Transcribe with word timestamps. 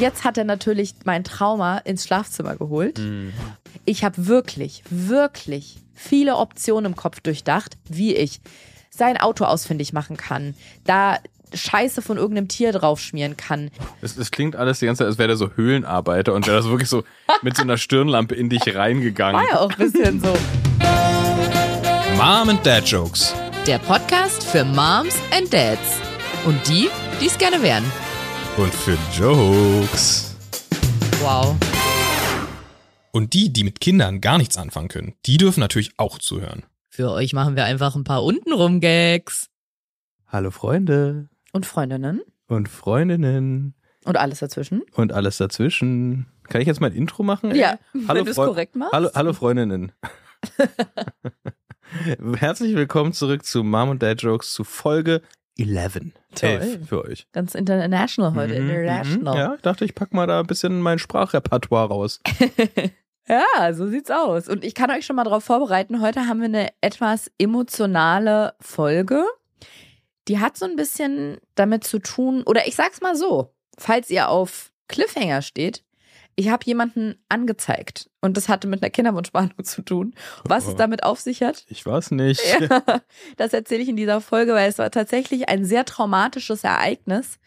Jetzt 0.00 0.24
hat 0.24 0.38
er 0.38 0.44
natürlich 0.44 0.94
mein 1.04 1.24
Trauma 1.24 1.76
ins 1.78 2.06
Schlafzimmer 2.06 2.56
geholt. 2.56 2.98
Mhm. 2.98 3.34
Ich 3.84 4.02
habe 4.02 4.26
wirklich, 4.26 4.82
wirklich 4.88 5.76
viele 5.94 6.36
Optionen 6.36 6.92
im 6.92 6.96
Kopf 6.96 7.20
durchdacht, 7.20 7.76
wie 7.86 8.16
ich 8.16 8.40
sein 8.88 9.18
Auto 9.18 9.44
ausfindig 9.44 9.92
machen 9.92 10.16
kann, 10.16 10.54
da 10.84 11.18
Scheiße 11.52 12.00
von 12.00 12.16
irgendeinem 12.16 12.48
Tier 12.48 12.72
draufschmieren 12.72 13.36
kann. 13.36 13.70
Es, 14.00 14.16
es 14.16 14.30
klingt 14.30 14.56
alles 14.56 14.78
die 14.78 14.86
ganze 14.86 15.00
Zeit, 15.00 15.08
als 15.08 15.18
wäre 15.18 15.28
der 15.28 15.36
so 15.36 15.50
Höhlenarbeiter 15.54 16.32
und 16.32 16.46
wäre 16.46 16.56
das 16.56 16.66
wirklich 16.66 16.88
so 16.88 17.04
mit 17.42 17.56
so 17.56 17.62
einer 17.62 17.76
Stirnlampe 17.76 18.34
in 18.34 18.48
dich 18.48 18.74
reingegangen. 18.74 19.42
War 19.42 19.48
ja 19.48 19.60
auch 19.60 19.70
ein 19.70 19.76
bisschen 19.76 20.20
so. 20.20 20.34
Mom 22.16 22.48
and 22.48 22.64
Dad 22.64 22.86
Jokes. 22.86 23.34
Der 23.66 23.78
Podcast 23.78 24.44
für 24.44 24.64
Moms 24.64 25.16
and 25.36 25.52
Dads. 25.52 25.98
Und 26.46 26.56
die, 26.68 26.88
die 27.20 27.26
es 27.26 27.36
gerne 27.36 27.62
wären. 27.62 27.84
Und 28.56 28.74
für 28.74 28.96
Jokes. 29.18 30.36
Wow. 31.20 31.56
Und 33.12 33.32
die, 33.32 33.52
die 33.52 33.64
mit 33.64 33.80
Kindern 33.80 34.20
gar 34.20 34.38
nichts 34.38 34.56
anfangen 34.56 34.88
können, 34.88 35.14
die 35.26 35.36
dürfen 35.36 35.60
natürlich 35.60 35.92
auch 35.96 36.18
zuhören. 36.18 36.64
Für 36.88 37.10
euch 37.10 37.32
machen 37.32 37.56
wir 37.56 37.64
einfach 37.64 37.94
ein 37.96 38.04
paar 38.04 38.22
untenrum 38.22 38.80
Gags. 38.80 39.48
Hallo 40.26 40.50
Freunde 40.50 41.28
Und 41.52 41.66
Freundinnen 41.66 42.20
und 42.46 42.68
Freundinnen 42.68 43.74
und 44.04 44.16
alles 44.16 44.40
dazwischen. 44.40 44.82
und 44.94 45.12
alles 45.12 45.38
dazwischen. 45.38 46.26
Kann 46.48 46.60
ich 46.60 46.66
jetzt 46.66 46.80
mein 46.80 46.92
Intro 46.92 47.22
machen? 47.22 47.54
Ja, 47.54 47.78
hallo 48.08 48.18
wenn 48.20 48.24
du 48.24 48.30
es 48.30 48.36
korrekt 48.36 48.76
machst. 48.76 48.92
Hallo, 48.92 49.10
hallo 49.14 49.32
Freundinnen. 49.32 49.92
Herzlich 52.36 52.74
willkommen 52.76 53.12
zurück 53.12 53.44
zu 53.44 53.64
Mom 53.64 53.88
und 53.90 54.02
Dad 54.02 54.22
Jokes 54.22 54.52
zu 54.52 54.64
Folge 54.64 55.22
11. 55.68 56.12
Toll. 56.34 56.50
11 56.50 56.88
für 56.88 57.04
euch. 57.04 57.26
Ganz 57.32 57.54
international 57.54 58.34
heute. 58.34 58.60
Mhm, 58.60 58.70
international. 58.70 59.34
mhm. 59.34 59.40
Ja, 59.40 59.54
ich 59.54 59.62
dachte, 59.62 59.84
ich 59.84 59.94
pack 59.94 60.12
mal 60.14 60.26
da 60.26 60.40
ein 60.40 60.46
bisschen 60.46 60.80
mein 60.80 60.98
Sprachrepertoire 60.98 61.88
raus. 61.88 62.20
Ja, 63.28 63.72
so 63.74 63.86
sieht's 63.86 64.10
aus. 64.10 64.48
Und 64.48 64.64
ich 64.64 64.74
kann 64.74 64.90
euch 64.90 65.06
schon 65.06 65.14
mal 65.14 65.22
darauf 65.22 65.44
vorbereiten. 65.44 66.00
Heute 66.00 66.26
haben 66.26 66.40
wir 66.40 66.46
eine 66.46 66.70
etwas 66.80 67.30
emotionale 67.38 68.54
Folge. 68.60 69.24
Die 70.26 70.40
hat 70.40 70.56
so 70.56 70.64
ein 70.64 70.74
bisschen 70.74 71.38
damit 71.54 71.84
zu 71.84 72.00
tun, 72.00 72.42
oder 72.42 72.66
ich 72.66 72.74
sag's 72.74 73.00
mal 73.00 73.14
so, 73.14 73.54
falls 73.78 74.10
ihr 74.10 74.28
auf 74.28 74.72
Cliffhanger 74.88 75.42
steht, 75.42 75.84
ich 76.40 76.48
habe 76.48 76.64
jemanden 76.64 77.16
angezeigt 77.28 78.08
und 78.20 78.36
das 78.36 78.48
hatte 78.48 78.66
mit 78.66 78.82
einer 78.82 78.90
Kinderwunschwarnung 78.90 79.62
zu 79.64 79.82
tun. 79.82 80.14
Was 80.44 80.66
es 80.66 80.74
Oh. 80.74 80.76
damit 80.76 81.02
auf 81.04 81.20
sich 81.20 81.42
hat, 81.42 81.64
Ich 81.68 81.84
weiß 81.84 82.12
nicht. 82.12 82.40
ja, 82.60 82.68
das 83.36 83.52
erzähle 83.52 83.82
ich 83.82 83.88
in 83.88 83.96
dieser 83.96 84.20
Folge, 84.20 84.52
weil 84.54 84.68
es 84.68 84.78
war 84.78 84.90
tatsächlich 84.90 85.48
ein 85.48 85.64
sehr 85.64 85.84
traumatisches 85.84 86.64
Ereignis. 86.64 87.38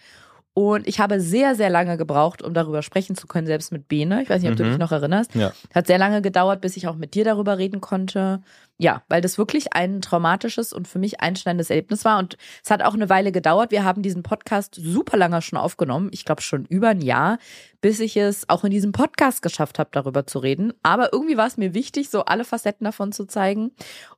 Und 0.55 0.87
ich 0.87 0.99
habe 0.99 1.19
sehr, 1.19 1.55
sehr 1.55 1.71
lange 1.71 1.97
gebraucht, 1.97 2.43
um 2.43 2.53
darüber 2.53 2.83
sprechen 2.83 3.15
zu 3.15 3.25
können, 3.25 3.47
selbst 3.47 3.71
mit 3.71 3.87
Bene. 3.87 4.21
Ich 4.21 4.29
weiß 4.29 4.39
nicht, 4.43 4.51
ob 4.51 4.55
du 4.57 4.63
Mhm. 4.63 4.69
dich 4.69 4.77
noch 4.77 4.91
erinnerst. 4.91 5.33
Ja. 5.33 5.51
Hat 5.73 5.87
sehr 5.87 5.97
lange 5.97 6.21
gedauert, 6.21 6.61
bis 6.61 6.77
ich 6.77 6.87
auch 6.87 6.95
mit 6.95 7.15
dir 7.15 7.23
darüber 7.25 7.57
reden 7.57 7.81
konnte. 7.81 8.43
Ja, 8.83 9.01
weil 9.07 9.21
das 9.21 9.37
wirklich 9.37 9.71
ein 9.71 10.01
traumatisches 10.01 10.73
und 10.73 10.89
für 10.89 10.99
mich 10.99 11.21
einschneidendes 11.21 11.69
Erlebnis 11.69 12.03
war. 12.03 12.19
Und 12.19 12.35
es 12.61 12.69
hat 12.69 12.83
auch 12.83 12.93
eine 12.93 13.07
Weile 13.07 13.31
gedauert. 13.31 13.71
Wir 13.71 13.85
haben 13.85 14.01
diesen 14.01 14.23
Podcast 14.23 14.75
super 14.75 15.15
lange 15.15 15.41
schon 15.41 15.57
aufgenommen. 15.57 16.09
Ich 16.11 16.25
glaube 16.25 16.41
schon 16.41 16.65
über 16.65 16.89
ein 16.89 16.99
Jahr, 16.99 17.37
bis 17.79 18.01
ich 18.01 18.17
es 18.17 18.49
auch 18.49 18.65
in 18.65 18.71
diesem 18.71 18.91
Podcast 18.91 19.41
geschafft 19.41 19.79
habe, 19.79 19.89
darüber 19.93 20.27
zu 20.27 20.39
reden. 20.39 20.73
Aber 20.83 21.13
irgendwie 21.13 21.37
war 21.37 21.47
es 21.47 21.55
mir 21.55 21.73
wichtig, 21.73 22.09
so 22.09 22.25
alle 22.25 22.43
Facetten 22.43 22.83
davon 22.83 23.13
zu 23.13 23.23
zeigen. 23.23 23.71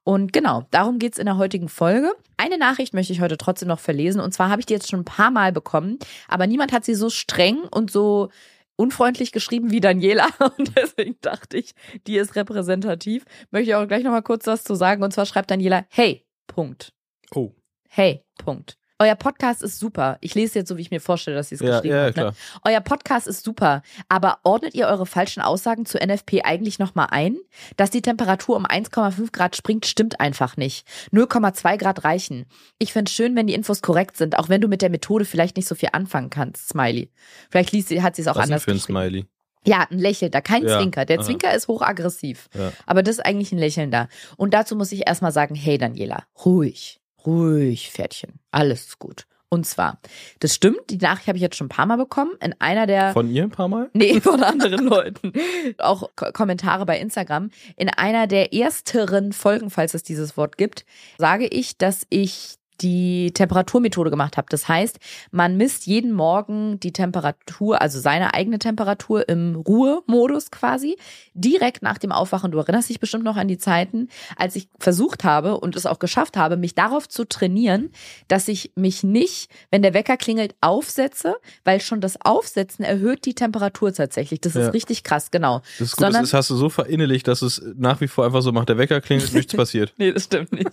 Und 0.04 0.34
genau, 0.34 0.66
darum 0.72 0.98
geht's 0.98 1.20
in 1.20 1.28
der 1.28 1.38
heutigen 1.38 1.70
Folge. 1.70 2.12
Eine 2.38 2.58
Nachricht 2.58 2.96
möchte 2.96 3.14
ich 3.14 3.22
heute 3.22 3.38
trotzdem 3.38 3.68
noch 3.68 3.80
verlesen. 3.80 4.20
Und 4.20 4.34
zwar 4.34 4.50
habe 4.50 4.62
ich 4.62 4.66
die 4.66 4.74
jetzt 4.74 4.90
schon 4.90 5.02
ein 5.02 5.06
paar 5.06 5.30
Mal 5.30 5.52
bekommen, 5.52 6.00
aber 6.28 6.48
niemand 6.48 6.72
hat 6.72 6.86
sie 6.86 6.96
so 6.96 7.12
streng 7.12 7.60
und 7.70 7.92
so 7.92 8.30
unfreundlich 8.76 9.32
geschrieben 9.32 9.72
wie 9.72 9.80
Daniela. 9.80 10.28
Und 10.58 10.76
deswegen 10.76 11.18
dachte 11.22 11.58
ich, 11.58 11.74
die 12.08 12.18
ist 12.18 12.36
repräsentativ. 12.36 13.26
Möchte 13.52 13.70
ich 13.70 13.76
auch 13.76 13.88
gleich 13.88 14.04
nochmal 14.04 14.24
kurz 14.24 14.48
was 14.48 14.64
zu 14.64 14.76
sagen. 14.76 15.04
Und 15.04 15.12
zwar 15.12 15.26
schreibt 15.26 15.52
Daniela, 15.52 15.86
hey, 15.90 16.26
Punkt. 16.48 16.94
Oh. 17.34 17.52
Hey, 17.88 18.24
Punkt. 18.38 18.78
Euer 18.98 19.16
Podcast 19.16 19.62
ist 19.62 19.78
super. 19.78 20.18
Ich 20.22 20.36
lese 20.36 20.60
jetzt 20.60 20.70
so, 20.70 20.78
wie 20.78 20.82
ich 20.82 20.90
mir 20.92 21.02
vorstelle, 21.02 21.36
dass 21.36 21.50
sie 21.50 21.56
es 21.56 21.62
Ja, 21.62 21.82
geschrieben 21.82 21.96
ja, 21.96 22.04
hat. 22.06 22.16
Ne? 22.16 22.34
Euer 22.64 22.80
Podcast 22.80 23.28
ist 23.28 23.44
super, 23.44 23.82
aber 24.08 24.40
ordnet 24.44 24.74
ihr 24.74 24.88
eure 24.88 25.06
falschen 25.06 25.42
Aussagen 25.42 25.86
zu 25.86 25.98
NFP 25.98 26.44
eigentlich 26.44 26.80
nochmal 26.80 27.08
ein? 27.12 27.38
Dass 27.76 27.90
die 27.90 28.02
Temperatur 28.02 28.56
um 28.56 28.66
1,5 28.66 29.34
Grad 29.34 29.58
springt, 29.58 29.86
stimmt 29.86 30.22
einfach 30.22 30.56
nicht. 30.56 30.88
0,2 31.12 31.78
Grad 31.78 32.06
reichen. 32.06 32.46
Ich 32.80 32.94
find's 32.94 33.12
schön, 33.12 33.36
wenn 33.36 33.48
die 33.48 33.54
Infos 33.54 33.82
korrekt 33.82 34.16
sind, 34.16 34.40
auch 34.40 34.48
wenn 34.48 34.62
du 34.62 34.70
mit 34.70 34.82
der 34.82 34.90
Methode 34.90 35.26
vielleicht 35.26 35.58
nicht 35.58 35.68
so 35.68 35.76
viel 35.76 35.90
anfangen 35.92 36.30
kannst. 36.30 36.70
Smiley. 36.70 37.12
Vielleicht 37.50 37.74
liest 37.74 37.90
sie, 37.90 38.02
hat 38.02 38.16
sie 38.16 38.22
es 38.22 38.30
auch 38.30 38.38
Was 38.38 38.46
anders 38.46 38.64
für 38.64 38.72
ein 38.72 38.78
geschrieben. 38.78 38.98
Smiley? 39.00 39.26
Ja, 39.66 39.88
ein 39.90 40.00
Lächeln, 40.00 40.32
da 40.32 40.40
kein 40.40 40.64
Ja, 40.66 40.80
Zwinker. 40.80 41.04
Der 41.04 41.20
aha. 41.20 41.26
Zwinker 41.26 41.54
ist 41.54 41.68
hochaggressiv. 41.68 42.48
Ja. 42.54 42.72
Aber 42.86 43.04
das 43.04 43.18
ist 43.18 43.26
eigentlich 43.26 43.52
ein 43.52 43.58
Lächeln 43.58 43.92
da. 43.92 44.08
Und 44.38 44.54
dazu 44.54 44.76
muss 44.78 44.92
ich 44.94 45.06
erstmal 45.06 45.32
sagen, 45.34 45.56
hey 45.56 45.78
Daniela, 45.78 46.24
ruhig, 46.46 47.02
ruhig, 47.26 47.92
Pferdchen. 47.92 48.40
Alles 48.52 49.00
gut. 49.00 49.26
Und 49.50 49.66
zwar, 49.66 50.00
das 50.40 50.56
stimmt, 50.56 50.90
die 50.90 50.98
Nachricht 50.98 51.28
habe 51.28 51.38
ich 51.38 51.42
jetzt 51.42 51.56
schon 51.56 51.68
ein 51.68 51.70
paar 51.70 51.86
Mal 51.86 51.98
bekommen. 51.98 52.32
In 52.42 52.56
einer 52.60 52.88
der. 52.88 53.14
Von 53.14 53.30
ihr 53.30 53.44
ein 53.44 53.52
paar 53.52 53.68
Mal? 53.68 53.90
Nee, 53.94 54.20
von 54.22 54.44
anderen 54.44 54.86
Leuten. 54.86 55.32
Auch 55.78 56.10
Ko 56.16 56.32
Kommentare 56.34 56.86
bei 56.86 57.00
Instagram. 57.00 57.52
In 57.78 57.90
einer 57.90 58.28
der 58.28 58.54
ersteren 58.54 59.34
Folgen, 59.34 59.70
falls 59.70 59.94
es 59.94 60.04
dieses 60.04 60.36
Wort 60.36 60.58
gibt, 60.58 60.86
sage 61.18 61.48
ich, 61.48 61.78
dass 61.78 62.06
ich 62.10 62.56
die 62.82 63.32
Temperaturmethode 63.34 64.10
gemacht 64.10 64.38
habe. 64.38 64.48
Das 64.50 64.68
heißt, 64.68 65.00
man 65.32 65.58
misst 65.58 65.86
jeden 65.88 66.12
Morgen 66.12 66.80
die 66.80 66.92
Temperatur, 66.92 67.82
also 67.82 68.00
seine 68.00 68.34
eigene 68.34 68.60
Temperatur 68.60 69.28
im 69.30 69.56
Ruhemodus 69.56 70.52
quasi, 70.52 70.98
direkt 71.34 71.82
nach 71.84 71.98
dem 71.98 72.12
Aufwachen. 72.12 72.52
Du 72.52 72.58
erinnerst 72.58 72.90
dich 72.90 73.00
bestimmt 73.00 73.24
noch 73.24 73.38
an 73.38 73.48
die 73.48 73.58
Zeiten, 73.58 74.10
als 74.36 74.56
ich 74.56 74.68
versucht 74.80 75.24
habe 75.24 75.58
und 75.60 75.76
es 75.76 75.86
auch 75.86 76.00
geschafft 76.00 76.38
habe, 76.38 76.58
mich 76.58 76.76
darauf 76.76 77.08
zu 77.08 77.26
trainieren, 77.26 77.92
dass 78.28 78.48
ich 78.48 78.72
mich 78.76 79.04
nicht, 79.04 79.50
wenn 79.72 79.82
der 79.82 79.94
Wecker 79.94 80.18
klingelt, 80.18 80.56
aufsetze, 80.62 81.36
weil 81.64 81.80
schon 81.82 82.02
das 82.02 82.18
Aufsetzen 82.22 82.84
erhöht 82.84 83.26
die 83.26 83.36
Temperatur 83.36 83.94
tatsächlich. 83.94 84.42
Das 84.42 84.56
ist 84.56 84.64
Ja. 84.66 84.70
richtig 84.72 85.04
krass, 85.04 85.32
genau. 85.32 85.62
Das 85.80 85.88
ist 85.90 85.92
gut, 85.98 86.06
Sondern- 86.06 86.24
das 86.24 86.34
hast 86.34 86.50
du 86.50 86.56
so 86.56 86.70
verinnerlicht, 86.70 87.28
dass 87.28 87.42
es 87.42 87.62
nach 87.78 88.02
wie 88.02 88.08
vor 88.08 88.26
einfach 88.26 88.42
so 88.42 88.52
macht, 88.52 88.70
der 88.70 88.78
Wecker 88.78 89.02
klingelt, 89.02 89.34
nichts 89.34 89.54
passiert. 89.56 89.94
Nee, 89.98 90.12
das 90.12 90.26
stimmt 90.26 90.52
nicht. 90.52 90.72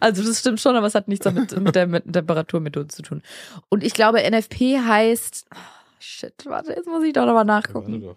Also 0.00 0.22
das 0.24 0.40
stimmt 0.40 0.60
schon, 0.60 0.74
aber 0.74 0.86
es 0.86 0.94
hat 0.94 1.06
nichts 1.08 1.24
damit 1.34 1.60
mit 1.60 1.74
der 1.74 1.86
mit 1.86 2.12
Temperaturmethode 2.12 2.88
zu 2.88 3.02
tun. 3.02 3.22
Und 3.68 3.84
ich 3.84 3.94
glaube, 3.94 4.18
NFP 4.28 4.78
heißt, 4.78 5.46
oh, 5.54 5.58
shit, 5.98 6.34
warte, 6.44 6.72
jetzt 6.72 6.86
muss 6.86 7.04
ich 7.04 7.12
doch 7.12 7.26
nochmal 7.26 7.44
nachgucken. 7.44 8.14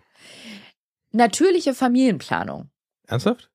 Natürliche 1.12 1.74
Familienplanung. 1.74 2.70
Ernsthaft? 3.08 3.50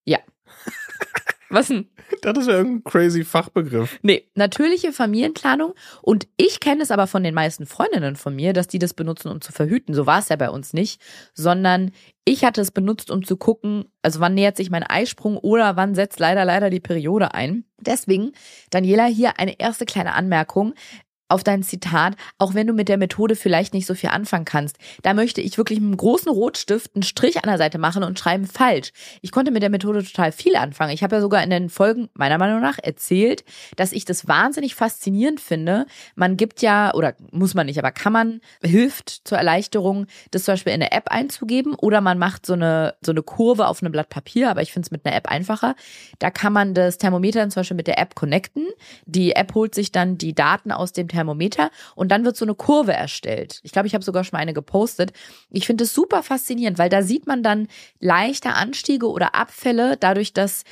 Was 1.49 1.69
denn? 1.69 1.89
Das 2.23 2.47
wäre 2.47 2.59
irgendein 2.59 2.85
crazy 2.85 3.25
Fachbegriff. 3.25 3.99
Nee, 4.03 4.29
natürliche 4.35 4.93
Familienplanung. 4.93 5.75
Und 6.03 6.27
ich 6.37 6.61
kenne 6.61 6.83
es 6.83 6.91
aber 6.91 7.07
von 7.07 7.23
den 7.23 7.35
meisten 7.35 7.67
Freundinnen 7.67 8.17
von 8.17 8.35
mir, 8.35 8.53
dass 8.53 8.67
die 8.67 8.79
das 8.79 8.95
benutzen, 8.95 9.29
um 9.29 9.41
zu 9.41 9.53
verhüten. 9.53 9.95
So 9.95 10.07
war 10.07 10.19
es 10.19 10.29
ja 10.29 10.37
bei 10.37 10.51
uns 10.51 10.73
nicht, 10.73 11.01
sondern 11.35 11.93
ich 12.25 12.45
hatte 12.45 12.61
es 12.61 12.73
benutzt, 12.73 13.11
um 13.13 13.25
zu 13.25 13.37
gucken, 13.37 13.85
also 14.03 14.19
wann 14.19 14.35
nähert 14.35 14.57
sich 14.57 14.71
mein 14.71 14.83
Eisprung 14.83 15.37
oder 15.37 15.77
wann 15.77 15.95
setzt 15.95 16.19
leider, 16.19 16.45
leider 16.45 16.71
die 16.71 16.81
Periode 16.81 17.35
ein. 17.35 17.65
Deswegen, 17.79 18.33
Daniela, 18.71 19.05
hier 19.05 19.39
eine 19.39 19.61
erste 19.61 19.85
kleine 19.85 20.15
Anmerkung 20.15 20.75
auf 21.29 21.43
dein 21.43 21.63
Zitat, 21.63 22.15
auch 22.39 22.55
wenn 22.55 22.67
du 22.67 22.73
mit 22.73 22.89
der 22.89 22.99
Methode 22.99 23.35
vielleicht 23.35 23.75
nicht 23.75 23.87
so 23.87 23.95
viel 23.95 24.11
anfangen 24.11 24.45
kannst. 24.45 24.77
Da 25.03 25.13
möchte 25.13 25.41
ich 25.41 25.59
wirklich 25.59 25.81
mit 25.81 25.89
einem 25.89 25.97
großen 25.97 26.31
Rotstift 26.31 26.95
einen 26.95 27.03
Strich 27.03 27.39
an 27.39 27.49
der 27.49 27.59
Seite 27.59 27.79
machen 27.79 28.05
und 28.05 28.19
schreiben 28.19 28.47
falsch. 28.47 28.93
Ich 29.23 29.33
konnte 29.33 29.51
mit 29.51 29.63
der 29.63 29.71
Methode 29.71 30.05
total 30.05 30.31
viel 30.31 30.57
anfangen. 30.57 30.93
Ich 30.93 31.03
habe 31.03 31.17
ja 31.17 31.21
sogar 31.21 31.43
in 31.43 31.51
den 31.51 31.69
Folgen 31.69 32.09
meiner 32.15 32.39
Meinung 32.39 32.61
nach 32.61 32.79
erzählt, 32.81 33.45
dass 33.75 33.93
ich 33.93 34.05
das 34.05 34.29
wahnsinnig 34.29 34.75
faszinierend 34.75 35.41
finde. 35.41 35.87
Man 36.15 36.37
gibt 36.37 36.63
ja, 36.63 36.95
oder 36.95 37.15
muss 37.33 37.55
man 37.55 37.67
nicht, 37.67 37.79
aber 37.79 37.91
kann 37.91 38.13
man, 38.13 38.41
hilft 38.63 39.23
zur 39.25 39.39
Erleichterung, 39.39 40.07
das 40.31 40.45
zum 40.45 40.53
Beispiel 40.53 40.73
in 40.73 40.83
eine 40.83 40.93
App 40.93 41.09
einzugeben 41.09 41.75
oder 41.75 42.01
man 42.01 42.19
macht 42.19 42.47
so 42.47 42.53
eine, 42.53 42.95
so 43.01 43.11
eine 43.11 43.23
Kurve 43.23 43.67
auf 43.67 43.83
einem 43.83 43.93
Blatt 43.93 44.11
Papier, 44.11 44.51
aber 44.51 44.63
ich 44.63 44.73
finde 44.73 44.87
es 44.87 44.91
mit 44.93 45.05
einer 45.05 45.17
App 45.17 45.29
einfacher. 45.29 45.75
Da 46.21 46.31
kann 46.31 46.53
man 46.53 46.75
das 46.75 46.99
Thermometer 46.99 47.41
dann 47.41 47.51
zum 47.51 47.61
Beispiel 47.61 47.77
mit 47.77 47.89
der 47.89 47.99
App 47.99 48.15
connecten. 48.15 48.67
Die 49.07 49.35
App 49.35 49.55
holt 49.55 49.75
sich 49.75 49.91
dann 49.91 50.19
die 50.19 50.35
Daten 50.35 50.71
aus 50.71 50.93
dem 50.93 51.09
Thermometer 51.09 51.16
und 51.95 52.11
dann 52.11 52.25
wird 52.25 52.37
so 52.37 52.45
eine 52.45 52.55
Kurve 52.55 52.93
erstellt. 52.93 53.61
Ich 53.63 53.73
glaube, 53.73 53.89
ich 53.89 53.95
habe 53.95 54.05
sogar 54.05 54.25
schon 54.25 54.37
mal 54.37 54.43
eine 54.43 54.55
gepostet. 54.55 55.13
Ich 55.51 55.67
finde 55.67 55.85
es 55.85 55.95
super 55.95 56.23
faszinierend, 56.23 56.79
weil 56.79 56.89
da 56.89 57.03
sieht 57.03 57.27
man 57.27 57.43
dann 57.43 57.69
leichte 58.01 58.51
Anstiege 58.51 59.09
oder 59.09 59.35
Abfälle, 59.35 59.97
dadurch, 59.99 60.33
dass 60.33 60.65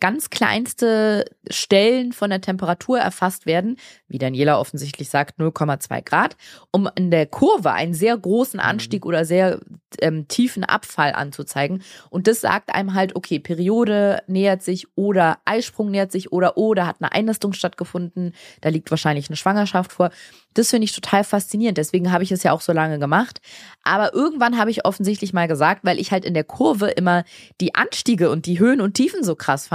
ganz 0.00 0.30
kleinste 0.30 1.24
Stellen 1.50 2.12
von 2.12 2.30
der 2.30 2.40
Temperatur 2.40 2.98
erfasst 2.98 3.46
werden, 3.46 3.76
wie 4.08 4.18
Daniela 4.18 4.58
offensichtlich 4.58 5.08
sagt, 5.08 5.38
0,2 5.38 6.02
Grad, 6.02 6.36
um 6.70 6.88
in 6.94 7.10
der 7.10 7.26
Kurve 7.26 7.72
einen 7.72 7.94
sehr 7.94 8.16
großen 8.16 8.60
Anstieg 8.60 9.06
oder 9.06 9.24
sehr 9.24 9.60
ähm, 10.00 10.28
tiefen 10.28 10.64
Abfall 10.64 11.12
anzuzeigen. 11.12 11.82
Und 12.10 12.26
das 12.26 12.40
sagt 12.40 12.74
einem 12.74 12.94
halt, 12.94 13.16
okay, 13.16 13.38
Periode 13.38 14.22
nähert 14.26 14.62
sich 14.62 14.86
oder 14.96 15.38
Eisprung 15.44 15.90
nähert 15.90 16.12
sich 16.12 16.32
oder 16.32 16.56
oh, 16.56 16.74
da 16.74 16.86
hat 16.86 16.96
eine 17.00 17.12
Einnistung 17.12 17.52
stattgefunden, 17.52 18.34
da 18.60 18.68
liegt 18.68 18.90
wahrscheinlich 18.90 19.28
eine 19.28 19.36
Schwangerschaft 19.36 19.92
vor. 19.92 20.10
Das 20.54 20.70
finde 20.70 20.84
ich 20.84 20.92
total 20.92 21.24
faszinierend. 21.24 21.78
Deswegen 21.78 22.12
habe 22.12 22.22
ich 22.22 22.30
es 22.30 22.44
ja 22.44 22.52
auch 22.52 22.60
so 22.60 22.72
lange 22.72 22.98
gemacht. 23.00 23.40
Aber 23.82 24.14
irgendwann 24.14 24.56
habe 24.56 24.70
ich 24.70 24.84
offensichtlich 24.84 25.32
mal 25.32 25.48
gesagt, 25.48 25.84
weil 25.84 25.98
ich 25.98 26.12
halt 26.12 26.24
in 26.24 26.32
der 26.32 26.44
Kurve 26.44 26.90
immer 26.90 27.24
die 27.60 27.74
Anstiege 27.74 28.30
und 28.30 28.46
die 28.46 28.60
Höhen 28.60 28.80
und 28.80 28.94
Tiefen 28.94 29.24
so 29.24 29.34
krass 29.34 29.66
fand, 29.66 29.73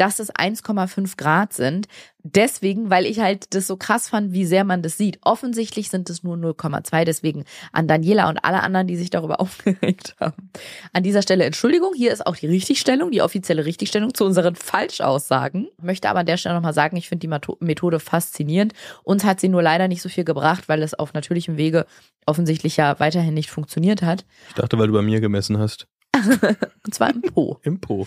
dass 0.00 0.18
es 0.18 0.34
1,5 0.34 1.18
Grad 1.18 1.52
sind. 1.52 1.86
Deswegen, 2.22 2.88
weil 2.88 3.04
ich 3.04 3.20
halt 3.20 3.54
das 3.54 3.66
so 3.66 3.76
krass 3.76 4.08
fand, 4.08 4.32
wie 4.32 4.46
sehr 4.46 4.64
man 4.64 4.82
das 4.82 4.96
sieht. 4.96 5.18
Offensichtlich 5.22 5.90
sind 5.90 6.08
es 6.08 6.22
nur 6.22 6.36
0,2. 6.36 7.04
Deswegen 7.04 7.44
an 7.72 7.86
Daniela 7.86 8.30
und 8.30 8.38
alle 8.38 8.62
anderen, 8.62 8.86
die 8.86 8.96
sich 8.96 9.10
darüber 9.10 9.40
aufgeregt 9.40 10.16
haben. 10.18 10.50
An 10.94 11.02
dieser 11.02 11.20
Stelle 11.20 11.44
Entschuldigung. 11.44 11.92
Hier 11.94 12.12
ist 12.12 12.26
auch 12.26 12.36
die 12.36 12.46
Richtigstellung, 12.46 13.10
die 13.10 13.20
offizielle 13.20 13.66
Richtigstellung 13.66 14.14
zu 14.14 14.24
unseren 14.24 14.54
Falschaussagen. 14.54 15.68
Möchte 15.82 16.08
aber 16.08 16.20
an 16.20 16.26
der 16.26 16.38
Stelle 16.38 16.54
nochmal 16.54 16.74
sagen, 16.74 16.96
ich 16.96 17.08
finde 17.08 17.26
die 17.26 17.64
Methode 17.64 18.00
faszinierend. 18.00 18.72
Uns 19.02 19.24
hat 19.24 19.40
sie 19.40 19.48
nur 19.48 19.62
leider 19.62 19.86
nicht 19.86 20.00
so 20.00 20.08
viel 20.08 20.24
gebracht, 20.24 20.68
weil 20.68 20.82
es 20.82 20.94
auf 20.94 21.12
natürlichem 21.12 21.58
Wege 21.58 21.84
offensichtlich 22.24 22.76
ja 22.78 22.98
weiterhin 23.00 23.34
nicht 23.34 23.50
funktioniert 23.50 24.00
hat. 24.02 24.24
Ich 24.48 24.54
dachte, 24.54 24.78
weil 24.78 24.86
du 24.86 24.94
bei 24.94 25.02
mir 25.02 25.20
gemessen 25.20 25.58
hast. 25.58 25.88
Und 26.84 26.94
zwar 26.94 27.10
im 27.14 27.22
Po. 27.22 27.58
Im 27.62 27.80
Po. 27.80 28.06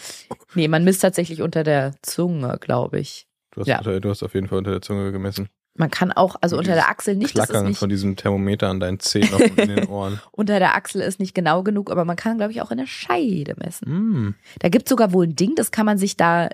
Nee, 0.55 0.67
man 0.67 0.83
misst 0.83 1.01
tatsächlich 1.01 1.41
unter 1.41 1.63
der 1.63 1.93
Zunge, 2.01 2.57
glaube 2.59 2.99
ich. 2.99 3.27
Du 3.51 3.61
hast, 3.61 3.67
Ja. 3.67 3.79
unter, 3.79 3.99
du 3.99 4.09
hast 4.09 4.23
auf 4.23 4.33
jeden 4.33 4.47
Fall 4.47 4.57
unter 4.59 4.71
der 4.71 4.81
Zunge 4.81 5.11
gemessen. 5.11 5.49
Man 5.75 5.89
kann 5.89 6.11
auch, 6.11 6.35
also 6.41 6.55
unter 6.57 6.75
der 6.75 6.89
Achsel 6.89 7.15
nicht, 7.15 7.35
das 7.35 7.47
Klackern 7.49 7.67
nicht, 7.67 7.79
von 7.79 7.89
diesem 7.89 8.15
Thermometer 8.15 8.69
an 8.69 8.79
deinen 8.79 8.99
Zähnen 8.99 9.33
und 9.33 9.57
in 9.57 9.75
den 9.75 9.87
Ohren. 9.87 10.19
unter 10.31 10.59
der 10.59 10.75
Achsel 10.75 11.01
ist 11.01 11.19
nicht 11.19 11.33
genau 11.33 11.63
genug, 11.63 11.89
aber 11.89 12.05
man 12.05 12.15
kann, 12.15 12.37
glaube 12.37 12.51
ich, 12.51 12.61
auch 12.61 12.69
in 12.69 12.77
der 12.77 12.85
Scheide 12.85 13.55
messen. 13.57 13.89
Mm. 14.29 14.35
Da 14.59 14.69
gibt 14.69 14.87
sogar 14.87 15.13
wohl 15.13 15.25
ein 15.25 15.35
Ding, 15.35 15.55
das 15.55 15.71
kann 15.71 15.87
man 15.87 15.97
sich 15.97 16.15
da 16.15 16.49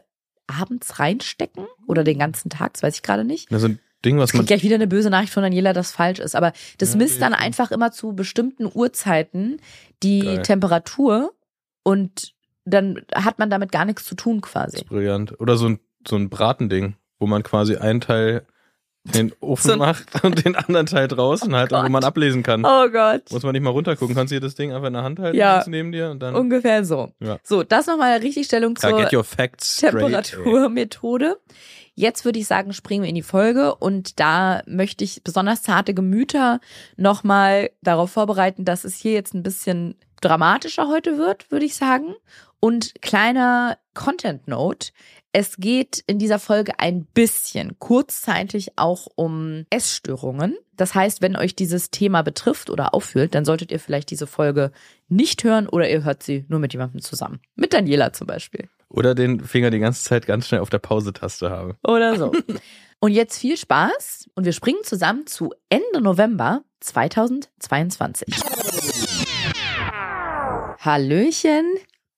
abends 0.47 0.99
reinstecken 0.99 1.65
oder 1.85 2.05
den 2.05 2.17
ganzen 2.19 2.49
Tag, 2.49 2.73
das 2.73 2.83
weiß 2.83 2.95
ich 2.95 3.03
gerade 3.03 3.25
nicht. 3.25 3.51
Das 3.51 3.61
ist 3.63 3.69
ein 3.69 3.79
Ding, 4.05 4.17
was 4.19 4.33
man. 4.33 4.45
gleich 4.45 4.63
wieder 4.63 4.75
eine 4.75 4.87
böse 4.87 5.09
Nachricht 5.09 5.33
von 5.33 5.43
Daniela, 5.43 5.73
dass 5.73 5.91
falsch 5.91 6.19
ist. 6.19 6.33
Aber 6.35 6.53
das 6.77 6.91
Ja, 6.93 6.97
misst 6.99 7.21
dann 7.21 7.33
einfach 7.33 7.71
immer 7.71 7.91
zu 7.91 8.13
bestimmten 8.13 8.69
Uhrzeiten 8.73 9.59
die 10.01 10.21
Geil. 10.21 10.41
Temperatur 10.43 11.33
und 11.83 12.33
dann 12.65 13.01
hat 13.15 13.39
man 13.39 13.49
damit 13.49 13.71
gar 13.71 13.85
nichts 13.85 14.05
zu 14.05 14.15
tun 14.15 14.41
Das 14.41 14.51
quasi. 14.51 14.77
ist 14.77 14.85
brillant. 14.85 15.39
Oder 15.39 15.57
so 15.57 15.67
ein, 15.69 15.79
so 16.07 16.15
ein 16.15 16.29
Bratending, 16.29 16.95
wo 17.17 17.25
man 17.27 17.43
quasi 17.43 17.77
einen 17.77 18.01
Teil 18.01 18.45
in 19.05 19.11
den 19.29 19.33
Ofen 19.39 19.71
So 19.71 19.77
macht 19.77 20.23
und 20.23 20.43
den 20.45 20.55
anderen 20.55 20.85
Teil 20.85 21.07
draußen 21.07 21.55
halt, 21.55 21.71
und 21.71 21.85
wo 21.85 21.89
man 21.89 22.03
ablesen 22.03 22.43
kann. 22.43 22.63
Oh 22.65 22.89
Gott. 22.89 23.23
Muss 23.31 23.43
man 23.43 23.53
nicht 23.53 23.61
mal 23.63 23.69
runtergucken. 23.71 24.13
Kannst 24.13 24.31
du 24.31 24.35
dir 24.35 24.41
das 24.41 24.55
Ding 24.55 24.71
einfach 24.73 24.87
in 24.87 24.93
der 24.93 25.03
Hand 25.03 25.19
halten, 25.19 25.37
Ja. 25.37 25.63
neben 25.67 25.91
dir 25.93 26.11
und 26.11 26.19
dann. 26.19 26.35
Ungefähr 26.35 26.83
so. 26.83 27.09
Ja. 27.21 27.37
So, 27.43 27.63
das 27.63 27.87
nochmal 27.87 28.11
eine 28.11 28.23
Richtigstellung 28.23 28.75
Ja, 28.81 28.89
zur 28.89 28.99
get 28.99 29.13
your 29.13 29.23
facts 29.23 29.77
straight. 29.77 29.93
ey. 29.95 29.99
Temperaturmethode. 30.01 31.37
Jetzt 31.95 32.23
würde 32.23 32.39
ich 32.39 32.47
sagen, 32.47 32.71
springen 32.73 33.03
wir 33.03 33.09
in 33.09 33.15
die 33.15 33.21
Folge 33.23 33.75
und 33.75 34.19
da 34.19 34.61
möchte 34.67 35.03
ich 35.03 35.23
besonders 35.23 35.63
zarte 35.63 35.93
Gemüter 35.93 36.59
nochmal 36.95 37.71
darauf 37.81 38.11
vorbereiten, 38.11 38.63
dass 38.63 38.83
es 38.85 38.95
hier 38.95 39.13
jetzt 39.13 39.33
ein 39.33 39.43
bisschen 39.43 39.95
dramatischer 40.19 40.87
heute 40.87 41.17
wird, 41.17 41.51
würde 41.51 41.65
ich 41.65 41.75
sagen. 41.75 42.15
Und 42.59 43.01
kleiner 43.01 43.77
Content 43.93 44.47
Note. 44.47 44.91
Es 45.31 45.57
geht 45.57 46.03
in 46.07 46.17
dieser 46.17 46.39
Folge 46.39 46.79
ein 46.79 47.05
bisschen 47.05 47.77
kurzzeitig 47.77 48.77
auch 48.77 49.07
um 49.15 49.65
Essstörungen. 49.69 50.57
Das 50.75 50.95
heißt, 50.95 51.21
wenn 51.21 51.35
euch 51.35 51.55
dieses 51.55 51.91
Thema 51.91 52.23
betrifft 52.23 52.69
oder 52.69 52.93
auffühlt, 52.93 53.35
dann 53.35 53.45
solltet 53.45 53.71
ihr 53.71 53.79
vielleicht 53.79 54.09
diese 54.09 54.25
Folge 54.27 54.71
nicht 55.07 55.43
hören 55.43 55.67
oder 55.67 55.89
ihr 55.89 56.03
hört 56.03 56.23
sie 56.23 56.45
nur 56.47 56.59
mit 56.59 56.73
jemandem 56.73 57.01
zusammen. 57.01 57.39
Mit 57.55 57.73
Daniela 57.73 58.11
zum 58.11 58.27
Beispiel. 58.27 58.69
Oder 58.89 59.13
den 59.13 59.39
Finger 59.41 59.69
die 59.69 59.79
ganze 59.79 60.03
Zeit 60.03 60.25
ganz 60.25 60.47
schnell 60.47 60.61
auf 60.61 60.71
der 60.71 60.79
Pause-Taste 60.79 61.51
haben. 61.51 61.75
Oder 61.83 62.17
so. 62.17 62.31
Und 62.99 63.13
jetzt 63.13 63.37
viel 63.37 63.55
Spaß 63.55 64.29
und 64.35 64.43
wir 64.43 64.51
springen 64.51 64.83
zusammen 64.83 65.25
zu 65.25 65.53
Ende 65.69 66.01
November 66.01 66.63
2022. 66.81 68.27
Hallöchen, 70.81 71.65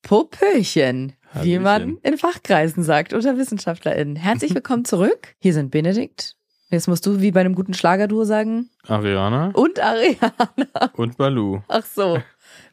Popöchen, 0.03 1.13
wie 1.41 1.57
man 1.57 1.97
in 2.03 2.15
Fachkreisen 2.19 2.83
sagt 2.83 3.11
unter 3.11 3.35
WissenschaftlerInnen. 3.35 4.15
Herzlich 4.15 4.53
willkommen 4.53 4.85
zurück. 4.85 5.33
Hier 5.39 5.55
sind 5.55 5.71
Benedikt. 5.71 6.35
Jetzt 6.69 6.87
musst 6.87 7.03
du 7.07 7.21
wie 7.21 7.31
bei 7.31 7.39
einem 7.39 7.55
guten 7.55 7.73
Schlagerduo 7.73 8.23
sagen. 8.23 8.69
Ariana 8.87 9.49
Und 9.55 9.79
Ariana. 9.79 10.31
und 10.93 11.17
Balu. 11.17 11.61
Ach 11.69 11.83
so. 11.83 12.19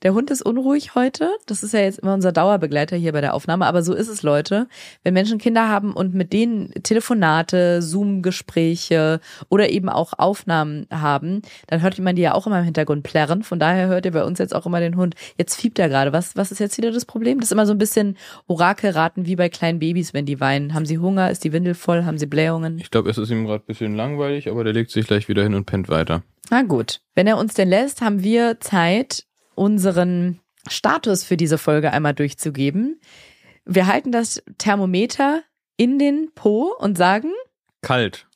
Der 0.02 0.14
Hund 0.14 0.30
ist 0.30 0.42
unruhig 0.42 0.94
heute. 0.94 1.30
Das 1.46 1.62
ist 1.62 1.72
ja 1.72 1.80
jetzt 1.80 1.98
immer 1.98 2.14
unser 2.14 2.32
Dauerbegleiter 2.32 2.96
hier 2.96 3.12
bei 3.12 3.20
der 3.20 3.34
Aufnahme. 3.34 3.66
Aber 3.66 3.82
so 3.82 3.94
ist 3.94 4.08
es, 4.08 4.22
Leute. 4.22 4.69
Wenn 5.02 5.14
Menschen 5.14 5.38
Kinder 5.38 5.69
haben 5.69 5.92
und 5.92 6.14
mit 6.14 6.32
denen 6.32 6.70
Telefonate, 6.82 7.82
Zoom-Gespräche 7.82 9.20
oder 9.48 9.70
eben 9.70 9.88
auch 9.88 10.12
Aufnahmen 10.16 10.86
haben, 10.90 11.42
dann 11.66 11.82
hört 11.82 11.98
man 11.98 12.16
die 12.16 12.22
ja 12.22 12.34
auch 12.34 12.46
immer 12.46 12.58
im 12.58 12.64
Hintergrund 12.64 13.02
plärren. 13.02 13.42
Von 13.42 13.58
daher 13.58 13.88
hört 13.88 14.04
ihr 14.04 14.12
bei 14.12 14.25
uns 14.25 14.38
jetzt 14.38 14.54
auch 14.54 14.66
immer 14.66 14.80
den 14.80 14.96
Hund. 14.96 15.14
Jetzt 15.36 15.60
fiebt 15.60 15.78
er 15.78 15.88
gerade. 15.88 16.12
Was, 16.12 16.36
was 16.36 16.52
ist 16.52 16.58
jetzt 16.58 16.78
wieder 16.78 16.90
das 16.90 17.04
Problem? 17.04 17.40
Das 17.40 17.48
ist 17.48 17.52
immer 17.52 17.66
so 17.66 17.72
ein 17.72 17.78
bisschen 17.78 18.16
Orakelraten 18.46 19.26
wie 19.26 19.36
bei 19.36 19.48
kleinen 19.48 19.78
Babys, 19.78 20.14
wenn 20.14 20.26
die 20.26 20.40
weinen. 20.40 20.75
Haben 20.75 20.86
sie 20.86 20.98
Hunger? 20.98 21.30
Ist 21.30 21.44
die 21.44 21.52
Windel 21.52 21.75
voll? 21.75 22.04
Haben 22.04 22.19
sie 22.19 22.26
Blähungen? 22.26 22.78
Ich 22.78 22.90
glaube, 22.90 23.10
es 23.10 23.19
ist 23.19 23.30
ihm 23.30 23.46
gerade 23.46 23.64
ein 23.64 23.66
bisschen 23.66 23.94
langweilig, 23.94 24.50
aber 24.50 24.64
der 24.64 24.72
legt 24.72 24.90
sich 24.90 25.06
gleich 25.06 25.28
wieder 25.28 25.42
hin 25.42 25.54
und 25.54 25.66
pennt 25.66 25.88
weiter. 25.88 26.22
Na 26.50 26.62
gut. 26.62 27.00
Wenn 27.14 27.26
er 27.26 27.36
uns 27.36 27.54
denn 27.54 27.69
lässt, 27.69 28.00
haben 28.00 28.22
wir 28.22 28.60
Zeit, 28.60 29.25
unseren 29.58 30.40
Status 30.69 31.25
für 31.25 31.37
diese 31.37 31.58
Folge 31.58 31.93
einmal 31.93 32.14
durchzugeben. 32.14 33.00
Wir 33.64 33.87
halten 33.87 34.12
das 34.12 34.43
Thermometer 34.58 35.43
in 35.76 35.99
den 35.99 36.31
Po 36.34 36.75
und 36.78 36.96
sagen, 36.96 37.32
Kalt. 37.82 38.26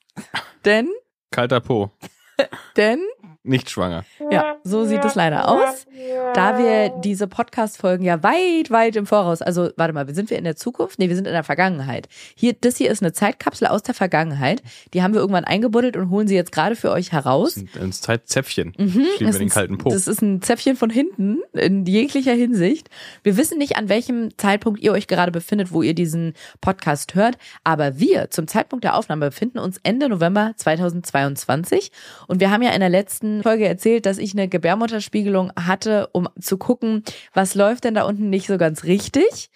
denn, 0.65 0.89
Kalter 1.31 1.61
Po. 1.61 1.91
denn, 2.77 3.01
Nicht 3.45 3.71
schwanger. 3.71 4.05
ja, 4.31 4.57
so 4.63 4.85
sieht 4.85 5.05
es 5.05 5.17
leider 5.17 5.49
aus. 5.49 5.87
Da 6.35 6.59
wir 6.59 6.91
diese 7.01 7.27
Podcast-Folgen 7.27 8.05
ja 8.05 8.23
weit, 8.23 8.71
weit 8.71 8.95
im 8.95 9.05
Voraus, 9.05 9.43
also 9.43 9.71
warte 9.77 9.93
mal, 9.93 10.09
sind 10.15 10.31
wir 10.31 10.39
in 10.39 10.45
der 10.45 10.55
Zukunft? 10.55 11.01
Nee, 11.01 11.09
wir 11.09 11.17
sind 11.17 11.27
in 11.27 11.33
der 11.33 11.43
Vergangenheit. 11.43 12.09
Hier, 12.37 12.53
das 12.61 12.77
hier 12.77 12.89
ist 12.91 13.03
eine 13.03 13.13
Zeitkapsel 13.13 13.67
aus 13.67 13.83
der 13.83 13.95
Vergangenheit. 13.95 14.63
Die 14.95 15.03
haben 15.03 15.13
wir 15.13 15.21
irgendwann 15.21 15.45
eingebuddelt 15.45 15.97
und 15.97 16.11
holen 16.11 16.29
sie 16.29 16.37
jetzt 16.37 16.53
gerade 16.53 16.77
für 16.77 16.93
euch 16.93 17.11
heraus. 17.11 17.57
Ein, 17.57 17.69
ein 17.81 17.93
Zeitzäpfchen. 17.93 18.75
Mhm, 18.79 19.07
das 19.19 19.33
wir 19.35 19.39
den 19.41 19.49
ist- 19.49 19.55
kalten 19.55 19.79
Po. 19.79 19.91
Das 19.91 20.07
ist 20.07 20.23
ein 20.23 20.41
Zäpfchen 20.41 20.77
von 20.77 20.91
hinten 20.91 21.41
in 21.53 21.85
jeglicher 21.85 22.35
Hinsicht. 22.35 22.91
Wir 23.25 23.37
wissen 23.37 23.59
nicht, 23.59 23.77
an 23.77 23.89
welchem 23.89 24.39
Zeitpunkt 24.39 24.81
ihr 24.81 24.93
euch 24.93 25.09
gerade 25.09 25.33
befindet, 25.33 25.73
wo 25.73 25.83
ihr 25.83 25.95
diesen 25.95 26.35
Podcast 26.61 27.17
hört, 27.17 27.39
aber 27.65 27.99
wir 27.99 28.31
zum 28.31 28.47
Zeitpunkt 28.47 28.85
der 28.85 28.95
Aufnahme 28.97 29.27
befinden 29.31 29.59
uns 29.59 29.79
Ende 29.83 30.09
November 30.09 30.53
2022 30.57 31.91
und 32.29 32.41
wir 32.41 32.51
haben 32.53 32.63
ja 32.63 32.71
in 32.71 32.81
der 32.81 32.89
letzten 32.89 33.32
Folge 33.43 33.67
erzählt, 33.67 34.05
dass 34.07 34.19
ich 34.19 34.33
eine 34.33 34.49
Gebärmutterspiegelung 34.49 35.53
hatte, 35.57 36.09
um 36.13 36.29
zu 36.41 36.59
gucken, 36.59 37.05
was 37.33 37.55
läuft 37.55 37.85
denn 37.85 37.95
da 37.95 38.03
unten 38.03 38.29
nicht 38.31 38.47
so 38.47 38.59
ganz 38.59 38.85
richtig. 38.85 39.51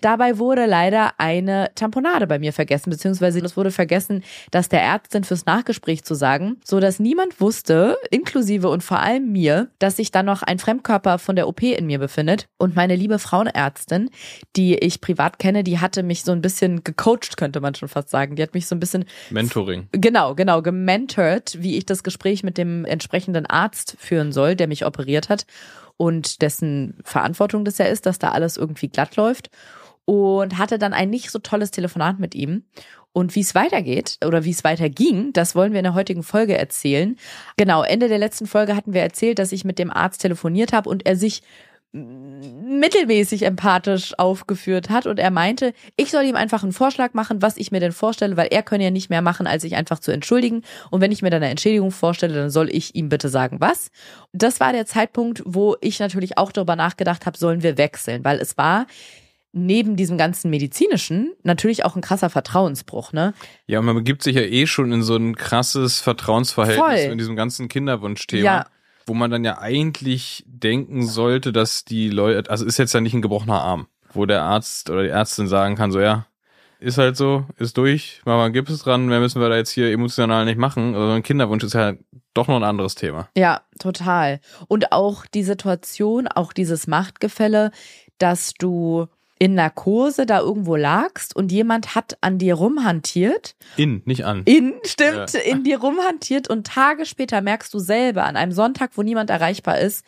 Dabei 0.00 0.38
wurde 0.38 0.66
leider 0.66 1.12
eine 1.18 1.70
Tamponade 1.74 2.26
bei 2.26 2.38
mir 2.38 2.52
vergessen, 2.52 2.90
beziehungsweise 2.90 3.40
es 3.40 3.56
wurde 3.56 3.70
vergessen, 3.70 4.22
das 4.50 4.68
der 4.68 4.82
Ärztin 4.82 5.24
fürs 5.24 5.46
Nachgespräch 5.46 6.04
zu 6.04 6.14
sagen, 6.14 6.58
so 6.64 6.80
dass 6.80 6.98
niemand 6.98 7.40
wusste, 7.40 7.96
inklusive 8.10 8.68
und 8.68 8.82
vor 8.82 9.00
allem 9.00 9.32
mir, 9.32 9.68
dass 9.78 9.96
sich 9.96 10.10
dann 10.10 10.26
noch 10.26 10.42
ein 10.42 10.58
Fremdkörper 10.58 11.18
von 11.18 11.36
der 11.36 11.48
OP 11.48 11.62
in 11.62 11.86
mir 11.86 11.98
befindet. 11.98 12.48
Und 12.58 12.76
meine 12.76 12.96
liebe 12.96 13.18
Frauenärztin, 13.18 14.10
die 14.56 14.76
ich 14.76 15.00
privat 15.00 15.38
kenne, 15.38 15.64
die 15.64 15.78
hatte 15.78 16.02
mich 16.02 16.24
so 16.24 16.32
ein 16.32 16.42
bisschen 16.42 16.84
gecoacht, 16.84 17.36
könnte 17.36 17.60
man 17.60 17.74
schon 17.74 17.88
fast 17.88 18.10
sagen. 18.10 18.36
Die 18.36 18.42
hat 18.42 18.54
mich 18.54 18.66
so 18.66 18.74
ein 18.74 18.80
bisschen 18.80 19.04
Mentoring. 19.30 19.88
Genau, 19.92 20.34
genau, 20.34 20.62
gementort, 20.62 21.60
wie 21.60 21.76
ich 21.76 21.86
das 21.86 22.02
Gespräch 22.02 22.42
mit 22.42 22.58
dem 22.58 22.84
entsprechenden 22.84 23.46
Arzt 23.46 23.96
führen 23.98 24.32
soll, 24.32 24.56
der 24.56 24.68
mich 24.68 24.86
operiert 24.86 25.28
hat 25.28 25.46
und 26.00 26.40
dessen 26.40 26.96
Verantwortung 27.04 27.66
das 27.66 27.76
ja 27.76 27.84
ist, 27.84 28.06
dass 28.06 28.18
da 28.18 28.30
alles 28.30 28.56
irgendwie 28.56 28.88
glatt 28.88 29.16
läuft. 29.16 29.50
Und 30.10 30.58
hatte 30.58 30.80
dann 30.80 30.92
ein 30.92 31.08
nicht 31.08 31.30
so 31.30 31.38
tolles 31.38 31.70
Telefonat 31.70 32.18
mit 32.18 32.34
ihm. 32.34 32.64
Und 33.12 33.36
wie 33.36 33.42
es 33.42 33.54
weitergeht 33.54 34.18
oder 34.26 34.44
wie 34.44 34.50
es 34.50 34.64
weiterging, 34.64 35.32
das 35.32 35.54
wollen 35.54 35.70
wir 35.70 35.78
in 35.78 35.84
der 35.84 35.94
heutigen 35.94 36.24
Folge 36.24 36.58
erzählen. 36.58 37.16
Genau, 37.56 37.84
Ende 37.84 38.08
der 38.08 38.18
letzten 38.18 38.48
Folge 38.48 38.74
hatten 38.74 38.92
wir 38.92 39.02
erzählt, 39.02 39.38
dass 39.38 39.52
ich 39.52 39.64
mit 39.64 39.78
dem 39.78 39.92
Arzt 39.92 40.20
telefoniert 40.20 40.72
habe 40.72 40.90
und 40.90 41.06
er 41.06 41.14
sich 41.14 41.42
mittelmäßig 41.92 43.44
empathisch 43.44 44.18
aufgeführt 44.18 44.90
hat 44.90 45.06
und 45.06 45.20
er 45.20 45.30
meinte, 45.30 45.74
ich 45.96 46.10
soll 46.10 46.24
ihm 46.24 46.34
einfach 46.34 46.64
einen 46.64 46.72
Vorschlag 46.72 47.14
machen, 47.14 47.40
was 47.40 47.56
ich 47.56 47.70
mir 47.70 47.78
denn 47.78 47.92
vorstelle, 47.92 48.36
weil 48.36 48.48
er 48.50 48.64
könne 48.64 48.82
ja 48.82 48.90
nicht 48.90 49.10
mehr 49.10 49.22
machen, 49.22 49.46
als 49.46 49.62
sich 49.62 49.76
einfach 49.76 50.00
zu 50.00 50.10
entschuldigen. 50.10 50.62
Und 50.90 51.00
wenn 51.00 51.12
ich 51.12 51.22
mir 51.22 51.30
dann 51.30 51.42
eine 51.42 51.52
Entschädigung 51.52 51.92
vorstelle, 51.92 52.34
dann 52.34 52.50
soll 52.50 52.68
ich 52.68 52.96
ihm 52.96 53.08
bitte 53.08 53.28
sagen, 53.28 53.58
was. 53.60 53.92
Das 54.32 54.58
war 54.58 54.72
der 54.72 54.86
Zeitpunkt, 54.86 55.42
wo 55.46 55.76
ich 55.80 56.00
natürlich 56.00 56.36
auch 56.36 56.50
darüber 56.50 56.74
nachgedacht 56.74 57.26
habe, 57.26 57.38
sollen 57.38 57.62
wir 57.62 57.78
wechseln, 57.78 58.24
weil 58.24 58.40
es 58.40 58.58
war 58.58 58.86
neben 59.52 59.96
diesem 59.96 60.16
ganzen 60.16 60.50
medizinischen 60.50 61.32
natürlich 61.42 61.84
auch 61.84 61.96
ein 61.96 62.02
krasser 62.02 62.30
Vertrauensbruch, 62.30 63.12
ne? 63.12 63.34
Ja, 63.66 63.82
man 63.82 63.96
begibt 63.96 64.22
sich 64.22 64.36
ja 64.36 64.42
eh 64.42 64.66
schon 64.66 64.92
in 64.92 65.02
so 65.02 65.16
ein 65.16 65.36
krasses 65.36 66.00
Vertrauensverhältnis 66.00 67.02
Voll. 67.02 67.12
in 67.12 67.18
diesem 67.18 67.36
ganzen 67.36 67.68
Kinderwunschthema. 67.68 68.44
Ja. 68.44 68.66
wo 69.06 69.14
man 69.14 69.30
dann 69.30 69.44
ja 69.44 69.58
eigentlich 69.58 70.44
denken 70.46 71.04
sollte, 71.06 71.52
dass 71.52 71.84
die 71.84 72.10
Leute, 72.10 72.48
also 72.48 72.64
ist 72.64 72.78
jetzt 72.78 72.92
ja 72.92 73.00
nicht 73.00 73.14
ein 73.14 73.22
gebrochener 73.22 73.60
Arm, 73.60 73.88
wo 74.12 74.24
der 74.24 74.42
Arzt 74.42 74.88
oder 74.88 75.02
die 75.02 75.08
Ärztin 75.08 75.48
sagen 75.48 75.74
kann, 75.74 75.90
so 75.90 76.00
ja, 76.00 76.26
ist 76.78 76.96
halt 76.96 77.16
so, 77.16 77.44
ist 77.58 77.76
durch, 77.76 78.22
machen 78.24 78.38
wir 78.38 78.44
einen 78.44 78.54
Gips 78.54 78.78
dran, 78.78 79.06
mehr 79.06 79.20
müssen 79.20 79.40
wir 79.40 79.48
da 79.48 79.56
jetzt 79.56 79.70
hier 79.70 79.90
emotional 79.90 80.44
nicht 80.44 80.58
machen. 80.58 80.94
Also 80.94 81.12
ein 81.12 81.22
Kinderwunsch 81.22 81.64
ist 81.64 81.74
ja 81.74 81.94
doch 82.34 82.48
noch 82.48 82.56
ein 82.56 82.64
anderes 82.64 82.94
Thema. 82.94 83.28
Ja, 83.36 83.62
total. 83.78 84.40
Und 84.68 84.92
auch 84.92 85.26
die 85.26 85.42
Situation, 85.42 86.28
auch 86.28 86.52
dieses 86.52 86.86
Machtgefälle, 86.86 87.70
dass 88.18 88.54
du 88.54 89.08
in 89.42 89.54
Narkose 89.54 90.26
da 90.26 90.38
irgendwo 90.40 90.76
lagst 90.76 91.34
und 91.34 91.50
jemand 91.50 91.94
hat 91.94 92.18
an 92.20 92.36
dir 92.38 92.54
rumhantiert. 92.54 93.56
In, 93.78 94.02
nicht 94.04 94.22
an. 94.24 94.42
In, 94.44 94.74
stimmt, 94.84 95.32
Ja. 95.32 95.40
in 95.40 95.64
dir 95.64 95.80
rumhantiert 95.80 96.48
und 96.48 96.66
Tage 96.66 97.06
später 97.06 97.40
merkst 97.40 97.72
du 97.72 97.78
selber 97.78 98.24
an 98.24 98.36
einem 98.36 98.52
Sonntag, 98.52 98.90
wo 98.96 99.02
niemand 99.02 99.30
erreichbar 99.30 99.78
ist, 99.78 100.04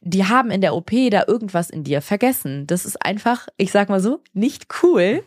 die 0.00 0.24
haben 0.26 0.52
in 0.52 0.60
der 0.60 0.74
OP 0.76 0.92
da 1.10 1.24
irgendwas 1.26 1.70
in 1.70 1.82
dir 1.82 2.00
vergessen. 2.00 2.68
Das 2.68 2.86
ist 2.86 3.04
einfach, 3.04 3.48
ich 3.56 3.72
sag 3.72 3.88
mal 3.88 4.00
so, 4.00 4.20
nicht 4.32 4.68
cool. 4.82 5.24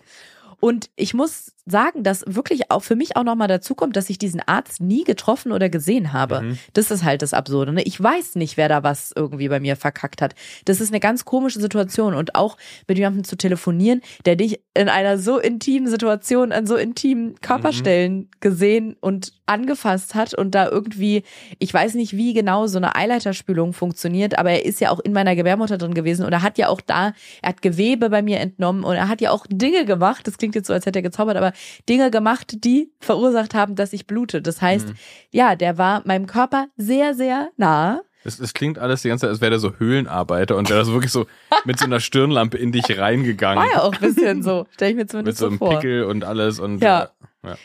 Und 0.62 0.90
ich 0.96 1.14
muss 1.14 1.52
sagen, 1.66 2.04
dass 2.04 2.24
wirklich 2.28 2.72
auch 2.72 2.84
für 2.84 2.96
mich 2.96 3.16
auch 3.16 3.24
nochmal 3.24 3.48
dazu 3.48 3.76
kommt, 3.76 3.96
dass 3.96 4.10
ich 4.10 4.18
diesen 4.18 4.42
Arzt 4.46 4.82
nie 4.82 5.04
getroffen 5.04 5.52
oder 5.52 5.70
gesehen 5.70 6.14
habe. 6.14 6.42
Mhm. 6.42 6.58
Das 6.74 6.92
ist 6.92 7.04
halt 7.04 7.22
das 7.22 7.34
Absurde. 7.34 7.74
Ne? 7.74 7.84
Ich 7.84 8.02
weiß 8.02 8.36
nicht, 8.36 8.58
wer 8.58 8.70
da 8.70 8.84
was 8.84 9.12
irgendwie 9.16 9.48
bei 9.50 9.60
mir 9.60 9.76
verkackt 9.76 10.22
hat. 10.22 10.34
Das 10.66 10.82
ist 10.82 10.90
eine 10.90 11.00
ganz 11.00 11.26
komische 11.26 11.60
Situation. 11.60 12.16
Und 12.16 12.36
auch 12.36 12.58
mit 12.88 12.98
jemandem 12.98 13.24
zu 13.24 13.36
telefonieren, 13.36 14.02
der 14.26 14.36
dich 14.36 14.62
in 14.74 14.90
einer 14.90 15.18
so 15.18 15.38
intimen 15.38 15.90
Situation, 15.90 16.52
an 16.52 16.66
so 16.66 16.76
intimen 16.76 17.40
Körperstellen 17.42 18.30
gesehen 18.40 18.96
und 19.00 19.34
angefasst 19.46 20.16
hat 20.16 20.34
und 20.34 20.56
da 20.56 20.70
irgendwie, 20.70 21.24
ich 21.60 21.74
weiß 21.74 21.96
nicht, 21.96 22.16
wie 22.16 22.34
genau 22.34 22.68
so 22.68 22.78
eine 22.78 22.96
Eileiterspülung 22.96 23.74
funktioniert, 23.74 24.40
aber 24.40 24.52
er 24.52 24.66
ist 24.66 24.80
ja 24.80 24.90
auch 24.92 25.00
in 25.00 25.12
meiner 25.12 25.36
Gebärmutter 25.36 25.78
drin 25.78 25.94
gewesen 25.94 26.26
und 26.26 26.32
er 26.32 26.42
hat 26.42 26.58
ja 26.58 26.70
auch 26.70 26.80
da, 26.80 27.14
er 27.42 27.50
hat 27.50 27.62
Gewebe 27.62 28.10
bei 28.10 28.22
mir 28.22 28.40
entnommen 28.40 28.84
und 28.84 28.96
er 28.96 29.10
hat 29.10 29.20
ja 29.20 29.32
auch 29.32 29.46
Dinge 29.50 29.86
gemacht, 29.86 30.26
das 30.26 30.38
klingt 30.38 30.56
jetzt 30.56 30.68
so, 30.68 30.74
als 30.74 30.86
hätte 30.86 31.00
er 31.00 31.04
gezaubert, 31.04 31.36
aber 31.36 31.51
Dinge 31.90 32.12
gemacht, 32.12 32.64
die 32.64 32.92
verursacht 33.00 33.54
haben, 33.54 33.76
dass 33.76 33.94
ich 33.94 34.08
blute. 34.08 34.42
Das 34.42 34.62
heißt, 34.62 34.90
Mhm. 34.90 34.94
ja, 35.32 35.56
der 35.56 35.78
war 35.78 36.02
meinem 36.06 36.26
Körper 36.28 36.68
sehr, 36.78 37.14
sehr 37.14 37.50
nah. 37.58 38.02
Es, 38.24 38.40
es 38.40 38.54
klingt 38.54 38.78
alles 38.78 39.02
die 39.02 39.08
ganze 39.10 39.22
Zeit, 39.24 39.30
als 39.32 39.42
wäre 39.42 39.50
der 39.52 39.60
so 39.60 39.74
Höhlenarbeiter 39.80 40.56
und 40.56 40.70
wäre 40.70 40.78
das 40.80 40.92
wirklich 40.92 41.12
so 41.12 41.26
mit 41.66 41.80
so 41.80 41.86
einer 41.86 42.00
Stirnlampe 42.00 42.56
in 42.58 42.72
dich 42.72 42.98
reingegangen. 43.00 43.64
War 43.64 43.72
ja 43.72 43.82
auch 43.82 43.94
ein 43.94 44.00
bisschen 44.00 44.44
so, 44.44 44.68
stelle 44.72 44.92
ich 44.92 44.96
mir 44.96 45.02
mit 45.04 45.10
zumindest 45.12 45.38
so 45.40 45.46
so 45.46 45.50
einem 45.50 45.58
vor. 45.58 45.80
Pickel 45.80 46.04
und 46.04 46.24
alles 46.24 46.60
und 46.60 46.84
Ja. 46.84 47.04
äh, 47.04 47.08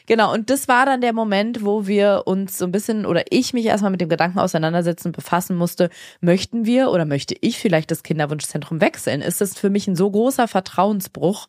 Genau, 0.07 0.33
und 0.33 0.49
das 0.49 0.69
war 0.69 0.87
dann 0.87 1.03
der 1.03 1.13
Moment, 1.13 1.65
wo 1.65 1.87
wir 1.87 2.23
uns 2.25 2.57
so 2.57 2.65
ein 2.65 2.73
bisschen 2.73 3.05
oder 3.05 3.25
ich 3.31 3.53
mich 3.53 3.67
erstmal 3.67 3.91
mit 3.91 4.01
dem 4.01 4.09
Gedanken 4.09 4.39
auseinandersetzen, 4.39 5.13
befassen 5.13 5.55
musste, 5.55 5.91
möchten 6.21 6.65
wir 6.65 6.91
oder 6.91 7.05
möchte 7.05 7.35
ich 7.41 7.59
vielleicht 7.59 7.91
das 7.91 8.03
Kinderwunschzentrum 8.03 8.81
wechseln? 8.81 9.21
Ist 9.21 9.43
das 9.43 9.59
für 9.59 9.69
mich 9.69 9.87
ein 9.87 9.97
so 9.97 10.11
großer 10.11 10.49
Vertrauensbruch, 10.49 11.49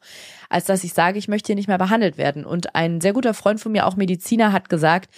als 0.50 0.66
dass 0.66 0.84
ich 0.84 0.94
sage, 0.94 1.18
ich 1.18 1.30
möchte 1.30 1.48
hier 1.48 1.56
nicht 1.56 1.70
mehr 1.70 1.78
behandelt 1.78 2.18
werden? 2.18 2.46
Und 2.46 2.76
ein 2.76 3.00
sehr 3.00 3.14
guter 3.14 3.34
Freund 3.34 3.62
von 3.62 3.72
mir, 3.72 3.88
auch 3.88 3.96
Mediziner, 3.96 4.52
hat 4.52 4.68
gesagt, 4.68 5.10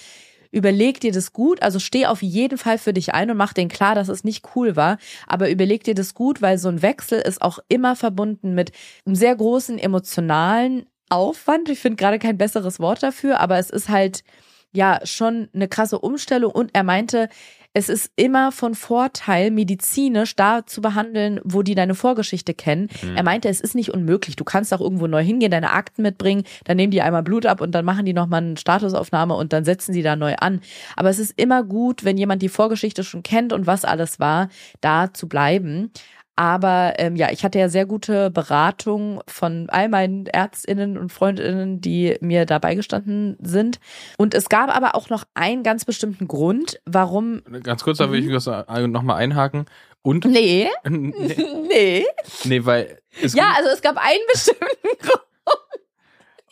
überleg 0.51 0.99
dir 0.99 1.11
das 1.11 1.33
gut, 1.33 1.61
also 1.63 1.79
steh 1.79 2.05
auf 2.05 2.21
jeden 2.21 2.57
Fall 2.57 2.77
für 2.77 2.93
dich 2.93 3.13
ein 3.13 3.31
und 3.31 3.37
mach 3.37 3.53
den 3.53 3.69
klar, 3.69 3.95
dass 3.95 4.09
es 4.09 4.23
nicht 4.23 4.49
cool 4.55 4.75
war, 4.75 4.97
aber 5.27 5.49
überleg 5.49 5.83
dir 5.83 5.95
das 5.95 6.13
gut, 6.13 6.41
weil 6.41 6.57
so 6.57 6.69
ein 6.69 6.81
Wechsel 6.81 7.19
ist 7.19 7.41
auch 7.41 7.59
immer 7.69 7.95
verbunden 7.95 8.53
mit 8.55 8.71
einem 9.05 9.15
sehr 9.15 9.35
großen 9.35 9.77
emotionalen 9.77 10.85
Aufwand. 11.09 11.69
Ich 11.69 11.79
finde 11.79 11.97
gerade 11.97 12.19
kein 12.19 12.37
besseres 12.37 12.79
Wort 12.79 13.03
dafür, 13.03 13.39
aber 13.39 13.57
es 13.57 13.69
ist 13.69 13.89
halt 13.89 14.23
ja 14.71 14.99
schon 15.03 15.49
eine 15.53 15.67
krasse 15.67 15.99
Umstellung 15.99 16.51
und 16.51 16.71
er 16.73 16.83
meinte, 16.83 17.29
es 17.73 17.87
ist 17.87 18.11
immer 18.15 18.51
von 18.51 18.73
Vorteil, 18.73 19.51
medizinisch 19.51 20.35
da 20.35 20.65
zu 20.65 20.81
behandeln, 20.81 21.39
wo 21.43 21.61
die 21.61 21.75
deine 21.75 21.93
Vorgeschichte 21.93 22.55
kennen. 22.55 22.89
Er 23.15 23.23
meinte, 23.23 23.47
es 23.47 23.61
ist 23.61 23.75
nicht 23.75 23.93
unmöglich. 23.93 24.35
Du 24.35 24.43
kannst 24.43 24.73
auch 24.73 24.81
irgendwo 24.81 25.05
neu 25.05 25.23
hingehen, 25.23 25.51
deine 25.51 25.71
Akten 25.71 26.01
mitbringen, 26.01 26.43
dann 26.63 26.77
nehmen 26.77 26.89
die 26.89 27.03
einmal 27.03 27.21
Blut 27.21 27.45
ab 27.45 27.61
und 27.61 27.71
dann 27.73 27.85
machen 27.85 28.05
die 28.05 28.13
nochmal 28.13 28.41
eine 28.41 28.57
Statusaufnahme 28.57 29.35
und 29.35 29.53
dann 29.53 29.65
setzen 29.65 29.93
sie 29.93 30.01
da 30.01 30.15
neu 30.15 30.35
an. 30.39 30.61
Aber 30.95 31.09
es 31.09 31.19
ist 31.19 31.39
immer 31.39 31.63
gut, 31.63 32.03
wenn 32.03 32.17
jemand 32.17 32.41
die 32.41 32.49
Vorgeschichte 32.49 33.03
schon 33.03 33.21
kennt 33.21 33.53
und 33.53 33.67
was 33.67 33.85
alles 33.85 34.19
war, 34.19 34.49
da 34.81 35.13
zu 35.13 35.29
bleiben. 35.29 35.91
Aber 36.39 36.93
ähm, 37.00 37.17
ja, 37.17 37.31
ich 37.31 37.43
hatte 37.43 37.60
ja 37.60 37.67
sehr 37.67 37.86
gute 37.86 38.29
Beratung 38.31 39.22
von 39.27 39.69
all 39.69 39.89
meinen 39.89 40.25
Ärztinnen 40.25 40.98
und 40.98 41.12
Freundinnen, 41.12 41.81
die 41.81 42.15
mir 42.22 42.46
dabei 42.46 42.75
gestanden 42.75 43.36
sind. 43.41 43.81
Und 44.17 44.34
es 44.34 44.48
gab 44.48 44.74
aber 44.74 44.96
auch 44.96 45.10
noch 45.10 45.25
einen 45.34 45.63
ganz 45.63 45.84
bestimmten 45.84 46.29
Grund, 46.29 46.79
warum. 46.86 47.41
Ganz 47.62 47.84
kurz, 47.84 47.98
da 47.98 48.10
will 48.10 48.24
ich 48.25 48.31
das 48.31 48.46
nochmal 48.88 49.17
einhaken. 49.17 49.65
Und 50.01 50.24
Nee, 50.24 50.69
nee, 50.88 51.36
nee. 51.67 52.05
nee, 52.46 52.63
weil 52.63 53.00
Ja, 53.22 53.51
also 53.58 53.72
es 53.74 53.81
gab 53.81 53.98
einen 53.98 54.24
bestimmten 54.31 54.63
Grund. 55.01 55.24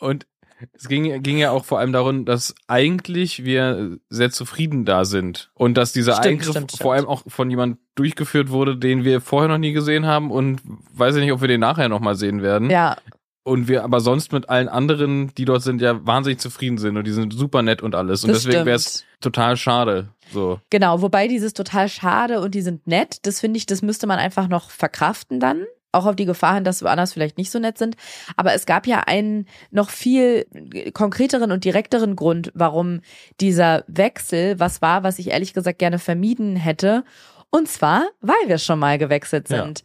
Und 0.00 0.26
es 0.72 0.88
ging, 0.88 1.22
ging 1.22 1.38
ja 1.38 1.50
auch 1.50 1.64
vor 1.64 1.78
allem 1.78 1.92
darum, 1.92 2.24
dass 2.24 2.54
eigentlich 2.66 3.44
wir 3.44 3.98
sehr 4.08 4.30
zufrieden 4.30 4.84
da 4.84 5.04
sind. 5.04 5.50
Und 5.54 5.74
dass 5.74 5.92
dieser 5.92 6.14
Stimmt, 6.14 6.26
Eingriff 6.26 6.50
stimmt, 6.50 6.70
vor 6.72 6.76
stimmt. 6.78 6.92
allem 6.92 7.06
auch 7.06 7.22
von 7.28 7.50
jemand 7.50 7.78
durchgeführt 7.94 8.50
wurde, 8.50 8.76
den 8.76 9.04
wir 9.04 9.20
vorher 9.20 9.48
noch 9.48 9.58
nie 9.58 9.72
gesehen 9.72 10.06
haben 10.06 10.30
und 10.30 10.60
weiß 10.94 11.16
ich 11.16 11.22
nicht, 11.22 11.32
ob 11.32 11.40
wir 11.40 11.48
den 11.48 11.60
nachher 11.60 11.88
nochmal 11.88 12.14
sehen 12.16 12.42
werden. 12.42 12.70
Ja, 12.70 12.96
Und 13.44 13.66
wir 13.66 13.82
aber 13.82 14.00
sonst 14.00 14.32
mit 14.32 14.48
allen 14.50 14.68
anderen, 14.68 15.32
die 15.36 15.44
dort 15.44 15.62
sind, 15.62 15.80
ja 15.80 16.04
wahnsinnig 16.06 16.38
zufrieden 16.38 16.78
sind 16.78 16.96
und 16.96 17.06
die 17.06 17.12
sind 17.12 17.32
super 17.32 17.62
nett 17.62 17.82
und 17.82 17.94
alles. 17.94 18.22
Und 18.24 18.30
das 18.30 18.42
deswegen 18.42 18.66
wäre 18.66 18.76
es 18.76 19.04
total 19.20 19.56
schade. 19.56 20.10
So. 20.32 20.60
Genau, 20.70 21.00
wobei 21.00 21.28
dieses 21.28 21.54
total 21.54 21.88
schade 21.88 22.40
und 22.40 22.54
die 22.54 22.60
sind 22.62 22.86
nett, 22.86 23.26
das 23.26 23.40
finde 23.40 23.56
ich, 23.56 23.66
das 23.66 23.80
müsste 23.80 24.06
man 24.06 24.18
einfach 24.18 24.48
noch 24.48 24.70
verkraften 24.70 25.40
dann. 25.40 25.64
Auch 25.92 26.06
auf 26.06 26.16
die 26.16 26.26
Gefahr 26.26 26.54
hin, 26.54 26.64
dass 26.64 26.82
woanders 26.82 27.12
vielleicht 27.14 27.38
nicht 27.38 27.50
so 27.50 27.58
nett 27.58 27.78
sind. 27.78 27.96
Aber 28.36 28.52
es 28.52 28.66
gab 28.66 28.86
ja 28.86 29.00
einen 29.06 29.46
noch 29.70 29.88
viel 29.90 30.46
konkreteren 30.92 31.50
und 31.50 31.64
direkteren 31.64 32.14
Grund, 32.14 32.50
warum 32.54 33.00
dieser 33.40 33.84
Wechsel 33.86 34.60
was 34.60 34.82
war, 34.82 35.02
was 35.02 35.18
ich 35.18 35.30
ehrlich 35.30 35.54
gesagt 35.54 35.78
gerne 35.78 35.98
vermieden 35.98 36.56
hätte. 36.56 37.04
Und 37.50 37.68
zwar, 37.68 38.06
weil 38.20 38.36
wir 38.48 38.58
schon 38.58 38.78
mal 38.78 38.98
gewechselt 38.98 39.48
Ja. 39.48 39.64
sind. 39.64 39.82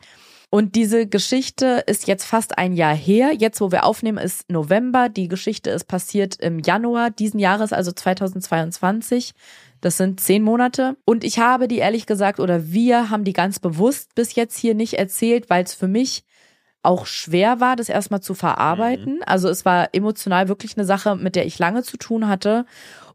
Und 0.50 0.76
diese 0.76 1.08
Geschichte 1.08 1.84
ist 1.88 2.06
jetzt 2.06 2.26
fast 2.26 2.60
ein 2.60 2.74
Jahr 2.74 2.94
her. 2.94 3.32
Jetzt, 3.34 3.60
wo 3.60 3.72
wir 3.72 3.86
aufnehmen, 3.86 4.20
ist 4.20 4.52
November. 4.52 5.10
Die 5.10 5.28
Geschichte 5.28 5.72
ist 5.72 5.86
passiert 5.86 6.36
im 6.36 6.60
Januar 6.60 7.10
diesen 7.10 7.40
Jahres, 7.40 7.74
also 7.74 7.92
2022. 7.92 9.32
Das 9.84 9.98
sind 9.98 10.22
zehn 10.22 10.44
Monate. 10.44 10.96
Und 11.04 11.26
ich 11.26 11.40
habe 11.40 11.68
die 11.68 11.80
ehrlich 11.80 12.06
gesagt, 12.06 12.40
oder 12.40 12.72
wir 12.72 13.10
haben 13.10 13.26
die 13.26 13.34
ganz 13.34 13.60
bewusst 13.60 14.16
bis 14.16 14.34
jetzt 14.34 14.58
hier 14.58 14.76
nicht 14.76 14.94
erzählt, 14.94 15.50
weil 15.50 15.66
es 15.66 15.74
für 15.74 15.90
mich 15.90 16.24
auch 16.84 17.06
schwer 17.06 17.60
war, 17.60 17.76
das 17.76 17.90
erstmal 17.90 18.22
zu 18.22 18.34
verarbeiten. 18.34 19.22
Also 19.26 19.50
es 19.50 19.66
war 19.66 19.90
emotional 19.92 20.48
wirklich 20.48 20.78
eine 20.78 20.86
Sache, 20.86 21.18
mit 21.18 21.36
der 21.36 21.46
ich 21.46 21.60
lange 21.60 21.84
zu 21.84 21.98
tun 21.98 22.30
hatte 22.30 22.66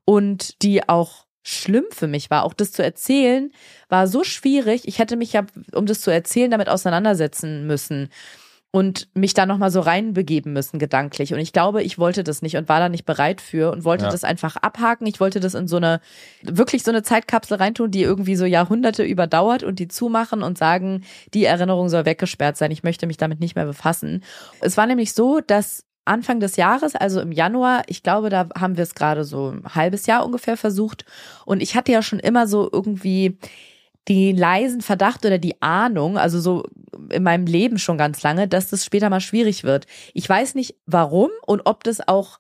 und 0.04 0.62
die 0.62 0.87
auch 0.90 1.25
schlimm 1.42 1.87
für 1.90 2.06
mich 2.06 2.28
war. 2.28 2.44
Auch 2.44 2.52
das 2.52 2.72
zu 2.72 2.84
erzählen 2.84 3.50
war 3.88 4.06
so 4.06 4.22
schwierig. 4.22 4.87
Ich 4.87 4.98
hätte 4.98 5.16
mich 5.16 5.32
ja, 5.32 5.46
um 5.72 5.87
das 5.87 6.02
zu 6.02 6.10
erzählen, 6.10 6.50
damit 6.50 6.68
auseinandersetzen 6.68 7.66
müssen 7.66 8.10
und 8.70 9.08
mich 9.14 9.32
da 9.32 9.46
nochmal 9.46 9.70
so 9.70 9.80
reinbegeben 9.80 10.52
müssen, 10.52 10.78
gedanklich. 10.78 11.32
Und 11.32 11.40
ich 11.40 11.52
glaube, 11.54 11.82
ich 11.82 11.98
wollte 11.98 12.22
das 12.22 12.42
nicht 12.42 12.56
und 12.56 12.68
war 12.68 12.80
da 12.80 12.88
nicht 12.90 13.06
bereit 13.06 13.40
für 13.40 13.72
und 13.72 13.84
wollte 13.84 14.04
Ja. 14.04 14.10
das 14.10 14.25
einfach 14.25 14.56
abhaken. 14.56 15.06
Ich 15.06 15.20
wollte 15.20 15.40
das 15.40 15.54
in 15.54 15.66
so 15.68 15.76
eine, 15.76 16.00
wirklich 16.42 16.82
so 16.82 16.90
eine 16.90 17.02
Zeitkapsel 17.02 17.56
reintun, 17.56 17.90
die 17.90 18.02
irgendwie 18.02 18.37
so 18.37 18.44
Jahrhunderte 18.44 19.04
überdauert 19.04 19.62
und 19.62 19.78
die 19.78 19.88
zumachen 19.88 20.42
und 20.42 20.58
sagen, 20.58 21.04
die 21.32 21.46
Erinnerung 21.46 21.88
soll 21.88 22.04
weggesperrt 22.04 22.58
sein. 22.58 22.70
Ich 22.70 22.82
möchte 22.82 23.06
mich 23.06 23.16
damit 23.16 23.40
nicht 23.40 23.56
mehr 23.56 23.64
befassen. 23.66 24.22
Es 24.60 24.76
war 24.76 24.87
nämlich 24.87 25.14
so, 25.14 25.40
dass 25.40 25.84
Anfang 26.04 26.38
des 26.40 26.56
Jahres, 26.56 26.94
also 26.94 27.20
im 27.20 27.32
Januar, 27.32 27.82
ich 27.87 28.02
glaube, 28.02 28.28
da 28.28 28.48
haben 28.58 28.76
wir 28.76 28.82
es 28.82 28.94
gerade 28.94 29.25
so 29.25 29.50
ein 29.50 29.75
halbes 29.75 30.06
Jahr 30.06 30.25
ungefähr 30.26 30.56
versucht. 30.58 31.04
Und 31.46 31.62
ich 31.62 31.75
hatte 31.75 31.92
ja 31.92 32.02
schon 32.02 32.18
immer 32.18 32.46
so 32.46 32.68
irgendwie 32.70 33.38
den 34.08 34.36
leisen 34.36 34.80
Verdacht 34.80 35.24
oder 35.24 35.38
die 35.38 35.60
Ahnung, 35.60 36.18
also 36.18 36.40
so 36.40 36.64
in 37.10 37.22
meinem 37.22 37.46
Leben 37.46 37.78
schon 37.78 37.98
ganz 37.98 38.22
lange, 38.22 38.48
dass 38.48 38.70
das 38.70 38.84
später 38.84 39.10
mal 39.10 39.20
schwierig 39.20 39.64
wird. 39.64 39.86
Ich 40.14 40.28
weiß 40.28 40.54
nicht 40.54 40.76
warum 40.86 41.30
und 41.46 41.62
ob 41.64 41.84
das 41.84 42.06
auch 42.06 42.38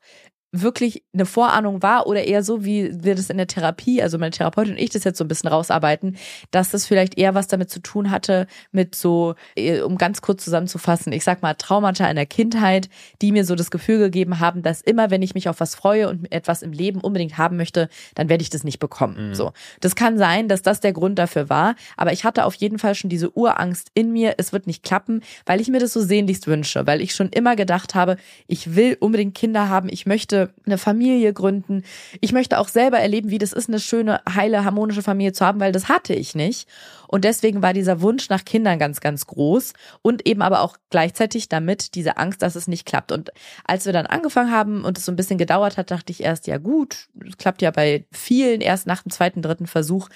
wirklich 0.50 1.04
eine 1.12 1.26
Vorahnung 1.26 1.82
war 1.82 2.06
oder 2.06 2.24
eher 2.24 2.42
so, 2.42 2.64
wie 2.64 2.90
wir 3.02 3.14
das 3.14 3.28
in 3.28 3.36
der 3.36 3.46
Therapie, 3.46 4.02
also 4.02 4.18
meine 4.18 4.30
Therapeutin 4.30 4.74
und 4.74 4.78
ich 4.78 4.90
das 4.90 5.04
jetzt 5.04 5.18
so 5.18 5.24
ein 5.24 5.28
bisschen 5.28 5.50
rausarbeiten, 5.50 6.16
dass 6.50 6.70
das 6.70 6.86
vielleicht 6.86 7.18
eher 7.18 7.34
was 7.34 7.48
damit 7.48 7.70
zu 7.70 7.80
tun 7.80 8.10
hatte, 8.10 8.46
mit 8.72 8.94
so, 8.94 9.34
äh, 9.56 9.80
um 9.80 9.98
ganz 9.98 10.22
kurz 10.22 10.44
zusammenzufassen, 10.44 11.12
ich 11.12 11.22
sag 11.22 11.42
mal 11.42 11.54
Traumata 11.54 12.08
in 12.08 12.16
der 12.16 12.24
Kindheit, 12.24 12.88
die 13.20 13.32
mir 13.32 13.44
so 13.44 13.54
das 13.56 13.70
Gefühl 13.70 13.98
gegeben 13.98 14.40
haben, 14.40 14.62
dass 14.62 14.80
immer, 14.80 15.10
wenn 15.10 15.20
ich 15.20 15.34
mich 15.34 15.50
auf 15.50 15.60
was 15.60 15.74
freue 15.74 16.08
und 16.08 16.32
etwas 16.32 16.62
im 16.62 16.72
Leben 16.72 17.00
unbedingt 17.00 17.36
haben 17.36 17.58
möchte, 17.58 17.90
dann 18.14 18.30
werde 18.30 18.42
ich 18.42 18.50
das 18.50 18.64
nicht 18.64 18.78
bekommen. 18.78 19.34
So. 19.34 19.52
Das 19.80 19.96
kann 19.96 20.16
sein, 20.16 20.48
dass 20.48 20.62
das 20.62 20.80
der 20.80 20.94
Grund 20.94 21.18
dafür 21.18 21.50
war, 21.50 21.74
aber 21.98 22.12
ich 22.12 22.24
hatte 22.24 22.46
auf 22.46 22.54
jeden 22.54 22.78
Fall 22.78 22.94
schon 22.94 23.10
diese 23.10 23.36
Urangst 23.36 23.90
in 23.92 24.12
mir, 24.12 24.34
es 24.38 24.54
wird 24.54 24.66
nicht 24.66 24.82
klappen, 24.82 25.20
weil 25.44 25.60
ich 25.60 25.68
mir 25.68 25.78
das 25.78 25.92
so 25.92 26.00
sehnlichst 26.00 26.46
wünsche, 26.46 26.86
weil 26.86 27.02
ich 27.02 27.14
schon 27.14 27.28
immer 27.28 27.54
gedacht 27.54 27.94
habe, 27.94 28.16
ich 28.46 28.74
will 28.74 28.96
unbedingt 28.98 29.34
Kinder 29.34 29.68
haben, 29.68 29.90
ich 29.90 30.06
möchte 30.06 30.37
möchte 30.38 30.54
eine 30.66 30.78
Familie 30.78 31.32
gründen. 31.32 31.82
Ich 32.20 32.32
möchte 32.32 32.58
auch 32.58 32.68
selber 32.68 32.98
erleben, 32.98 33.30
wie 33.30 33.38
das 33.38 33.52
ist, 33.52 33.68
eine 33.68 33.80
schöne, 33.80 34.20
heile, 34.32 34.64
harmonische 34.64 35.02
Familie 35.02 35.32
zu 35.32 35.44
haben, 35.44 35.60
weil 35.60 35.72
das 35.72 35.88
hatte 35.88 36.14
ich 36.14 36.34
nicht. 36.34 36.68
Und 37.06 37.24
deswegen 37.24 37.62
war 37.62 37.72
dieser 37.72 38.02
Wunsch 38.02 38.28
nach 38.28 38.44
Kindern 38.44 38.78
ganz, 38.78 39.00
ganz 39.00 39.26
groß 39.26 39.72
und 40.02 40.26
eben 40.26 40.42
aber 40.42 40.60
auch 40.60 40.76
gleichzeitig 40.90 41.48
damit 41.48 41.94
diese 41.94 42.18
Angst, 42.18 42.42
dass 42.42 42.54
es 42.54 42.68
nicht 42.68 42.86
klappt. 42.86 43.12
Und 43.12 43.30
als 43.64 43.86
wir 43.86 43.92
dann 43.92 44.06
angefangen 44.06 44.50
haben 44.50 44.84
und 44.84 44.98
es 44.98 45.06
so 45.06 45.12
ein 45.12 45.16
bisschen 45.16 45.38
gedauert 45.38 45.78
hat, 45.78 45.90
dachte 45.90 46.12
ich 46.12 46.22
erst, 46.22 46.46
ja 46.46 46.58
gut, 46.58 47.08
es 47.26 47.38
klappt 47.38 47.62
ja 47.62 47.70
bei 47.70 48.04
vielen 48.12 48.60
erst 48.60 48.86
nach 48.86 49.02
dem 49.02 49.10
zweiten, 49.10 49.40
dritten 49.40 49.66
Versuch. 49.66 50.08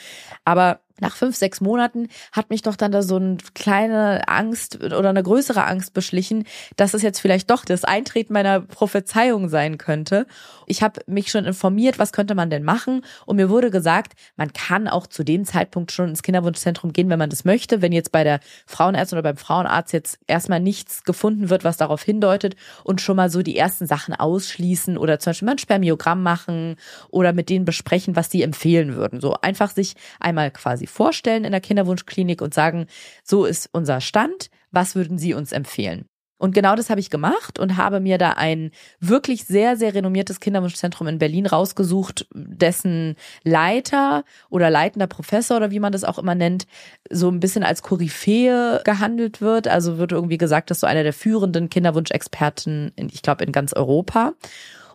Aber 0.44 0.80
nach 1.02 1.16
fünf, 1.16 1.36
sechs 1.36 1.60
Monaten 1.60 2.08
hat 2.30 2.48
mich 2.48 2.62
doch 2.62 2.76
dann 2.76 2.92
da 2.92 3.02
so 3.02 3.16
eine 3.16 3.36
kleine 3.54 4.26
Angst 4.28 4.82
oder 4.82 5.10
eine 5.10 5.22
größere 5.22 5.64
Angst 5.64 5.92
beschlichen, 5.92 6.44
dass 6.76 6.94
es 6.94 7.02
jetzt 7.02 7.18
vielleicht 7.18 7.50
doch 7.50 7.64
das 7.64 7.84
Eintreten 7.84 8.32
meiner 8.32 8.60
Prophezeiung 8.60 9.48
sein 9.48 9.78
könnte. 9.78 10.26
Ich 10.66 10.82
habe 10.82 11.00
mich 11.06 11.30
schon 11.30 11.44
informiert, 11.44 11.98
was 11.98 12.12
könnte 12.12 12.34
man 12.34 12.48
denn 12.48 12.62
machen 12.62 13.04
und 13.26 13.36
mir 13.36 13.50
wurde 13.50 13.70
gesagt, 13.70 14.12
man 14.36 14.52
kann 14.52 14.88
auch 14.88 15.06
zu 15.06 15.24
dem 15.24 15.44
Zeitpunkt 15.44 15.90
schon 15.90 16.08
ins 16.08 16.22
Kinderwunschzentrum 16.22 16.92
gehen, 16.92 17.10
wenn 17.10 17.18
man 17.18 17.30
das 17.30 17.44
möchte, 17.44 17.82
wenn 17.82 17.92
jetzt 17.92 18.12
bei 18.12 18.22
der 18.22 18.38
Frauenärztin 18.66 19.18
oder 19.18 19.28
beim 19.28 19.36
Frauenarzt 19.36 19.92
jetzt 19.92 20.20
erstmal 20.28 20.60
nichts 20.60 21.02
gefunden 21.02 21.50
wird, 21.50 21.64
was 21.64 21.76
darauf 21.76 22.02
hindeutet 22.02 22.54
und 22.84 23.00
schon 23.00 23.16
mal 23.16 23.28
so 23.28 23.42
die 23.42 23.58
ersten 23.58 23.86
Sachen 23.86 24.14
ausschließen 24.14 24.96
oder 24.96 25.18
zum 25.18 25.30
Beispiel 25.30 25.46
mal 25.46 25.52
ein 25.52 25.58
Spermiogramm 25.58 26.22
machen 26.22 26.76
oder 27.10 27.32
mit 27.32 27.48
denen 27.48 27.64
besprechen, 27.64 28.14
was 28.14 28.28
die 28.28 28.44
empfehlen 28.44 28.94
würden. 28.94 29.20
So 29.20 29.34
einfach 29.42 29.70
sich 29.72 29.94
einmal 30.20 30.52
quasi 30.52 30.86
vorstellen 30.92 31.44
in 31.44 31.52
der 31.52 31.60
Kinderwunschklinik 31.60 32.42
und 32.42 32.54
sagen, 32.54 32.86
so 33.24 33.44
ist 33.44 33.68
unser 33.72 34.00
Stand, 34.00 34.50
was 34.70 34.94
würden 34.94 35.18
Sie 35.18 35.34
uns 35.34 35.52
empfehlen? 35.52 36.06
Und 36.42 36.56
genau 36.56 36.74
das 36.74 36.90
habe 36.90 36.98
ich 36.98 37.08
gemacht 37.08 37.60
und 37.60 37.76
habe 37.76 38.00
mir 38.00 38.18
da 38.18 38.30
ein 38.30 38.72
wirklich 38.98 39.44
sehr, 39.44 39.76
sehr 39.76 39.94
renommiertes 39.94 40.40
Kinderwunschzentrum 40.40 41.06
in 41.06 41.20
Berlin 41.20 41.46
rausgesucht, 41.46 42.26
dessen 42.34 43.14
Leiter 43.44 44.24
oder 44.50 44.68
leitender 44.68 45.06
Professor 45.06 45.58
oder 45.58 45.70
wie 45.70 45.78
man 45.78 45.92
das 45.92 46.02
auch 46.02 46.18
immer 46.18 46.34
nennt, 46.34 46.66
so 47.08 47.28
ein 47.28 47.38
bisschen 47.38 47.62
als 47.62 47.82
Koryphäe 47.82 48.80
gehandelt 48.84 49.40
wird. 49.40 49.68
Also 49.68 49.98
wird 49.98 50.10
irgendwie 50.10 50.36
gesagt, 50.36 50.72
dass 50.72 50.80
so 50.80 50.86
einer 50.88 51.04
der 51.04 51.12
führenden 51.12 51.70
Kinderwunschexperten, 51.70 52.90
in, 52.96 53.08
ich 53.08 53.22
glaube, 53.22 53.44
in 53.44 53.52
ganz 53.52 53.72
Europa 53.72 54.32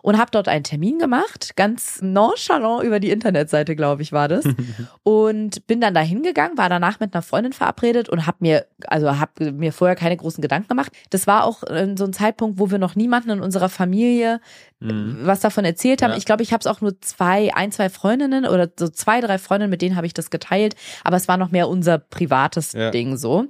und 0.08 0.16
habe 0.16 0.30
dort 0.30 0.48
einen 0.48 0.64
Termin 0.64 0.98
gemacht, 0.98 1.54
ganz 1.54 2.00
nonchalant 2.00 2.82
über 2.82 2.98
die 2.98 3.10
Internetseite, 3.10 3.76
glaube 3.76 4.00
ich, 4.00 4.10
war 4.10 4.26
das. 4.26 4.42
und 5.02 5.66
bin 5.66 5.82
dann 5.82 5.92
da 5.92 6.00
hingegangen, 6.00 6.56
war 6.56 6.70
danach 6.70 6.98
mit 6.98 7.12
einer 7.12 7.20
Freundin 7.20 7.52
verabredet 7.52 8.08
und 8.08 8.26
habe 8.26 8.38
mir, 8.40 8.64
also 8.86 9.18
habe 9.18 9.52
mir 9.52 9.70
vorher 9.70 9.96
keine 9.96 10.16
großen 10.16 10.40
Gedanken 10.40 10.68
gemacht. 10.68 10.92
Das 11.10 11.26
war 11.26 11.44
auch 11.44 11.62
äh, 11.64 11.94
so 11.98 12.06
ein 12.06 12.14
Zeitpunkt, 12.14 12.58
wo 12.58 12.70
wir 12.70 12.78
noch 12.78 12.96
niemanden 12.96 13.28
in 13.28 13.40
unserer 13.40 13.68
Familie 13.68 14.40
mhm. 14.80 15.18
was 15.24 15.40
davon 15.40 15.66
erzählt 15.66 16.00
haben. 16.00 16.12
Ja. 16.12 16.16
Ich 16.16 16.24
glaube, 16.24 16.42
ich 16.42 16.54
habe 16.54 16.60
es 16.60 16.66
auch 16.66 16.80
nur 16.80 16.98
zwei, 17.02 17.54
ein, 17.54 17.70
zwei 17.70 17.90
Freundinnen 17.90 18.46
oder 18.46 18.66
so 18.78 18.88
zwei, 18.88 19.20
drei 19.20 19.36
Freundinnen, 19.36 19.70
mit 19.70 19.82
denen 19.82 19.94
habe 19.94 20.06
ich 20.06 20.14
das 20.14 20.30
geteilt, 20.30 20.74
aber 21.04 21.18
es 21.18 21.28
war 21.28 21.36
noch 21.36 21.50
mehr 21.50 21.68
unser 21.68 21.98
privates 21.98 22.72
ja. 22.72 22.90
Ding 22.90 23.18
so. 23.18 23.44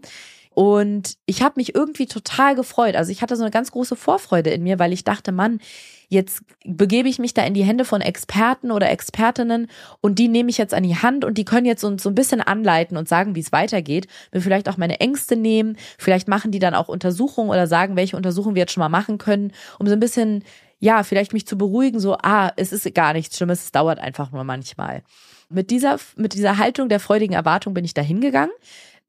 Und 0.59 1.19
ich 1.25 1.41
habe 1.43 1.55
mich 1.55 1.77
irgendwie 1.77 2.07
total 2.07 2.57
gefreut. 2.57 2.97
Also 2.97 3.13
ich 3.13 3.23
hatte 3.23 3.37
so 3.37 3.45
eine 3.45 3.53
ganz 3.53 3.71
große 3.71 3.95
Vorfreude 3.95 4.51
in 4.51 4.65
mir, 4.65 4.81
weil 4.81 4.93
ich 4.93 5.05
dachte, 5.05 5.31
Mann, 5.31 5.61
jetzt 6.09 6.43
begebe 6.65 7.09
ich 7.09 7.21
mich 7.21 7.33
da 7.33 7.45
in 7.45 7.55
die 7.55 7.63
Hände 7.63 7.85
von 7.85 8.01
Experten 8.01 8.73
oder 8.73 8.91
Expertinnen 8.91 9.69
und 10.01 10.19
die 10.19 10.27
nehme 10.27 10.51
ich 10.51 10.59
jetzt 10.59 10.75
an 10.75 10.83
die 10.83 10.97
Hand 10.97 11.25
und 11.25 11.39
die 11.39 11.45
können 11.45 11.65
jetzt 11.65 11.85
uns 11.85 12.03
so 12.03 12.09
ein 12.09 12.17
bisschen 12.17 12.41
anleiten 12.41 12.97
und 12.97 13.09
sagen, 13.09 13.37
wie 13.37 13.41
es 13.41 13.53
weitergeht, 13.53 14.09
mir 14.33 14.41
vielleicht 14.41 14.69
auch 14.69 14.77
meine 14.77 14.99
Ängste 14.99 15.37
nehmen, 15.37 15.77
vielleicht 15.97 16.27
machen 16.27 16.51
die 16.51 16.59
dann 16.59 16.75
auch 16.75 16.89
Untersuchungen 16.89 17.51
oder 17.51 17.69
sagen, 17.69 17.95
welche 17.95 18.17
Untersuchungen 18.17 18.57
wir 18.57 18.63
jetzt 18.63 18.73
schon 18.73 18.81
mal 18.81 18.89
machen 18.89 19.19
können, 19.19 19.53
um 19.79 19.87
so 19.87 19.93
ein 19.93 20.01
bisschen 20.01 20.43
ja, 20.81 21.05
vielleicht 21.05 21.35
mich 21.35 21.47
zu 21.47 21.57
beruhigen, 21.57 22.01
so, 22.01 22.17
ah, 22.21 22.53
es 22.57 22.73
ist 22.73 22.93
gar 22.97 23.13
nichts 23.13 23.37
Schlimmes, 23.37 23.65
es 23.65 23.71
dauert 23.71 24.01
einfach 24.01 24.33
nur 24.33 24.43
manchmal. 24.43 25.03
Mit 25.49 25.71
dieser, 25.71 25.99
mit 26.17 26.35
dieser 26.35 26.59
Haltung 26.59 26.89
der 26.89 26.99
freudigen 26.99 27.35
Erwartung 27.35 27.75
bin 27.75 27.85
ich 27.85 27.95
da 27.95 28.03
hingegangen 28.03 28.53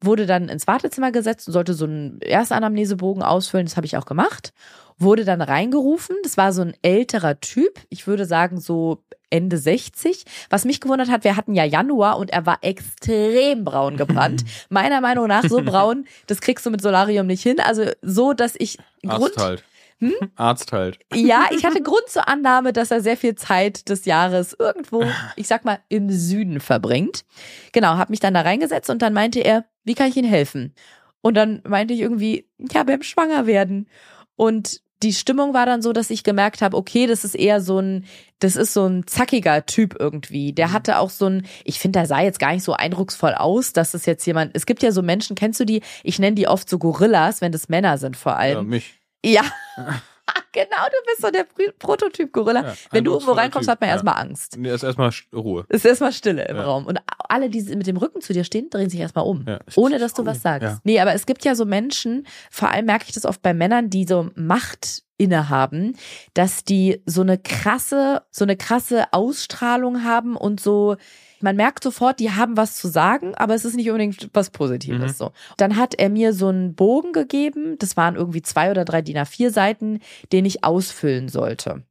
wurde 0.00 0.26
dann 0.26 0.48
ins 0.48 0.66
Wartezimmer 0.66 1.12
gesetzt 1.12 1.48
und 1.48 1.52
sollte 1.52 1.74
so 1.74 1.84
einen 1.84 2.20
Erstanamnesebogen 2.20 3.22
ausfüllen. 3.22 3.66
Das 3.66 3.76
habe 3.76 3.86
ich 3.86 3.96
auch 3.96 4.06
gemacht. 4.06 4.52
Wurde 4.98 5.24
dann 5.24 5.42
reingerufen. 5.42 6.16
Das 6.22 6.36
war 6.36 6.52
so 6.52 6.62
ein 6.62 6.74
älterer 6.82 7.40
Typ. 7.40 7.80
Ich 7.88 8.06
würde 8.06 8.26
sagen 8.26 8.60
so 8.60 9.02
Ende 9.30 9.58
60. 9.58 10.24
Was 10.50 10.64
mich 10.64 10.80
gewundert 10.80 11.10
hat, 11.10 11.24
wir 11.24 11.36
hatten 11.36 11.54
ja 11.54 11.64
Januar 11.64 12.18
und 12.18 12.30
er 12.30 12.46
war 12.46 12.58
extrem 12.62 13.64
braun 13.64 13.96
gebrannt. 13.96 14.44
Meiner 14.68 15.00
Meinung 15.00 15.28
nach 15.28 15.44
so 15.44 15.62
braun, 15.62 16.06
das 16.26 16.40
kriegst 16.40 16.66
du 16.66 16.70
mit 16.70 16.82
Solarium 16.82 17.26
nicht 17.26 17.42
hin. 17.42 17.60
Also 17.60 17.84
so, 18.02 18.32
dass 18.32 18.54
ich 18.58 18.78
Grund, 19.02 19.36
halt. 19.36 19.64
Hm? 20.00 20.14
Arzt 20.34 20.72
halt. 20.72 20.98
Ja, 21.12 21.48
ich 21.50 21.64
hatte 21.64 21.82
Grund 21.82 22.08
zur 22.08 22.26
Annahme, 22.26 22.72
dass 22.72 22.90
er 22.90 23.02
sehr 23.02 23.18
viel 23.18 23.34
Zeit 23.34 23.88
des 23.90 24.06
Jahres 24.06 24.56
irgendwo, 24.58 25.04
ich 25.36 25.46
sag 25.46 25.64
mal, 25.64 25.78
im 25.88 26.10
Süden 26.10 26.60
verbringt. 26.60 27.24
Genau, 27.72 27.98
habe 27.98 28.10
mich 28.10 28.20
dann 28.20 28.34
da 28.34 28.40
reingesetzt 28.40 28.88
und 28.88 29.02
dann 29.02 29.12
meinte 29.12 29.40
er, 29.40 29.66
wie 29.90 29.94
kann 29.96 30.08
ich 30.08 30.16
Ihnen 30.16 30.28
helfen? 30.28 30.72
Und 31.20 31.34
dann 31.34 31.62
meinte 31.66 31.92
ich 31.92 32.00
irgendwie, 32.00 32.48
ja, 32.58 32.84
beim 32.84 33.02
Schwangerwerden. 33.02 33.88
Und 34.36 34.82
die 35.02 35.12
Stimmung 35.12 35.52
war 35.52 35.66
dann 35.66 35.82
so, 35.82 35.92
dass 35.92 36.10
ich 36.10 36.22
gemerkt 36.22 36.62
habe, 36.62 36.76
okay, 36.76 37.08
das 37.08 37.24
ist 37.24 37.34
eher 37.34 37.60
so 37.60 37.80
ein, 37.80 38.04
das 38.38 38.54
ist 38.54 38.72
so 38.72 38.86
ein 38.86 39.04
zackiger 39.08 39.66
Typ 39.66 39.96
irgendwie. 39.98 40.52
Der 40.52 40.68
mhm. 40.68 40.72
hatte 40.74 40.98
auch 41.00 41.10
so 41.10 41.26
ein, 41.26 41.44
ich 41.64 41.80
finde, 41.80 41.98
der 41.98 42.06
sah 42.06 42.20
jetzt 42.20 42.38
gar 42.38 42.52
nicht 42.52 42.62
so 42.62 42.74
eindrucksvoll 42.74 43.34
aus, 43.34 43.72
dass 43.72 43.94
es 43.94 44.06
jetzt 44.06 44.24
jemand, 44.26 44.52
es 44.54 44.64
gibt 44.64 44.84
ja 44.84 44.92
so 44.92 45.02
Menschen, 45.02 45.34
kennst 45.34 45.58
du 45.58 45.64
die? 45.64 45.82
Ich 46.04 46.20
nenne 46.20 46.36
die 46.36 46.46
oft 46.46 46.70
so 46.70 46.78
Gorillas, 46.78 47.40
wenn 47.40 47.50
das 47.50 47.68
Männer 47.68 47.98
sind 47.98 48.16
vor 48.16 48.36
allem. 48.36 48.56
Ja, 48.56 48.62
mich. 48.62 49.00
Ja. 49.24 49.42
genau, 50.52 50.84
du 50.86 50.96
bist 51.06 51.22
so 51.22 51.30
der 51.30 51.46
Prototyp 51.78 52.32
Gorilla. 52.32 52.62
Ja, 52.62 52.74
Wenn 52.90 53.04
du 53.04 53.12
irgendwo 53.12 53.32
reinkommst, 53.32 53.68
hat 53.68 53.80
man 53.80 53.88
ja. 53.88 53.94
erstmal 53.94 54.20
Angst. 54.20 54.56
Nee, 54.58 54.72
ist 54.72 54.82
erstmal 54.82 55.10
Ruhe. 55.34 55.64
Ist 55.68 55.84
erstmal 55.84 56.12
Stille 56.12 56.46
im 56.48 56.56
ja. 56.56 56.64
Raum. 56.64 56.86
Und 56.86 57.00
alle, 57.28 57.50
die 57.50 57.62
mit 57.74 57.86
dem 57.86 57.96
Rücken 57.96 58.20
zu 58.20 58.32
dir 58.32 58.44
stehen, 58.44 58.70
drehen 58.70 58.90
sich 58.90 59.00
erstmal 59.00 59.24
um. 59.24 59.44
ohne 59.76 59.98
dass 59.98 60.14
du 60.14 60.26
was 60.26 60.42
sagst. 60.42 60.80
Nee, 60.84 61.00
aber 61.00 61.14
es 61.14 61.26
gibt 61.26 61.44
ja 61.44 61.54
so 61.54 61.64
Menschen, 61.64 62.26
vor 62.50 62.70
allem 62.70 62.86
merke 62.86 63.04
ich 63.08 63.14
das 63.14 63.24
oft 63.24 63.42
bei 63.42 63.54
Männern, 63.54 63.90
die 63.90 64.04
so 64.04 64.30
Macht 64.34 65.02
innehaben, 65.20 65.96
dass 66.34 66.64
die 66.64 67.02
so 67.06 67.20
eine 67.20 67.38
krasse, 67.38 68.22
so 68.30 68.44
eine 68.44 68.56
krasse 68.56 69.12
Ausstrahlung 69.12 70.02
haben 70.02 70.34
und 70.34 70.60
so, 70.60 70.96
man 71.40 71.56
merkt 71.56 71.84
sofort, 71.84 72.20
die 72.20 72.32
haben 72.32 72.56
was 72.56 72.76
zu 72.76 72.88
sagen, 72.88 73.34
aber 73.34 73.54
es 73.54 73.64
ist 73.64 73.76
nicht 73.76 73.90
unbedingt 73.90 74.30
was 74.32 74.50
Positives. 74.50 75.12
Mhm. 75.12 75.16
So. 75.16 75.32
Dann 75.56 75.76
hat 75.76 75.94
er 75.94 76.08
mir 76.08 76.32
so 76.32 76.48
einen 76.48 76.74
Bogen 76.74 77.12
gegeben, 77.12 77.76
das 77.78 77.96
waren 77.96 78.16
irgendwie 78.16 78.42
zwei 78.42 78.70
oder 78.70 78.84
drei 78.84 79.02
DIN 79.02 79.18
A4 79.18 79.50
Seiten, 79.50 80.00
den 80.32 80.44
ich 80.44 80.64
ausfüllen 80.64 81.28
sollte. 81.28 81.82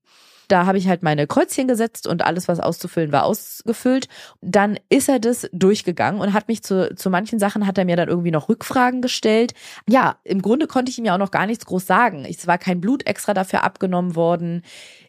Da 0.49 0.65
habe 0.65 0.77
ich 0.77 0.89
halt 0.89 1.03
meine 1.03 1.27
Kreuzchen 1.27 1.67
gesetzt 1.67 2.07
und 2.07 2.23
alles, 2.23 2.47
was 2.47 2.59
auszufüllen 2.59 3.12
war, 3.12 3.23
ausgefüllt. 3.23 4.07
Dann 4.41 4.77
ist 4.89 5.07
er 5.07 5.19
das 5.19 5.47
durchgegangen 5.53 6.19
und 6.19 6.33
hat 6.33 6.47
mich 6.47 6.63
zu, 6.63 6.93
zu 6.95 7.09
manchen 7.09 7.39
Sachen 7.39 7.65
hat 7.65 7.77
er 7.77 7.85
mir 7.85 7.95
dann 7.95 8.09
irgendwie 8.09 8.31
noch 8.31 8.49
Rückfragen 8.49 9.01
gestellt. 9.01 9.53
Ja, 9.88 10.17
im 10.23 10.41
Grunde 10.41 10.67
konnte 10.67 10.91
ich 10.91 10.97
ihm 10.97 11.05
ja 11.05 11.13
auch 11.13 11.19
noch 11.19 11.31
gar 11.31 11.45
nichts 11.45 11.65
groß 11.65 11.85
sagen. 11.85 12.25
Es 12.25 12.47
war 12.47 12.57
kein 12.57 12.81
Blut 12.81 13.07
extra 13.07 13.33
dafür 13.33 13.63
abgenommen 13.63 14.15
worden. 14.15 14.63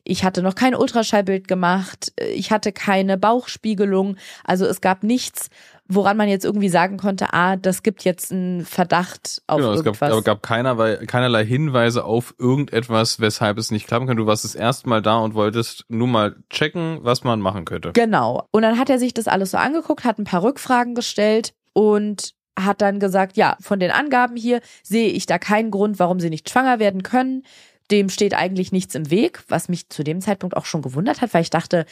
Ich 0.05 0.25
hatte 0.25 0.43
noch 0.43 0.55
kein 0.55 0.75
Ultraschallbild 0.75 1.49
gemacht. 1.49 2.13
Ich 2.19 2.51
hatte 2.51 2.73
keine 2.73 3.17
Bauchspiegelung. 3.17 4.17
Also 4.45 4.67
es 4.67 4.81
gab 4.81 5.03
nichts, 5.03 5.49
woran 5.91 6.17
man 6.17 6.29
jetzt 6.29 6.45
irgendwie 6.45 6.69
sagen 6.69 6.97
konnte, 6.97 7.33
ah, 7.33 7.57
das 7.57 7.83
gibt 7.83 8.05
jetzt 8.05 8.33
einen 8.33 8.65
Verdacht 8.65 9.43
auf 9.47 9.59
genau, 9.59 9.73
irgendwas. 9.73 9.95
Es 9.95 10.01
gab, 10.01 10.13
aber 10.13 10.23
gab 10.23 10.43
keiner, 10.43 10.79
weil, 10.79 11.07
keinerlei 11.07 11.45
Hinweise 11.45 12.05
auf 12.05 12.35
irgendetwas, 12.39 13.21
weshalb 13.21 13.59
es 13.59 13.71
nicht 13.71 13.87
klappen 13.87 14.07
kann. 14.07 14.17
Du 14.17 14.27
warst 14.27 14.45
das 14.45 14.55
erste 14.55 14.89
Mal 14.89 15.03
da 15.03 15.19
und 15.19 15.35
wolltest 15.35 15.85
nur 15.89 16.09
mal 16.09 16.37
checken, 16.49 16.99
was 17.03 17.25
man 17.25 17.41
machen 17.41 17.65
könnte. 17.65 17.93
Genau. 17.93 18.47
Und 18.53 18.63
dann 18.63 18.79
hat 18.79 18.89
er 18.89 18.99
sich 18.99 19.13
das 19.13 19.29
alles 19.29 19.51
so 19.51 19.59
angeguckt, 19.59 20.05
hat 20.05 20.19
ein 20.19 20.25
paar 20.25 20.43
Rückfragen 20.43 20.95
gestellt 20.95 21.53
und 21.73 22.35
hat 22.59 22.81
dann 22.81 23.01
gesagt, 23.01 23.37
ja, 23.37 23.57
von 23.61 23.81
den 23.81 23.91
Angaben 23.91 24.37
hier 24.37 24.61
sehe 24.83 25.09
ich 25.09 25.27
da 25.27 25.39
keinen 25.39 25.71
Grund, 25.71 25.99
warum 25.99 26.21
sie 26.21 26.31
nicht 26.31 26.51
schwanger 26.51 26.79
werden 26.79 27.03
können. 27.03 27.43
Dem 27.91 28.09
steht 28.09 28.35
eigentlich 28.35 28.73
nichts 28.73 28.95
im 28.95 29.11
Weg, 29.11 29.43
was 29.49 29.69
mich 29.69 29.89
zu 29.89 30.05
dem 30.05 30.21
Zeitpunkt 30.21 30.57
auch 30.57 30.67
schon 30.67 30.83
gewundert 30.83 31.21
hat, 31.21 31.35
weil 31.35 31.43
ich 31.43 31.51
dachte, 31.51 31.87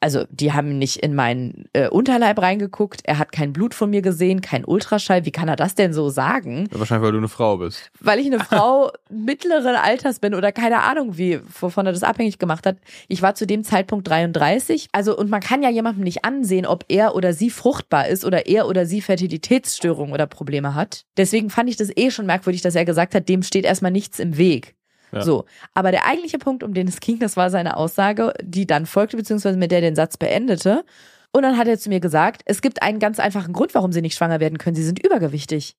also 0.00 0.24
die 0.30 0.52
haben 0.52 0.78
nicht 0.78 0.96
in 0.96 1.14
meinen 1.14 1.66
äh, 1.74 1.88
Unterleib 1.88 2.40
reingeguckt, 2.40 3.02
er 3.04 3.18
hat 3.18 3.32
kein 3.32 3.52
Blut 3.52 3.74
von 3.74 3.90
mir 3.90 4.00
gesehen, 4.00 4.40
kein 4.40 4.64
Ultraschall. 4.64 5.26
Wie 5.26 5.30
kann 5.30 5.48
er 5.48 5.56
das 5.56 5.74
denn 5.74 5.92
so 5.92 6.08
sagen? 6.08 6.68
Ja, 6.72 6.78
wahrscheinlich, 6.78 7.04
weil 7.04 7.12
du 7.12 7.18
eine 7.18 7.28
Frau 7.28 7.58
bist. 7.58 7.90
Weil 8.00 8.18
ich 8.18 8.26
eine 8.26 8.40
Frau 8.44 8.90
mittleren 9.10 9.76
Alters 9.76 10.18
bin 10.18 10.34
oder 10.34 10.52
keine 10.52 10.82
Ahnung, 10.82 11.18
wie, 11.18 11.40
wovon 11.60 11.84
er 11.84 11.92
das 11.92 12.02
abhängig 12.02 12.38
gemacht 12.38 12.66
hat. 12.66 12.78
Ich 13.08 13.20
war 13.20 13.34
zu 13.34 13.46
dem 13.46 13.62
Zeitpunkt 13.62 14.08
33. 14.08 14.88
Also, 14.92 15.16
und 15.16 15.28
man 15.28 15.40
kann 15.40 15.62
ja 15.62 15.68
jemandem 15.68 16.04
nicht 16.04 16.24
ansehen, 16.24 16.64
ob 16.64 16.86
er 16.88 17.14
oder 17.14 17.34
sie 17.34 17.50
fruchtbar 17.50 18.08
ist 18.08 18.24
oder 18.24 18.46
er 18.46 18.66
oder 18.66 18.86
sie 18.86 19.02
Fertilitätsstörungen 19.02 20.14
oder 20.14 20.26
Probleme 20.26 20.74
hat. 20.74 21.04
Deswegen 21.18 21.50
fand 21.50 21.68
ich 21.68 21.76
das 21.76 21.94
eh 21.94 22.10
schon 22.10 22.26
merkwürdig, 22.26 22.62
dass 22.62 22.74
er 22.74 22.86
gesagt 22.86 23.14
hat, 23.14 23.28
dem 23.28 23.42
steht 23.42 23.66
erstmal 23.66 23.92
nichts 23.92 24.18
im 24.18 24.38
Weg. 24.38 24.76
Ja. 25.12 25.22
So. 25.22 25.44
Aber 25.74 25.90
der 25.90 26.06
eigentliche 26.06 26.38
Punkt, 26.38 26.62
um 26.62 26.74
den 26.74 26.88
es 26.88 27.00
ging, 27.00 27.18
das 27.18 27.36
war 27.36 27.50
seine 27.50 27.76
Aussage, 27.76 28.32
die 28.42 28.66
dann 28.66 28.86
folgte, 28.86 29.16
beziehungsweise 29.16 29.58
mit 29.58 29.70
der 29.70 29.80
den 29.80 29.96
Satz 29.96 30.16
beendete. 30.16 30.84
Und 31.32 31.42
dann 31.42 31.56
hat 31.56 31.68
er 31.68 31.78
zu 31.78 31.88
mir 31.88 32.00
gesagt, 32.00 32.42
es 32.44 32.60
gibt 32.60 32.82
einen 32.82 32.98
ganz 32.98 33.20
einfachen 33.20 33.52
Grund, 33.52 33.74
warum 33.74 33.92
sie 33.92 34.02
nicht 34.02 34.16
schwanger 34.16 34.40
werden 34.40 34.58
können. 34.58 34.76
Sie 34.76 34.84
sind 34.84 35.04
übergewichtig. 35.04 35.76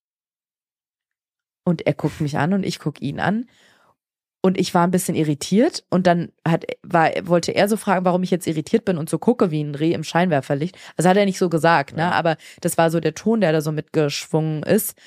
Und 1.64 1.86
er 1.86 1.94
guckt 1.94 2.20
mich 2.20 2.38
an 2.38 2.54
und 2.54 2.64
ich 2.64 2.78
guck 2.78 3.00
ihn 3.00 3.20
an. 3.20 3.46
Und 4.44 4.58
ich 4.58 4.74
war 4.74 4.84
ein 4.84 4.90
bisschen 4.90 5.14
irritiert 5.14 5.84
und 5.88 6.08
dann 6.08 6.32
hat, 6.46 6.64
war, 6.82 7.10
wollte 7.22 7.52
er 7.52 7.68
so 7.68 7.76
fragen, 7.76 8.04
warum 8.04 8.24
ich 8.24 8.32
jetzt 8.32 8.48
irritiert 8.48 8.84
bin 8.84 8.98
und 8.98 9.08
so 9.08 9.18
gucke 9.18 9.52
wie 9.52 9.62
ein 9.62 9.76
Reh 9.76 9.92
im 9.92 10.02
Scheinwerferlicht. 10.02 10.76
Also 10.96 11.08
hat 11.08 11.16
er 11.16 11.26
nicht 11.26 11.38
so 11.38 11.48
gesagt, 11.48 11.94
ne? 11.94 12.12
Aber 12.12 12.36
das 12.60 12.76
war 12.76 12.90
so 12.90 12.98
der 12.98 13.14
Ton, 13.14 13.40
der 13.40 13.52
da 13.52 13.60
so 13.60 13.70
mitgeschwungen 13.70 14.64
ist. 14.64 14.98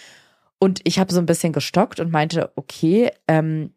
Und 0.57 0.79
ich 0.85 0.99
habe 0.99 1.11
so 1.11 1.19
ein 1.19 1.25
bisschen 1.25 1.51
gestockt 1.51 1.99
und 1.99 2.13
meinte, 2.13 2.53
okay, 2.55 3.11
ähm, 3.27 3.74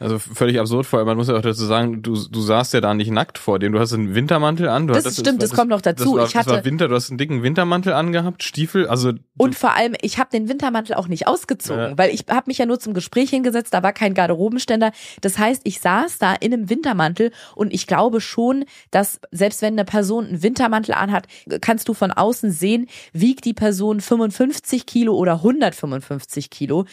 Also 0.00 0.18
völlig 0.18 0.58
absurd, 0.58 0.86
vor 0.86 0.98
allem, 0.98 1.06
man 1.06 1.16
muss 1.16 1.28
ja 1.28 1.36
auch 1.36 1.40
dazu 1.40 1.64
sagen, 1.64 2.02
du, 2.02 2.14
du 2.28 2.40
saßt 2.40 2.74
ja 2.74 2.80
da 2.80 2.92
nicht 2.94 3.12
nackt 3.12 3.38
vor 3.38 3.60
dem. 3.60 3.72
Du 3.72 3.78
hast 3.78 3.92
einen 3.92 4.14
Wintermantel 4.14 4.68
an. 4.68 4.88
Du 4.88 4.92
Das 4.92 5.04
hattest, 5.04 5.20
stimmt, 5.20 5.40
das 5.40 5.52
kommt 5.52 5.70
noch 5.70 5.80
dazu. 5.80 6.04
Das 6.04 6.14
war, 6.16 6.26
Ich 6.26 6.32
das 6.32 6.46
war 6.48 6.56
hatte- 6.56 6.64
Winter, 6.64 6.88
du 6.88 6.96
hast 6.96 7.10
einen 7.10 7.18
dicken 7.18 7.42
Wintermantel 7.44 7.92
angehabt, 7.92 8.42
Stiefel, 8.42 8.88
also 8.88 9.12
Und 9.36 9.54
vor 9.54 9.74
allem, 9.74 9.94
ich 10.02 10.18
habe 10.18 10.30
den 10.30 10.48
Wintermantel 10.48 10.96
auch 10.96 11.06
nicht 11.06 11.28
ausgezogen, 11.28 11.80
Ja. 11.92 11.98
weil 11.98 12.10
ich 12.12 12.24
habe 12.28 12.44
mich 12.48 12.58
ja 12.58 12.66
nur 12.66 12.80
zum 12.80 12.92
Gespräch 12.92 13.30
hingesetzt, 13.30 13.72
da 13.72 13.84
war 13.84 13.92
kein 13.92 14.14
Garderobenständer. 14.14 14.90
Das 15.20 15.38
heißt, 15.38 15.62
ich 15.64 15.80
saß 15.80 16.18
da 16.18 16.34
in 16.34 16.52
einem 16.52 16.68
Wintermantel 16.68 17.30
und 17.54 17.72
ich 17.72 17.86
glaube 17.86 18.20
schon, 18.20 18.64
dass 18.90 19.20
selbst 19.30 19.62
wenn 19.62 19.74
eine 19.74 19.84
Person 19.84 20.26
einen 20.26 20.42
Wintermantel 20.42 20.94
anhat, 20.94 21.28
kannst 21.60 21.88
du 21.88 21.94
von 21.94 22.10
außen 22.10 22.50
sehen, 22.50 22.88
wiegt 23.12 23.44
die 23.44 23.54
Person 23.54 24.00
55 24.00 24.86
Kilo 24.86 25.14
oder 25.14 25.34
155 25.36 26.50
Kilo. 26.50 26.84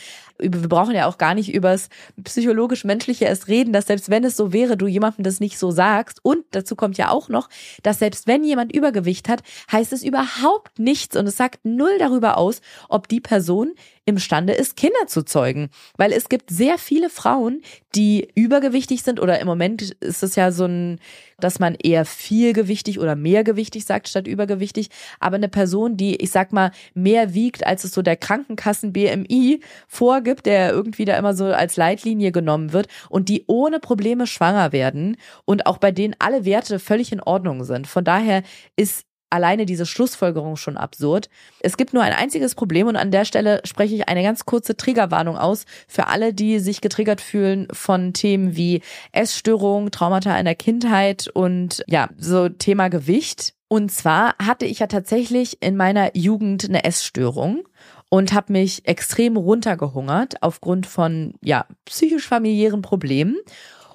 Wir 0.42 0.70
brauchen 0.70 0.96
ja 0.96 1.08
auch 1.08 1.18
gar 1.18 1.34
nicht 1.34 1.54
übers 1.54 1.90
psychologisch-menschliche 2.24 3.26
erst 3.26 3.48
reden, 3.48 3.74
dass 3.74 3.88
selbst 3.88 4.10
wenn 4.10 4.24
es 4.24 4.36
so 4.36 4.52
wäre, 4.52 4.76
du 4.76 4.88
jemandem 4.88 5.24
das 5.24 5.40
nicht 5.40 5.58
so 5.58 5.72
sagst. 5.72 6.20
Und 6.24 6.44
dazu 6.52 6.76
kommt 6.76 6.98
ja 6.98 7.10
auch 7.10 7.30
noch, 7.30 7.50
dass 7.84 8.00
selbst 8.00 8.28
wenn 8.28 8.44
jemand 8.44 8.74
Übergewicht 8.74 9.30
hat, 9.30 9.44
heißt 9.72 9.94
es 9.94 10.04
überhaupt 10.04 10.80
nichts 10.80 11.16
und 11.16 11.28
es 11.28 11.38
sagt 11.38 11.60
null 11.64 11.98
darüber 12.00 12.38
aus, 12.38 12.62
ob 12.90 13.08
die 13.08 13.22
Person 13.22 13.74
imstande 14.12 14.54
ist, 14.54 14.76
Kinder 14.76 15.08
zu 15.08 15.24
zeugen. 15.24 15.70
Weil 15.98 16.12
es 16.12 16.30
gibt 16.30 16.50
sehr 16.50 16.78
viele 16.78 17.10
Frauen, 17.10 17.62
die 17.96 18.28
übergewichtig 18.36 19.04
sind 19.04 19.20
oder 19.20 19.40
im 19.40 19.48
Moment 19.48 19.82
ist 20.00 20.24
es 20.24 20.36
ja 20.36 20.52
so 20.52 20.66
ein, 20.66 21.00
dass 21.40 21.60
man 21.60 21.76
eher 21.76 22.06
vielgewichtig 22.06 23.00
oder 23.00 23.16
mehrgewichtig 23.16 23.86
sagt 23.86 24.08
statt 24.08 24.28
übergewichtig. 24.28 24.90
Aber 25.20 25.38
eine 25.38 25.50
Person, 25.50 25.98
die, 25.98 26.16
ich 26.18 26.32
sag 26.32 26.54
mal, 26.54 26.72
mehr 26.94 27.34
wiegt, 27.34 27.66
als 27.66 27.84
es 27.84 27.94
so 27.94 28.02
der 28.02 28.16
Krankenkassen-BMI 28.18 29.62
vorgibt, 29.88 30.46
der 30.46 30.72
irgendwie 30.72 31.06
da 31.06 31.18
immer 31.18 31.34
so 31.34 31.46
als 31.46 31.78
Leitlinie 31.78 32.32
genommen 32.32 32.74
wird 32.74 32.88
und 33.10 33.30
die 33.30 33.46
ohne 33.48 33.80
Probleme 33.80 34.28
schwanger 34.28 34.72
werden 34.72 35.18
und 35.46 35.66
auch 35.66 35.78
bei 35.78 35.92
denen 35.92 36.16
alle 36.20 36.46
Werte 36.46 36.80
völlig 36.80 37.12
in 37.12 37.22
Ordnung 37.22 37.64
sind. 37.64 37.88
Von 37.88 38.04
daher 38.04 38.44
ist 38.76 39.06
alleine 39.32 39.66
diese 39.66 39.86
Schlussfolgerung 39.86 40.56
schon 40.56 40.78
absurd. 40.78 41.30
Es 41.60 41.78
gibt 41.78 41.94
nur 41.94 42.04
ein 42.04 42.14
einziges 42.14 42.56
Problem 42.56 42.88
und 42.88 42.96
an 42.96 43.12
der 43.12 43.26
Stelle 43.26 43.62
spreche 43.66 43.96
ich 43.96 44.08
eine 44.08 44.24
ganz 44.24 44.46
kurze 44.46 44.78
Triggerwarnung 44.78 45.38
aus 45.38 45.66
für 45.88 46.08
alle, 46.08 46.34
die 46.34 46.60
sich 46.60 46.82
getriggert 46.82 47.22
fühlen 47.22 47.68
von 47.72 48.14
Themen 48.14 48.56
wie 48.56 48.82
Essstörung, 49.12 49.92
Traumata 49.92 50.38
in 50.38 50.46
der 50.46 50.56
Kindheit 50.56 51.28
und 51.28 51.84
ja, 51.88 52.10
so 52.18 52.50
Thema 52.50 52.90
Gewicht. 52.90 53.54
Und 53.68 53.92
zwar 53.92 54.36
hatte 54.38 54.66
ich 54.66 54.80
ja 54.80 54.88
tatsächlich 54.88 55.62
in 55.62 55.78
meiner 55.78 56.16
Jugend 56.16 56.66
eine 56.66 56.84
Essstörung 56.84 57.64
und 58.10 58.34
habe 58.34 58.52
mich 58.52 58.86
extrem 58.88 59.38
runtergehungert 59.38 60.44
aufgrund 60.44 60.86
von 60.86 61.34
ja, 61.42 61.66
psychisch-familiären 61.86 62.82
Problemen. 62.82 63.38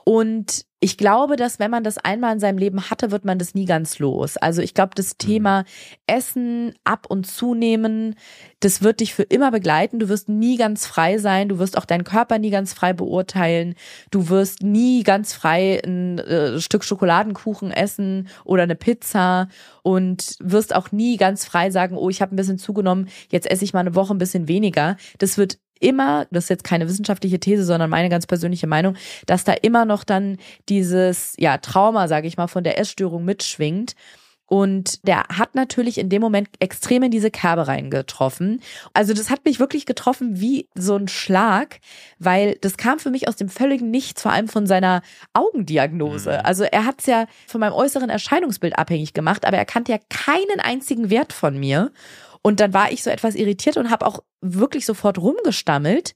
Und 0.05 0.66
ich 0.79 0.99
glaube, 0.99 1.37
dass 1.37 1.59
wenn 1.59 1.71
man 1.71 1.85
das 1.85 1.97
einmal 1.97 2.35
in 2.35 2.41
seinem 2.41 2.59
Leben 2.59 2.91
hatte, 2.91 3.11
wird 3.11 3.25
man 3.25 3.39
das 3.39 3.55
nie 3.55 3.65
ganz 3.65 3.99
los. 3.99 4.37
Also 4.37 4.61
ich 4.61 4.75
glaube, 4.75 4.93
das 4.95 5.17
Thema 5.17 5.65
Essen, 6.07 6.75
ab 6.85 7.07
und 7.09 7.27
zunehmen, 7.27 8.15
das 8.61 8.83
wird 8.83 9.01
dich 9.01 9.15
für 9.15 9.23
immer 9.23 9.51
begleiten. 9.51 9.99
Du 9.99 10.11
wirst 10.11 10.29
nie 10.29 10.59
ganz 10.59 10.87
frei 10.87 11.17
sein. 11.17 11.49
Du 11.49 11.59
wirst 11.59 11.79
auch 11.79 11.87
deinen 11.87 12.05
Körper 12.05 12.39
nie 12.39 12.51
ganz 12.51 12.75
frei 12.75 12.93
beurteilen. 12.93 13.75
Du 14.11 14.29
wirst 14.29 14.63
nie 14.63 15.03
ganz 15.03 15.33
frei 15.33 15.81
ein 15.83 16.19
äh, 16.19 16.61
Stück 16.61 16.85
Schokoladenkuchen 16.85 17.71
essen 17.71 18.29
oder 18.45 18.65
eine 18.65 18.77
Pizza 18.77 19.49
und 19.83 20.37
wirst 20.41 20.75
auch 20.75 20.93
nie 20.93 21.17
ganz 21.17 21.47
frei 21.47 21.71
sagen, 21.71 21.97
oh, 21.97 22.11
ich 22.11 22.21
habe 22.21 22.35
ein 22.35 22.37
bisschen 22.37 22.59
zugenommen, 22.59 23.09
jetzt 23.31 23.51
esse 23.51 23.65
ich 23.65 23.73
mal 23.73 23.81
eine 23.81 23.95
Woche 23.95 24.15
ein 24.15 24.19
bisschen 24.19 24.47
weniger. 24.47 24.97
Das 25.19 25.39
wird 25.39 25.59
immer, 25.81 26.27
das 26.31 26.45
ist 26.45 26.51
jetzt 26.51 26.65
keine 26.65 26.89
wissenschaftliche 26.89 27.41
These, 27.41 27.65
sondern 27.65 27.91
meine 27.91 28.09
ganz 28.09 28.27
persönliche 28.27 28.67
Meinung, 28.67 28.97
dass 29.27 29.45
da 29.45 29.53
immer 29.53 29.85
noch 29.85 30.05
dann 30.05 30.39
dieses 30.69 31.35
ja 31.39 31.59
Trauma, 31.59 32.09
sage 32.09 32.29
ich 32.29 32.37
mal, 32.37 32.47
von 32.47 32.65
der 32.65 32.79
Essstörung 32.79 33.25
mitschwingt. 33.25 33.95
Und 34.49 35.07
der 35.07 35.25
hat 35.25 35.57
natürlich 35.57 35.99
in 35.99 36.09
dem 36.09 36.23
Moment 36.23 36.49
extrem 36.61 37.03
in 37.03 37.11
diese 37.11 37.33
Kerbe 37.33 37.67
reingetroffen. 37.67 38.63
Also 38.95 39.13
das 39.13 39.29
hat 39.29 39.45
mich 39.45 39.59
wirklich 39.59 39.87
getroffen 39.87 40.41
wie 40.41 40.69
so 40.75 40.95
ein 40.95 41.09
Schlag, 41.09 41.81
weil 42.21 42.57
das 42.61 42.77
kam 42.77 43.01
für 43.01 43.11
mich 43.11 43.27
aus 43.27 43.35
dem 43.35 43.49
völligen 43.49 43.91
Nichts, 43.91 44.23
vor 44.23 44.33
allem 44.33 44.47
von 44.47 44.67
seiner 44.67 45.03
Augendiagnose. 45.33 46.31
Mhm. 46.31 46.41
Also 46.45 46.63
er 46.63 46.85
hat 46.85 47.01
es 47.01 47.07
ja 47.07 47.27
von 47.49 47.61
meinem 47.61 47.73
äußeren 47.73 48.09
Erscheinungsbild 48.09 48.79
abhängig 48.79 49.15
gemacht, 49.15 49.45
aber 49.45 49.57
er 49.57 49.65
kannte 49.65 49.91
ja 49.91 49.99
keinen 50.09 50.61
einzigen 50.61 51.11
Wert 51.11 51.33
von 51.33 51.59
mir. 51.59 51.91
Und 52.47 52.61
dann 52.61 52.73
war 52.73 52.93
ich 52.93 53.03
so 53.03 53.11
etwas 53.11 53.35
irritiert 53.35 53.77
und 53.77 53.91
habe 53.91 54.07
auch 54.07 54.21
wirklich 54.41 54.87
sofort 54.87 55.19
rumgestammelt. 55.19 56.15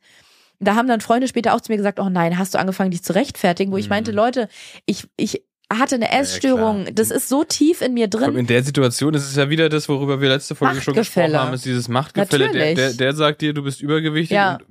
Da 0.60 0.76
haben 0.76 0.86
dann 0.86 1.00
Freunde 1.00 1.26
später 1.26 1.54
auch 1.54 1.60
zu 1.60 1.72
mir 1.72 1.76
gesagt, 1.76 1.98
oh 1.98 2.08
nein, 2.08 2.38
hast 2.38 2.54
du 2.54 2.58
angefangen, 2.60 2.92
dich 2.92 3.02
zu 3.02 3.16
rechtfertigen? 3.16 3.72
Wo 3.72 3.78
ich 3.78 3.86
Mhm. 3.86 3.90
meinte, 3.90 4.12
Leute, 4.12 4.48
ich, 4.86 5.08
ich 5.16 5.42
hatte 5.72 5.96
eine 5.96 6.12
Essstörung. 6.12 6.82
klar. 6.82 6.94
das 6.94 7.10
ist 7.10 7.28
so 7.28 7.42
tief 7.42 7.80
in 7.80 7.94
mir 7.94 8.06
drin. 8.06 8.36
in 8.36 8.46
der 8.46 8.62
Situation 8.62 9.12
ist 9.14 9.28
es 9.28 9.34
ja 9.34 9.50
wieder 9.50 9.68
das, 9.68 9.88
worüber 9.88 10.20
wir 10.20 10.28
letzte 10.28 10.54
Folge 10.54 10.80
schon 10.80 10.94
gesprochen 10.94 11.34
haben, 11.36 11.52
ist 11.52 11.64
dieses 11.64 11.88
Machtgefälle. 11.88 12.52
Der, 12.52 12.74
der, 12.76 12.92
der 12.92 13.12
sagt 13.12 13.40
dir, 13.40 13.52
du 13.52 13.64
bist 13.64 13.82
übergewichtig. 13.82 14.36
Ja. 14.36 14.58
Und 14.58 14.66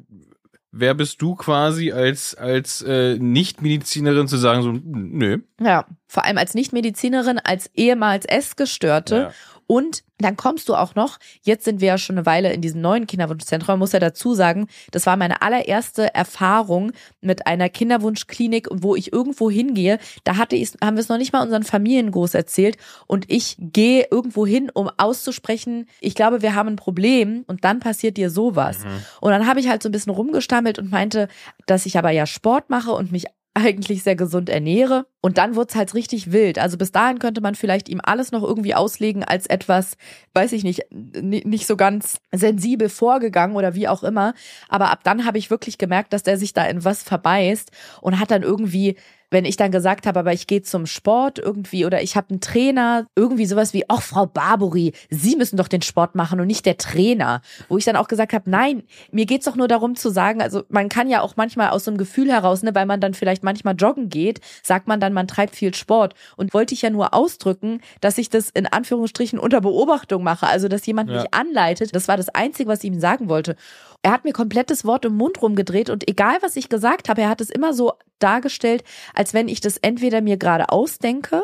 wer 0.71 0.93
bist 0.93 1.21
du 1.21 1.35
quasi 1.35 1.91
als, 1.91 2.35
als 2.35 2.81
äh, 2.83 3.17
Nicht-Medizinerin 3.17 4.29
zu 4.29 4.37
sagen, 4.37 4.61
so, 4.61 4.71
nö. 4.71 5.39
Ja, 5.61 5.85
vor 6.09 6.25
allem 6.25 6.37
als 6.37 6.55
Nichtmedizinerin, 6.55 7.39
als 7.39 7.69
ehemals 7.75 8.25
Essgestörte. 8.25 9.15
Ja. 9.15 9.31
Und 9.67 10.03
dann 10.17 10.35
kommst 10.35 10.67
du 10.67 10.73
auch 10.73 10.95
noch, 10.95 11.19
jetzt 11.43 11.63
sind 11.63 11.79
wir 11.79 11.89
ja 11.89 11.97
schon 11.99 12.17
eine 12.17 12.25
Weile 12.25 12.51
in 12.51 12.59
diesem 12.59 12.81
neuen 12.81 13.05
Kinderwunschzentrum, 13.05 13.73
man 13.73 13.79
muss 13.79 13.91
ja 13.91 13.99
dazu 13.99 14.33
sagen, 14.33 14.67
das 14.89 15.05
war 15.05 15.15
meine 15.15 15.43
allererste 15.43 16.13
Erfahrung 16.15 16.91
mit 17.21 17.45
einer 17.45 17.69
Kinderwunschklinik, 17.69 18.67
wo 18.71 18.95
ich 18.95 19.13
irgendwo 19.13 19.51
hingehe. 19.51 19.99
Da 20.23 20.37
hatte 20.37 20.55
ich, 20.55 20.71
haben 20.83 20.97
wir 20.97 21.01
es 21.01 21.09
noch 21.09 21.19
nicht 21.19 21.33
mal 21.33 21.43
unseren 21.43 21.61
Familien 21.61 22.09
groß 22.09 22.33
erzählt 22.33 22.77
und 23.05 23.29
ich 23.29 23.57
gehe 23.59 24.07
irgendwo 24.09 24.47
hin, 24.47 24.71
um 24.73 24.89
auszusprechen, 24.97 25.85
ich 26.01 26.15
glaube, 26.15 26.41
wir 26.41 26.55
haben 26.55 26.69
ein 26.69 26.75
Problem 26.75 27.43
und 27.45 27.63
dann 27.63 27.79
passiert 27.79 28.17
dir 28.17 28.31
sowas. 28.31 28.79
Und 29.21 29.29
dann 29.29 29.45
habe 29.45 29.59
ich 29.59 29.69
halt 29.69 29.83
so 29.83 29.89
ein 29.89 29.91
bisschen 29.91 30.11
rumgestammelt 30.11 30.79
und 30.79 30.89
meinte, 30.89 31.27
dass 31.67 31.85
ich 31.85 31.95
aber 31.95 32.09
ja 32.09 32.25
Sport 32.25 32.71
mache 32.71 32.91
und 32.91 33.11
mich 33.11 33.25
eigentlich 33.59 34.03
sehr 34.03 34.15
gesund 34.15 34.49
ernähre. 34.49 35.05
Und 35.21 35.37
dann 35.37 35.55
wird's 35.55 35.75
halt 35.75 35.93
richtig 35.93 36.31
wild. 36.31 36.59
Also 36.59 36.77
bis 36.77 36.91
dahin 36.91 37.19
könnte 37.19 37.41
man 37.41 37.55
vielleicht 37.55 37.89
ihm 37.89 38.01
alles 38.03 38.31
noch 38.31 38.43
irgendwie 38.43 38.75
auslegen 38.75 39.23
als 39.23 39.47
etwas, 39.47 39.97
weiß 40.33 40.53
ich 40.53 40.63
nicht, 40.63 40.85
ni- 40.91 41.43
nicht 41.45 41.67
so 41.67 41.75
ganz 41.75 42.19
sensibel 42.31 42.89
vorgegangen 42.89 43.55
oder 43.55 43.75
wie 43.75 43.87
auch 43.87 44.03
immer. 44.03 44.33
Aber 44.69 44.91
ab 44.91 45.03
dann 45.03 45.25
habe 45.25 45.37
ich 45.37 45.49
wirklich 45.49 45.77
gemerkt, 45.77 46.13
dass 46.13 46.23
der 46.23 46.37
sich 46.37 46.53
da 46.53 46.65
in 46.65 46.83
was 46.83 47.03
verbeißt 47.03 47.71
und 48.01 48.19
hat 48.19 48.31
dann 48.31 48.43
irgendwie 48.43 48.95
wenn 49.31 49.45
ich 49.45 49.57
dann 49.57 49.71
gesagt 49.71 50.07
habe, 50.07 50.19
aber 50.19 50.33
ich 50.33 50.47
gehe 50.47 50.61
zum 50.61 50.85
Sport 50.85 51.39
irgendwie 51.39 51.85
oder 51.85 52.01
ich 52.01 52.15
habe 52.15 52.31
einen 52.31 52.41
Trainer, 52.41 53.05
irgendwie 53.15 53.45
sowas 53.45 53.73
wie, 53.73 53.85
ach 53.87 54.01
Frau 54.01 54.25
Barbori, 54.25 54.93
Sie 55.09 55.35
müssen 55.35 55.57
doch 55.57 55.67
den 55.67 55.81
Sport 55.81 56.15
machen 56.15 56.39
und 56.39 56.47
nicht 56.47 56.65
der 56.65 56.77
Trainer. 56.77 57.41
Wo 57.67 57.77
ich 57.77 57.85
dann 57.85 57.95
auch 57.95 58.07
gesagt 58.07 58.33
habe, 58.33 58.49
nein, 58.49 58.83
mir 59.11 59.25
geht's 59.25 59.45
doch 59.45 59.55
nur 59.55 59.67
darum 59.67 59.95
zu 59.95 60.09
sagen, 60.09 60.41
also 60.41 60.63
man 60.69 60.89
kann 60.89 61.09
ja 61.09 61.21
auch 61.21 61.35
manchmal 61.35 61.69
aus 61.69 61.85
so 61.85 61.91
einem 61.91 61.97
Gefühl 61.97 62.31
heraus, 62.31 62.63
ne, 62.63 62.73
weil 62.73 62.85
man 62.85 63.01
dann 63.01 63.13
vielleicht 63.13 63.43
manchmal 63.43 63.75
joggen 63.75 64.09
geht, 64.09 64.39
sagt 64.63 64.87
man 64.87 64.99
dann, 64.99 65.13
man 65.13 65.27
treibt 65.27 65.55
viel 65.55 65.73
Sport. 65.75 66.15
Und 66.35 66.53
wollte 66.53 66.73
ich 66.73 66.81
ja 66.81 66.89
nur 66.89 67.13
ausdrücken, 67.13 67.81
dass 68.01 68.17
ich 68.17 68.29
das 68.29 68.49
in 68.49 68.65
Anführungsstrichen 68.65 69.37
unter 69.39 69.61
Beobachtung 69.61 70.23
mache, 70.23 70.47
also 70.47 70.67
dass 70.67 70.85
jemand 70.85 71.09
Ja. 71.09 71.21
mich 71.21 71.33
anleitet. 71.33 71.95
Das 71.95 72.07
war 72.07 72.17
das 72.17 72.29
Einzige, 72.29 72.69
was 72.69 72.83
ich 72.83 72.91
ihm 72.91 72.99
sagen 72.99 73.29
wollte. 73.29 73.55
Er 74.01 74.11
hat 74.11 74.23
mir 74.23 74.33
komplett 74.33 74.69
das 74.69 74.85
Wort 74.85 75.05
im 75.05 75.15
Mund 75.15 75.41
rumgedreht 75.41 75.89
und 75.89 76.07
egal 76.07 76.37
was 76.41 76.55
ich 76.55 76.69
gesagt 76.69 77.09
habe, 77.09 77.21
er 77.21 77.29
hat 77.29 77.41
es 77.41 77.49
immer 77.49 77.73
so 77.73 77.93
dargestellt, 78.19 78.83
als 79.13 79.33
wenn 79.33 79.47
ich 79.47 79.59
das 79.59 79.77
entweder 79.77 80.21
mir 80.21 80.37
gerade 80.37 80.69
ausdenke 80.69 81.43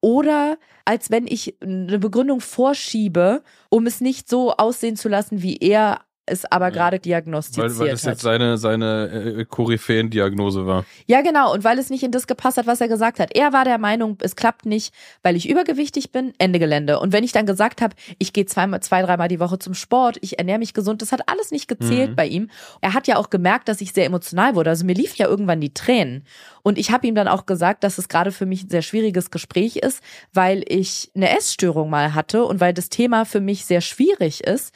oder 0.00 0.58
als 0.84 1.10
wenn 1.10 1.26
ich 1.26 1.56
eine 1.62 1.98
Begründung 1.98 2.40
vorschiebe, 2.40 3.42
um 3.68 3.86
es 3.86 4.00
nicht 4.00 4.28
so 4.28 4.52
aussehen 4.52 4.96
zu 4.96 5.08
lassen, 5.08 5.42
wie 5.42 5.58
er 5.58 6.00
es 6.24 6.44
aber 6.50 6.70
gerade 6.70 6.98
diagnostiziert 7.00 7.70
Weil, 7.70 7.78
weil 7.78 7.88
das 7.90 8.04
hat. 8.04 8.12
jetzt 8.12 8.22
seine, 8.22 8.56
seine 8.56 9.08
äh, 9.40 9.44
Koryphäen-Diagnose 9.44 10.66
war. 10.66 10.84
Ja, 11.06 11.20
genau. 11.20 11.52
Und 11.52 11.64
weil 11.64 11.78
es 11.78 11.90
nicht 11.90 12.02
in 12.04 12.12
das 12.12 12.26
gepasst 12.26 12.58
hat, 12.58 12.66
was 12.66 12.80
er 12.80 12.88
gesagt 12.88 13.18
hat. 13.18 13.34
Er 13.34 13.52
war 13.52 13.64
der 13.64 13.78
Meinung, 13.78 14.16
es 14.20 14.36
klappt 14.36 14.64
nicht, 14.64 14.94
weil 15.22 15.34
ich 15.36 15.48
übergewichtig 15.48 16.12
bin, 16.12 16.32
Ende 16.38 16.58
Gelände. 16.58 17.00
Und 17.00 17.12
wenn 17.12 17.24
ich 17.24 17.32
dann 17.32 17.44
gesagt 17.46 17.82
habe, 17.82 17.94
ich 18.18 18.32
gehe 18.32 18.46
zweimal, 18.46 18.80
zwei, 18.80 19.02
dreimal 19.02 19.28
die 19.28 19.40
Woche 19.40 19.58
zum 19.58 19.74
Sport, 19.74 20.18
ich 20.20 20.38
ernähre 20.38 20.58
mich 20.60 20.74
gesund, 20.74 21.02
das 21.02 21.10
hat 21.12 21.28
alles 21.28 21.50
nicht 21.50 21.66
gezählt 21.68 22.10
Mhm. 22.10 22.16
bei 22.16 22.26
ihm. 22.26 22.50
Er 22.80 22.94
hat 22.94 23.06
ja 23.08 23.16
auch 23.16 23.28
gemerkt, 23.30 23.68
dass 23.68 23.80
ich 23.80 23.92
sehr 23.92 24.06
emotional 24.06 24.54
wurde. 24.54 24.70
Also 24.70 24.84
mir 24.84 24.94
liefen 24.94 25.16
ja 25.18 25.26
irgendwann 25.26 25.60
die 25.60 25.74
Tränen. 25.74 26.24
Und 26.62 26.78
ich 26.78 26.92
habe 26.92 27.06
ihm 27.08 27.16
dann 27.16 27.26
auch 27.26 27.46
gesagt, 27.46 27.82
dass 27.82 27.98
es 27.98 28.08
gerade 28.08 28.30
für 28.30 28.46
mich 28.46 28.62
ein 28.64 28.70
sehr 28.70 28.82
schwieriges 28.82 29.32
Gespräch 29.32 29.76
ist, 29.76 30.00
weil 30.32 30.62
ich 30.68 31.10
eine 31.16 31.36
Essstörung 31.36 31.90
mal 31.90 32.14
hatte 32.14 32.44
und 32.44 32.60
weil 32.60 32.72
das 32.72 32.88
Thema 32.88 33.24
für 33.24 33.40
mich 33.40 33.64
sehr 33.64 33.80
schwierig 33.80 34.44
ist 34.44 34.72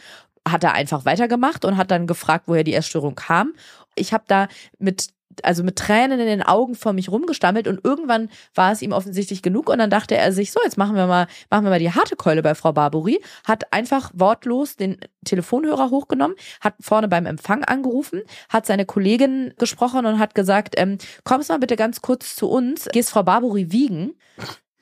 hat 0.47 0.65
er 0.65 0.75
einfach 0.75 1.05
weitergemacht 1.05 1.65
und 1.65 1.77
hat 1.77 1.91
dann 1.91 2.07
gefragt, 2.07 2.45
woher 2.47 2.65
die 2.65 2.75
Essstörung 2.75 3.15
kam. 3.15 3.55
Ich 3.95 4.13
habe 4.13 4.25
da 4.27 4.49
mit 4.79 5.09
also 5.43 5.63
mit 5.63 5.77
Tränen 5.77 6.21
in 6.21 6.27
den 6.27 6.43
Augen 6.43 6.75
vor 6.75 6.93
mich 6.93 7.11
rumgestammelt 7.11 7.69
und 7.69 7.85
irgendwann 7.85 8.31
war 8.55 8.73
es 8.73 8.83
ihm 8.83 8.93
offensichtlich 8.93 9.43
genug 9.43 9.69
und 9.69 9.79
dann 9.79 9.91
dachte 9.91 10.17
er 10.17 10.33
sich, 10.33 10.53
so, 10.53 10.61
jetzt 10.63 10.79
machen 10.79 10.97
wir 10.97 11.07
mal, 11.07 11.27
machen 11.51 11.65
wir 11.65 11.71
mal 11.71 11.79
die 11.79 11.93
harte 11.93 12.17
Keule 12.17 12.43
bei 12.43 12.55
Frau 12.55 12.73
Barbori, 12.73 13.21
hat 13.45 13.73
einfach 13.73 14.11
wortlos 14.15 14.77
den 14.77 14.99
Telefonhörer 15.25 15.91
hochgenommen, 15.91 16.37
hat 16.61 16.75
vorne 16.81 17.09
beim 17.09 17.27
Empfang 17.27 17.65
angerufen, 17.65 18.23
hat 18.49 18.67
seine 18.67 18.87
Kollegin 18.87 19.55
gesprochen 19.59 20.07
und 20.07 20.19
hat 20.19 20.35
gesagt, 20.35 20.75
ähm, 20.79 20.99
kommst 21.25 21.49
mal 21.49 21.59
bitte 21.59 21.77
ganz 21.77 22.01
kurz 22.01 22.37
zu 22.37 22.49
uns, 22.49 22.89
gehst 22.93 23.11
Frau 23.11 23.23
Barbori 23.23 23.73
wiegen 23.73 24.15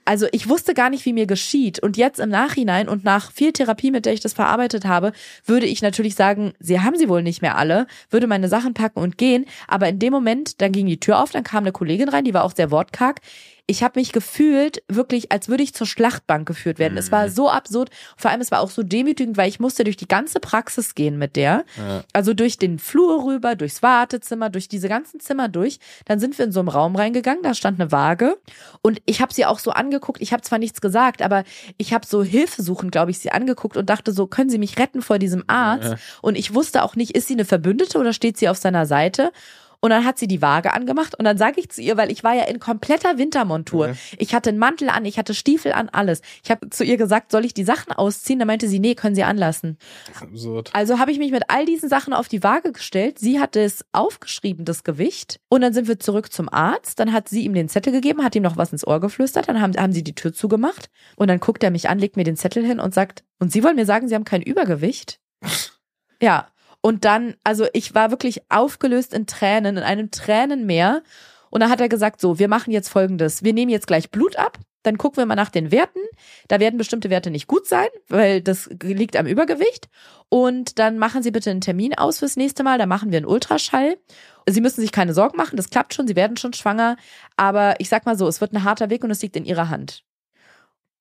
also 0.04 0.26
ich 0.32 0.48
wusste 0.48 0.74
gar 0.74 0.90
nicht, 0.90 1.04
wie 1.06 1.12
mir 1.12 1.26
geschieht. 1.26 1.78
Und 1.78 1.96
jetzt 1.96 2.20
im 2.20 2.28
Nachhinein 2.28 2.88
und 2.88 3.04
nach 3.04 3.32
viel 3.32 3.52
Therapie, 3.52 3.90
mit 3.90 4.06
der 4.06 4.12
ich 4.12 4.20
das 4.20 4.32
verarbeitet 4.32 4.84
habe, 4.84 5.12
würde 5.44 5.66
ich 5.66 5.82
natürlich 5.82 6.14
sagen, 6.14 6.52
sie 6.60 6.80
haben 6.80 6.96
sie 6.96 7.08
wohl 7.08 7.22
nicht 7.22 7.42
mehr 7.42 7.56
alle, 7.56 7.86
würde 8.10 8.26
meine 8.26 8.48
Sachen 8.48 8.74
packen 8.74 9.00
und 9.00 9.18
gehen. 9.18 9.46
Aber 9.66 9.88
in 9.88 9.98
dem 9.98 10.12
Moment, 10.12 10.60
dann 10.60 10.72
ging 10.72 10.86
die 10.86 11.00
Tür 11.00 11.22
auf, 11.22 11.30
dann 11.30 11.44
kam 11.44 11.64
eine 11.64 11.72
Kollegin 11.72 12.08
rein, 12.08 12.24
die 12.24 12.34
war 12.34 12.44
auch 12.44 12.54
sehr 12.54 12.70
wortkarg 12.70 13.20
ich 13.66 13.82
habe 13.82 13.98
mich 13.98 14.12
gefühlt 14.12 14.82
wirklich, 14.88 15.32
als 15.32 15.48
würde 15.48 15.62
ich 15.62 15.74
zur 15.74 15.86
Schlachtbank 15.86 16.46
geführt 16.46 16.78
werden. 16.78 16.94
Mhm. 16.94 16.98
Es 16.98 17.10
war 17.10 17.26
mhm. 17.26 17.30
so 17.30 17.50
absurd. 17.50 17.90
Vor 18.16 18.30
allem, 18.30 18.42
es 18.42 18.50
war 18.50 18.60
auch 18.60 18.70
so 18.70 18.82
demütigend, 18.82 19.38
weil 19.38 19.48
ich 19.48 19.58
musste 19.58 19.84
durch 19.84 19.96
die 19.96 20.08
ganze 20.08 20.38
Praxis 20.38 20.94
gehen 20.94 21.16
mit 21.16 21.36
der. 21.36 21.64
Ja. 21.78 22.04
Also 22.12 22.34
durch 22.34 22.58
den 22.58 22.78
Flur 22.78 23.24
rüber, 23.24 23.54
durchs 23.56 23.82
Wartezimmer, 23.82 24.50
durch 24.50 24.68
diese 24.68 24.88
ganzen 24.88 25.18
Zimmer 25.18 25.48
durch. 25.48 25.78
Dann 26.04 26.20
sind 26.20 26.36
wir 26.36 26.44
in 26.44 26.52
so 26.52 26.60
einen 26.60 26.68
Raum 26.68 26.94
reingegangen, 26.94 27.42
da 27.42 27.54
stand 27.54 27.80
eine 27.80 27.90
Waage. 27.90 28.36
Und 28.82 29.00
ich 29.06 29.22
habe 29.22 29.32
sie 29.32 29.46
auch 29.46 29.58
so 29.58 29.70
angeguckt. 29.70 30.20
Ich 30.20 30.32
habe 30.34 30.42
zwar 30.42 30.58
nichts 30.58 30.82
gesagt, 30.82 31.22
aber 31.22 31.44
ich 31.78 31.94
habe 31.94 32.06
so 32.06 32.22
Hilfesuchend, 32.22 32.92
glaube 32.92 33.12
ich, 33.12 33.18
sie 33.18 33.32
angeguckt 33.32 33.78
und 33.78 33.88
dachte 33.88 34.12
so, 34.12 34.26
können 34.26 34.50
Sie 34.50 34.58
mich 34.58 34.78
retten 34.78 35.00
vor 35.00 35.18
diesem 35.18 35.44
Arzt? 35.46 35.92
Ja. 35.92 35.96
Und 36.20 36.36
ich 36.36 36.54
wusste 36.54 36.82
auch 36.82 36.96
nicht, 36.96 37.16
ist 37.16 37.28
sie 37.28 37.34
eine 37.34 37.44
Verbündete 37.46 37.98
oder 37.98 38.12
steht 38.12 38.36
sie 38.36 38.48
auf 38.48 38.58
seiner 38.58 38.84
Seite? 38.84 39.32
Und 39.84 39.90
dann 39.90 40.06
hat 40.06 40.18
sie 40.18 40.26
die 40.26 40.40
Waage 40.40 40.72
angemacht 40.72 41.14
und 41.14 41.26
dann 41.26 41.36
sage 41.36 41.60
ich 41.60 41.68
zu 41.68 41.82
ihr, 41.82 41.98
weil 41.98 42.10
ich 42.10 42.24
war 42.24 42.32
ja 42.32 42.44
in 42.44 42.58
kompletter 42.58 43.18
Wintermontur. 43.18 43.88
Mhm. 43.88 43.96
Ich 44.16 44.34
hatte 44.34 44.48
einen 44.48 44.58
Mantel 44.58 44.88
an, 44.88 45.04
ich 45.04 45.18
hatte 45.18 45.34
Stiefel 45.34 45.72
an, 45.72 45.90
alles. 45.90 46.22
Ich 46.42 46.50
habe 46.50 46.70
zu 46.70 46.84
ihr 46.84 46.96
gesagt, 46.96 47.30
soll 47.30 47.44
ich 47.44 47.52
die 47.52 47.64
Sachen 47.64 47.92
ausziehen? 47.92 48.38
Da 48.38 48.46
meinte 48.46 48.66
sie, 48.66 48.78
nee, 48.78 48.94
können 48.94 49.14
Sie 49.14 49.24
anlassen. 49.24 49.76
Absurd. 50.18 50.70
Also 50.72 50.98
habe 50.98 51.12
ich 51.12 51.18
mich 51.18 51.32
mit 51.32 51.50
all 51.50 51.66
diesen 51.66 51.90
Sachen 51.90 52.14
auf 52.14 52.28
die 52.28 52.42
Waage 52.42 52.72
gestellt. 52.72 53.18
Sie 53.18 53.40
hatte 53.40 53.60
es 53.60 53.84
aufgeschrieben, 53.92 54.64
das 54.64 54.84
Gewicht. 54.84 55.38
Und 55.50 55.60
dann 55.60 55.74
sind 55.74 55.86
wir 55.86 55.98
zurück 55.98 56.32
zum 56.32 56.48
Arzt. 56.48 56.98
Dann 56.98 57.12
hat 57.12 57.28
sie 57.28 57.44
ihm 57.44 57.52
den 57.52 57.68
Zettel 57.68 57.92
gegeben, 57.92 58.24
hat 58.24 58.34
ihm 58.34 58.42
noch 58.42 58.56
was 58.56 58.72
ins 58.72 58.86
Ohr 58.86 59.00
geflüstert. 59.00 59.50
Dann 59.50 59.60
haben, 59.60 59.76
haben 59.76 59.92
sie 59.92 60.02
die 60.02 60.14
Tür 60.14 60.32
zugemacht. 60.32 60.88
Und 61.16 61.28
dann 61.28 61.40
guckt 61.40 61.62
er 61.62 61.70
mich 61.70 61.90
an, 61.90 61.98
legt 61.98 62.16
mir 62.16 62.24
den 62.24 62.38
Zettel 62.38 62.64
hin 62.64 62.80
und 62.80 62.94
sagt, 62.94 63.22
und 63.38 63.52
Sie 63.52 63.62
wollen 63.62 63.76
mir 63.76 63.84
sagen, 63.84 64.08
Sie 64.08 64.14
haben 64.14 64.24
kein 64.24 64.40
Übergewicht? 64.40 65.20
ja, 66.22 66.48
und 66.84 67.06
dann, 67.06 67.34
also 67.44 67.66
ich 67.72 67.94
war 67.94 68.10
wirklich 68.10 68.42
aufgelöst 68.50 69.14
in 69.14 69.26
Tränen, 69.26 69.78
in 69.78 69.82
einem 69.82 70.10
Tränenmeer. 70.10 71.02
Und 71.48 71.62
dann 71.62 71.70
hat 71.70 71.80
er 71.80 71.88
gesagt, 71.88 72.20
so, 72.20 72.38
wir 72.38 72.46
machen 72.46 72.72
jetzt 72.72 72.90
folgendes. 72.90 73.42
Wir 73.42 73.54
nehmen 73.54 73.70
jetzt 73.70 73.86
gleich 73.86 74.10
Blut 74.10 74.36
ab. 74.36 74.58
Dann 74.82 74.98
gucken 74.98 75.16
wir 75.16 75.24
mal 75.24 75.34
nach 75.34 75.48
den 75.48 75.72
Werten. 75.72 76.00
Da 76.46 76.60
werden 76.60 76.76
bestimmte 76.76 77.08
Werte 77.08 77.30
nicht 77.30 77.46
gut 77.46 77.66
sein, 77.66 77.86
weil 78.08 78.42
das 78.42 78.68
liegt 78.82 79.16
am 79.16 79.24
Übergewicht. 79.24 79.88
Und 80.28 80.78
dann 80.78 80.98
machen 80.98 81.22
Sie 81.22 81.30
bitte 81.30 81.50
einen 81.50 81.62
Termin 81.62 81.94
aus 81.94 82.18
fürs 82.18 82.36
nächste 82.36 82.62
Mal. 82.62 82.76
Da 82.76 82.84
machen 82.84 83.12
wir 83.12 83.16
einen 83.16 83.24
Ultraschall. 83.24 83.96
Sie 84.46 84.60
müssen 84.60 84.82
sich 84.82 84.92
keine 84.92 85.14
Sorgen 85.14 85.38
machen, 85.38 85.56
das 85.56 85.70
klappt 85.70 85.94
schon. 85.94 86.06
Sie 86.06 86.16
werden 86.16 86.36
schon 86.36 86.52
schwanger. 86.52 86.98
Aber 87.38 87.76
ich 87.80 87.88
sag 87.88 88.04
mal 88.04 88.18
so, 88.18 88.28
es 88.28 88.42
wird 88.42 88.52
ein 88.52 88.62
harter 88.62 88.90
Weg 88.90 89.04
und 89.04 89.10
es 89.10 89.22
liegt 89.22 89.36
in 89.36 89.46
Ihrer 89.46 89.70
Hand. 89.70 90.04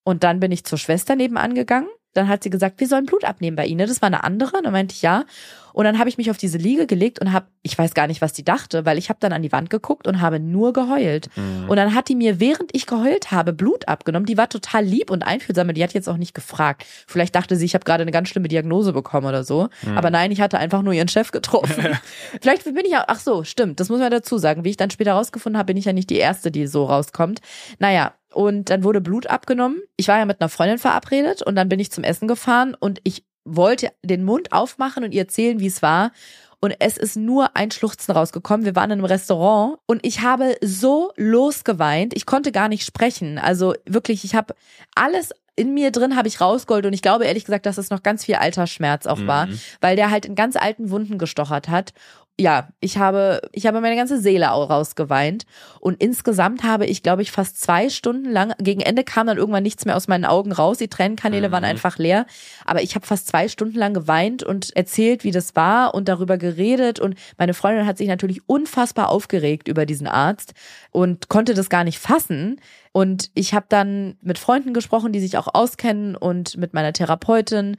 Und 0.05 0.23
dann 0.23 0.39
bin 0.39 0.53
ich 0.53 0.63
zur 0.63 0.77
Schwester 0.77 1.17
nebenan 1.17 1.55
gegangen 1.55 1.89
dann 2.13 2.27
hat 2.27 2.43
sie 2.43 2.49
gesagt, 2.49 2.79
wir 2.79 2.87
sollen 2.87 3.05
Blut 3.05 3.25
abnehmen 3.25 3.55
bei 3.55 3.65
Ihnen. 3.65 3.87
Das 3.87 4.01
war 4.01 4.07
eine 4.07 4.23
andere. 4.23 4.57
Und 4.57 4.63
dann 4.65 4.73
meinte 4.73 4.93
ich 4.93 5.01
ja. 5.01 5.25
Und 5.73 5.85
dann 5.85 5.97
habe 5.97 6.07
ich 6.07 6.17
mich 6.17 6.29
auf 6.29 6.37
diese 6.37 6.59
Liege 6.59 6.85
gelegt 6.85 7.19
und 7.19 7.33
habe, 7.33 7.47
ich 7.63 7.75
weiß 7.77 7.95
gar 7.95 8.05
nicht, 8.05 8.21
was 8.21 8.31
die 8.31 8.45
dachte, 8.45 8.85
weil 8.85 8.99
ich 8.99 9.09
habe 9.09 9.17
dann 9.19 9.33
an 9.33 9.41
die 9.41 9.51
Wand 9.51 9.71
geguckt 9.71 10.07
und 10.07 10.21
habe 10.21 10.39
nur 10.39 10.71
geheult. 10.71 11.29
Mhm. 11.35 11.67
Und 11.67 11.77
dann 11.77 11.95
hat 11.95 12.09
die 12.09 12.15
mir, 12.15 12.39
während 12.39 12.69
ich 12.75 12.85
geheult 12.85 13.31
habe, 13.31 13.53
Blut 13.53 13.87
abgenommen. 13.87 14.27
Die 14.27 14.37
war 14.37 14.47
total 14.47 14.85
lieb 14.85 15.09
und 15.09 15.23
einfühlsam. 15.23 15.73
Die 15.73 15.83
hat 15.83 15.93
jetzt 15.93 16.07
auch 16.07 16.17
nicht 16.17 16.35
gefragt. 16.35 16.85
Vielleicht 17.07 17.33
dachte 17.33 17.55
sie, 17.55 17.65
ich 17.65 17.73
habe 17.73 17.85
gerade 17.85 18.03
eine 18.03 18.11
ganz 18.11 18.29
schlimme 18.29 18.47
Diagnose 18.47 18.93
bekommen 18.93 19.25
oder 19.25 19.43
so. 19.43 19.69
Mhm. 19.81 19.97
Aber 19.97 20.11
nein, 20.11 20.31
ich 20.31 20.41
hatte 20.41 20.59
einfach 20.59 20.83
nur 20.83 20.93
ihren 20.93 21.07
Chef 21.07 21.31
getroffen. 21.31 21.97
Vielleicht 22.41 22.63
bin 22.65 22.85
ich 22.85 22.95
auch, 22.95 23.05
ach 23.07 23.19
so, 23.19 23.43
stimmt. 23.43 23.79
Das 23.79 23.89
muss 23.89 23.99
man 23.99 24.11
dazu 24.11 24.37
sagen. 24.37 24.63
Wie 24.63 24.69
ich 24.69 24.77
dann 24.77 24.91
später 24.91 25.13
rausgefunden 25.13 25.57
habe, 25.57 25.67
bin 25.67 25.77
ich 25.77 25.85
ja 25.85 25.93
nicht 25.93 26.11
die 26.11 26.17
Erste, 26.17 26.51
die 26.51 26.67
so 26.67 26.85
rauskommt. 26.85 27.39
Naja, 27.79 28.13
und 28.33 28.69
dann 28.69 28.83
wurde 28.83 29.01
Blut 29.01 29.27
abgenommen. 29.27 29.81
Ich 29.97 30.07
war 30.07 30.17
ja 30.17 30.25
mit 30.25 30.41
einer 30.41 30.49
Freundin 30.49 30.79
verabredet 30.79 31.41
und 31.41 31.55
dann 31.55 31.69
bin 31.69 31.79
ich 31.79 31.91
zum 31.91 32.03
Essen 32.03 32.27
gefahren 32.27 32.75
und 32.79 32.99
ich 33.03 33.23
wollte 33.45 33.91
den 34.03 34.23
Mund 34.23 34.51
aufmachen 34.51 35.03
und 35.03 35.13
ihr 35.13 35.21
erzählen, 35.21 35.59
wie 35.59 35.67
es 35.67 35.81
war. 35.81 36.11
Und 36.59 36.75
es 36.79 36.95
ist 36.95 37.17
nur 37.17 37.57
ein 37.57 37.71
Schluchzen 37.71 38.13
rausgekommen. 38.13 38.65
Wir 38.65 38.75
waren 38.75 38.89
in 38.89 38.99
einem 38.99 39.05
Restaurant 39.05 39.79
und 39.85 40.05
ich 40.05 40.21
habe 40.21 40.55
so 40.61 41.11
losgeweint. 41.17 42.15
Ich 42.15 42.25
konnte 42.25 42.53
gar 42.53 42.69
nicht 42.69 42.85
sprechen. 42.85 43.37
Also 43.37 43.73
wirklich, 43.85 44.23
ich 44.23 44.33
habe 44.33 44.55
alles 44.95 45.31
in 45.55 45.73
mir 45.73 45.91
drin 45.91 46.15
habe 46.15 46.27
ich 46.27 46.41
rausgeholt 46.41 46.85
und 46.85 46.93
ich 46.93 47.01
glaube 47.01 47.25
ehrlich 47.25 47.45
gesagt, 47.45 47.65
dass 47.65 47.77
es 47.77 47.89
noch 47.89 48.01
ganz 48.01 48.25
viel 48.25 48.35
Altersschmerz 48.35 49.05
auch 49.05 49.27
war, 49.27 49.47
mhm. 49.47 49.59
weil 49.81 49.95
der 49.95 50.09
halt 50.09 50.25
in 50.25 50.35
ganz 50.35 50.55
alten 50.55 50.89
Wunden 50.89 51.17
gestochert 51.17 51.69
hat 51.69 51.93
ja, 52.39 52.69
ich 52.79 52.97
habe, 52.97 53.41
ich 53.51 53.67
habe 53.67 53.79
meine 53.79 53.95
ganze 53.95 54.19
Seele 54.19 54.47
rausgeweint. 54.47 55.45
Und 55.79 56.01
insgesamt 56.01 56.63
habe 56.63 56.87
ich, 56.87 57.03
glaube 57.03 57.21
ich, 57.21 57.31
fast 57.31 57.61
zwei 57.61 57.89
Stunden 57.89 58.31
lang, 58.31 58.53
gegen 58.57 58.81
Ende 58.81 59.03
kam 59.03 59.27
dann 59.27 59.37
irgendwann 59.37 59.61
nichts 59.61 59.85
mehr 59.85 59.95
aus 59.95 60.07
meinen 60.07 60.25
Augen 60.25 60.51
raus. 60.51 60.79
Die 60.79 60.87
Tränenkanäle 60.87 61.49
mhm. 61.49 61.51
waren 61.51 61.63
einfach 61.63 61.99
leer. 61.99 62.25
Aber 62.65 62.81
ich 62.81 62.95
habe 62.95 63.05
fast 63.05 63.27
zwei 63.27 63.47
Stunden 63.47 63.77
lang 63.77 63.93
geweint 63.93 64.41
und 64.41 64.75
erzählt, 64.75 65.23
wie 65.23 65.31
das 65.31 65.55
war 65.55 65.93
und 65.93 66.09
darüber 66.09 66.37
geredet. 66.39 66.99
Und 66.99 67.15
meine 67.37 67.53
Freundin 67.53 67.85
hat 67.85 67.99
sich 67.99 68.07
natürlich 68.07 68.41
unfassbar 68.47 69.09
aufgeregt 69.09 69.67
über 69.67 69.85
diesen 69.85 70.07
Arzt 70.07 70.53
und 70.89 71.29
konnte 71.29 71.53
das 71.53 71.69
gar 71.69 71.83
nicht 71.83 71.99
fassen. 71.99 72.59
Und 72.93 73.29
ich 73.35 73.53
habe 73.53 73.67
dann 73.69 74.17
mit 74.21 74.39
Freunden 74.39 74.73
gesprochen, 74.73 75.13
die 75.13 75.19
sich 75.19 75.37
auch 75.37 75.53
auskennen 75.53 76.15
und 76.15 76.57
mit 76.57 76.73
meiner 76.73 76.93
Therapeutin 76.93 77.77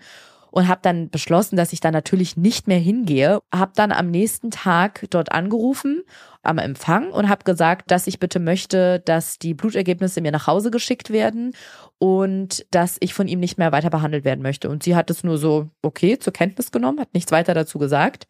und 0.54 0.68
habe 0.68 0.80
dann 0.82 1.10
beschlossen, 1.10 1.56
dass 1.56 1.72
ich 1.72 1.80
da 1.80 1.90
natürlich 1.90 2.36
nicht 2.36 2.68
mehr 2.68 2.78
hingehe. 2.78 3.40
Habe 3.52 3.72
dann 3.74 3.90
am 3.90 4.12
nächsten 4.12 4.52
Tag 4.52 5.04
dort 5.10 5.32
angerufen 5.32 6.04
am 6.44 6.58
Empfang 6.58 7.10
und 7.10 7.28
habe 7.28 7.42
gesagt, 7.42 7.90
dass 7.90 8.06
ich 8.06 8.20
bitte 8.20 8.38
möchte, 8.38 9.00
dass 9.00 9.40
die 9.40 9.52
Blutergebnisse 9.52 10.20
mir 10.20 10.30
nach 10.30 10.46
Hause 10.46 10.70
geschickt 10.70 11.10
werden 11.10 11.56
und 11.98 12.66
dass 12.70 12.98
ich 13.00 13.14
von 13.14 13.26
ihm 13.26 13.40
nicht 13.40 13.58
mehr 13.58 13.72
weiter 13.72 13.90
behandelt 13.90 14.24
werden 14.24 14.42
möchte. 14.42 14.70
Und 14.70 14.84
sie 14.84 14.94
hat 14.94 15.10
es 15.10 15.24
nur 15.24 15.38
so, 15.38 15.70
okay, 15.82 16.20
zur 16.20 16.32
Kenntnis 16.32 16.70
genommen, 16.70 17.00
hat 17.00 17.14
nichts 17.14 17.32
weiter 17.32 17.54
dazu 17.54 17.80
gesagt. 17.80 18.28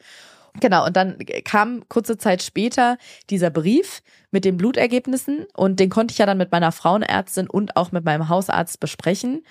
Genau, 0.61 0.87
und 0.87 0.97
dann 0.97 1.19
kam 1.45 1.87
kurze 1.91 2.17
Zeit 2.17 2.43
später 2.43 2.97
dieser 3.29 3.51
Brief 3.51 4.01
mit 4.31 4.47
den 4.47 4.57
Blutergebnissen 4.57 5.45
und 5.55 5.79
den 5.79 5.91
konnte 5.91 6.13
ich 6.13 6.19
ja 6.19 6.25
dann 6.25 6.39
mit 6.39 6.53
meiner 6.53 6.73
Frauenärztin 6.73 7.51
und 7.51 7.77
auch 7.77 7.93
mit 7.93 8.07
meinem 8.07 8.31
Hausarzt 8.31 8.81
besprechen 8.81 9.43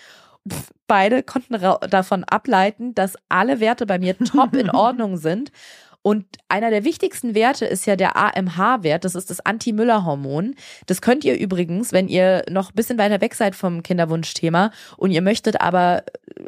beide 0.87 1.23
konnten 1.23 1.59
davon 1.89 2.23
ableiten, 2.25 2.93
dass 2.93 3.15
alle 3.29 3.59
Werte 3.59 3.85
bei 3.85 3.99
mir 3.99 4.17
top 4.17 4.55
in 4.55 4.69
Ordnung 4.71 5.17
sind 5.17 5.51
und 6.03 6.25
einer 6.49 6.69
der 6.69 6.83
wichtigsten 6.83 7.33
Werte 7.33 7.65
ist 7.65 7.87
ja 7.87 7.95
der 7.95 8.17
AMH-Wert, 8.17 9.05
das 9.05 9.15
ist 9.15 9.29
das 9.29 9.39
Anti-Müller-Hormon. 9.39 10.55
Das 10.85 11.01
könnt 11.01 11.23
ihr 11.23 11.39
übrigens, 11.39 11.93
wenn 11.93 12.09
ihr 12.09 12.43
noch 12.49 12.71
ein 12.71 12.75
bisschen 12.75 12.97
weiter 12.97 13.21
weg 13.21 13.33
seid 13.35 13.55
vom 13.55 13.83
Kinderwunschthema 13.83 14.71
und 14.97 15.11
ihr 15.11 15.21
möchtet 15.21 15.61
aber, 15.61 16.03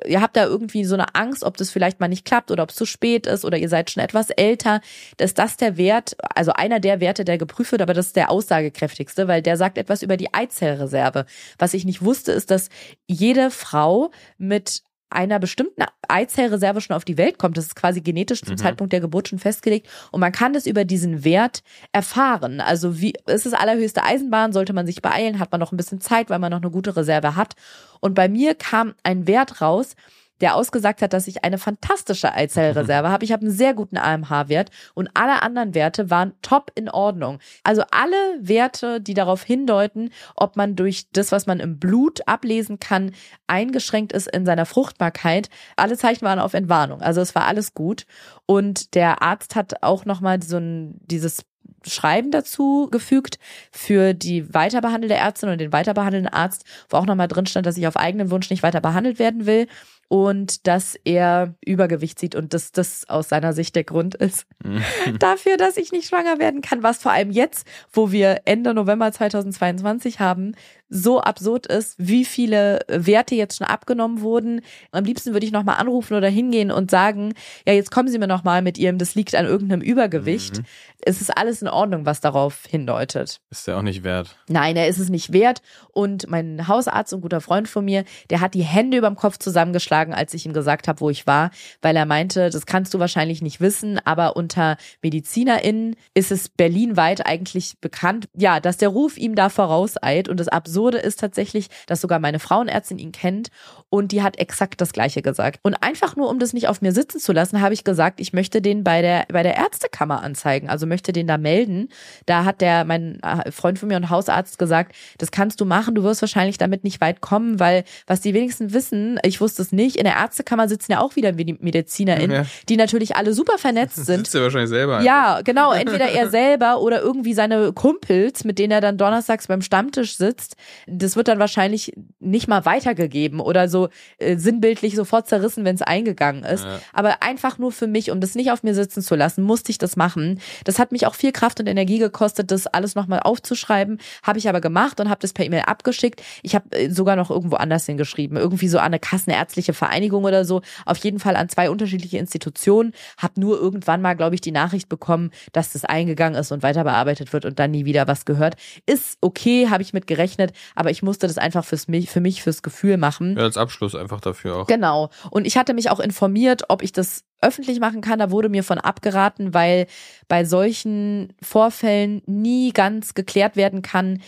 ihr 0.06 0.22
habt 0.22 0.36
da 0.36 0.44
irgendwie 0.44 0.84
so 0.84 0.96
eine 0.96 1.16
Angst, 1.16 1.46
ob 1.46 1.56
das 1.56 1.72
vielleicht 1.72 2.02
mal 2.02 2.10
nicht 2.10 2.26
klappt 2.26 2.52
oder 2.52 2.64
ob 2.64 2.72
es 2.72 2.76
zu 2.76 2.86
spät 2.86 3.28
ist 3.28 3.46
oder 3.46 3.58
ihr 3.58 3.70
seid 3.70 3.90
schon 3.90 4.04
etwas 4.04 4.30
älter, 4.30 4.82
dass 5.16 5.34
das 5.34 5.56
der 5.56 5.78
Wert, 5.78 6.18
also 6.36 6.52
einer 6.52 6.82
der 6.82 7.00
Werte, 7.00 7.24
der 7.24 7.38
geprüft 7.38 7.72
wird, 7.72 7.82
aber 7.82 7.94
das 7.94 8.08
ist 8.08 8.18
der 8.18 8.30
aussagekräftigste, 8.30 9.30
weil 9.30 9.42
der 9.42 9.56
sagt 9.56 9.78
etwas 9.78 10.04
über 10.04 10.18
die 10.18 10.34
Eizellreserve. 10.34 11.26
Was 11.58 11.74
ich 11.74 11.86
nicht 11.86 12.04
wusste, 12.04 12.34
ist, 12.34 12.52
dass 12.52 12.68
jede 13.08 13.52
Frau 13.52 14.12
mit 14.38 14.84
einer 15.10 15.40
bestimmten 15.40 15.84
Eizellreserve 16.08 16.82
schon 16.82 16.96
auf 16.96 17.06
die 17.06 17.18
Welt 17.18 17.38
kommt. 17.38 17.58
Das 17.58 17.66
ist 17.66 17.76
quasi 17.76 18.02
genetisch 18.02 18.42
zum 18.42 18.54
mhm. 18.54 18.58
Zeitpunkt 18.58 18.94
der 18.94 19.00
Geburt 19.00 19.28
schon 19.28 19.40
festgelegt. 19.40 19.88
Und 20.12 20.20
man 20.20 20.32
kann 20.32 20.54
das 20.54 20.66
über 20.66 20.86
diesen 20.86 21.24
Wert 21.24 21.64
erfahren. 21.92 22.62
Also 22.62 23.00
wie, 23.00 23.14
es 23.26 23.46
ist 23.46 23.54
allerhöchste 23.54 24.04
Eisenbahn, 24.04 24.54
sollte 24.54 24.74
man 24.74 24.86
sich 24.86 25.02
beeilen, 25.02 25.40
hat 25.40 25.52
man 25.52 25.60
noch 25.60 25.72
ein 25.72 25.78
bisschen 25.78 26.02
Zeit, 26.02 26.30
weil 26.30 26.40
man 26.40 26.52
noch 26.52 26.62
eine 26.62 26.72
gute 26.72 26.96
Reserve 26.96 27.36
hat. 27.36 27.56
Und 28.00 28.14
bei 28.14 28.28
mir 28.28 28.56
kam 28.56 28.94
ein 29.04 29.28
Wert 29.28 29.62
raus, 29.62 29.96
der 30.42 30.56
ausgesagt 30.56 31.02
hat, 31.02 31.14
dass 31.14 31.28
ich 31.28 31.44
eine 31.44 31.58
fantastische 31.58 32.34
Eizellreserve 32.34 33.10
habe. 33.10 33.24
Ich 33.24 33.32
habe 33.32 33.44
einen 33.44 33.56
sehr 33.56 33.74
guten 33.74 33.98
AMH-Wert 33.98 34.70
und 34.94 35.10
alle 35.14 35.42
anderen 35.42 35.74
Werte 35.74 36.10
waren 36.10 36.34
top 36.42 36.72
in 36.76 36.90
Ordnung. 36.90 37.40
Also 37.64 37.84
alle 37.92 38.16
Werte, 38.40 39.00
die 39.00 39.14
darauf 39.14 39.44
hindeuten, 39.44 40.10
ob 40.36 40.58
man 40.58 40.76
durch 40.76 41.08
das, 41.12 41.32
was 41.32 41.46
man 41.46 41.60
im 41.60 41.80
Blut 41.80 42.28
ablesen 42.28 42.80
kann, 42.80 43.12
eingeschränkt 43.48 44.12
ist 44.14 44.28
in 44.28 44.46
seiner 44.46 44.66
Fruchtbarkeit, 44.66 45.50
alle 45.78 45.98
Zeichen 45.98 46.26
waren 46.26 46.40
auf 46.40 46.54
Entwarnung. 46.54 47.02
Also 47.02 47.22
es 47.22 47.36
war 47.36 47.46
alles 47.46 47.74
gut. 47.74 48.06
Und 48.46 48.94
der 48.96 49.22
Arzt 49.22 49.56
hat 49.56 49.84
auch 49.84 50.06
nochmal 50.06 50.42
so 50.44 50.58
ein, 50.58 51.00
dieses 51.06 51.46
Schreiben 51.88 52.32
dazu 52.32 52.88
gefügt 52.92 53.38
für 53.72 54.14
die 54.14 54.54
weiterbehandelte 54.54 55.16
Ärztin 55.16 55.50
und 55.50 55.60
den 55.60 55.72
weiterbehandelnden 55.72 56.34
Arzt, 56.34 56.66
wo 56.90 56.98
auch 56.98 57.06
nochmal 57.06 57.28
drin 57.28 57.46
stand, 57.46 57.66
dass 57.66 57.78
ich 57.78 57.88
auf 57.88 57.98
eigenen 57.98 58.32
Wunsch 58.32 58.50
nicht 58.50 58.64
weiter 58.64 58.82
behandelt 58.82 59.20
werden 59.20 59.46
will 59.46 59.68
und 60.08 60.68
dass 60.68 60.96
er 61.04 61.56
Übergewicht 61.66 62.20
sieht 62.20 62.36
und 62.36 62.54
dass 62.54 62.72
das 62.72 63.10
aus 63.10 63.30
seiner 63.30 63.54
Sicht 63.54 63.76
der 63.76 63.84
Grund 63.84 64.16
ist 64.16 64.46
dafür, 65.20 65.58
dass 65.58 65.78
ich 65.78 65.92
nicht 65.92 66.08
schwanger 66.08 66.40
werden 66.40 66.62
kann, 66.62 66.84
was 66.84 67.00
vor 67.00 67.12
allem 67.12 67.32
jetzt, 67.32 67.68
wo 67.92 68.12
wir 68.12 68.42
Ende 68.46 68.74
November 68.74 69.12
2022 69.12 70.20
haben, 70.20 70.54
so 70.88 71.20
absurd 71.20 71.66
ist, 71.66 71.96
wie 71.98 72.26
viele 72.26 72.80
Werte 72.88 73.36
jetzt 73.36 73.58
schon 73.58 73.68
abgenommen 73.68 74.22
wurden. 74.22 74.62
Am 74.92 75.04
liebsten 75.04 75.34
würde 75.34 75.46
ich 75.46 75.52
nochmal 75.52 75.78
anrufen 75.78 76.14
oder 76.14 76.30
hingehen 76.30 76.72
und 76.72 76.92
sagen, 76.92 77.34
ja, 77.68 77.74
jetzt 77.74 77.92
kommen 77.92 78.08
Sie 78.08 78.20
mir 78.20 78.28
nochmal 78.28 78.62
mit 78.62 78.78
Ihrem, 78.78 78.98
das 78.98 79.16
liegt 79.16 79.34
an 79.36 79.46
irgendeinem 79.46 79.82
Übergewicht. 79.82 80.60
Mhm. 80.60 80.66
Es 81.02 81.22
ist 81.22 81.36
alles 81.36 81.62
in 81.62 81.68
Ordnung, 81.68 82.06
was 82.06 82.22
darauf 82.22 82.66
hindeutet. 82.68 83.42
Ist 83.50 83.68
der 83.68 83.78
auch 83.78 83.82
nicht 83.82 84.04
wert. 84.04 84.38
Nein, 84.48 84.76
er 84.76 84.88
ist 84.88 85.00
es 85.00 85.10
nicht 85.10 85.34
wert. 85.34 85.62
Und 85.92 86.30
mein 86.30 86.68
Hausarzt 86.68 87.14
und 87.14 87.22
guter 87.22 87.42
Freund 87.42 87.68
von 87.68 87.84
mir, 87.84 88.06
der 88.30 88.42
hat 88.42 88.54
die 88.54 88.64
Hände 88.64 88.98
überm 88.98 89.16
Kopf 89.16 89.38
zusammengeschlagen, 89.38 89.95
als 90.14 90.34
ich 90.34 90.46
ihm 90.46 90.54
gesagt 90.54 90.88
habe, 90.88 91.00
wo 91.00 91.10
ich 91.10 91.28
war, 91.28 91.52
weil 91.82 91.96
er 91.96 92.06
meinte, 92.06 92.50
das 92.50 92.66
kannst 92.66 92.94
du 92.94 93.00
wahrscheinlich 93.00 93.42
nicht 93.42 93.62
wissen, 93.62 94.00
aber 94.04 94.36
unter 94.36 94.78
MedizinerInnen 95.02 95.96
ist 96.14 96.32
es 96.32 96.50
berlinweit 96.50 97.26
eigentlich 97.26 97.78
bekannt, 97.80 98.28
ja, 98.36 98.60
dass 98.60 98.78
der 98.78 98.90
Ruf 98.90 99.18
ihm 99.18 99.36
da 99.36 99.50
vorauseilt. 99.50 100.30
Und 100.30 100.40
das 100.40 100.48
Absurde 100.48 100.98
ist 100.98 101.20
tatsächlich, 101.20 101.70
dass 101.88 102.02
sogar 102.02 102.20
meine 102.20 102.40
Frauenärztin 102.40 102.98
ihn 102.98 103.12
kennt 103.12 103.50
und 103.90 104.12
die 104.12 104.22
hat 104.22 104.38
exakt 104.38 104.82
das 104.82 104.92
Gleiche 104.92 105.22
gesagt. 105.22 105.60
Und 105.64 105.76
einfach 105.76 106.16
nur, 106.16 106.30
um 106.30 106.40
das 106.40 106.54
nicht 106.54 106.68
auf 106.68 106.82
mir 106.82 106.92
sitzen 106.92 107.20
zu 107.20 107.32
lassen, 107.32 107.62
habe 107.62 107.74
ich 107.74 107.84
gesagt, 107.84 108.20
ich 108.20 108.34
möchte 108.34 108.62
den 108.62 108.84
bei 108.84 109.02
der, 109.02 109.26
bei 109.32 109.44
der 109.44 109.56
Ärztekammer 109.56 110.22
anzeigen, 110.22 110.70
also 110.70 110.86
möchte 110.86 111.14
den 111.14 111.28
da 111.28 111.38
melden. 111.38 111.90
Da 112.26 112.46
hat 112.46 112.62
der, 112.62 112.86
mein 112.86 113.22
äh, 113.22 113.52
Freund 113.52 113.80
von 113.80 113.88
mir 113.88 113.98
und 113.98 114.10
Hausarzt 114.10 114.58
gesagt, 114.58 114.96
das 115.18 115.32
kannst 115.32 115.62
du 115.62 115.66
machen, 115.66 115.96
du 115.96 116.04
wirst 116.04 116.22
wahrscheinlich 116.22 116.58
damit 116.58 116.84
nicht 116.84 117.02
weit 117.02 117.22
kommen, 117.22 117.60
weil 117.60 117.84
was 118.08 118.22
die 118.22 118.34
wenigsten 118.34 118.74
wissen, 118.74 119.20
ich 119.24 119.40
wusste 119.42 119.62
es 119.62 119.72
nicht, 119.72 119.85
in 119.98 120.04
der 120.06 120.16
Ärztekammer 120.16 120.68
sitzen 120.68 120.92
ja 120.94 121.00
auch 121.02 121.16
wieder 121.16 121.34
MedizinerInnen, 121.34 122.32
Ja. 122.44 122.46
die 122.70 122.78
natürlich 122.78 123.16
alle 123.16 123.34
super 123.34 123.58
vernetzt 123.58 123.96
sind. 124.06 124.26
Sitzt 124.26 124.36
er 124.36 124.42
wahrscheinlich 124.42 124.70
selber. 124.70 125.02
Ja, 125.02 125.42
genau. 125.44 125.72
Entweder 125.86 126.06
er 126.10 126.30
selber 126.30 126.82
oder 126.82 127.02
irgendwie 127.02 127.34
seine 127.34 127.72
Kumpels, 127.74 128.44
mit 128.44 128.58
denen 128.60 128.72
er 128.72 128.82
dann 128.82 128.98
donnerstags 128.98 129.48
beim 129.48 129.62
Stammtisch 129.62 130.18
sitzt. 130.18 130.56
Das 130.88 131.16
wird 131.16 131.28
dann 131.28 131.40
wahrscheinlich 131.40 131.94
nicht 132.20 132.48
mal 132.48 132.66
weitergegeben 132.66 133.40
oder 133.40 133.70
so 133.70 133.90
äh, 134.18 134.38
sinnbildlich 134.38 134.96
sofort 134.96 135.28
zerrissen, 135.28 135.66
wenn 135.66 135.76
es 135.76 135.82
eingegangen 135.82 136.44
ist. 136.44 136.64
Ja. 136.64 136.80
Aber 136.94 137.22
einfach 137.22 137.58
nur 137.58 137.72
für 137.72 137.88
mich, 137.88 138.10
um 138.12 138.22
das 138.22 138.36
nicht 138.36 138.52
auf 138.52 138.64
mir 138.64 138.74
sitzen 138.74 139.02
zu 139.02 139.16
lassen, 139.16 139.44
musste 139.44 139.72
ich 139.72 139.78
das 139.78 139.96
machen. 139.96 140.40
Das 140.64 140.80
hat 140.80 140.92
mich 140.92 141.06
auch 141.06 141.16
viel 141.16 141.32
Kraft 141.32 141.60
und 141.60 141.68
Energie 141.68 142.00
gekostet, 142.00 142.50
das 142.52 142.68
alles 142.68 142.96
nochmal 142.96 143.20
aufzuschreiben. 143.20 144.00
Habe 144.24 144.40
ich 144.40 144.50
aber 144.50 144.62
gemacht 144.62 145.00
und 145.00 145.10
habe 145.10 145.20
das 145.22 145.34
per 145.34 145.46
E-Mail 145.46 145.64
abgeschickt. 145.68 146.22
Ich 146.42 146.56
habe 146.56 146.72
äh, 146.72 146.90
sogar 146.90 147.16
noch 147.16 147.30
irgendwo 147.30 147.58
anders 147.58 147.86
hingeschrieben. 147.86 148.38
Irgendwie 148.38 148.68
so 148.68 148.78
an 148.80 148.86
eine 148.86 149.00
Kassenärztliche 149.00 149.74
Vereinigung 149.76 150.24
oder 150.24 150.46
so. 150.46 150.62
Auf 150.86 150.98
jeden 150.98 151.20
Fall 151.20 151.36
an 151.36 151.50
zwei 151.50 151.70
unterschiedliche 151.70 152.18
Institutionen. 152.18 152.94
Habe 153.18 153.40
nur 153.40 153.60
irgendwann 153.60 154.02
mal, 154.02 154.16
glaube 154.16 154.36
ich, 154.36 154.42
die 154.42 154.52
Nachricht 154.52 154.90
bekommen, 154.90 155.32
dass 155.52 155.74
das 155.74 155.86
eingegangen 155.86 156.40
ist 156.40 156.52
und 156.52 156.64
weiter 156.64 156.84
bearbeitet 156.84 157.34
wird 157.34 157.46
und 157.46 157.60
dann 157.60 157.72
nie 157.72 157.86
wieder 157.86 158.08
was 158.08 158.26
gehört. 158.26 158.56
Ist 158.86 159.18
okay, 159.22 159.70
habe 159.70 159.84
ich 159.84 159.94
mit 159.94 160.08
gerechnet, 160.08 160.54
aber 160.76 160.90
ich 160.90 161.04
musste 161.04 161.28
das 161.28 161.38
einfach 161.38 161.66
fürs 161.66 161.88
mich, 161.88 162.10
für 162.10 162.22
mich, 162.22 162.42
fürs 162.42 162.64
Gefühl 162.64 162.98
machen. 162.98 163.36
Ja, 163.38 163.44
als 163.44 163.58
Abschluss 163.58 163.96
einfach 163.96 164.22
dafür 164.22 164.58
auch. 164.58 164.68
Genau. 164.68 165.10
Und 165.30 165.46
ich 165.46 165.58
hatte 165.58 165.74
mich 165.74 165.90
auch 165.90 166.00
informiert, 166.00 166.64
ob 166.70 166.82
ich 166.82 166.92
das 166.92 167.24
öffentlich 167.42 167.80
machen 167.80 168.02
kann. 168.02 168.20
Da 168.20 168.32
wurde 168.32 168.50
mir 168.50 168.64
von 168.64 168.78
abgeraten, 168.78 169.54
weil 169.54 169.88
bei 170.28 170.46
solchen 170.46 171.34
Vorfällen 171.42 172.22
nie 172.26 172.72
ganz 172.72 173.14
geklärt 173.14 173.56
werden 173.56 173.82
kann, 173.82 174.22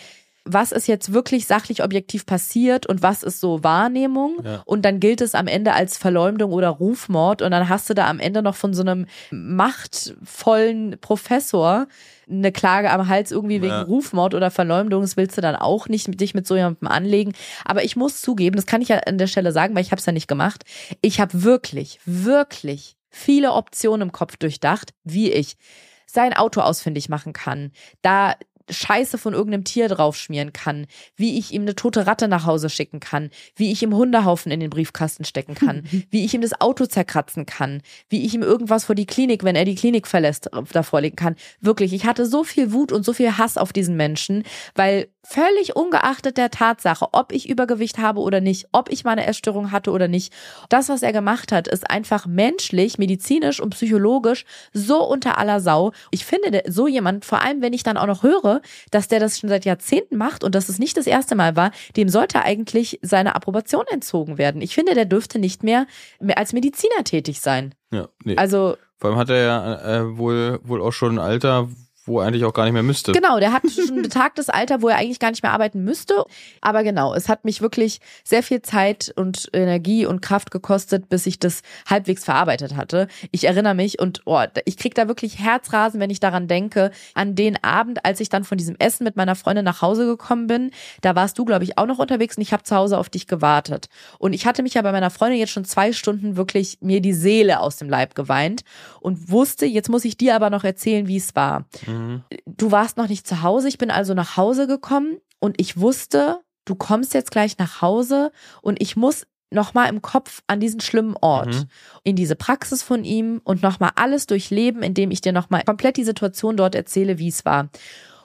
was 0.48 0.72
ist 0.72 0.88
jetzt 0.88 1.14
wirklich 1.14 1.46
sachlich 1.46 1.84
objektiv 1.84 2.26
passiert 2.26 2.86
und 2.86 3.02
was 3.02 3.24
ist 3.24 3.40
so 3.40 3.64
Wahrnehmung. 3.64 4.38
Ja. 4.44 4.64
Und 4.66 4.84
dann 4.84 5.00
gilt 5.00 5.22
es 5.22 5.36
am 5.36 5.48
Ende 5.48 5.74
als 5.74 5.98
Verleumdung 5.98 6.52
oder 6.52 6.70
Rufmord. 6.70 7.42
Und 7.42 7.52
dann 7.52 7.70
hast 7.70 7.90
du 7.90 7.94
da 7.94 8.08
am 8.08 8.20
Ende 8.20 8.42
noch 8.42 8.56
von 8.56 8.74
so 8.74 8.82
einem 8.82 9.06
machtvollen 9.32 10.98
Professor 11.02 11.88
eine 12.30 12.52
Klage 12.52 12.92
am 12.92 13.08
Hals 13.08 13.32
irgendwie 13.32 13.62
wegen 13.62 13.72
Ja. 13.72 13.82
Rufmord 13.84 14.34
oder 14.34 14.52
Verleumdung. 14.52 15.02
Das 15.02 15.18
willst 15.18 15.38
du 15.38 15.42
dann 15.42 15.56
auch 15.56 15.88
nicht 15.88 16.08
mit 16.08 16.20
dich 16.20 16.34
mit 16.34 16.46
so 16.48 16.56
jemandem 16.56 16.88
anlegen. 16.88 17.34
Aber 17.66 17.84
ich 17.84 17.96
muss 17.96 18.22
zugeben, 18.22 18.56
das 18.56 18.66
kann 18.66 18.82
ich 18.82 18.90
ja 18.90 18.98
an 19.00 19.18
der 19.18 19.28
Stelle 19.28 19.52
sagen, 19.52 19.76
weil 19.76 19.84
ich 19.84 19.92
habe 19.92 20.00
es 20.00 20.06
ja 20.06 20.12
nicht 20.12 20.28
gemacht. 20.28 20.64
Ich 21.02 21.20
habe 21.20 21.44
wirklich, 21.44 22.00
wirklich 22.06 22.98
viele 23.10 23.54
Optionen 23.54 24.08
im 24.08 24.12
Kopf 24.12 24.38
durchdacht, 24.38 24.94
wie 25.04 25.32
ich 25.32 25.58
sein 26.06 26.34
Auto 26.34 26.62
ausfindig 26.62 27.10
machen 27.10 27.34
kann, 27.34 27.72
da 28.02 28.36
Scheiße 28.70 29.18
von 29.18 29.34
irgendeinem 29.34 29.64
Tier 29.64 29.88
draufschmieren 29.88 30.54
kann, 30.54 30.88
wie 31.16 31.38
ich 31.38 31.54
ihm 31.54 31.64
eine 31.64 31.76
tote 31.76 32.08
Ratte 32.08 32.28
nach 32.28 32.46
Hause 32.46 32.70
schicken 32.70 33.00
kann, 33.00 33.30
wie 33.56 33.72
ich 33.72 33.82
ihm 33.82 33.96
Hundehaufen 33.96 34.52
in 34.52 34.60
den 34.60 34.70
Briefkasten 34.70 35.26
stecken 35.26 35.56
kann, 35.56 35.84
wie 36.10 36.26
ich 36.26 36.34
ihm 36.34 36.42
das 36.42 36.60
Auto 36.60 36.86
zerkratzen 36.86 37.46
kann, 37.46 37.82
wie 38.10 38.26
ich 38.26 38.34
ihm 38.34 38.44
irgendwas 38.44 38.86
vor 38.86 38.96
die 38.96 39.06
Klinik, 39.06 39.44
wenn 39.44 39.56
er 39.56 39.66
die 39.66 39.76
Klinik 39.76 40.08
verlässt, 40.08 40.50
davor 40.72 41.02
legen 41.02 41.16
kann. 41.16 41.36
Wirklich, 41.62 41.94
ich 41.94 42.06
hatte 42.06 42.26
so 42.26 42.44
viel 42.44 42.72
Wut 42.72 42.92
und 42.92 43.04
so 43.04 43.14
viel 43.14 43.38
Hass 43.38 43.58
auf 43.58 43.74
diesen 43.74 43.96
Menschen, 43.96 44.44
weil 44.76 45.08
völlig 45.30 45.76
ungeachtet 45.76 46.38
der 46.38 46.50
Tatsache, 46.50 47.08
ob 47.12 47.34
ich 47.34 47.50
Übergewicht 47.50 47.98
habe 47.98 48.22
oder 48.22 48.40
nicht, 48.40 48.68
ob 48.72 48.90
ich 48.90 49.04
meine 49.04 49.28
Essstörung 49.28 49.72
hatte 49.72 49.92
oder 49.92 50.08
nicht, 50.08 50.32
das, 50.70 50.88
was 50.88 51.04
er 51.04 51.12
gemacht 51.12 51.52
hat, 51.52 51.68
ist 51.68 51.90
einfach 51.90 52.26
menschlich, 52.26 52.98
medizinisch 52.98 53.60
und 53.60 53.72
psychologisch 53.72 54.46
so 54.72 55.04
unter 55.04 55.38
aller 55.38 55.60
Sau. 55.60 55.92
Ich 56.12 56.26
finde, 56.26 56.64
so 56.68 56.88
jemand, 56.88 57.26
vor 57.26 57.42
allem 57.42 57.62
wenn 57.62 57.74
ich 57.74 57.84
dann 57.84 57.98
auch 57.98 58.08
noch 58.08 58.24
höre, 58.24 58.62
dass 58.92 59.10
der 59.10 59.20
das 59.20 59.38
schon 59.38 59.50
seit 59.50 59.66
Jahrzehnten 59.66 60.16
macht 60.16 60.46
und 60.46 60.56
dass 60.56 60.70
es 60.70 60.80
nicht 60.80 60.96
das 60.96 61.08
erste 61.08 61.36
Mal 61.36 61.58
war, 61.58 61.72
dem 61.98 62.08
sollte 62.08 62.42
eigentlich 62.44 63.00
seine 63.02 63.36
Approbation 63.36 63.84
entzogen 63.90 64.38
werden. 64.38 64.62
Ich 64.62 64.76
finde, 64.76 64.94
der 64.94 65.06
dürfte 65.06 65.40
nicht 65.40 65.62
mehr, 65.62 65.88
mehr 66.22 66.38
als 66.38 66.54
Mediziner 66.54 67.04
tätig 67.04 67.42
sein. 67.42 67.76
Ja, 67.92 68.08
nee. 68.24 68.38
Also 68.38 68.78
Vor 68.98 69.10
allem 69.10 69.20
hat 69.20 69.30
er 69.30 69.44
ja 69.44 69.98
äh, 69.98 70.18
wohl, 70.18 70.60
wohl 70.64 70.82
auch 70.82 70.94
schon 70.94 71.16
ein 71.16 71.20
Alter, 71.20 71.68
wo 72.08 72.20
er 72.20 72.28
eigentlich 72.28 72.46
auch 72.46 72.54
gar 72.54 72.64
nicht 72.64 72.74
mehr 72.74 72.84
müsste. 72.84 73.12
Genau, 73.12 73.40
der 73.40 73.54
hat 73.54 73.64
schon 73.70 73.98
ein 73.98 74.02
betagtes 74.04 74.50
Alter, 74.50 74.82
wo 74.82 74.90
er 74.90 74.98
eigentlich 74.98 75.20
gar 75.20 75.30
nicht 75.30 75.44
mehr 75.44 75.52
arbeiten 75.52 75.84
müsste. 75.84 76.26
Aber 76.62 76.84
genau, 76.84 77.14
es 77.14 77.30
hat 77.30 77.46
mich 77.46 77.62
wirklich 77.62 78.00
sehr 78.24 78.44
viel 78.44 78.62
Zeit 78.62 79.14
und 79.16 79.50
Energie 79.54 80.06
und 80.06 80.22
Kraft 80.22 80.52
gekostet, 80.52 81.10
bis 81.10 81.26
ich 81.26 81.40
das 81.40 81.62
halbwegs 81.88 82.24
verarbeitet 82.26 82.76
hatte. 82.76 83.08
Ich 83.32 83.46
erinnere 83.46 83.76
mich 83.76 84.00
und 84.00 84.22
oh, 84.26 84.42
ich 84.66 84.78
krieg 84.78 84.96
da 84.96 85.08
wirklich 85.08 85.40
Herzrasen, 85.40 86.00
wenn 86.00 86.10
ich 86.10 86.20
daran 86.20 86.48
denke, 86.48 86.92
an 87.14 87.36
den 87.36 87.62
Abend, 87.64 88.06
als 88.06 88.20
ich 88.20 88.30
dann 88.30 88.44
von 88.44 88.58
diesem 88.58 88.76
Essen 88.80 89.04
mit 89.04 89.16
meiner 89.16 89.36
Freundin 89.36 89.66
nach 89.66 89.82
Hause 89.82 90.06
gekommen 90.06 90.48
bin. 90.48 90.72
Da 91.02 91.16
warst 91.16 91.38
du, 91.38 91.46
glaube 91.46 91.64
ich, 91.64 91.78
auch 91.78 91.86
noch 91.86 92.00
unterwegs 92.00 92.38
und 92.38 92.42
ich 92.42 92.54
habe 92.54 92.64
zu 92.64 92.76
Hause 92.76 92.98
auf 92.98 93.10
dich 93.10 93.28
gewartet. 93.28 93.90
Und 94.20 94.34
ich 94.34 94.46
hatte 94.46 94.64
mich 94.64 94.76
ja 94.76 94.82
bei 94.82 94.92
meiner 94.92 95.10
Freundin 95.10 95.40
jetzt 95.40 95.52
schon 95.52 95.66
zwei 95.66 95.94
Stunden 95.94 96.38
wirklich 96.38 96.78
mir 96.82 97.02
die 97.02 97.14
Seele 97.14 97.60
aus 97.60 97.78
dem 97.78 97.90
Leib 97.90 98.16
geweint 98.16 98.64
und 99.00 99.32
wusste, 99.32 99.66
jetzt 99.66 99.90
muss 99.90 100.06
ich 100.06 100.18
dir 100.18 100.36
aber 100.36 100.50
noch 100.50 100.64
erzählen, 100.64 101.08
wie 101.08 101.18
es 101.18 101.36
war 101.36 101.66
Mhm. 101.86 101.97
Du 102.46 102.72
warst 102.72 102.98
noch 102.98 103.08
nicht 103.10 103.28
zu 103.28 103.42
Hause, 103.42 103.68
ich 103.68 103.78
bin 103.78 103.92
also 103.92 104.14
nach 104.14 104.38
Hause 104.38 104.68
gekommen 104.68 105.18
und 105.40 105.60
ich 105.60 105.78
wusste, 105.80 106.40
du 106.66 106.76
kommst 106.76 107.14
jetzt 107.14 107.32
gleich 107.32 107.58
nach 107.58 107.82
Hause 107.82 108.32
und 108.62 108.82
ich 108.82 108.96
muss 108.96 109.26
nochmal 109.50 109.88
im 109.90 110.02
Kopf 110.02 110.42
an 110.48 110.60
diesen 110.60 110.82
schlimmen 110.82 111.16
Ort, 111.22 111.56
Mhm. 111.56 111.66
in 112.04 112.16
diese 112.18 112.36
Praxis 112.36 112.84
von 112.84 113.06
ihm 113.06 113.40
und 113.46 113.64
nochmal 113.64 113.92
alles 113.96 114.28
durchleben, 114.28 114.84
indem 114.84 115.10
ich 115.12 115.22
dir 115.22 115.32
nochmal 115.32 115.64
komplett 115.64 115.96
die 115.96 116.04
Situation 116.04 116.58
dort 116.58 116.76
erzähle, 116.76 117.18
wie 117.18 117.30
es 117.30 117.46
war. 117.46 117.70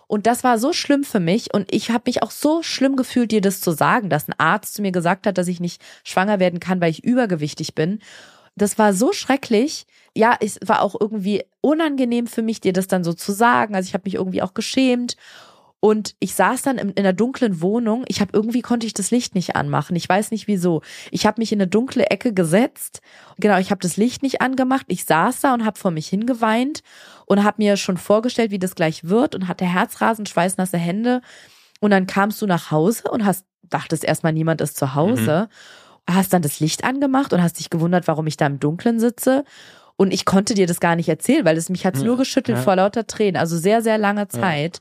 Und 0.09 0.27
das 0.27 0.43
war 0.45 0.59
so 0.59 0.73
schlimm 0.73 1.05
für 1.05 1.21
mich 1.21 1.55
und 1.55 1.73
ich 1.73 1.91
habe 1.91 2.05
mich 2.07 2.23
auch 2.23 2.33
so 2.33 2.63
schlimm 2.63 2.97
gefühlt, 2.97 3.31
dir 3.31 3.41
das 3.41 3.61
zu 3.61 3.71
sagen, 3.71 4.11
dass 4.11 4.29
ein 4.29 4.35
Arzt 4.37 4.75
zu 4.75 4.83
mir 4.83 4.93
gesagt 4.93 5.27
hat, 5.27 5.39
dass 5.39 5.47
ich 5.49 5.61
nicht 5.61 5.81
schwanger 6.05 6.39
werden 6.41 6.61
kann, 6.61 6.81
weil 6.81 6.91
ich 6.91 7.05
übergewichtig 7.05 7.75
bin. 7.75 8.01
Das 8.57 8.79
war 8.79 8.93
so 8.93 9.13
schrecklich. 9.13 9.87
Ja, 10.15 10.37
es 10.41 10.59
war 10.65 10.83
auch 10.83 10.95
irgendwie 10.99 11.43
unangenehm 11.61 12.27
für 12.27 12.43
mich, 12.43 12.61
dir 12.61 12.73
das 12.73 12.87
dann 12.87 13.05
so 13.05 13.15
zu 13.15 13.33
sagen. 13.33 13.75
Also 13.75 13.89
ich 13.89 13.95
habe 13.95 14.03
mich 14.05 14.15
irgendwie 14.15 14.43
auch 14.43 14.55
geschämt. 14.55 15.17
Und 15.85 16.15
ich 16.21 16.35
saß 16.35 16.63
dann 16.63 16.79
in, 16.79 16.91
in 16.91 16.99
einer 16.99 17.13
dunklen 17.13 17.61
Wohnung. 17.61 18.05
Ich 18.07 18.21
habe 18.21 18.31
irgendwie 18.33 18.63
konnte 18.63 18.87
ich 18.87 18.95
das 18.95 19.11
Licht 19.11 19.35
nicht 19.35 19.57
anmachen. 19.57 19.97
Ich 19.97 20.09
weiß 20.09 20.31
nicht 20.31 20.47
wieso. 20.47 20.81
Ich 21.11 21.27
habe 21.27 21.41
mich 21.41 21.51
in 21.51 21.61
eine 21.61 21.67
dunkle 21.67 22.07
Ecke 22.09 22.33
gesetzt. 22.33 23.01
Genau, 23.39 23.59
ich 23.59 23.73
habe 23.73 23.81
das 23.81 23.97
Licht 23.97 24.23
nicht 24.23 24.41
angemacht. 24.41 24.87
Ich 24.87 25.07
saß 25.07 25.41
da 25.41 25.55
und 25.55 25.65
habe 25.65 25.81
vor 25.81 25.91
mich 25.91 26.07
hingeweint 26.07 26.83
und 27.27 27.43
habe 27.43 27.57
mir 27.61 27.77
schon 27.77 27.97
vorgestellt, 27.97 28.53
wie 28.53 28.61
das 28.61 28.77
gleich 28.77 29.09
wird 29.09 29.35
und 29.35 29.49
hatte 29.49 29.65
Herzrasen, 29.65 30.25
schweißnasse 30.25 30.79
Hände. 30.79 31.21
Und 31.81 31.91
dann 31.91 32.07
kamst 32.07 32.41
du 32.41 32.47
nach 32.47 32.71
Hause 32.71 33.11
und 33.11 33.25
hast 33.25 33.45
dachtest 33.69 34.05
erstmal 34.05 34.33
niemand 34.33 34.61
ist 34.61 34.77
zu 34.77 34.95
Hause. 34.95 35.49
Hast 36.09 36.33
dann 36.33 36.43
das 36.43 36.61
Licht 36.61 36.85
angemacht 36.85 37.33
und 37.33 37.43
hast 37.43 37.59
dich 37.59 37.71
gewundert, 37.71 38.09
warum 38.09 38.27
ich 38.27 38.37
da 38.37 38.47
im 38.47 38.59
Dunkeln 38.59 38.99
sitze. 38.99 39.45
Und 39.97 40.13
ich 40.13 40.25
konnte 40.25 40.55
dir 40.55 40.67
das 40.67 40.81
gar 40.81 40.97
nicht 40.97 41.09
erzählen, 41.09 41.45
weil 41.45 41.57
es 41.57 41.69
mich 41.69 41.87
hat's 41.87 42.03
nur 42.03 42.17
geschüttelt 42.17 42.59
Ja. 42.59 42.65
vor 42.65 42.77
lauter 42.77 43.07
Tränen. 43.07 43.37
Also 43.37 43.57
sehr, 43.57 43.83
sehr 43.83 43.99
lange 43.99 44.27
Zeit. 44.29 44.81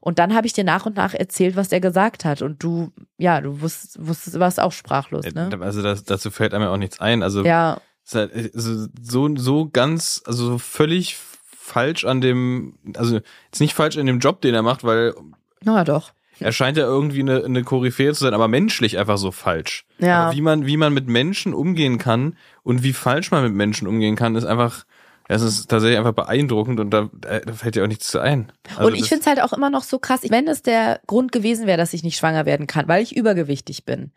Und 0.00 0.18
dann 0.18 0.34
habe 0.34 0.46
ich 0.46 0.52
dir 0.52 0.64
nach 0.64 0.86
und 0.86 0.96
nach 0.96 1.14
erzählt, 1.14 1.56
was 1.56 1.72
er 1.72 1.80
gesagt 1.80 2.24
hat. 2.24 2.42
Und 2.42 2.62
du, 2.62 2.92
ja, 3.16 3.40
du 3.40 3.60
wusstest, 3.60 4.06
wusstest 4.06 4.38
warst 4.38 4.60
auch 4.60 4.72
sprachlos, 4.72 5.24
ne? 5.34 5.50
Also 5.60 5.82
das, 5.82 6.04
dazu 6.04 6.30
fällt 6.30 6.54
einem 6.54 6.64
ja 6.64 6.70
auch 6.72 6.76
nichts 6.76 7.00
ein. 7.00 7.22
Also 7.22 7.44
Ja, 7.44 7.80
halt, 8.12 8.32
so, 8.54 9.34
so 9.36 9.68
ganz, 9.68 10.22
also 10.24 10.46
so 10.46 10.58
völlig 10.58 11.16
falsch 11.44 12.04
an 12.04 12.20
dem, 12.20 12.78
also 12.96 13.16
jetzt 13.16 13.60
nicht 13.60 13.74
falsch 13.74 13.96
in 13.96 14.06
dem 14.06 14.20
Job, 14.20 14.40
den 14.40 14.54
er 14.54 14.62
macht, 14.62 14.84
weil 14.84 15.14
na 15.62 15.84
doch. 15.84 16.12
Er 16.40 16.52
scheint 16.52 16.76
ja 16.76 16.84
irgendwie 16.84 17.20
eine, 17.20 17.44
eine 17.44 17.64
Koryphäe 17.64 18.12
zu 18.12 18.24
sein, 18.24 18.34
aber 18.34 18.48
menschlich 18.48 18.98
einfach 18.98 19.18
so 19.18 19.30
falsch. 19.30 19.84
Ja. 19.98 20.26
Aber 20.26 20.36
wie 20.36 20.40
man, 20.40 20.66
wie 20.66 20.76
man 20.76 20.92
mit 20.92 21.08
Menschen 21.08 21.54
umgehen 21.54 21.98
kann 21.98 22.36
und 22.62 22.82
wie 22.82 22.92
falsch 22.92 23.30
man 23.30 23.42
mit 23.44 23.54
Menschen 23.54 23.88
umgehen 23.88 24.16
kann, 24.16 24.36
ist 24.36 24.44
einfach, 24.44 24.84
es 25.28 25.42
ist 25.42 25.68
tatsächlich 25.68 25.98
einfach 25.98 26.12
beeindruckend 26.12 26.80
und 26.80 26.90
da, 26.90 27.10
da 27.12 27.52
fällt 27.52 27.74
dir 27.74 27.84
auch 27.84 27.88
nichts 27.88 28.08
zu 28.08 28.20
ein. 28.20 28.52
Also 28.76 28.88
und 28.88 28.94
ich 28.94 29.08
finde 29.08 29.20
es 29.20 29.26
halt 29.26 29.42
auch 29.42 29.52
immer 29.52 29.70
noch 29.70 29.82
so 29.82 29.98
krass, 29.98 30.20
wenn 30.28 30.48
es 30.48 30.62
der 30.62 31.00
Grund 31.06 31.32
gewesen 31.32 31.66
wäre, 31.66 31.78
dass 31.78 31.92
ich 31.92 32.02
nicht 32.02 32.16
schwanger 32.16 32.46
werden 32.46 32.66
kann, 32.66 32.88
weil 32.88 33.02
ich 33.02 33.16
übergewichtig 33.16 33.84
bin, 33.84 34.12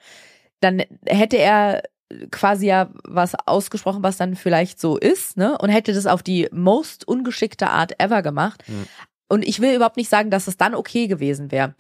dann 0.60 0.84
hätte 1.06 1.38
er 1.38 1.84
quasi 2.30 2.68
ja 2.68 2.90
was 3.04 3.36
ausgesprochen, 3.46 4.04
was 4.04 4.18
dann 4.18 4.36
vielleicht 4.36 4.80
so 4.80 4.98
ist, 4.98 5.38
ne? 5.38 5.58
Und 5.58 5.70
hätte 5.70 5.94
das 5.94 6.08
auf 6.08 6.24
die 6.24 6.48
most 6.52 7.08
ungeschickte 7.08 7.70
Art 7.70 8.00
ever 8.00 8.22
gemacht. 8.22 8.64
Mhm. 8.68 8.88
Und 9.32 9.48
ich 9.48 9.62
will 9.62 9.74
überhaupt 9.74 9.98
nicht 9.98 10.10
sagen, 10.10 10.30
dass 10.30 10.48
es 10.48 10.58
dann 10.58 10.76
okay 10.76 11.08
gewesen 11.08 11.52
wäre. 11.52 11.74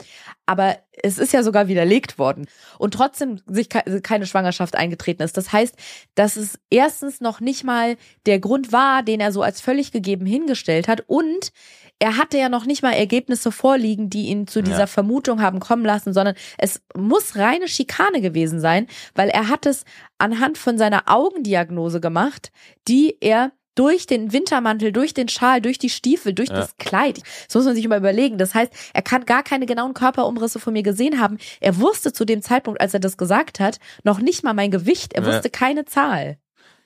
Aber 0.45 0.77
es 1.03 1.17
ist 1.17 1.33
ja 1.33 1.43
sogar 1.43 1.67
widerlegt 1.67 2.17
worden. 2.17 2.47
Und 2.79 2.93
trotzdem 2.93 3.41
sich 3.45 3.67
ke- 3.69 4.01
keine 4.01 4.25
Schwangerschaft 4.25 4.75
eingetreten 4.75 5.21
ist. 5.21 5.35
Das 5.35 5.51
heißt, 5.51 5.75
dass 6.15 6.37
es 6.37 6.59
erstens 6.69 7.19
noch 7.19 7.41
nicht 7.41 7.63
mal 7.63 7.97
der 8.25 8.39
Grund 8.39 8.71
war, 8.71 9.03
den 9.03 9.19
er 9.19 9.31
so 9.31 9.41
als 9.41 9.59
völlig 9.59 9.91
gegeben 9.91 10.25
hingestellt 10.25 10.87
hat. 10.87 11.03
Und 11.07 11.51
er 11.99 12.17
hatte 12.17 12.37
ja 12.37 12.49
noch 12.49 12.65
nicht 12.65 12.83
mal 12.83 12.93
Ergebnisse 12.93 13.51
vorliegen, 13.51 14.09
die 14.09 14.27
ihn 14.27 14.47
zu 14.47 14.63
dieser 14.63 14.79
Ja. 14.79 14.87
Vermutung 14.87 15.41
haben 15.41 15.59
kommen 15.59 15.85
lassen, 15.85 16.13
sondern 16.13 16.35
es 16.57 16.81
muss 16.95 17.35
reine 17.35 17.67
Schikane 17.67 18.21
gewesen 18.21 18.59
sein, 18.59 18.87
weil 19.13 19.29
er 19.29 19.49
hat 19.49 19.65
es 19.65 19.83
anhand 20.17 20.57
von 20.57 20.77
seiner 20.77 21.03
Augendiagnose 21.07 21.99
gemacht, 21.99 22.51
die 22.87 23.17
er 23.21 23.51
durch 23.75 24.05
den 24.05 24.33
Wintermantel, 24.33 24.91
durch 24.91 25.13
den 25.13 25.27
Schal, 25.29 25.61
durch 25.61 25.77
die 25.79 25.89
Stiefel, 25.89 26.33
durch 26.33 26.49
Ja. 26.49 26.55
das 26.55 26.75
Kleid. 26.77 27.21
Das 27.47 27.55
muss 27.55 27.65
man 27.65 27.75
sich 27.75 27.87
mal 27.87 27.97
überlegen. 27.99 28.37
Das 28.37 28.53
heißt, 28.53 28.71
er 28.93 29.01
kann 29.01 29.25
gar 29.25 29.43
keine 29.43 29.65
genauen 29.65 29.93
Körperumrisse 29.93 30.59
von 30.59 30.73
mir 30.73 30.83
gesehen 30.83 31.19
haben. 31.19 31.37
Er 31.59 31.79
wusste 31.79 32.11
zu 32.13 32.25
dem 32.25 32.41
Zeitpunkt, 32.41 32.81
als 32.81 32.93
er 32.93 32.99
das 32.99 33.17
gesagt 33.17 33.59
hat, 33.59 33.79
noch 34.03 34.19
nicht 34.19 34.43
mal 34.43 34.53
mein 34.53 34.71
Gewicht. 34.71 35.13
Er 35.13 35.23
Ja. 35.23 35.33
wusste 35.33 35.49
keine 35.49 35.85
Zahl. 35.85 36.37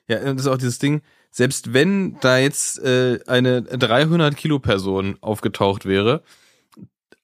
Ja, 0.07 0.19
und 0.19 0.37
das 0.37 0.45
ist 0.45 0.51
auch 0.51 0.57
dieses 0.57 0.77
Ding, 0.79 1.01
selbst 1.31 1.73
wenn 1.73 2.17
da 2.21 2.37
jetzt 2.37 2.77
äh, 2.83 3.19
eine 3.27 3.63
300 3.63 4.37
Kilo 4.37 4.59
Person 4.59 5.17
aufgetaucht 5.21 5.85
wäre, 5.85 6.21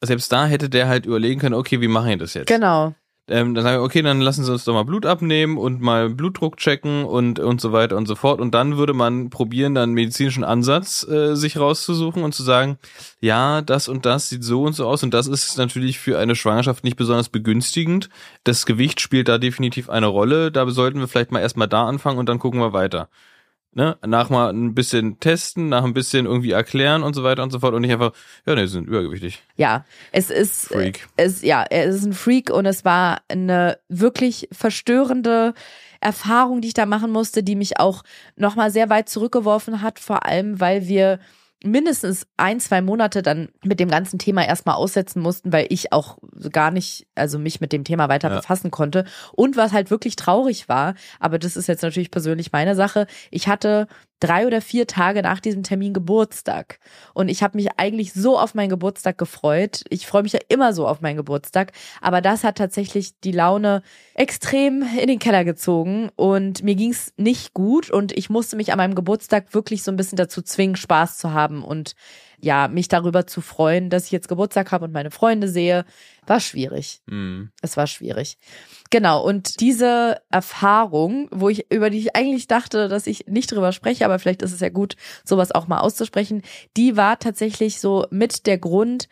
selbst 0.03 0.31
da 0.31 0.47
hätte 0.47 0.69
der 0.69 0.87
halt 0.87 1.05
überlegen 1.05 1.39
können, 1.39 1.53
okay, 1.53 1.79
wie 1.81 1.87
machen 1.87 2.09
wir 2.09 2.17
das 2.17 2.33
jetzt? 2.33 2.47
Genau. 2.47 2.95
Ähm, 3.27 3.53
dann 3.53 3.63
sagen 3.63 3.77
wir, 3.77 3.83
okay, 3.83 4.01
dann 4.01 4.19
lassen 4.19 4.43
Sie 4.43 4.51
uns 4.51 4.65
doch 4.65 4.73
mal 4.73 4.83
Blut 4.83 5.05
abnehmen 5.05 5.57
und 5.57 5.79
mal 5.79 6.09
Blutdruck 6.09 6.57
checken 6.57 7.05
und 7.05 7.39
und 7.39 7.61
so 7.61 7.71
weiter 7.71 7.95
und 7.95 8.07
so 8.07 8.15
fort. 8.15 8.41
Und 8.41 8.53
dann 8.53 8.77
würde 8.77 8.93
man 8.93 9.29
probieren, 9.29 9.75
dann 9.75 9.83
einen 9.83 9.93
medizinischen 9.93 10.43
Ansatz 10.43 11.07
äh, 11.07 11.35
sich 11.35 11.57
rauszusuchen 11.57 12.23
und 12.23 12.33
zu 12.33 12.43
sagen, 12.43 12.77
ja, 13.19 13.61
das 13.61 13.87
und 13.87 14.05
das 14.05 14.29
sieht 14.29 14.43
so 14.43 14.63
und 14.63 14.73
so 14.73 14.87
aus 14.87 15.03
und 15.03 15.13
das 15.13 15.27
ist 15.27 15.57
natürlich 15.57 15.99
für 15.99 16.17
eine 16.19 16.35
Schwangerschaft 16.35 16.83
nicht 16.83 16.97
besonders 16.97 17.29
begünstigend. 17.29 18.09
Das 18.43 18.65
Gewicht 18.65 18.99
spielt 18.99 19.27
da 19.27 19.37
definitiv 19.37 19.89
eine 19.89 20.07
Rolle. 20.07 20.51
Da 20.51 20.69
sollten 20.69 20.99
wir 20.99 21.07
vielleicht 21.07 21.31
mal 21.31 21.39
erstmal 21.39 21.67
da 21.67 21.85
anfangen 21.87 22.17
und 22.17 22.27
dann 22.27 22.39
gucken 22.39 22.59
wir 22.59 22.73
weiter. 22.73 23.09
Ne? 23.73 23.97
Nach 24.05 24.29
mal 24.29 24.49
ein 24.51 24.75
bisschen 24.75 25.19
testen, 25.21 25.69
nach 25.69 25.85
ein 25.85 25.93
bisschen 25.93 26.25
irgendwie 26.25 26.51
erklären 26.51 27.03
und 27.03 27.13
so 27.13 27.23
weiter 27.23 27.41
und 27.41 27.51
so 27.51 27.59
fort 27.59 27.73
und 27.73 27.81
nicht 27.81 27.93
einfach, 27.93 28.11
ja, 28.45 28.53
ne, 28.53 28.67
sie 28.67 28.73
sind 28.73 28.87
übergewichtig. 28.87 29.41
Ja, 29.55 29.85
es 30.11 30.29
ist 30.29 30.67
Freak. 30.67 31.07
Es, 31.15 31.41
ja, 31.41 31.63
er 31.63 31.85
ist 31.85 32.03
ein 32.03 32.11
Freak 32.11 32.49
und 32.49 32.65
es 32.65 32.83
war 32.83 33.21
eine 33.29 33.77
wirklich 33.87 34.49
verstörende 34.51 35.53
Erfahrung, 36.01 36.59
die 36.59 36.69
ich 36.69 36.73
da 36.73 36.85
machen 36.85 37.11
musste, 37.11 37.43
die 37.43 37.55
mich 37.55 37.79
auch 37.79 38.03
nochmal 38.35 38.71
sehr 38.71 38.89
weit 38.89 39.07
zurückgeworfen 39.07 39.81
hat, 39.81 39.99
vor 39.99 40.25
allem, 40.25 40.59
weil 40.59 40.89
wir 40.89 41.19
mindestens 41.63 42.25
ein, 42.37 42.59
zwei 42.59 42.81
Monate 42.81 43.21
dann 43.21 43.49
mit 43.63 43.79
dem 43.79 43.89
ganzen 43.89 44.19
Thema 44.19 44.45
erstmal 44.45 44.75
aussetzen 44.75 45.21
mussten, 45.21 45.53
weil 45.53 45.67
ich 45.69 45.91
auch 45.93 46.17
gar 46.51 46.71
nicht, 46.71 47.07
also 47.15 47.37
mich 47.39 47.61
mit 47.61 47.71
dem 47.71 47.83
Thema 47.83 48.09
weiter 48.09 48.29
Ja. 48.29 48.37
befassen 48.37 48.71
konnte. 48.71 49.05
Und 49.33 49.57
was 49.57 49.71
halt 49.71 49.91
wirklich 49.91 50.15
traurig 50.15 50.69
war, 50.69 50.95
aber 51.19 51.39
das 51.39 51.55
ist 51.57 51.67
jetzt 51.67 51.83
natürlich 51.83 52.11
persönlich 52.11 52.51
meine 52.51 52.75
Sache, 52.75 53.07
ich 53.29 53.47
hatte 53.47 53.87
drei 54.21 54.47
oder 54.47 54.61
vier 54.61 54.87
Tage 54.87 55.21
nach 55.21 55.41
diesem 55.41 55.63
Termin 55.63 55.93
Geburtstag. 55.93 56.79
Und 57.13 57.27
ich 57.27 57.43
habe 57.43 57.57
mich 57.57 57.67
eigentlich 57.77 58.13
so 58.13 58.39
auf 58.39 58.55
meinen 58.55 58.69
Geburtstag 58.69 59.17
gefreut. 59.17 59.83
Ich 59.89 60.07
freue 60.07 60.23
mich 60.23 60.31
ja 60.31 60.39
immer 60.47 60.73
so 60.73 60.87
auf 60.87 61.01
meinen 61.01 61.17
Geburtstag. 61.17 61.73
Aber 61.99 62.21
das 62.21 62.45
hat 62.45 62.57
tatsächlich 62.57 63.19
die 63.19 63.33
Laune 63.33 63.81
extrem 64.13 64.83
in 64.97 65.07
den 65.07 65.19
Keller 65.19 65.43
gezogen. 65.43 66.09
Und 66.15 66.63
mir 66.63 66.75
ging's 66.75 67.13
nicht 67.17 67.53
gut. 67.53 67.89
Und 67.89 68.15
ich 68.17 68.29
musste 68.29 68.55
mich 68.55 68.71
an 68.71 68.77
meinem 68.77 68.95
Geburtstag 68.95 69.53
wirklich 69.53 69.83
so 69.83 69.91
ein 69.91 69.97
bisschen 69.97 70.17
dazu 70.17 70.41
zwingen, 70.41 70.75
Spaß 70.75 71.17
zu 71.17 71.33
haben 71.33 71.63
und 71.63 71.95
ja, 72.41 72.67
mich 72.67 72.87
darüber 72.87 73.27
zu 73.27 73.39
freuen, 73.41 73.89
dass 73.89 74.05
ich 74.05 74.11
jetzt 74.11 74.27
Geburtstag 74.27 74.71
habe 74.71 74.85
und 74.85 74.91
meine 74.91 75.11
Freunde 75.11 75.47
sehe. 75.47 75.85
War 76.25 76.39
schwierig. 76.39 77.01
Mhm. 77.05 77.51
Es 77.61 77.77
war 77.77 77.87
schwierig. 77.87 78.37
Genau, 78.89 79.23
und 79.23 79.59
diese 79.59 80.21
Erfahrung, 80.29 81.27
wo 81.31 81.49
ich, 81.49 81.71
über 81.71 81.89
die 81.89 81.99
ich 81.99 82.15
eigentlich 82.15 82.47
dachte, 82.47 82.87
dass 82.87 83.07
ich 83.07 83.27
nicht 83.27 83.51
drüber 83.51 83.71
spreche, 83.71 84.05
aber 84.05 84.19
vielleicht 84.19 84.41
ist 84.41 84.53
es 84.53 84.59
ja 84.59 84.69
gut, 84.69 84.95
sowas 85.23 85.51
auch 85.51 85.67
mal 85.67 85.79
auszusprechen, 85.79 86.41
die 86.77 86.97
war 86.97 87.19
tatsächlich 87.19 87.79
so 87.79 88.05
mit 88.09 88.45
der 88.47 88.57
Grund, 88.57 89.07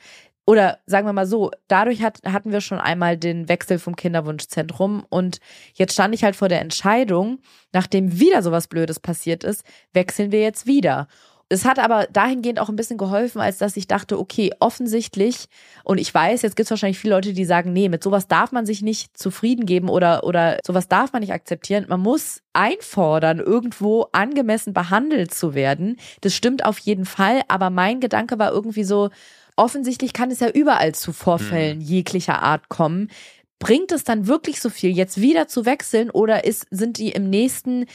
oder 0.49 0.79
sagen 0.87 1.05
wir 1.05 1.13
mal 1.13 1.27
so, 1.27 1.51
dadurch 1.67 2.01
hat, 2.01 2.21
hatten 2.25 2.51
wir 2.51 2.59
schon 2.59 2.79
einmal 2.79 3.17
den 3.17 3.47
Wechsel 3.47 3.77
vom 3.77 3.95
Kinderwunschzentrum 3.95 5.05
und 5.07 5.39
jetzt 5.75 5.93
stand 5.93 6.15
ich 6.15 6.23
halt 6.23 6.35
vor 6.35 6.49
der 6.49 6.61
Entscheidung, 6.61 7.37
nachdem 7.71 8.19
wieder 8.19 8.41
sowas 8.41 8.67
Blödes 8.67 8.99
passiert 8.99 9.43
ist, 9.43 9.63
wechseln 9.93 10.31
wir 10.31 10.41
jetzt 10.41 10.65
wieder. 10.65 11.07
Es 11.51 11.65
hat 11.65 11.79
aber 11.79 12.05
dahingehend 12.13 12.59
auch 12.59 12.69
ein 12.69 12.75
bisschen 12.75 12.99
geholfen, 12.99 13.41
als 13.41 13.57
dass 13.57 13.75
ich 13.75 13.87
dachte, 13.87 14.19
okay, 14.19 14.51
offensichtlich, 14.59 15.47
und 15.83 15.97
ich 15.97 16.13
weiß, 16.13 16.43
jetzt 16.43 16.55
gibt 16.55 16.67
es 16.67 16.69
wahrscheinlich 16.69 16.99
viele 16.99 17.15
Leute, 17.15 17.33
die 17.33 17.45
sagen, 17.45 17.73
nee, 17.73 17.89
mit 17.89 18.03
sowas 18.03 18.27
darf 18.27 18.51
man 18.51 18.67
sich 18.67 18.83
nicht 18.83 19.17
zufrieden 19.17 19.65
geben 19.65 19.89
oder, 19.89 20.23
oder 20.23 20.59
sowas 20.63 20.87
darf 20.87 21.11
man 21.11 21.21
nicht 21.21 21.33
akzeptieren. 21.33 21.87
Man 21.89 22.01
muss 22.01 22.43
einfordern, 22.53 23.39
irgendwo 23.39 24.05
angemessen 24.11 24.73
behandelt 24.73 25.33
zu 25.33 25.55
werden. 25.55 25.97
Das 26.21 26.35
stimmt 26.35 26.63
auf 26.63 26.77
jeden 26.77 27.05
Fall, 27.05 27.41
aber 27.47 27.71
mein 27.71 27.99
Gedanke 27.99 28.37
war 28.37 28.51
irgendwie 28.51 28.83
so, 28.83 29.09
offensichtlich 29.55 30.13
kann 30.13 30.29
es 30.29 30.41
ja 30.41 30.49
überall 30.49 30.93
zu 30.93 31.11
Vorfällen 31.13 31.81
jeglicher 31.81 32.43
Art 32.43 32.69
kommen. 32.69 33.09
Bringt 33.57 33.91
es 33.91 34.03
dann 34.03 34.27
wirklich 34.27 34.61
so 34.61 34.69
viel, 34.69 34.91
jetzt 34.91 35.19
wieder 35.19 35.47
zu 35.47 35.65
wechseln 35.65 36.11
oder 36.11 36.45
ist, 36.45 36.67
sind 36.69 36.97
die 36.97 37.09
im 37.09 37.29
nächsten 37.29 37.87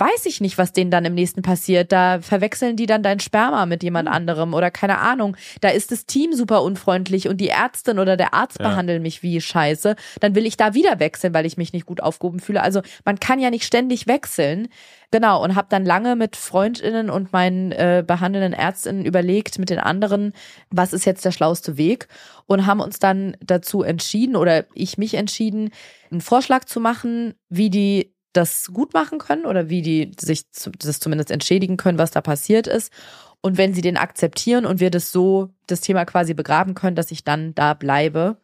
weiß 0.00 0.26
ich 0.26 0.40
nicht, 0.40 0.56
was 0.56 0.72
denen 0.72 0.90
dann 0.90 1.04
im 1.04 1.14
nächsten 1.14 1.42
passiert. 1.42 1.92
Da 1.92 2.20
verwechseln 2.20 2.76
die 2.76 2.86
dann 2.86 3.02
dein 3.02 3.20
Sperma 3.20 3.66
mit 3.66 3.82
jemand 3.82 4.08
anderem 4.08 4.54
oder 4.54 4.70
keine 4.70 4.98
Ahnung. 4.98 5.36
Da 5.60 5.68
ist 5.68 5.92
das 5.92 6.06
Team 6.06 6.32
super 6.32 6.62
unfreundlich 6.62 7.28
und 7.28 7.36
die 7.36 7.48
Ärztin 7.50 7.98
oder 7.98 8.16
der 8.16 8.32
Arzt 8.34 8.58
Ja. 8.58 8.68
behandeln 8.68 9.02
mich 9.02 9.22
wie 9.22 9.40
Scheiße. 9.40 9.96
Dann 10.20 10.34
will 10.34 10.46
ich 10.46 10.56
da 10.56 10.74
wieder 10.74 10.98
wechseln, 10.98 11.34
weil 11.34 11.46
ich 11.46 11.56
mich 11.58 11.72
nicht 11.72 11.86
gut 11.86 12.02
aufgehoben 12.02 12.40
fühle. 12.40 12.62
Also 12.62 12.80
man 13.04 13.20
kann 13.20 13.38
ja 13.38 13.50
nicht 13.50 13.64
ständig 13.64 14.06
wechseln. 14.06 14.68
Genau, 15.12 15.42
und 15.42 15.56
habe 15.56 15.66
dann 15.68 15.84
lange 15.84 16.14
mit 16.14 16.36
Freundinnen 16.36 17.10
und 17.10 17.32
meinen 17.32 17.72
äh, 17.72 18.04
behandelnden 18.06 18.52
Ärztinnen 18.52 19.04
überlegt, 19.04 19.58
mit 19.58 19.68
den 19.68 19.80
anderen, 19.80 20.32
was 20.70 20.92
ist 20.92 21.04
jetzt 21.04 21.24
der 21.24 21.32
schlauste 21.32 21.76
Weg 21.76 22.06
und 22.46 22.64
haben 22.64 22.80
uns 22.80 23.00
dann 23.00 23.36
dazu 23.44 23.82
entschieden 23.82 24.36
oder 24.36 24.66
ich 24.72 24.98
mich 24.98 25.14
entschieden, 25.14 25.70
einen 26.12 26.20
Vorschlag 26.20 26.64
zu 26.64 26.78
machen, 26.78 27.34
wie 27.48 27.70
die 27.70 28.14
das 28.32 28.70
gut 28.72 28.94
machen 28.94 29.18
können 29.18 29.46
oder 29.46 29.68
wie 29.68 29.82
die 29.82 30.12
sich 30.18 30.44
das 30.50 31.00
zumindest 31.00 31.30
entschädigen 31.30 31.76
können, 31.76 31.98
was 31.98 32.10
da 32.10 32.20
passiert 32.20 32.66
ist. 32.66 32.92
Und 33.40 33.56
wenn 33.56 33.74
sie 33.74 33.80
den 33.80 33.96
akzeptieren 33.96 34.66
und 34.66 34.80
wir 34.80 34.90
das 34.90 35.12
so, 35.12 35.50
das 35.66 35.80
Thema 35.80 36.04
quasi 36.04 36.34
begraben 36.34 36.74
können, 36.74 36.96
dass 36.96 37.10
ich 37.10 37.24
dann 37.24 37.54
da 37.54 37.74
bleibe, 37.74 38.36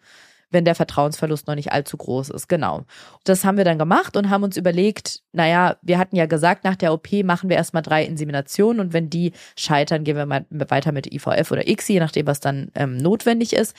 wenn 0.51 0.65
der 0.65 0.75
Vertrauensverlust 0.75 1.47
noch 1.49 1.55
nicht 1.55 1.73
allzu 1.73 1.97
groß 1.97 2.31
ist. 2.31 2.49
Genau. 2.49 2.85
Das 3.25 3.45
haben 3.45 3.59
wir 3.59 3.65
dann 3.65 3.79
gemacht 3.79 4.17
und 4.17 4.31
haben 4.31 4.45
uns 4.45 4.57
überlegt, 4.57 5.23
naja, 5.33 5.77
wir 5.83 5.99
hatten 5.99 6.17
ja 6.17 6.27
gesagt, 6.27 6.65
nach 6.65 6.77
der 6.77 6.93
OP 6.93 7.13
machen 7.25 7.51
wir 7.51 7.57
erstmal 7.57 7.83
drei 7.83 8.05
Inseminationen 8.05 8.81
und 8.81 8.93
wenn 8.93 9.11
die 9.11 9.33
scheitern, 9.57 10.05
gehen 10.05 10.17
wir 10.17 10.27
mal 10.27 10.47
weiter 10.51 10.93
mit 10.93 11.13
IVF 11.13 11.51
oder 11.51 11.69
ICSI, 11.69 11.95
je 11.95 12.01
nachdem, 12.01 12.27
was 12.27 12.41
dann 12.41 12.71
ähm, 12.75 12.97
notwendig 12.97 13.53
ist. 13.53 13.77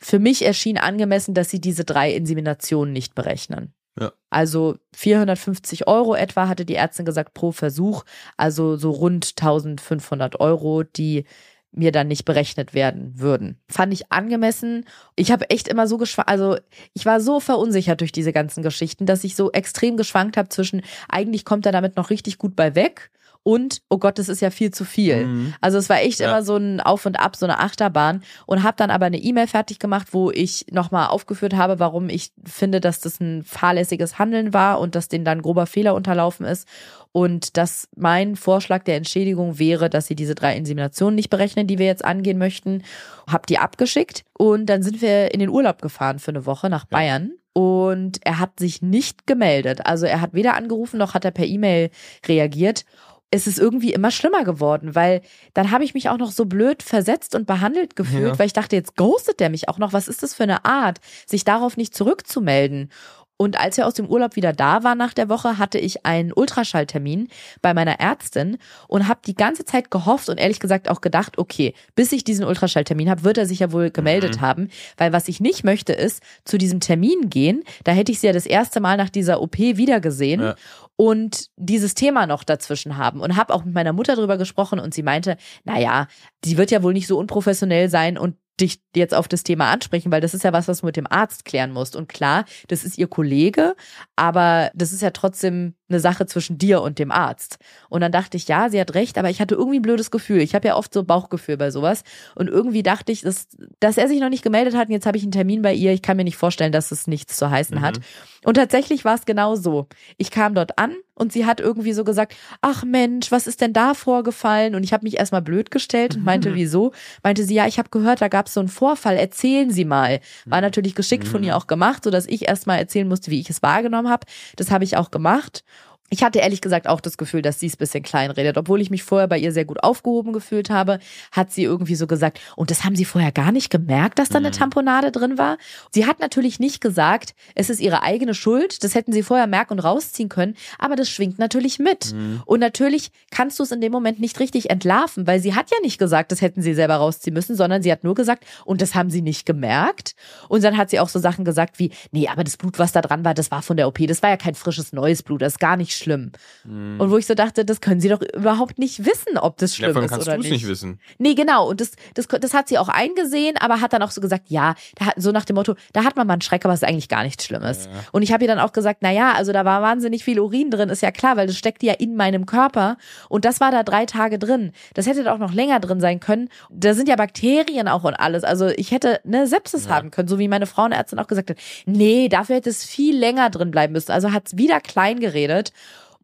Für 0.00 0.18
mich 0.18 0.44
erschien 0.44 0.78
angemessen, 0.78 1.34
dass 1.34 1.50
sie 1.50 1.60
diese 1.60 1.84
drei 1.84 2.12
Inseminationen 2.12 2.92
nicht 2.92 3.14
berechnen. 3.14 3.72
Ja. 3.98 4.12
Also 4.30 4.76
450 4.94 5.86
Euro 5.88 6.14
etwa 6.14 6.48
hatte 6.48 6.64
die 6.64 6.74
Ärztin 6.74 7.06
gesagt 7.06 7.34
pro 7.34 7.52
Versuch, 7.52 8.04
also 8.36 8.76
so 8.76 8.90
rund 8.90 9.34
1500 9.36 10.40
Euro, 10.40 10.82
die 10.82 11.24
mir 11.72 11.92
dann 11.92 12.08
nicht 12.08 12.24
berechnet 12.24 12.74
werden 12.74 13.18
würden. 13.18 13.60
Fand 13.68 13.92
ich 13.92 14.10
angemessen. 14.10 14.86
Ich 15.14 15.30
habe 15.30 15.50
echt 15.50 15.68
immer 15.68 15.86
so 15.86 15.98
geschwankt, 15.98 16.30
also 16.30 16.56
ich 16.94 17.04
war 17.04 17.20
so 17.20 17.38
verunsichert 17.38 18.00
durch 18.00 18.12
diese 18.12 18.32
ganzen 18.32 18.62
Geschichten, 18.62 19.06
dass 19.06 19.24
ich 19.24 19.36
so 19.36 19.52
extrem 19.52 19.96
geschwankt 19.96 20.36
habe 20.36 20.48
zwischen, 20.48 20.82
eigentlich 21.08 21.44
kommt 21.44 21.66
er 21.66 21.72
damit 21.72 21.96
noch 21.96 22.10
richtig 22.10 22.38
gut 22.38 22.56
bei 22.56 22.74
weg 22.74 23.10
und 23.46 23.82
oh 23.90 23.98
Gott, 23.98 24.18
das 24.18 24.28
ist 24.28 24.40
ja 24.40 24.50
viel 24.50 24.72
zu 24.72 24.84
viel. 24.84 25.24
Mhm. 25.24 25.54
Also 25.60 25.78
es 25.78 25.88
war 25.88 26.00
echt 26.00 26.18
Ja. 26.18 26.26
immer 26.30 26.42
so 26.42 26.56
ein 26.56 26.80
Auf 26.80 27.06
und 27.06 27.14
Ab, 27.20 27.36
so 27.36 27.46
eine 27.46 27.60
Achterbahn 27.60 28.24
und 28.44 28.64
habe 28.64 28.76
dann 28.76 28.90
aber 28.90 29.06
eine 29.06 29.18
E-Mail 29.18 29.46
fertig 29.46 29.78
gemacht, 29.78 30.08
wo 30.10 30.32
ich 30.32 30.66
nochmal 30.72 31.06
aufgeführt 31.06 31.54
habe, 31.54 31.78
warum 31.78 32.08
ich 32.08 32.32
finde, 32.44 32.80
dass 32.80 32.98
das 32.98 33.20
ein 33.20 33.44
fahrlässiges 33.44 34.18
Handeln 34.18 34.52
war 34.52 34.80
und 34.80 34.96
dass 34.96 35.06
denen 35.06 35.24
dann 35.24 35.42
grober 35.42 35.66
Fehler 35.66 35.94
unterlaufen 35.94 36.44
ist 36.44 36.66
und 37.12 37.56
dass 37.56 37.86
mein 37.94 38.34
Vorschlag 38.34 38.82
der 38.82 38.96
Entschädigung 38.96 39.60
wäre, 39.60 39.88
dass 39.90 40.08
sie 40.08 40.16
diese 40.16 40.34
drei 40.34 40.56
Inseminationen 40.56 41.14
nicht 41.14 41.30
berechnen, 41.30 41.68
die 41.68 41.78
wir 41.78 41.86
jetzt 41.86 42.04
angehen 42.04 42.38
möchten. 42.38 42.82
Hab 43.28 43.46
die 43.46 43.58
abgeschickt 43.58 44.24
und 44.36 44.66
dann 44.66 44.82
sind 44.82 45.00
wir 45.00 45.32
in 45.32 45.38
den 45.38 45.50
Urlaub 45.50 45.80
gefahren 45.80 46.18
für 46.18 46.32
eine 46.32 46.46
Woche 46.46 46.68
nach 46.68 46.84
Bayern. 46.84 47.30
Und 47.52 48.18
er 48.26 48.38
hat 48.38 48.60
sich 48.60 48.82
nicht 48.82 49.26
gemeldet. 49.26 49.86
Also 49.86 50.04
er 50.04 50.20
hat 50.20 50.34
weder 50.34 50.56
angerufen 50.56 50.98
noch 50.98 51.14
hat 51.14 51.24
er 51.24 51.30
per 51.30 51.46
E-Mail 51.46 51.88
reagiert 52.26 52.84
es 53.30 53.46
ist 53.46 53.58
irgendwie 53.58 53.92
immer 53.92 54.10
schlimmer 54.10 54.44
geworden, 54.44 54.94
weil 54.94 55.20
dann 55.54 55.70
habe 55.70 55.84
ich 55.84 55.94
mich 55.94 56.08
auch 56.08 56.18
noch 56.18 56.30
so 56.30 56.44
blöd 56.44 56.82
versetzt 56.82 57.34
und 57.34 57.46
behandelt 57.46 57.96
gefühlt, 57.96 58.22
Ja. 58.34 58.38
weil 58.38 58.46
ich 58.46 58.52
dachte, 58.52 58.76
jetzt 58.76 58.96
ghostet 58.96 59.40
der 59.40 59.50
mich 59.50 59.68
auch 59.68 59.78
noch. 59.78 59.92
Was 59.92 60.08
ist 60.08 60.22
das 60.22 60.34
für 60.34 60.44
eine 60.44 60.64
Art, 60.64 60.98
sich 61.26 61.44
darauf 61.44 61.76
nicht 61.76 61.94
zurückzumelden? 61.94 62.90
Und 63.38 63.60
als 63.60 63.76
wir 63.76 63.86
aus 63.86 63.92
dem 63.92 64.06
Urlaub 64.06 64.34
wieder 64.34 64.54
da 64.54 64.82
waren 64.82 64.96
nach 64.96 65.12
der 65.12 65.28
Woche, 65.28 65.58
hatte 65.58 65.78
ich 65.78 66.06
einen 66.06 66.32
Ultraschalltermin 66.32 67.28
bei 67.60 67.74
meiner 67.74 68.00
Ärztin 68.00 68.56
und 68.88 69.08
habe 69.08 69.20
die 69.26 69.34
ganze 69.34 69.66
Zeit 69.66 69.90
gehofft 69.90 70.30
und 70.30 70.38
ehrlich 70.38 70.58
gesagt 70.58 70.88
auch 70.88 71.02
gedacht, 71.02 71.36
okay, 71.36 71.74
bis 71.94 72.12
ich 72.12 72.24
diesen 72.24 72.46
Ultraschalltermin 72.46 73.10
habe, 73.10 73.24
wird 73.24 73.36
er 73.36 73.44
sich 73.44 73.58
ja 73.58 73.72
wohl 73.72 73.90
gemeldet 73.90 74.40
haben, 74.40 74.70
weil 74.96 75.12
was 75.12 75.28
ich 75.28 75.40
nicht 75.40 75.64
möchte 75.64 75.92
ist, 75.92 76.22
zu 76.46 76.56
diesem 76.56 76.80
Termin 76.80 77.28
gehen, 77.28 77.62
da 77.84 77.92
hätte 77.92 78.10
ich 78.10 78.20
sie 78.20 78.26
ja 78.28 78.32
das 78.32 78.46
erste 78.46 78.80
Mal 78.80 78.96
nach 78.96 79.10
dieser 79.10 79.42
OP 79.42 79.58
wieder 79.58 80.00
gesehen 80.00 80.40
Ja. 80.40 80.54
Und 80.96 81.50
dieses 81.56 81.94
Thema 81.94 82.26
noch 82.26 82.42
dazwischen 82.42 82.96
haben. 82.96 83.20
Und 83.20 83.36
habe 83.36 83.54
auch 83.54 83.64
mit 83.64 83.74
meiner 83.74 83.92
Mutter 83.92 84.16
drüber 84.16 84.38
gesprochen 84.38 84.78
und 84.78 84.94
sie 84.94 85.02
meinte, 85.02 85.36
naja, 85.64 86.08
die 86.44 86.56
wird 86.56 86.70
ja 86.70 86.82
wohl 86.82 86.92
nicht 86.92 87.06
so 87.06 87.18
unprofessionell 87.18 87.88
sein 87.88 88.18
und 88.18 88.36
dich 88.60 88.80
jetzt 88.94 89.14
auf 89.14 89.28
das 89.28 89.42
Thema 89.42 89.70
ansprechen, 89.70 90.10
weil 90.10 90.20
das 90.20 90.34
ist 90.34 90.44
ja 90.44 90.52
was, 90.52 90.68
was 90.68 90.80
du 90.80 90.86
mit 90.86 90.96
dem 90.96 91.06
Arzt 91.10 91.44
klären 91.44 91.72
musst. 91.72 91.94
Und 91.94 92.08
klar, 92.08 92.44
das 92.68 92.84
ist 92.84 92.98
ihr 92.98 93.06
Kollege, 93.06 93.76
aber 94.16 94.70
das 94.74 94.92
ist 94.92 95.02
ja 95.02 95.10
trotzdem 95.10 95.74
eine 95.88 96.00
Sache 96.00 96.26
zwischen 96.26 96.58
dir 96.58 96.82
und 96.82 96.98
dem 96.98 97.12
Arzt. 97.12 97.58
Und 97.88 98.00
dann 98.00 98.12
dachte 98.12 98.36
ich, 98.36 98.48
ja, 98.48 98.70
sie 98.70 98.80
hat 98.80 98.94
recht, 98.94 99.18
aber 99.18 99.30
ich 99.30 99.40
hatte 99.40 99.54
irgendwie 99.54 99.78
ein 99.78 99.82
blödes 99.82 100.10
Gefühl. 100.10 100.40
Ich 100.40 100.54
habe 100.54 100.66
ja 100.66 100.76
oft 100.76 100.92
so 100.92 101.04
Bauchgefühl 101.04 101.56
bei 101.56 101.70
sowas. 101.70 102.02
Und 102.34 102.48
irgendwie 102.48 102.82
dachte 102.82 103.12
ich, 103.12 103.20
dass, 103.20 103.48
dass 103.78 103.98
er 103.98 104.08
sich 104.08 104.20
noch 104.20 104.30
nicht 104.30 104.42
gemeldet 104.42 104.74
hat 104.74 104.88
und 104.88 104.94
jetzt 104.94 105.06
habe 105.06 105.18
ich 105.18 105.22
einen 105.22 105.32
Termin 105.32 105.62
bei 105.62 105.74
ihr. 105.74 105.92
Ich 105.92 106.02
kann 106.02 106.16
mir 106.16 106.24
nicht 106.24 106.36
vorstellen, 106.36 106.72
dass 106.72 106.90
es 106.90 107.06
nichts 107.06 107.36
zu 107.36 107.50
heißen 107.50 107.80
hat. 107.80 108.00
Und 108.44 108.54
tatsächlich 108.54 109.04
war 109.04 109.14
es 109.14 109.26
genau 109.26 109.54
so. 109.54 109.86
Ich 110.16 110.30
kam 110.30 110.54
dort 110.54 110.78
an 110.78 110.94
und 111.16 111.32
sie 111.32 111.46
hat 111.46 111.60
irgendwie 111.60 111.94
so 111.94 112.04
gesagt, 112.04 112.36
ach 112.60 112.84
Mensch, 112.84 113.32
was 113.32 113.46
ist 113.46 113.62
denn 113.62 113.72
da 113.72 113.94
vorgefallen? 113.94 114.74
Und 114.74 114.84
ich 114.84 114.92
habe 114.92 115.04
mich 115.04 115.16
erstmal 115.16 115.42
blöd 115.42 115.70
gestellt 115.70 116.16
und 116.16 116.24
meinte, 116.24 116.54
wieso? 116.54 116.92
Meinte 117.22 117.42
sie, 117.42 117.54
ja, 117.54 117.66
ich 117.66 117.78
habe 117.78 117.88
gehört, 117.88 118.20
da 118.20 118.28
gab 118.28 118.46
es 118.46 118.54
so 118.54 118.60
einen 118.60 118.68
Vorfall, 118.68 119.16
erzählen 119.16 119.70
Sie 119.70 119.86
mal. 119.86 120.20
War 120.44 120.60
natürlich 120.60 120.94
geschickt 120.94 121.26
von 121.26 121.42
ihr 121.42 121.56
auch 121.56 121.66
gemacht, 121.66 122.04
sodass 122.04 122.26
ich 122.26 122.46
erstmal 122.46 122.78
erzählen 122.78 123.08
musste, 123.08 123.30
wie 123.30 123.40
ich 123.40 123.48
es 123.48 123.62
wahrgenommen 123.62 124.10
habe. 124.10 124.26
Das 124.56 124.70
habe 124.70 124.84
ich 124.84 124.96
auch 124.96 125.10
gemacht. 125.10 125.64
Ich 126.10 126.22
hatte 126.22 126.38
ehrlich 126.38 126.60
gesagt 126.60 126.88
auch 126.88 127.00
das 127.00 127.16
Gefühl, 127.16 127.42
dass 127.42 127.58
sie 127.58 127.66
es 127.66 127.74
ein 127.74 127.78
bisschen 127.78 128.02
klein 128.02 128.30
redet. 128.30 128.56
Obwohl 128.56 128.80
ich 128.80 128.90
mich 128.90 129.02
vorher 129.02 129.26
bei 129.26 129.38
ihr 129.38 129.50
sehr 129.50 129.64
gut 129.64 129.82
aufgehoben 129.82 130.32
gefühlt 130.32 130.70
habe, 130.70 131.00
hat 131.32 131.50
sie 131.52 131.64
irgendwie 131.64 131.96
so 131.96 132.06
gesagt, 132.06 132.40
und 132.54 132.70
das 132.70 132.84
haben 132.84 132.94
sie 132.94 133.04
vorher 133.04 133.32
gar 133.32 133.50
nicht 133.50 133.70
gemerkt, 133.70 134.18
dass 134.18 134.28
da 134.28 134.38
eine 134.38 134.50
Tamponade 134.52 135.10
drin 135.10 135.36
war. 135.36 135.58
Sie 135.90 136.06
hat 136.06 136.20
natürlich 136.20 136.60
nicht 136.60 136.80
gesagt, 136.80 137.34
es 137.54 137.70
ist 137.70 137.80
ihre 137.80 138.02
eigene 138.02 138.34
Schuld, 138.34 138.84
das 138.84 138.94
hätten 138.94 139.12
sie 139.12 139.24
vorher 139.24 139.48
merken 139.48 139.74
und 139.74 139.80
rausziehen 139.80 140.28
können, 140.28 140.54
aber 140.78 140.94
das 140.94 141.10
schwingt 141.10 141.38
natürlich 141.38 141.78
mit. 141.78 142.14
Und 142.44 142.60
natürlich 142.60 143.10
kannst 143.30 143.58
du 143.58 143.64
es 143.64 143.72
in 143.72 143.80
dem 143.80 143.90
Moment 143.92 144.20
nicht 144.20 144.38
richtig 144.38 144.70
entlarven, 144.70 145.26
weil 145.26 145.40
sie 145.40 145.54
hat 145.54 145.70
ja 145.70 145.78
nicht 145.82 145.98
gesagt, 145.98 146.30
das 146.30 146.40
hätten 146.40 146.62
sie 146.62 146.74
selber 146.74 146.96
rausziehen 146.96 147.34
müssen, 147.34 147.56
sondern 147.56 147.82
sie 147.82 147.90
hat 147.90 148.04
nur 148.04 148.14
gesagt, 148.14 148.44
und 148.64 148.80
das 148.80 148.94
haben 148.94 149.10
sie 149.10 149.22
nicht 149.22 149.44
gemerkt. 149.44 150.14
Und 150.48 150.62
dann 150.62 150.76
hat 150.76 150.90
sie 150.90 151.00
auch 151.00 151.08
so 151.08 151.18
Sachen 151.18 151.44
gesagt 151.44 151.78
wie, 151.78 151.90
nee, 152.12 152.28
aber 152.28 152.44
das 152.44 152.56
Blut, 152.56 152.78
was 152.78 152.92
da 152.92 153.02
dran 153.02 153.24
war, 153.24 153.34
das 153.34 153.50
war 153.50 153.62
von 153.62 153.76
der 153.76 153.88
OP, 153.88 154.06
das 154.06 154.22
war 154.22 154.30
ja 154.30 154.36
kein 154.36 154.54
frisches 154.54 154.92
neues 154.92 155.22
Blut, 155.22 155.42
das 155.42 155.54
ist 155.54 155.58
gar 155.58 155.76
nicht 155.76 155.95
schlimm. 155.98 156.32
Und 156.64 157.10
wo 157.10 157.16
ich 157.16 157.26
so 157.26 157.34
dachte, 157.34 157.64
das 157.64 157.80
können 157.80 158.00
sie 158.00 158.08
doch 158.08 158.20
überhaupt 158.20 158.78
nicht 158.78 159.04
wissen, 159.04 159.38
ob 159.38 159.56
das 159.58 159.74
schlimm 159.74 159.90
Davon 159.90 160.04
ist 160.04 160.10
kannst 160.10 160.26
oder 160.26 160.36
du 160.36 160.42
es 160.42 160.50
nicht. 160.50 160.62
nicht 160.62 160.68
wissen. 160.68 161.00
Nee, 161.18 161.34
genau. 161.34 161.68
Und 161.68 161.80
das, 161.80 161.92
das, 162.14 162.26
das 162.26 162.54
hat 162.54 162.68
sie 162.68 162.78
auch 162.78 162.88
eingesehen, 162.88 163.56
aber 163.58 163.80
hat 163.80 163.92
dann 163.92 164.02
auch 164.02 164.10
so 164.10 164.20
gesagt, 164.20 164.44
ja, 164.48 164.74
da 164.96 165.06
hat, 165.06 165.14
so 165.16 165.32
nach 165.32 165.44
dem 165.44 165.56
Motto, 165.56 165.74
da 165.92 166.04
hat 166.04 166.16
man 166.16 166.26
mal 166.26 166.34
einen 166.34 166.42
Schreck, 166.42 166.64
aber 166.64 166.74
es 166.74 166.82
ist 166.82 166.88
eigentlich 166.88 167.08
gar 167.08 167.22
nichts 167.22 167.44
Schlimmes. 167.44 167.88
Und 168.12 168.22
ich 168.22 168.32
habe 168.32 168.44
ihr 168.44 168.48
dann 168.48 168.58
auch 168.58 168.72
gesagt, 168.72 168.98
na 169.02 169.10
ja, 169.10 169.32
also 169.32 169.52
da 169.52 169.64
war 169.64 169.82
wahnsinnig 169.82 170.24
viel 170.24 170.40
Urin 170.40 170.70
drin, 170.70 170.88
ist 170.88 171.02
ja 171.02 171.10
klar, 171.10 171.36
weil 171.36 171.46
das 171.46 171.56
steckt 171.56 171.82
ja 171.82 171.92
in 171.92 172.16
meinem 172.16 172.46
Körper. 172.46 172.96
Und 173.28 173.44
das 173.44 173.60
war 173.60 173.70
da 173.70 173.82
drei 173.82 174.06
Tage 174.06 174.38
drin. 174.38 174.72
Das 174.94 175.06
hätte 175.06 175.24
da 175.24 175.34
auch 175.34 175.38
noch 175.38 175.52
länger 175.52 175.80
drin 175.80 176.00
sein 176.00 176.20
können. 176.20 176.48
Da 176.70 176.94
sind 176.94 177.08
ja 177.08 177.16
Bakterien 177.16 177.88
auch 177.88 178.04
und 178.04 178.14
alles. 178.14 178.44
Also 178.44 178.68
ich 178.68 178.90
hätte 178.90 179.20
eine 179.24 179.46
Sepsis 179.46 179.88
haben 179.88 180.10
können, 180.10 180.28
so 180.28 180.38
wie 180.38 180.48
meine 180.48 180.66
Frauenärztin 180.66 181.18
auch 181.18 181.26
gesagt 181.26 181.50
hat. 181.50 181.56
Nee, 181.86 182.28
dafür 182.28 182.56
hätte 182.56 182.70
es 182.70 182.84
viel 182.84 183.16
länger 183.16 183.50
drin 183.50 183.70
bleiben 183.70 183.92
müssen. 183.92 184.12
Also 184.12 184.32
hat 184.32 184.48
es 184.48 184.56
wieder 184.56 184.80
klein 184.80 185.20
geredet. 185.20 185.72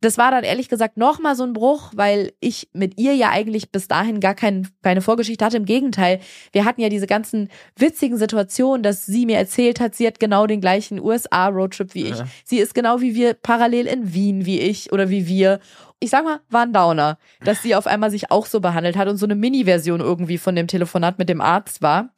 Das 0.03 0.19
war 0.19 0.33
dann 0.33 0.43
ehrlich 0.43 0.69
gesagt 0.69 0.97
nochmal 0.97 1.37
so 1.37 1.45
ein 1.45 1.53
Bruch, 1.53 1.93
weil 1.95 2.33
ich 2.41 2.69
mit 2.73 2.99
ihr 2.99 3.15
ja 3.15 3.31
eigentlich 3.31 3.71
bis 3.71 3.87
dahin 3.87 4.19
gar 4.19 4.35
kein, 4.35 4.69
keine 4.83 5.01
Vorgeschichte 5.01 5.45
hatte. 5.45 5.57
Im 5.57 5.65
Gegenteil, 5.65 6.19
wir 6.51 6.65
hatten 6.65 6.81
ja 6.81 6.89
diese 6.89 7.07
ganzen 7.07 7.49
witzigen 7.77 8.19
Situationen, 8.19 8.83
dass 8.83 9.07
sie 9.07 9.27
mir 9.27 9.39
erzählt 9.39 9.79
hat, 9.79 9.95
sie 9.95 10.07
hat 10.09 10.19
genau 10.19 10.49
den 10.49 10.61
gleichen 10.61 11.01
USA-Roadtrip 11.01 11.95
wie 11.95 12.07
ich. 12.07 12.19
Ja. 12.19 12.27
Sie 12.45 12.59
ist 12.59 12.75
genau 12.75 13.01
wie 13.01 13.15
wir 13.15 13.35
parallel 13.35 13.87
in 13.87 14.13
Wien 14.13 14.45
wie 14.45 14.59
ich 14.59 14.93
oder 14.93 15.09
wie 15.09 15.29
wir. 15.29 15.61
Ich 16.01 16.11
sag 16.11 16.25
mal, 16.25 16.41
war 16.51 16.63
ein 16.63 16.73
Downer, 16.73 17.17
dass 17.45 17.63
sie 17.63 17.77
auf 17.77 17.87
einmal 17.87 18.11
sich 18.11 18.33
auch 18.33 18.47
so 18.47 18.59
behandelt 18.59 18.97
hat 18.97 19.07
und 19.07 19.19
so 19.19 19.27
eine 19.27 19.37
Mini-Version 19.37 20.01
irgendwie 20.01 20.37
von 20.37 20.57
dem 20.57 20.67
Telefonat 20.67 21.21
mit 21.21 21.29
dem 21.29 21.41
Arzt 21.41 21.81
war. 21.81 22.11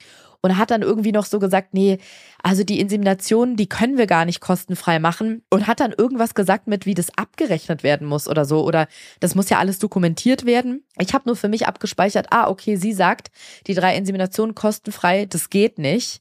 Und 0.45 0.59
hat 0.59 0.71
dann 0.71 0.83
irgendwie 0.83 1.11
noch 1.11 1.25
so 1.25 1.39
gesagt, 1.39 1.73
nee, 1.73 1.97
also 2.43 2.65
die 2.65 2.79
Inseminationen, 2.79 3.57
die 3.57 3.67
können 3.67 3.97
wir 3.97 4.07
gar 4.07 4.27
nicht 4.27 4.43
kostenfrei 4.43 4.99
machen. 4.99 5.41
Und 5.49 5.67
hat 5.67 5.81
dann 5.81 5.95
irgendwas 5.97 6.35
gesagt 6.35 6.67
mit, 6.67 6.85
wie 6.85 6.93
das 6.93 7.17
abgerechnet 7.17 7.83
werden 7.83 8.07
muss 8.07 8.29
oder 8.29 8.45
so. 8.45 8.63
Oder 8.63 8.87
das 9.21 9.35
muss 9.35 9.49
ja 9.49 9.59
alles 9.59 9.79
dokumentiert 9.79 10.45
werden. 10.45 10.85
Ich 10.99 11.15
habe 11.15 11.25
nur 11.25 11.37
für 11.37 11.49
mich 11.49 11.67
abgespeichert, 11.67 12.27
ah, 12.29 12.51
okay, 12.51 12.77
sie 12.77 12.93
sagt, 12.93 13.31
die 13.67 13.73
drei 13.73 13.97
Inseminationen 13.97 14.55
kostenfrei, 14.55 15.25
das 15.25 15.49
geht 15.49 15.79
nicht. 15.79 16.21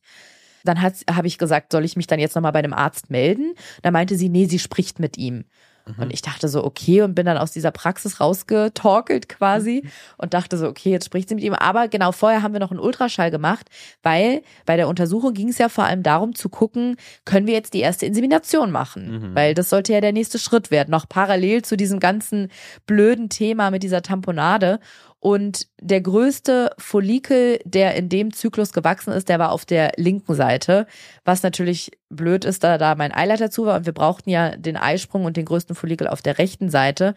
Dann 0.63 0.81
habe 0.81 1.27
ich 1.27 1.37
gesagt, 1.37 1.73
soll 1.73 1.83
ich 1.83 1.97
mich 1.97 2.07
dann 2.07 2.21
jetzt 2.21 2.35
nochmal 2.35 2.53
bei 2.53 2.61
dem 2.61 2.73
Arzt 2.73 3.09
melden? 3.09 3.55
Da 3.81 3.91
meinte 3.91 4.15
sie, 4.15 4.29
nee, 4.29 4.45
sie 4.45 4.59
spricht 4.59 4.99
mit 4.99 5.17
ihm. 5.17 5.43
Und 5.97 6.13
ich 6.13 6.21
dachte 6.21 6.47
so, 6.47 6.63
okay, 6.63 7.01
und 7.01 7.13
bin 7.13 7.25
dann 7.25 7.37
aus 7.37 7.51
dieser 7.51 7.71
Praxis 7.71 8.21
rausgetorkelt 8.21 9.27
quasi 9.27 9.85
und 10.17 10.33
dachte 10.33 10.57
so, 10.57 10.67
okay, 10.67 10.91
jetzt 10.91 11.05
spricht 11.05 11.27
sie 11.27 11.35
mit 11.35 11.43
ihm. 11.43 11.53
Aber 11.53 11.89
genau 11.89 12.13
vorher 12.13 12.41
haben 12.41 12.53
wir 12.53 12.61
noch 12.61 12.71
einen 12.71 12.79
Ultraschall 12.79 13.31
gemacht, 13.31 13.69
weil 14.01 14.43
bei 14.65 14.77
der 14.77 14.87
Untersuchung 14.87 15.33
ging 15.33 15.49
es 15.49 15.57
ja 15.57 15.67
vor 15.67 15.83
allem 15.83 16.01
darum 16.01 16.35
zu 16.35 16.47
gucken, 16.47 16.95
können 17.25 17.47
wir 17.47 17.53
jetzt 17.53 17.73
die 17.73 17.81
erste 17.81 18.05
Insemination 18.05 18.71
machen? 18.71 19.09
Weil 19.35 19.53
das 19.53 19.69
sollte 19.69 19.91
ja 19.91 19.99
der 19.99 20.13
nächste 20.13 20.39
Schritt 20.39 20.71
werden, 20.71 20.91
noch 20.91 21.09
parallel 21.09 21.63
zu 21.63 21.75
diesem 21.75 21.99
ganzen 21.99 22.47
blöden 22.85 23.27
Thema 23.27 23.69
mit 23.69 23.83
dieser 23.83 24.01
Tamponade. 24.01 24.79
Und 25.23 25.69
der 25.79 26.01
größte 26.01 26.71
Follikel, 26.77 27.59
der 27.63 27.95
in 27.95 28.09
dem 28.09 28.33
Zyklus 28.33 28.73
gewachsen 28.73 29.13
ist, 29.13 29.29
der 29.29 29.39
war 29.39 29.53
auf 29.53 29.63
der 29.63 29.93
linken 29.95 30.35
Seite, 30.35 30.85
was 31.23 31.43
natürlich 31.43 31.91
blöd 32.09 32.43
ist, 32.43 32.61
da 32.65 32.77
da 32.77 32.95
mein 32.95 33.13
Eileiter 33.13 33.49
zu 33.49 33.65
war 33.65 33.77
und 33.77 33.85
wir 33.85 33.93
brauchten 33.93 34.29
ja 34.29 34.57
den 34.57 34.75
Eisprung 34.75 35.23
und 35.23 35.37
den 35.37 35.45
größten 35.45 35.77
Follikel 35.77 36.09
auf 36.09 36.21
der 36.21 36.39
rechten 36.39 36.69
Seite. 36.69 37.15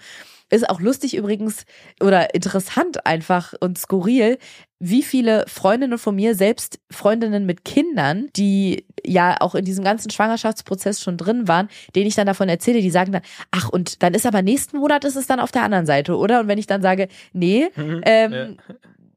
Ist 0.49 0.69
auch 0.71 0.81
lustig 0.81 1.17
übrigens 1.17 1.65
oder 2.01 2.35
interessant 2.35 3.05
einfach 3.05 3.55
und 3.61 3.79
skurril, 3.79 4.39
wie 4.79 5.03
viele 5.03 5.45
Freundinnen 5.49 5.99
von 5.99 6.15
mir, 6.15 6.35
selbst 6.35 6.79
Freundinnen 6.91 7.47
mit 7.47 7.65
Kindern, 7.65 8.29
die 8.37 8.87
ja 9.05 9.37
auch 9.41 9.55
in 9.55 9.65
diesem 9.65 9.85
ganzen 9.85 10.11
Schwangerschaftsprozess 10.11 11.01
schon 11.01 11.17
drin 11.17 11.49
waren, 11.49 11.69
denen 11.95 12.07
ich 12.07 12.15
dann 12.15 12.27
davon 12.27 12.49
erzähle, 12.49 12.81
die 12.81 12.91
sagen 12.91 13.13
dann, 13.13 13.23
ach 13.51 13.71
und 13.71 14.03
dann 14.03 14.15
ist 14.15 14.27
aber 14.27 14.43
nächsten 14.43 14.79
Monat 14.79 15.05
ist 15.05 15.17
es 15.17 15.27
dann 15.27 15.41
auf 15.41 15.51
der 15.51 15.63
anderen 15.63 15.87
Seite, 15.87 16.17
oder? 16.17 16.41
Und 16.41 16.49
wenn 16.49 16.59
ich 16.59 16.67
dann 16.67 16.83
sage, 16.83 17.09
nee, 17.33 17.69
ähm, 18.05 18.57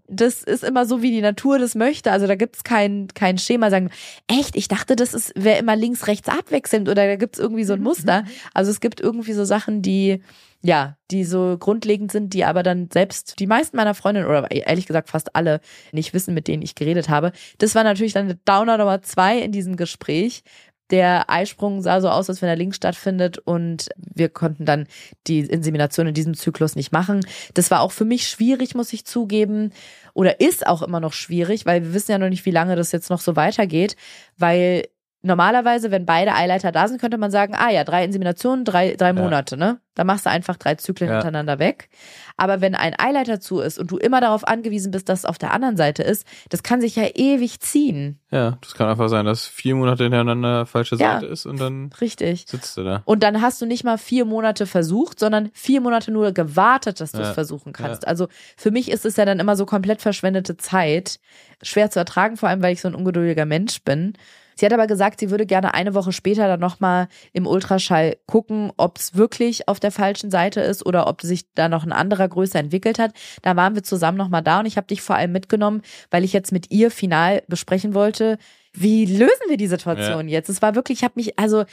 das 0.09 0.43
ist 0.43 0.63
immer 0.63 0.85
so, 0.85 1.01
wie 1.01 1.11
die 1.11 1.21
Natur 1.21 1.59
das 1.59 1.75
möchte. 1.75 2.11
Also 2.11 2.27
da 2.27 2.35
gibt's 2.35 2.63
kein, 2.63 3.07
kein 3.13 3.37
Schema. 3.37 3.69
Sagen, 3.69 3.89
echt, 4.27 4.55
ich 4.55 4.67
dachte, 4.67 4.95
das 4.95 5.13
ist 5.13 5.31
wäre 5.35 5.59
immer 5.59 5.75
links, 5.75 6.07
rechts 6.07 6.27
abwechselnd 6.27 6.89
oder 6.89 7.05
da 7.05 7.15
gibt's 7.15 7.39
irgendwie 7.39 7.63
so 7.63 7.73
ein 7.73 7.81
Muster. 7.81 8.23
Also 8.53 8.71
es 8.71 8.79
gibt 8.79 8.99
irgendwie 8.99 9.33
so 9.33 9.45
Sachen, 9.45 9.81
die 9.81 10.21
ja, 10.61 10.97
die 11.09 11.23
so 11.23 11.55
grundlegend 11.57 12.11
sind, 12.11 12.33
die 12.33 12.43
aber 12.43 12.63
dann 12.63 12.89
selbst 12.91 13.39
die 13.39 13.47
meisten 13.47 13.77
meiner 13.77 13.93
Freundinnen 13.93 14.27
oder 14.27 14.51
ehrlich 14.51 14.87
gesagt 14.87 15.09
fast 15.09 15.35
alle 15.35 15.61
nicht 15.93 16.13
wissen, 16.13 16.33
mit 16.33 16.49
denen 16.49 16.63
ich 16.63 16.75
geredet 16.75 17.07
habe. 17.07 17.31
Das 17.59 17.75
war 17.75 17.85
natürlich 17.85 18.11
dann 18.11 18.37
Downer 18.43 18.77
Nummer 18.77 19.01
zwei 19.01 19.39
in 19.39 19.53
diesem 19.53 19.77
Gespräch. 19.77 20.43
Der 20.91 21.29
Eisprung 21.29 21.81
sah 21.81 22.01
so 22.01 22.09
aus, 22.09 22.29
als 22.29 22.41
wenn 22.41 22.49
er 22.49 22.55
links 22.55 22.77
stattfindet 22.77 23.37
und 23.37 23.89
wir 23.97 24.29
konnten 24.29 24.65
dann 24.65 24.87
die 25.27 25.39
Insemination 25.39 26.07
in 26.07 26.13
diesem 26.13 26.33
Zyklus 26.33 26.75
nicht 26.75 26.91
machen. 26.91 27.25
Das 27.53 27.69
war 27.69 27.81
auch 27.81 27.91
für 27.91 28.05
mich 28.05 28.27
schwierig, 28.27 28.75
muss 28.75 28.93
ich 28.93 29.05
zugeben. 29.05 29.71
Oder 30.13 30.39
ist 30.39 30.65
auch 30.65 30.81
immer 30.81 30.99
noch 30.99 31.13
schwierig, 31.13 31.65
weil 31.65 31.83
wir 31.83 31.93
wissen 31.93 32.11
ja 32.11 32.17
noch 32.17 32.29
nicht, 32.29 32.45
wie 32.45 32.51
lange 32.51 32.75
das 32.75 32.91
jetzt 32.91 33.09
noch 33.09 33.21
so 33.21 33.35
weitergeht, 33.35 33.95
weil 34.37 34.85
normalerweise, 35.21 35.91
wenn 35.91 36.05
beide 36.05 36.33
Eileiter 36.33 36.71
da 36.71 36.87
sind, 36.87 36.99
könnte 37.01 37.17
man 37.17 37.31
sagen, 37.31 37.53
ah 37.55 37.69
ja, 37.69 37.83
drei 37.83 38.05
Inseminationen, 38.05 38.65
drei, 38.65 38.95
drei 38.95 39.07
Ja. 39.07 39.13
Monate, 39.13 39.57
ne? 39.57 39.79
Da 39.95 40.05
machst 40.05 40.25
du 40.25 40.29
einfach 40.29 40.55
drei 40.55 40.75
Zyklen 40.75 41.09
Ja. 41.09 41.15
hintereinander 41.17 41.59
weg. 41.59 41.89
Aber 42.37 42.61
wenn 42.61 42.73
ein 42.73 42.95
Eileiter 42.97 43.41
zu 43.41 43.59
ist 43.59 43.77
und 43.77 43.91
du 43.91 43.97
immer 43.97 44.21
darauf 44.21 44.47
angewiesen 44.47 44.91
bist, 44.91 45.09
dass 45.09 45.19
es 45.19 45.25
auf 45.25 45.37
der 45.37 45.51
anderen 45.51 45.75
Seite 45.75 46.03
ist, 46.03 46.25
das 46.47 46.63
kann 46.63 46.79
sich 46.79 46.95
ja 46.95 47.03
ewig 47.15 47.59
ziehen. 47.59 48.17
Ja, 48.31 48.57
das 48.61 48.75
kann 48.75 48.87
einfach 48.87 49.09
sein, 49.09 49.25
dass 49.25 49.45
vier 49.45 49.75
Monate 49.75 50.03
hintereinander 50.03 50.65
falsche 50.65 50.95
Ja. 50.95 51.15
Seite 51.15 51.25
ist 51.25 51.45
und 51.45 51.59
dann 51.59 51.89
Richtig. 51.99 52.45
sitzt 52.47 52.77
du 52.77 52.83
da. 52.85 53.01
Und 53.03 53.23
dann 53.23 53.41
hast 53.41 53.61
du 53.61 53.65
nicht 53.65 53.83
mal 53.83 53.97
vier 53.97 54.23
Monate 54.23 54.67
versucht, 54.67 55.19
sondern 55.19 55.49
vier 55.53 55.81
Monate 55.81 56.11
nur 56.11 56.31
gewartet, 56.31 57.01
dass 57.01 57.11
du 57.11 57.21
es 57.21 57.29
versuchen 57.31 57.73
kannst. 57.73 58.07
Also 58.07 58.27
für 58.55 58.71
mich 58.71 58.89
ist 58.89 59.05
es 59.05 59.17
ja 59.17 59.25
dann 59.25 59.39
immer 59.41 59.57
so 59.57 59.65
komplett 59.65 60.01
verschwendete 60.01 60.55
Zeit. 60.55 61.19
Schwer 61.61 61.91
zu 61.91 61.99
ertragen, 61.99 62.37
vor 62.37 62.47
allem 62.47 62.61
weil 62.61 62.71
ich 62.71 62.79
so 62.79 62.87
ein 62.87 62.95
ungeduldiger 62.95 63.45
Mensch 63.45 63.83
bin. 63.83 64.13
Sie 64.59 64.65
hat 64.65 64.73
aber 64.73 64.87
gesagt, 64.87 65.21
sie 65.21 65.29
würde 65.29 65.45
gerne 65.45 65.73
eine 65.73 65.93
Woche 65.93 66.11
später 66.11 66.45
dann 66.49 66.59
nochmal 66.59 67.07
im 67.31 67.47
Ultraschall 67.47 68.17
gucken, 68.25 68.73
ob 68.75 68.97
es 68.97 69.15
wirklich 69.15 69.69
auf 69.69 69.79
der 69.79 69.91
falschen 69.91 70.31
Seite 70.31 70.59
ist 70.59 70.85
oder 70.85 71.07
ob 71.07 71.21
sich 71.21 71.45
da 71.53 71.69
noch 71.69 71.85
ein 71.85 71.93
anderer 71.93 72.27
größer 72.27 72.59
entwickelt 72.59 72.99
hat. 72.99 73.13
Da 73.41 73.55
waren 73.55 73.75
wir 73.75 73.83
zusammen 73.83 74.17
nochmal 74.17 74.43
da 74.43 74.59
und 74.59 74.65
ich 74.65 74.75
habe 74.75 74.87
dich 74.87 75.01
vor 75.01 75.15
allem 75.15 75.31
mitgenommen, 75.31 75.81
weil 76.11 76.25
ich 76.25 76.33
jetzt 76.33 76.51
mit 76.51 76.71
ihr 76.71 76.91
final 76.91 77.41
besprechen 77.47 77.93
wollte, 77.93 78.37
wie 78.73 79.05
lösen 79.05 79.47
wir 79.47 79.55
die 79.55 79.67
Situation 79.67 80.27
jetzt? 80.27 80.49
Es 80.49 80.61
war 80.61 80.75
wirklich, 80.75 80.99
ich 80.99 81.03
habe 81.05 81.13
mich, 81.15 81.39
also 81.39 81.63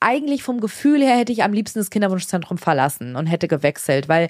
eigentlich 0.00 0.42
vom 0.42 0.60
Gefühl 0.60 1.02
her 1.02 1.16
hätte 1.16 1.32
ich 1.32 1.42
am 1.42 1.52
liebsten 1.52 1.78
das 1.78 1.90
Kinderwunschzentrum 1.90 2.58
verlassen 2.58 3.16
und 3.16 3.26
hätte 3.26 3.48
gewechselt, 3.48 4.08
weil 4.08 4.28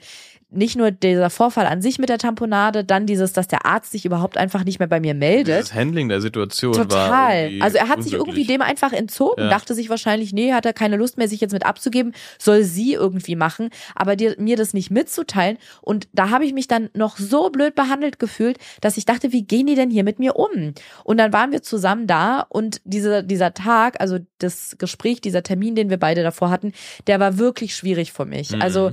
nicht 0.48 0.76
nur 0.76 0.92
dieser 0.92 1.28
Vorfall 1.28 1.66
an 1.66 1.82
sich 1.82 1.98
mit 1.98 2.08
der 2.08 2.18
Tamponade, 2.18 2.84
dann 2.84 3.04
dieses, 3.04 3.32
dass 3.32 3.48
der 3.48 3.66
Arzt 3.66 3.90
sich 3.90 4.04
überhaupt 4.04 4.36
einfach 4.36 4.62
nicht 4.62 4.78
mehr 4.78 4.86
bei 4.86 5.00
mir 5.00 5.12
meldet. 5.12 5.60
Das 5.60 5.74
Handling 5.74 6.08
der 6.08 6.20
Situation 6.20 6.72
war 6.76 6.84
Total. 6.84 7.50
Also 7.60 7.78
er 7.78 7.88
hat 7.88 8.04
sich 8.04 8.12
irgendwie 8.12 8.44
dem 8.44 8.62
einfach 8.62 8.92
entzogen, 8.92 9.42
Ja. 9.42 9.50
dachte 9.50 9.74
sich 9.74 9.90
wahrscheinlich, 9.90 10.32
nee, 10.32 10.52
hat 10.52 10.64
er 10.64 10.72
keine 10.72 10.96
Lust 10.96 11.18
mehr, 11.18 11.28
sich 11.28 11.40
jetzt 11.40 11.50
mit 11.52 11.66
abzugeben, 11.66 12.12
soll 12.38 12.62
sie 12.62 12.92
irgendwie 12.92 13.34
machen, 13.34 13.70
aber 13.96 14.14
dir, 14.14 14.36
mir 14.38 14.56
das 14.56 14.72
nicht 14.72 14.92
mitzuteilen. 14.92 15.58
Und 15.82 16.06
da 16.12 16.30
habe 16.30 16.44
ich 16.46 16.52
mich 16.52 16.68
dann 16.68 16.90
noch 16.94 17.16
so 17.18 17.50
blöd 17.50 17.74
behandelt 17.74 18.20
gefühlt, 18.20 18.58
dass 18.80 18.96
ich 18.96 19.04
dachte, 19.04 19.32
wie 19.32 19.42
gehen 19.42 19.66
die 19.66 19.74
denn 19.74 19.90
hier 19.90 20.04
mit 20.04 20.20
mir 20.20 20.36
um? 20.36 20.74
Und 21.02 21.18
dann 21.18 21.32
waren 21.32 21.50
wir 21.50 21.62
zusammen 21.62 22.06
da 22.06 22.46
und 22.48 22.80
diese, 22.84 23.24
dieser 23.24 23.52
Tag, 23.52 24.00
also 24.00 24.18
das 24.38 24.76
Gespräch, 24.78 25.20
dieser 25.20 25.42
Termin, 25.42 25.55
den 25.74 25.90
wir 25.90 25.98
beide 25.98 26.22
davor 26.22 26.50
hatten, 26.50 26.72
der 27.06 27.20
war 27.20 27.38
wirklich 27.38 27.74
schwierig 27.74 28.12
für 28.12 28.24
mich. 28.24 28.52
Mhm. 28.52 28.62
Also 28.62 28.92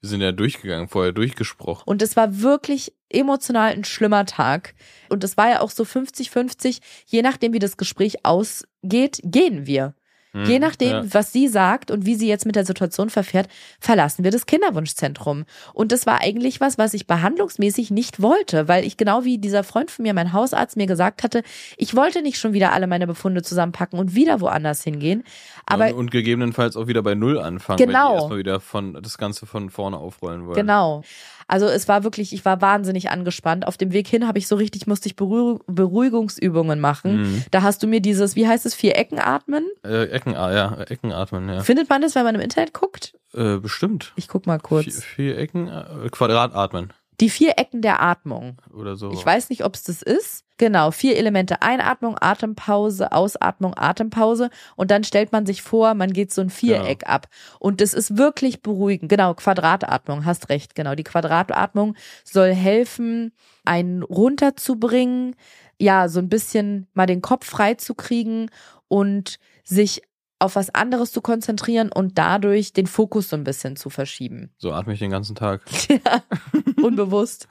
Wir 0.00 0.08
sind 0.08 0.20
ja 0.20 0.32
durchgegangen, 0.32 0.88
vorher 0.88 1.12
durchgesprochen. 1.12 1.84
und 1.86 2.02
es 2.02 2.16
war 2.16 2.40
wirklich 2.40 2.92
emotional 3.10 3.72
ein 3.72 3.84
schlimmer 3.84 4.24
Tag. 4.24 4.74
Und 5.08 5.24
es 5.24 5.36
war 5.36 5.50
ja 5.50 5.60
auch 5.60 5.70
so 5.70 5.82
50-50, 5.82 6.80
je 7.06 7.22
nachdem, 7.22 7.52
wie 7.52 7.58
das 7.58 7.76
Gespräch 7.76 8.24
ausgeht, 8.24 9.20
gehen 9.24 9.66
wir. 9.66 9.94
Mhm. 10.32 10.44
Je 10.44 10.58
nachdem, 10.58 10.90
Ja. 10.90 11.04
was 11.14 11.32
sie 11.32 11.48
sagt 11.48 11.90
und 11.90 12.06
wie 12.06 12.14
sie 12.14 12.28
jetzt 12.28 12.46
mit 12.46 12.56
der 12.56 12.64
Situation 12.64 13.10
verfährt, 13.10 13.48
verlassen 13.80 14.22
wir 14.24 14.30
das 14.30 14.46
Kinderwunschzentrum. 14.46 15.44
Und 15.74 15.92
das 15.92 16.06
war 16.06 16.20
eigentlich 16.20 16.60
was, 16.60 16.78
was 16.78 16.94
ich 16.94 17.06
behandlungsmäßig 17.06 17.90
nicht 17.90 18.22
wollte, 18.22 18.68
weil 18.68 18.84
ich 18.84 18.96
genau 18.96 19.24
wie 19.24 19.38
dieser 19.38 19.64
Freund 19.64 19.90
von 19.90 20.02
mir, 20.04 20.14
mein 20.14 20.32
Hausarzt, 20.32 20.76
mir 20.76 20.86
gesagt 20.86 21.22
hatte, 21.22 21.42
ich 21.76 21.96
wollte 21.96 22.22
nicht 22.22 22.38
schon 22.38 22.52
wieder 22.52 22.72
alle 22.72 22.86
meine 22.86 23.06
Befunde 23.06 23.42
zusammenpacken 23.42 23.98
und 23.98 24.14
wieder 24.14 24.40
woanders 24.40 24.82
hingehen. 24.84 25.24
Aber 25.66 25.88
und, 25.88 25.94
und 25.94 26.10
gegebenenfalls 26.10 26.76
auch 26.76 26.86
wieder 26.86 27.02
bei 27.02 27.14
Null 27.14 27.38
anfangen, 27.38 27.78
Genau. 27.78 28.08
wenn 28.08 28.10
die 28.10 28.14
erstmal 28.20 28.38
wieder 28.38 28.60
von 28.60 28.94
das 29.02 29.18
Ganze 29.18 29.46
von 29.46 29.70
vorne 29.70 29.96
aufrollen 29.96 30.46
wollen. 30.46 30.56
Genau. 30.56 31.02
Also 31.50 31.66
es 31.66 31.88
war 31.88 32.04
wirklich, 32.04 32.32
ich 32.32 32.44
war 32.44 32.60
wahnsinnig 32.60 33.10
angespannt. 33.10 33.66
Auf 33.66 33.76
dem 33.76 33.92
Weg 33.92 34.06
hin 34.06 34.28
habe 34.28 34.38
ich 34.38 34.46
so 34.46 34.54
richtig, 34.54 34.86
musste 34.86 35.08
ich 35.08 35.16
Beruh 35.16 35.58
Beruhigungsübungen 35.66 36.78
machen. 36.78 37.22
Mhm. 37.22 37.44
Da 37.50 37.62
hast 37.62 37.82
du 37.82 37.88
mir 37.88 38.00
dieses, 38.00 38.36
wie 38.36 38.46
heißt 38.46 38.66
es, 38.66 38.74
vier 38.76 38.96
Ecken 38.96 39.18
atmen? 39.18 39.66
Äh, 39.84 40.04
Ecken, 40.10 40.36
ah, 40.36 40.52
ja, 40.52 40.80
Ecken 40.82 41.10
atmen, 41.10 41.48
ja. 41.48 41.62
Findet 41.62 41.88
man 41.88 42.02
das, 42.02 42.14
wenn 42.14 42.22
man 42.22 42.36
im 42.36 42.40
Internet 42.40 42.72
guckt? 42.72 43.14
Äh, 43.34 43.56
bestimmt. 43.56 44.12
Ich 44.14 44.28
guck 44.28 44.46
mal 44.46 44.60
kurz. 44.60 44.84
Vier, 44.84 44.92
vier 45.34 45.38
Ecken, 45.38 45.66
äh, 45.66 46.08
Quadrat 46.10 46.54
atmen 46.54 46.92
Die 47.20 47.30
vier 47.30 47.58
Ecken 47.58 47.82
der 47.82 48.02
Atmung. 48.02 48.56
oder 48.72 48.96
so. 48.96 49.10
Ich 49.12 49.24
weiß 49.24 49.50
nicht, 49.50 49.64
ob 49.64 49.74
es 49.74 49.84
das 49.84 50.02
ist. 50.02 50.44
Genau, 50.56 50.90
vier 50.90 51.16
Elemente. 51.16 51.62
Einatmung, 51.62 52.16
Atempause, 52.20 53.12
Ausatmung, 53.12 53.74
Atempause. 53.76 54.50
Und 54.76 54.90
dann 54.90 55.04
stellt 55.04 55.32
man 55.32 55.46
sich 55.46 55.62
vor, 55.62 55.94
man 55.94 56.12
geht 56.12 56.32
so 56.32 56.42
ein 56.42 56.50
Viereck 56.50 57.06
ab. 57.08 57.28
Und 57.58 57.80
das 57.80 57.94
ist 57.94 58.18
wirklich 58.18 58.62
beruhigend. 58.62 59.08
Genau, 59.10 59.34
Quadratatmung, 59.34 60.24
hast 60.24 60.48
recht. 60.50 60.74
Genau, 60.74 60.94
die 60.94 61.04
Quadratatmung 61.04 61.94
soll 62.24 62.52
helfen, 62.54 63.32
einen 63.64 64.02
runterzubringen, 64.02 65.34
ja, 65.78 66.08
so 66.08 66.18
ein 66.20 66.28
bisschen 66.28 66.88
mal 66.92 67.06
den 67.06 67.22
Kopf 67.22 67.46
frei 67.46 67.74
zu 67.74 67.94
kriegen 67.94 68.50
und 68.88 69.38
sich 69.64 70.02
auf 70.40 70.56
was 70.56 70.74
anderes 70.74 71.12
zu 71.12 71.20
konzentrieren 71.20 71.92
und 71.92 72.18
dadurch 72.18 72.72
den 72.72 72.86
Fokus 72.86 73.28
so 73.28 73.36
ein 73.36 73.44
bisschen 73.44 73.76
zu 73.76 73.90
verschieben. 73.90 74.50
So 74.58 74.72
atme 74.72 74.94
ich 74.94 74.98
den 74.98 75.10
ganzen 75.10 75.36
Tag. 75.36 75.62
Ja, 75.88 76.22
unbewusst 76.82 77.46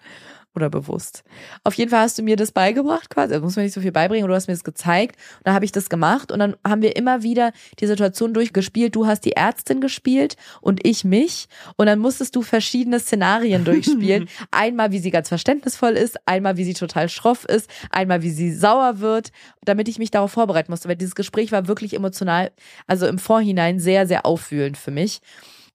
oder 0.55 0.69
bewusst. 0.69 1.23
Auf 1.63 1.73
jeden 1.75 1.91
Fall 1.91 2.01
hast 2.01 2.17
du 2.17 2.23
mir 2.23 2.35
das 2.35 2.51
beigebracht 2.51 3.09
quasi. 3.09 3.33
Also 3.33 3.45
muss 3.45 3.55
man 3.55 3.65
nicht 3.65 3.73
so 3.73 3.81
viel 3.81 3.91
beibringen, 3.91 4.27
du 4.27 4.33
hast 4.33 4.47
mir 4.47 4.53
das 4.53 4.63
gezeigt. 4.63 5.15
Und 5.37 5.47
dann 5.47 5.53
habe 5.53 5.65
ich 5.65 5.71
das 5.71 5.89
gemacht 5.89 6.31
und 6.31 6.39
dann 6.39 6.55
haben 6.65 6.81
wir 6.81 6.95
immer 6.95 7.23
wieder 7.23 7.51
die 7.79 7.87
Situation 7.87 8.33
durchgespielt. 8.33 8.95
Du 8.95 9.05
hast 9.05 9.21
die 9.25 9.33
Ärztin 9.33 9.79
gespielt 9.79 10.35
und 10.61 10.85
ich 10.85 11.03
mich. 11.03 11.47
Und 11.77 11.85
dann 11.85 11.99
musstest 11.99 12.35
du 12.35 12.41
verschiedene 12.41 12.99
Szenarien 12.99 13.63
durchspielen. 13.63 14.27
einmal, 14.51 14.91
wie 14.91 14.99
sie 14.99 15.11
ganz 15.11 15.29
verständnisvoll 15.29 15.93
ist, 15.93 16.17
einmal, 16.27 16.57
wie 16.57 16.63
sie 16.63 16.73
total 16.73 17.09
schroff 17.09 17.45
ist, 17.45 17.69
einmal, 17.91 18.23
wie 18.23 18.31
sie 18.31 18.51
sauer 18.51 18.99
wird, 18.99 19.31
damit 19.63 19.87
ich 19.87 19.99
mich 19.99 20.11
darauf 20.11 20.31
vorbereiten 20.31 20.71
musste. 20.71 20.89
Weil 20.89 20.95
dieses 20.95 21.15
Gespräch 21.15 21.51
war 21.51 21.67
wirklich 21.67 21.93
emotional, 21.93 22.51
also 22.87 23.07
im 23.07 23.19
Vorhinein 23.19 23.79
sehr, 23.79 24.07
sehr 24.07 24.25
aufwühlend 24.25 24.77
für 24.77 24.91
mich. 24.91 25.21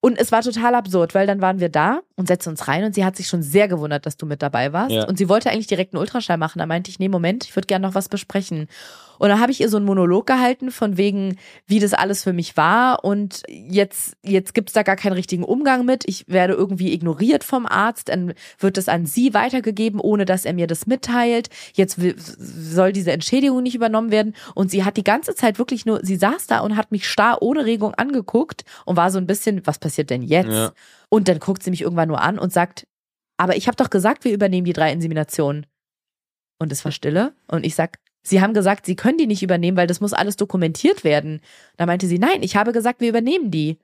Und 0.05 0.19
es 0.19 0.33
war 0.33 0.43
total 0.43 0.75
absurd, 0.75 1.15
weil 1.15 1.27
dann 1.27 1.41
waren 1.41 1.61
wir 1.61 1.71
da 1.71 2.03
und 2.17 2.29
setzten 2.29 2.51
uns 2.51 2.69
rein 2.69 2.85
und 2.85 2.95
sie 2.95 3.07
hat 3.07 3.17
sich 3.17 3.27
schon 3.27 3.43
sehr 3.43 3.69
gewundert, 3.69 4.05
dass 4.05 4.19
du 4.19 4.27
mit 4.27 4.43
dabei 4.43 4.75
warst. 4.75 4.91
Ja. 4.91 5.09
Und 5.09 5.17
sie 5.17 5.31
wollte 5.31 5.49
eigentlich 5.49 5.67
direkt 5.67 5.95
einen 5.95 6.01
Ultraschall 6.03 6.37
machen. 6.37 6.59
Da 6.59 6.67
meinte 6.67 6.91
ich, 6.91 6.99
nee, 6.99 7.09
Moment, 7.09 7.45
ich 7.45 7.57
würde 7.57 7.65
gerne 7.65 7.87
noch 7.87 7.95
was 7.95 8.11
besprechen. 8.11 8.69
Und 9.19 9.29
dann 9.29 9.41
habe 9.41 9.53
ich 9.53 9.61
ihr 9.61 9.69
so 9.69 9.77
einen 9.77 9.87
Monolog 9.87 10.27
gehalten 10.27 10.71
von 10.71 10.97
wegen, 10.97 11.37
wie 11.67 11.81
das 11.81 11.95
alles 11.95 12.23
für 12.23 12.33
mich 12.33 12.57
war. 12.57 13.05
Und 13.05 13.43
jetzt, 13.49 14.17
jetzt 14.23 14.55
gibt's 14.55 14.73
da 14.73 14.83
gar 14.83 14.97
keinen 14.97 15.13
richtigen 15.13 15.45
Umgang 15.45 15.85
mit. 15.85 16.05
Ich 16.07 16.27
werde 16.29 16.55
irgendwie 16.55 16.93
ignoriert 16.93 17.45
vom 17.45 17.67
Arzt. 17.67 18.09
Dann 18.09 18.35
wird 18.59 18.79
es 18.79 18.89
an 18.89 19.07
sie 19.07 19.35
weitergegeben, 19.35 20.01
ohne 20.01 20.25
dass 20.25 20.45
er 20.45 20.55
mir 20.55 20.67
das 20.67 20.87
mitteilt. 20.87 21.49
Jetzt 21.75 21.99
soll 22.39 22.93
diese 22.93 23.13
Entschädigung 23.13 23.63
nicht 23.63 23.75
übernommen 23.75 24.11
werden. 24.11 24.35
Und 24.55 24.71
sie 24.71 24.85
hat 24.85 24.97
die 24.97 25.05
ganze 25.05 25.35
Zeit 25.35 25.59
wirklich 25.59 25.87
nur, 25.87 26.01
sie 26.05 26.17
saß 26.17 26.47
da 26.47 26.61
und 26.61 26.77
hat 26.77 26.93
mich 26.93 27.09
starr 27.09 27.43
ohne 27.43 27.65
Regung 27.65 27.95
angeguckt 27.95 28.65
und 28.85 28.97
war 28.97 29.11
so 29.11 29.19
ein 29.19 29.27
bisschen, 29.27 29.67
was 29.67 29.79
passiert 29.79 30.11
denn 30.11 30.23
jetzt? 30.23 30.51
Ja. 30.51 30.73
Und 31.09 31.29
dann 31.29 31.39
guckt 31.39 31.63
sie 31.63 31.71
mich 31.71 31.83
irgendwann 31.83 32.09
nur 32.09 32.21
an 32.21 32.39
und 32.39 32.53
sagt, 32.53 32.87
aber 33.37 33.57
ich 33.57 33.67
habe 33.67 33.77
doch 33.77 33.91
gesagt, 33.91 34.25
wir 34.25 34.33
übernehmen 34.33 34.65
die 34.65 34.73
drei 34.73 34.93
Inseminationen. 34.93 35.67
Und 36.59 36.73
es 36.73 36.85
war 36.85 36.93
Stille. 36.93 37.35
Und 37.49 37.67
ich 37.67 37.75
sag, 37.75 37.99
Sie 38.27 38.41
haben 38.41 38.55
gesagt, 38.55 38.87
Sie 38.87 38.97
können 38.97 39.19
die 39.19 39.27
nicht 39.27 39.43
übernehmen, 39.43 39.77
weil 39.77 39.87
das 39.87 40.01
muss 40.01 40.15
alles 40.15 40.37
dokumentiert 40.37 41.05
werden. 41.05 41.41
Da 41.77 41.87
meinte 41.87 42.07
sie, 42.07 42.19
nein, 42.19 42.43
ich 42.43 42.57
habe 42.57 42.73
gesagt, 42.73 43.01
wir 43.01 43.11
übernehmen 43.11 43.51
die. 43.51 43.79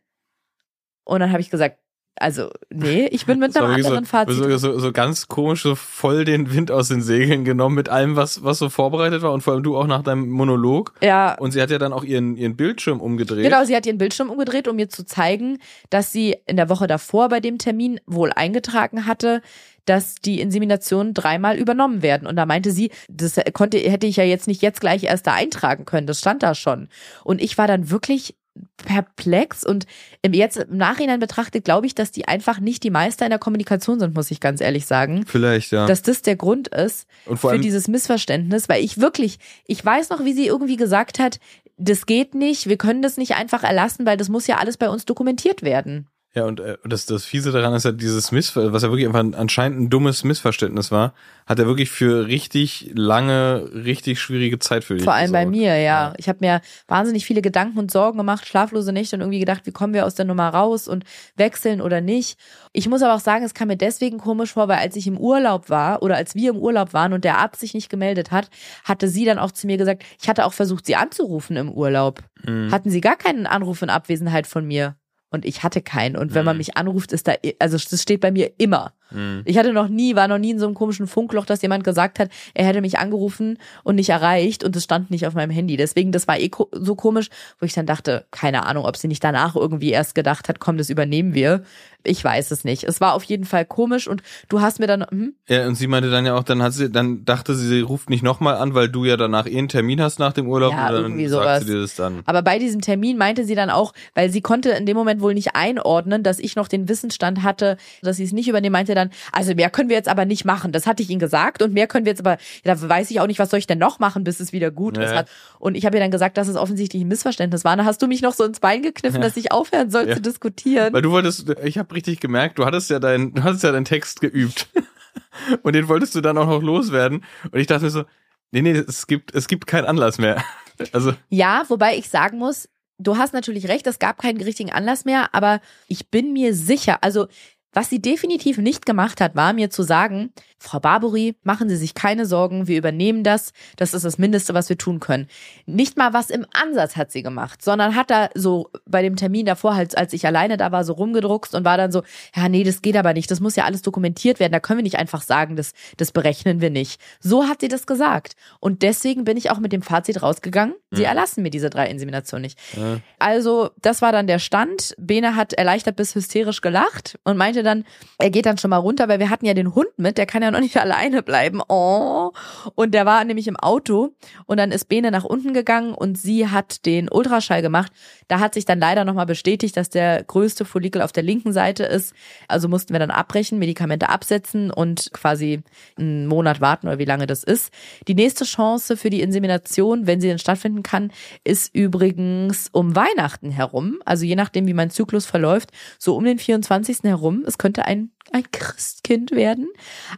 Und 1.04 1.20
dann 1.20 1.30
habe 1.30 1.42
ich 1.42 1.50
gesagt, 1.50 1.78
also, 2.16 2.50
nee, 2.68 3.06
ich 3.06 3.24
bin 3.24 3.38
mit 3.38 3.56
einem 3.56 3.72
anderen 3.72 4.04
so, 4.04 4.10
Fazit. 4.10 4.36
So, 4.36 4.56
so, 4.58 4.78
so 4.78 4.92
ganz 4.92 5.28
komisch, 5.28 5.62
so 5.62 5.74
voll 5.74 6.26
den 6.26 6.52
Wind 6.52 6.70
aus 6.70 6.88
den 6.88 7.00
Segeln 7.00 7.44
genommen 7.44 7.74
mit 7.74 7.88
allem, 7.88 8.14
was, 8.14 8.44
was 8.44 8.58
so 8.58 8.68
vorbereitet 8.68 9.22
war 9.22 9.32
und 9.32 9.40
vor 9.40 9.54
allem 9.54 9.62
du 9.62 9.76
auch 9.76 9.86
nach 9.86 10.02
deinem 10.02 10.28
Monolog. 10.28 10.92
Ja, 11.02 11.34
Und 11.38 11.52
sie 11.52 11.62
hat 11.62 11.70
ja 11.70 11.78
dann 11.78 11.94
auch 11.94 12.04
ihren, 12.04 12.36
ihren 12.36 12.56
Bildschirm 12.56 13.00
umgedreht. 13.00 13.44
Genau, 13.44 13.64
sie 13.64 13.74
hat 13.74 13.86
ihren 13.86 13.96
Bildschirm 13.98 14.28
umgedreht, 14.28 14.68
um 14.68 14.76
mir 14.76 14.90
zu 14.90 15.06
zeigen, 15.06 15.58
dass 15.88 16.12
sie 16.12 16.36
in 16.46 16.56
der 16.56 16.68
Woche 16.68 16.86
davor 16.86 17.30
bei 17.30 17.40
dem 17.40 17.56
Termin 17.56 18.00
wohl 18.06 18.32
eingetragen 18.34 19.06
hatte, 19.06 19.40
dass 19.86 20.16
die 20.16 20.40
Inseminationen 20.40 21.14
dreimal 21.14 21.56
übernommen 21.56 22.02
werden. 22.02 22.28
Und 22.28 22.36
da 22.36 22.44
meinte 22.44 22.70
sie, 22.70 22.90
das 23.08 23.40
konnte, 23.54 23.78
hätte 23.78 24.06
ich 24.06 24.16
ja 24.16 24.24
jetzt 24.24 24.46
nicht 24.46 24.62
jetzt 24.62 24.80
gleich 24.80 25.04
erst 25.04 25.26
da 25.26 25.32
eintragen 25.32 25.86
können. 25.86 26.06
Das 26.06 26.18
stand 26.18 26.42
da 26.42 26.54
schon. 26.54 26.88
Und 27.24 27.40
ich 27.40 27.56
war 27.56 27.66
dann 27.66 27.90
wirklich 27.90 28.36
perplex 28.76 29.64
und 29.64 29.86
im, 30.22 30.32
jetzt 30.32 30.56
im 30.56 30.76
Nachhinein 30.76 31.20
betrachtet 31.20 31.64
glaube 31.64 31.86
ich, 31.86 31.94
dass 31.94 32.10
die 32.10 32.26
einfach 32.26 32.60
nicht 32.60 32.82
die 32.82 32.90
Meister 32.90 33.24
in 33.24 33.30
der 33.30 33.38
Kommunikation 33.38 34.00
sind, 34.00 34.14
muss 34.14 34.30
ich 34.30 34.40
ganz 34.40 34.60
ehrlich 34.60 34.86
sagen. 34.86 35.24
Vielleicht, 35.26 35.72
ja. 35.72 35.86
Dass 35.86 36.02
das 36.02 36.22
der 36.22 36.36
Grund 36.36 36.68
ist, 36.68 37.06
für 37.34 37.58
dieses 37.58 37.88
Missverständnis, 37.88 38.68
weil 38.68 38.84
ich 38.84 38.98
wirklich, 38.98 39.38
ich 39.66 39.84
weiß 39.84 40.10
noch, 40.10 40.24
wie 40.24 40.32
sie 40.32 40.46
irgendwie 40.46 40.76
gesagt 40.76 41.18
hat, 41.18 41.38
das 41.76 42.06
geht 42.06 42.34
nicht, 42.34 42.68
wir 42.68 42.76
können 42.76 43.02
das 43.02 43.16
nicht 43.16 43.36
einfach 43.36 43.62
erlassen, 43.62 44.04
weil 44.04 44.16
das 44.16 44.28
muss 44.28 44.46
ja 44.46 44.58
alles 44.58 44.76
bei 44.76 44.88
uns 44.88 45.06
dokumentiert 45.06 45.62
werden. 45.62 46.06
Ja, 46.32 46.44
und 46.44 46.60
äh, 46.60 46.78
das, 46.84 47.06
das 47.06 47.24
Fiese 47.24 47.50
daran 47.50 47.74
ist 47.74 47.84
ja 47.84 47.90
dieses 47.90 48.30
Missver 48.30 48.72
was 48.72 48.84
ja 48.84 48.90
wirklich 48.90 49.08
einfach 49.08 49.36
anscheinend 49.36 49.80
ein 49.80 49.90
dummes 49.90 50.22
Missverständnis 50.22 50.92
war, 50.92 51.12
hat 51.44 51.58
er 51.58 51.66
wirklich 51.66 51.90
für 51.90 52.28
richtig 52.28 52.92
lange, 52.94 53.68
richtig 53.74 54.20
schwierige 54.20 54.60
Zeit 54.60 54.84
für 54.84 54.94
dich 54.94 55.02
Vor 55.02 55.14
allem 55.14 55.32
bei 55.32 55.44
gesorgt. 55.44 55.56
mir, 55.56 55.76
ja. 55.80 56.12
Ich 56.18 56.28
habe 56.28 56.38
mir 56.40 56.60
wahnsinnig 56.86 57.26
viele 57.26 57.42
Gedanken 57.42 57.80
und 57.80 57.90
Sorgen 57.90 58.16
gemacht, 58.16 58.46
schlaflose 58.46 58.92
Nächte 58.92 59.16
und 59.16 59.22
irgendwie 59.22 59.40
gedacht, 59.40 59.62
wie 59.64 59.72
kommen 59.72 59.92
wir 59.92 60.06
aus 60.06 60.14
der 60.14 60.24
Nummer 60.24 60.50
raus 60.50 60.86
und 60.86 61.02
wechseln 61.34 61.80
oder 61.80 62.00
nicht. 62.00 62.38
Ich 62.72 62.88
muss 62.88 63.02
aber 63.02 63.14
auch 63.14 63.20
sagen, 63.20 63.44
es 63.44 63.54
kam 63.54 63.66
mir 63.66 63.76
deswegen 63.76 64.18
komisch 64.18 64.52
vor, 64.52 64.68
weil 64.68 64.78
als 64.78 64.94
ich 64.94 65.08
im 65.08 65.18
Urlaub 65.18 65.68
war 65.68 66.00
oder 66.00 66.14
als 66.14 66.36
wir 66.36 66.50
im 66.50 66.58
Urlaub 66.58 66.92
waren 66.92 67.12
und 67.12 67.24
der 67.24 67.38
Arzt 67.38 67.58
sich 67.58 67.74
nicht 67.74 67.90
gemeldet 67.90 68.30
hat, 68.30 68.50
hatte 68.84 69.08
sie 69.08 69.24
dann 69.24 69.40
auch 69.40 69.50
zu 69.50 69.66
mir 69.66 69.78
gesagt, 69.78 70.04
ich 70.22 70.28
hatte 70.28 70.46
auch 70.46 70.52
versucht, 70.52 70.86
sie 70.86 70.94
anzurufen 70.94 71.56
im 71.56 71.72
Urlaub. 71.72 72.20
Mhm. 72.46 72.70
Hatten 72.70 72.90
sie 72.90 73.00
gar 73.00 73.16
keinen 73.16 73.48
Anruf 73.48 73.82
in 73.82 73.90
Abwesenheit 73.90 74.46
von 74.46 74.64
mir. 74.64 74.94
Und 75.30 75.44
ich 75.44 75.62
hatte 75.62 75.80
keinen. 75.80 76.16
Und 76.16 76.34
wenn 76.34 76.44
man 76.44 76.56
Mhm. 76.56 76.58
mich 76.58 76.76
anruft, 76.76 77.12
ist 77.12 77.28
da, 77.28 77.34
also 77.60 77.78
das 77.78 78.02
steht 78.02 78.20
bei 78.20 78.32
mir 78.32 78.50
immer. 78.58 78.92
Mhm. 79.12 79.42
Ich 79.44 79.56
hatte 79.58 79.72
noch 79.72 79.88
nie, 79.88 80.16
war 80.16 80.26
noch 80.28 80.38
nie 80.38 80.50
in 80.50 80.58
so 80.58 80.66
einem 80.66 80.74
komischen 80.74 81.06
Funkloch, 81.06 81.46
dass 81.46 81.62
jemand 81.62 81.84
gesagt 81.84 82.18
hat, 82.18 82.30
er 82.54 82.66
hätte 82.66 82.80
mich 82.80 82.98
angerufen 82.98 83.58
und 83.84 83.94
nicht 83.94 84.08
erreicht 84.10 84.64
und 84.64 84.74
es 84.74 84.84
stand 84.84 85.10
nicht 85.10 85.26
auf 85.26 85.34
meinem 85.34 85.50
Handy. 85.50 85.76
Deswegen, 85.76 86.10
das 86.10 86.26
war 86.26 86.38
eh 86.38 86.48
ko 86.48 86.68
so 86.72 86.96
komisch, 86.96 87.28
wo 87.60 87.66
ich 87.66 87.72
dann 87.74 87.86
dachte, 87.86 88.24
keine 88.32 88.66
Ahnung, 88.66 88.84
ob 88.84 88.96
sie 88.96 89.08
nicht 89.08 89.22
danach 89.22 89.54
irgendwie 89.54 89.90
erst 89.90 90.14
gedacht 90.16 90.48
hat, 90.48 90.58
komm, 90.58 90.76
das 90.78 90.90
übernehmen 90.90 91.32
wir. 91.34 91.62
Ich 92.04 92.22
weiß 92.24 92.50
es 92.50 92.64
nicht. 92.64 92.84
Es 92.84 93.00
war 93.00 93.14
auf 93.14 93.24
jeden 93.24 93.44
Fall 93.44 93.64
komisch 93.64 94.08
und 94.08 94.22
du 94.48 94.60
hast 94.60 94.80
mir 94.80 94.86
dann, 94.86 95.04
hm? 95.08 95.34
Ja, 95.48 95.66
und 95.66 95.74
sie 95.74 95.86
meinte 95.86 96.10
dann 96.10 96.24
ja 96.26 96.34
auch, 96.34 96.44
dann 96.44 96.62
hat 96.62 96.72
sie, 96.72 96.90
dann 96.90 97.24
dachte 97.24 97.54
sie, 97.54 97.66
sie 97.68 97.80
ruft 97.80 98.10
nicht 98.10 98.22
nochmal 98.22 98.56
an, 98.56 98.74
weil 98.74 98.88
du 98.88 99.04
ja 99.04 99.16
danach 99.16 99.46
eh 99.46 99.58
einen 99.58 99.68
Termin 99.68 100.00
hast 100.00 100.18
nach 100.18 100.32
dem 100.32 100.48
Urlaub 100.48 100.72
Ja, 100.72 100.88
und 100.88 100.94
dann 100.94 101.02
irgendwie 101.04 101.28
sagt 101.28 101.42
sowas. 101.44 101.60
sie 101.64 101.72
dir 101.72 101.80
das 101.80 101.94
dann. 101.96 102.22
aber 102.26 102.42
bei 102.42 102.58
diesem 102.58 102.80
Termin 102.80 103.18
meinte 103.18 103.44
sie 103.44 103.54
dann 103.54 103.70
auch, 103.70 103.92
weil 104.14 104.30
sie 104.30 104.40
konnte 104.40 104.70
in 104.70 104.86
dem 104.86 104.96
Moment 104.96 105.20
wohl 105.20 105.34
nicht 105.34 105.54
einordnen, 105.54 106.22
dass 106.22 106.38
ich 106.38 106.56
noch 106.56 106.68
den 106.68 106.88
Wissensstand 106.88 107.42
hatte, 107.42 107.76
dass 108.02 108.16
sie 108.16 108.24
es 108.24 108.32
nicht 108.32 108.48
übernehmen, 108.48 108.72
meinte 108.72 108.94
dann, 108.94 109.10
also 109.32 109.54
mehr 109.54 109.70
können 109.70 109.88
wir 109.88 109.96
jetzt 109.96 110.08
aber 110.08 110.24
nicht 110.24 110.44
machen. 110.44 110.72
Das 110.72 110.86
hatte 110.86 111.02
ich 111.02 111.10
ihnen 111.10 111.20
gesagt 111.20 111.62
und 111.62 111.72
mehr 111.72 111.86
können 111.86 112.04
wir 112.06 112.12
jetzt 112.12 112.20
aber, 112.20 112.38
ja, 112.64 112.74
da 112.74 112.88
weiß 112.88 113.10
ich 113.10 113.20
auch 113.20 113.26
nicht, 113.26 113.38
was 113.38 113.50
soll 113.50 113.58
ich 113.58 113.66
denn 113.66 113.78
noch 113.78 113.98
machen, 113.98 114.24
bis 114.24 114.40
es 114.40 114.52
wieder 114.52 114.70
gut 114.70 114.96
ist. 114.98 115.12
Ja. 115.12 115.24
Und 115.58 115.74
ich 115.76 115.84
habe 115.86 115.96
ihr 115.96 116.00
dann 116.00 116.10
gesagt, 116.10 116.36
dass 116.38 116.48
es 116.48 116.56
offensichtlich 116.56 117.02
ein 117.02 117.08
Missverständnis 117.08 117.64
war. 117.64 117.76
Dann 117.76 117.84
hast 117.86 118.00
du 118.02 118.06
mich 118.06 118.22
noch 118.22 118.32
so 118.32 118.44
ins 118.44 118.60
Bein 118.60 118.82
gekniffen, 118.82 119.20
Ja. 119.20 119.26
dass 119.28 119.36
ich 119.36 119.52
aufhören 119.52 119.90
soll 119.90 120.08
Ja. 120.08 120.14
zu 120.16 120.22
diskutieren. 120.22 120.92
Weil 120.92 121.02
du 121.02 121.10
wolltest, 121.10 121.46
ich 121.64 121.76
habe 121.78 121.89
richtig 121.92 122.20
gemerkt, 122.20 122.58
du 122.58 122.64
hattest 122.64 122.90
ja 122.90 122.98
dein, 122.98 123.34
du 123.34 123.42
hattest 123.42 123.62
ja 123.62 123.72
deinen 123.72 123.84
Text 123.84 124.20
geübt. 124.20 124.68
und 125.62 125.74
den 125.74 125.88
wolltest 125.88 126.14
du 126.14 126.20
dann 126.20 126.38
auch 126.38 126.46
noch 126.46 126.62
loswerden. 126.62 127.24
Und 127.50 127.58
ich 127.58 127.66
dachte 127.66 127.84
mir 127.84 127.90
so, 127.90 128.04
nee, 128.50 128.62
nee, 128.62 128.72
es 128.72 129.06
gibt, 129.06 129.34
es 129.34 129.48
gibt 129.48 129.66
keinen 129.66 129.86
Anlass 129.86 130.18
mehr. 130.18 130.42
Also, 130.92 131.12
Ja, 131.28 131.64
wobei 131.68 131.98
ich 131.98 132.08
sagen 132.08 132.38
muss, 132.38 132.66
du 132.96 133.18
hast 133.18 133.34
natürlich 133.34 133.68
recht, 133.68 133.86
es 133.86 133.98
gab 133.98 134.16
keinen 134.16 134.40
richtigen 134.40 134.72
Anlass 134.72 135.04
mehr, 135.04 135.34
aber 135.34 135.60
ich 135.88 136.08
bin 136.08 136.32
mir 136.32 136.54
sicher, 136.54 137.04
also 137.04 137.28
was 137.72 137.88
sie 137.90 138.00
definitiv 138.02 138.58
nicht 138.58 138.84
gemacht 138.86 139.20
hat, 139.20 139.36
war 139.36 139.52
mir 139.52 139.70
zu 139.70 139.82
sagen, 139.82 140.32
Frau 140.58 140.78
Barbary, 140.80 141.36
machen 141.42 141.68
Sie 141.70 141.76
sich 141.76 141.94
keine 141.94 142.26
Sorgen, 142.26 142.66
wir 142.66 142.76
übernehmen 142.76 143.24
das, 143.24 143.52
das 143.76 143.94
ist 143.94 144.04
das 144.04 144.18
Mindeste, 144.18 144.52
was 144.52 144.68
wir 144.68 144.76
tun 144.76 145.00
können. 145.00 145.26
Nicht 145.64 145.96
mal 145.96 146.12
was 146.12 146.28
im 146.28 146.44
Ansatz 146.52 146.96
hat 146.96 147.10
sie 147.10 147.22
gemacht, 147.22 147.62
sondern 147.62 147.94
hat 147.96 148.10
da 148.10 148.28
so 148.34 148.68
bei 148.84 149.00
dem 149.00 149.16
Termin 149.16 149.46
davor, 149.46 149.74
halt, 149.74 149.96
als 149.96 150.12
ich 150.12 150.26
alleine 150.26 150.58
da 150.58 150.70
war, 150.70 150.84
so 150.84 150.92
rumgedruckst 150.92 151.54
und 151.54 151.64
war 151.64 151.78
dann 151.78 151.92
so, 151.92 152.02
ja, 152.36 152.48
nee, 152.50 152.62
das 152.62 152.82
geht 152.82 152.96
aber 152.96 153.14
nicht, 153.14 153.30
das 153.30 153.40
muss 153.40 153.56
ja 153.56 153.64
alles 153.64 153.80
dokumentiert 153.82 154.38
werden, 154.38 154.52
da 154.52 154.60
können 154.60 154.78
wir 154.78 154.82
nicht 154.82 154.98
einfach 154.98 155.22
sagen, 155.22 155.56
das, 155.56 155.72
das 155.96 156.12
berechnen 156.12 156.60
wir 156.60 156.70
nicht. 156.70 157.00
So 157.20 157.44
hat 157.48 157.60
sie 157.62 157.68
das 157.68 157.86
gesagt. 157.86 158.34
Und 158.60 158.82
deswegen 158.82 159.24
bin 159.24 159.38
ich 159.38 159.50
auch 159.50 159.60
mit 159.60 159.72
dem 159.72 159.80
Fazit 159.82 160.22
rausgegangen, 160.22 160.74
sie 160.90 161.00
Mhm. 161.02 161.06
erlassen 161.06 161.42
mir 161.42 161.50
diese 161.50 161.70
drei 161.70 161.88
Inseminationen 161.88 162.42
nicht. 162.42 162.58
äh, 162.76 162.98
Also, 163.18 163.70
das 163.80 164.02
war 164.02 164.12
dann 164.12 164.26
der 164.26 164.38
Stand. 164.40 164.94
Bene 164.98 165.36
hat 165.36 165.54
erleichtert 165.54 165.96
bis 165.96 166.14
hysterisch 166.14 166.60
gelacht 166.60 167.18
und 167.24 167.36
meinte 167.38 167.59
dann, 167.62 167.84
er 168.18 168.30
geht 168.30 168.46
dann 168.46 168.58
schon 168.58 168.70
mal 168.70 168.76
runter, 168.76 169.08
weil 169.08 169.18
wir 169.18 169.30
hatten 169.30 169.46
ja 169.46 169.54
den 169.54 169.74
Hund 169.74 169.88
mit, 169.96 170.18
der 170.18 170.26
kann 170.26 170.42
ja 170.42 170.50
noch 170.50 170.60
nicht 170.60 170.76
alleine 170.80 171.22
bleiben. 171.22 171.60
Oh. 171.68 172.32
Und 172.74 172.92
der 172.92 173.06
war 173.06 173.24
nämlich 173.24 173.48
im 173.48 173.56
Auto 173.56 174.10
und 174.46 174.56
dann 174.58 174.72
ist 174.72 174.88
Bene 174.88 175.10
nach 175.10 175.24
unten 175.24 175.54
gegangen 175.54 175.94
und 175.94 176.18
sie 176.18 176.48
hat 176.48 176.86
den 176.86 177.08
Ultraschall 177.10 177.62
gemacht. 177.62 177.92
Da 178.28 178.38
hat 178.38 178.54
sich 178.54 178.64
dann 178.64 178.78
leider 178.78 179.04
nochmal 179.04 179.26
bestätigt, 179.26 179.76
dass 179.76 179.90
der 179.90 180.22
größte 180.22 180.64
Follikel 180.64 181.02
auf 181.02 181.12
der 181.12 181.22
linken 181.22 181.52
Seite 181.52 181.84
ist. 181.84 182.14
Also 182.48 182.68
mussten 182.68 182.92
wir 182.94 183.00
dann 183.00 183.10
abbrechen, 183.10 183.58
Medikamente 183.58 184.08
absetzen 184.08 184.70
und 184.70 185.12
quasi 185.12 185.62
einen 185.98 186.26
Monat 186.26 186.60
warten 186.60 186.86
oder 186.86 186.98
wie 186.98 187.04
lange 187.04 187.26
das 187.26 187.42
ist. 187.42 187.72
Die 188.06 188.14
nächste 188.14 188.44
Chance 188.44 188.96
für 188.96 189.10
die 189.10 189.20
Insemination, 189.20 190.06
wenn 190.06 190.20
sie 190.20 190.28
denn 190.28 190.38
stattfinden 190.38 190.82
kann, 190.82 191.10
ist 191.44 191.74
übrigens 191.74 192.68
um 192.72 192.94
Weihnachten 192.94 193.50
herum. 193.50 193.98
Also 194.04 194.24
je 194.24 194.36
nachdem, 194.36 194.66
wie 194.66 194.74
mein 194.74 194.90
Zyklus 194.90 195.26
verläuft, 195.26 195.70
so 195.98 196.16
um 196.16 196.24
den 196.24 196.38
24. 196.38 196.98
herum. 197.04 197.42
Es 197.50 197.58
könnte 197.58 197.84
ein, 197.84 198.10
ein 198.32 198.44
Christkind 198.52 199.32
werden. 199.32 199.68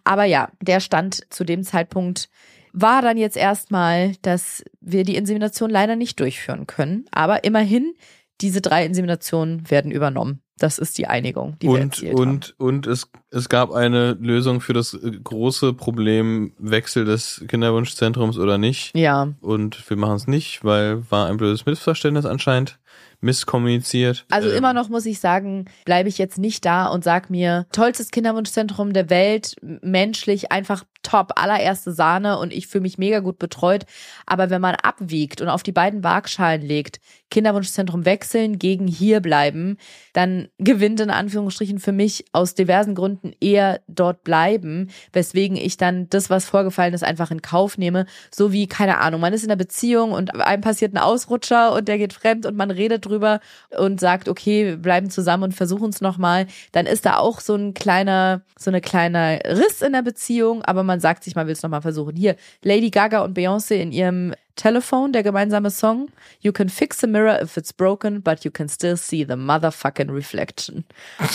Aber 0.05 0.25
ja, 0.25 0.51
der 0.61 0.81
Stand 0.81 1.23
zu 1.31 1.45
dem 1.45 1.65
Zeitpunkt 1.65 2.29
war 2.75 3.01
dann 3.03 3.17
jetzt 3.17 3.37
erstmal, 3.37 4.13
dass 4.23 4.63
wir 4.81 5.05
die 5.05 5.17
Insemination 5.17 5.71
leider 5.71 5.97
nicht 5.97 6.21
durchführen 6.21 6.67
können. 6.67 7.07
Aber 7.11 7.45
immerhin, 7.45 7.95
diese 8.43 8.61
drei 8.61 8.85
Inseminationen 8.85 9.71
werden 9.71 9.91
übernommen. 9.91 10.43
Das 10.59 10.79
ist 10.79 10.99
die 10.99 11.07
Einigung, 11.07 11.57
die 11.61 11.69
wir 11.69 11.81
und, 11.81 11.97
haben. 11.97 12.15
und, 12.15 12.55
und 12.61 12.87
es, 12.87 13.11
es 13.31 13.49
gab 13.49 13.73
eine 13.73 14.13
Lösung 14.21 14.61
für 14.61 14.75
das 14.75 14.95
äh, 14.95 15.11
große 15.11 15.73
Problem 15.73 16.53
Wechsel 16.59 17.05
des 17.05 17.43
Kinderwunschzentrums 17.49 18.39
oder 18.39 18.59
nicht. 18.59 18.97
Ja, 18.97 19.33
Und 19.41 19.89
wir 19.89 19.97
machen 19.97 20.17
es 20.17 20.27
nicht, 20.27 20.65
weil 20.65 21.11
war 21.11 21.29
ein 21.29 21.39
blödes 21.39 21.65
Missverständnis 21.65 22.27
anscheinend. 22.27 22.79
Misskommuniziert. 23.23 24.27
Also 24.31 24.51
Ähm, 24.51 24.57
immer 24.57 24.73
noch 24.75 24.89
muss 24.89 25.07
ich 25.07 25.21
sagen, 25.21 25.67
bleibe 25.85 26.09
ich 26.09 26.19
jetzt 26.19 26.39
nicht 26.39 26.65
da 26.65 26.87
und 26.87 27.05
sag 27.05 27.31
mir, 27.31 27.67
tollstes 27.73 28.11
Kinderwunschzentrum 28.11 28.93
der 28.93 29.09
Welt, 29.11 29.55
menschlich 29.63 30.53
einfach 30.53 30.85
top, 31.03 31.33
allererste 31.37 31.93
Sahne 31.93 32.39
und 32.39 32.53
ich 32.53 32.67
fühle 32.67 32.83
mich 32.83 32.99
mega 32.99 33.21
gut 33.21 33.39
betreut. 33.39 33.85
Aber 34.27 34.51
wenn 34.51 34.61
man 34.61 34.75
abwiegt 34.75 35.41
und 35.41 35.49
auf 35.49 35.63
die 35.63 35.73
beiden 35.73 36.05
Waagschalen 36.05 36.63
legt, 36.63 37.01
Kinderwunschzentrum 37.33 38.05
wechseln 38.05 38.59
gegen 38.59 38.87
hier 38.87 39.21
bleiben, 39.21 39.79
dann 40.13 40.49
gewinnt 40.59 41.01
in 41.01 41.11
Anführungsstrichen 41.11 41.79
für 41.79 41.91
mich 41.91 42.27
aus 42.33 42.55
diversen 42.55 42.95
Gründen 42.95 43.33
eher 43.41 43.81
dort 43.89 44.23
bleiben, 44.23 44.91
weswegen 45.13 45.57
ich 45.57 45.79
dann 45.79 46.09
das, 46.11 46.29
was 46.29 46.45
vorgefallen 46.45 46.93
ist, 46.93 47.03
einfach 47.03 47.31
in 47.31 47.41
Kauf 47.41 47.79
nehme. 47.79 48.05
So 48.31 48.53
wie, 48.53 48.67
keine 48.67 48.99
Ahnung, 48.99 49.21
man 49.21 49.33
ist 49.33 49.45
in 49.45 49.51
einer 49.51 49.57
Beziehung 49.57 50.13
und 50.13 50.39
einem 50.41 50.63
passiert 50.63 50.95
ein 50.95 50.99
Ausrutscher 50.99 51.73
und 51.73 51.89
der 51.89 51.97
geht 51.97 52.13
fremd 52.13 52.45
und 52.45 52.55
man 52.55 52.71
redet 52.71 53.07
drüber 53.07 53.41
und 53.79 53.99
sagt, 53.99 54.29
okay, 54.29 54.77
bleiben 54.77 55.09
zusammen 55.09 55.45
und 55.45 55.55
versuchen 55.55 55.89
es 55.89 56.03
nochmal. 56.03 56.47
Dann 56.73 56.85
ist 56.85 57.07
da 57.07 57.17
auch 57.17 57.41
so 57.41 57.55
ein 57.55 57.73
kleiner, 57.73 58.43
so 58.59 58.71
eine 58.71 58.83
kleiner 58.83 59.39
Riss 59.47 59.81
in 59.81 59.95
der 59.95 60.03
Beziehung, 60.03 60.63
aber 60.63 60.83
man 60.83 60.92
sagt 61.01 61.25
sich, 61.25 61.35
man 61.35 61.47
will 61.47 61.53
es 61.53 61.63
nochmal 61.63 61.83
versuchen. 61.83 62.17
Hier, 62.17 62.37
Lady 62.63 62.91
Gaga 62.91 63.21
und 63.21 63.37
Beyoncé 63.37 63.77
in 63.77 63.93
ihrem 63.93 64.35
Telephone, 64.57 65.13
der 65.13 65.23
gemeinsame 65.23 65.71
Song. 65.71 66.11
You 66.41 66.53
can 66.53 66.69
fix 66.69 67.03
a 67.03 67.07
mirror 67.07 67.41
if 67.41 67.57
it's 67.57 67.73
broken, 67.73 68.23
but 68.23 68.45
you 68.45 68.51
can 68.51 68.69
still 68.69 68.97
see 68.97 69.25
the 69.25 69.35
motherfucking 69.35 70.11
reflection. 70.11 70.85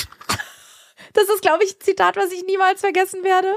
Das 1.14 1.30
ist, 1.30 1.42
glaube 1.42 1.64
ich, 1.64 1.72
ein 1.72 1.80
Zitat, 1.80 2.16
was 2.16 2.32
ich 2.32 2.44
niemals 2.46 2.82
vergessen 2.82 3.24
werde. 3.24 3.56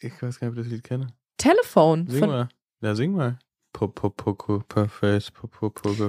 Ich 0.00 0.12
weiß 0.20 0.40
gar 0.40 0.48
nicht, 0.48 0.58
ob 0.58 0.58
ich 0.58 0.64
das 0.64 0.72
Lied 0.72 0.84
kenne. 0.84 1.06
Telefon. 1.38 2.06
Sing 2.08 2.26
mal. 2.26 2.48
Ja, 2.80 2.94
sing 2.94 3.12
mal. 3.12 3.38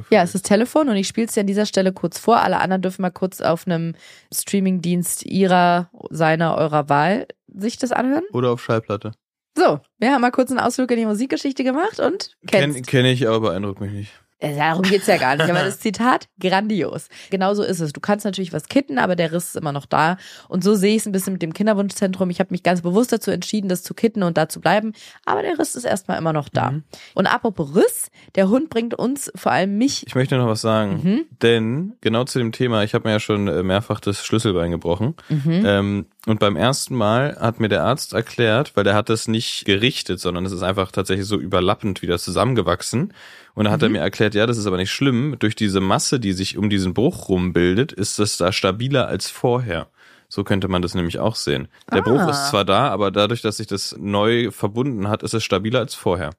Ja, 0.09 0.23
es 0.23 0.35
ist 0.35 0.45
Telefon 0.45 0.89
und 0.89 0.95
ich 0.95 1.07
spiele 1.07 1.27
es 1.27 1.33
dir 1.33 1.41
an 1.41 1.47
dieser 1.47 1.65
Stelle 1.65 1.93
kurz 1.93 2.17
vor. 2.17 2.37
Alle 2.37 2.59
anderen 2.59 2.81
dürfen 2.81 3.01
mal 3.01 3.11
kurz 3.11 3.41
auf 3.41 3.67
einem 3.67 3.93
Streamingdienst 4.33 5.25
ihrer, 5.25 5.89
seiner, 6.09 6.55
eurer 6.55 6.89
Wahl 6.89 7.27
sich 7.47 7.77
das 7.77 7.91
anhören. 7.91 8.23
Oder 8.33 8.51
auf 8.51 8.63
Schallplatte. 8.63 9.11
So, 9.55 9.79
wir 9.97 10.11
haben 10.11 10.21
mal 10.21 10.31
kurz 10.31 10.51
einen 10.51 10.59
Ausflug 10.59 10.91
in 10.91 10.97
die 10.97 11.05
Musikgeschichte 11.05 11.63
gemacht 11.63 11.99
und 11.99 12.37
kennst. 12.45 12.75
Kenn, 12.75 12.85
kenn 12.85 13.05
ich, 13.05 13.27
aber 13.27 13.39
beeindruckt 13.39 13.81
mich 13.81 13.91
nicht. 13.91 14.11
Äh, 14.39 14.55
Darum 14.55 14.83
geht's 14.83 15.07
ja 15.07 15.17
gar 15.17 15.35
nicht. 15.35 15.49
Aber 15.49 15.63
das 15.63 15.79
Zitat, 15.81 16.27
grandios. 16.39 17.09
Genauso 17.29 17.63
ist 17.63 17.79
es. 17.79 17.93
Du 17.93 17.99
kannst 17.99 18.25
natürlich 18.25 18.53
was 18.53 18.67
kitten, 18.67 18.99
aber 18.99 19.15
der 19.15 19.31
Riss 19.31 19.49
ist 19.49 19.55
immer 19.55 19.71
noch 19.71 19.85
da. 19.85 20.17
Und 20.47 20.63
so 20.63 20.75
sehe 20.75 20.95
ich 20.95 21.01
es 21.01 21.05
ein 21.07 21.11
bisschen 21.11 21.33
mit 21.33 21.41
dem 21.41 21.53
Kinderwunschzentrum. 21.53 22.29
Ich 22.29 22.39
habe 22.39 22.49
mich 22.51 22.63
ganz 22.63 22.81
bewusst 22.81 23.11
dazu 23.11 23.31
entschieden, 23.31 23.67
das 23.67 23.83
zu 23.83 23.93
kitten 23.93 24.23
und 24.23 24.37
da 24.37 24.47
zu 24.47 24.61
bleiben. 24.61 24.93
Aber 25.25 25.41
der 25.41 25.57
Riss 25.57 25.75
ist 25.75 25.85
erstmal 25.85 26.17
immer 26.17 26.33
noch 26.33 26.49
da. 26.49 26.71
Mhm. 26.71 26.83
Und 27.15 27.27
apropos 27.27 27.75
Riss, 27.75 28.11
der 28.35 28.49
Hund 28.49 28.69
bringt 28.69 28.93
uns, 28.93 29.31
vor 29.35 29.51
allem 29.51 29.77
mich, 29.77 30.05
Ich 30.05 30.15
möchte 30.15 30.37
noch 30.37 30.47
was 30.47 30.61
sagen. 30.61 31.01
Mhm. 31.03 31.25
Denn 31.41 31.93
genau 32.01 32.23
zu 32.23 32.39
dem 32.39 32.51
Thema, 32.51 32.83
ich 32.83 32.93
habe 32.93 33.07
mir 33.07 33.13
ja 33.13 33.19
schon 33.19 33.65
mehrfach 33.65 33.99
das 33.99 34.23
Schlüsselbein 34.25 34.71
gebrochen. 34.71 35.15
Mhm. 35.29 35.63
Ähm, 35.65 36.05
und 36.27 36.39
beim 36.39 36.55
ersten 36.55 36.95
Mal 36.95 37.37
hat 37.39 37.59
mir 37.59 37.69
der 37.69 37.83
Arzt 37.83 38.13
erklärt, 38.13 38.73
weil 38.75 38.83
der 38.83 38.93
hat 38.95 39.09
das 39.09 39.27
nicht 39.27 39.65
gerichtet, 39.65 40.19
sondern 40.19 40.45
es 40.45 40.51
ist 40.51 40.61
einfach 40.63 40.91
tatsächlich 40.91 41.25
so 41.25 41.37
überlappend 41.39 42.01
wieder 42.01 42.19
zusammengewachsen. 42.19 43.13
Und 43.55 43.65
da 43.65 43.71
hat 43.71 43.79
Mhm. 43.79 43.85
er 43.85 43.89
mir 43.89 43.99
erklärt, 43.99 44.35
ja, 44.35 44.45
das 44.45 44.57
ist 44.57 44.67
aber 44.67 44.77
nicht 44.77 44.91
schlimm. 44.91 45.37
Durch 45.39 45.55
diese 45.55 45.79
Masse, 45.81 46.19
die 46.19 46.33
sich 46.33 46.57
um 46.57 46.69
diesen 46.69 46.93
Bruch 46.93 47.29
rum 47.29 47.53
bildet, 47.53 47.91
ist 47.91 48.19
das 48.19 48.37
da 48.37 48.51
stabiler 48.51 49.07
als 49.07 49.29
vorher. 49.29 49.87
So 50.29 50.43
könnte 50.43 50.67
man 50.67 50.81
das 50.81 50.93
nämlich 50.93 51.19
auch 51.19 51.35
sehen. 51.35 51.69
Der 51.91 51.99
Ah. 51.99 52.01
Bruch 52.01 52.27
ist 52.29 52.49
zwar 52.49 52.65
da, 52.65 52.89
aber 52.89 53.11
dadurch, 53.11 53.41
dass 53.41 53.57
sich 53.57 53.67
das 53.67 53.95
neu 53.97 54.51
verbunden 54.51 55.07
hat, 55.07 55.23
ist 55.23 55.33
es 55.33 55.43
stabiler 55.43 55.79
als 55.79 55.95
vorher. 55.95 56.31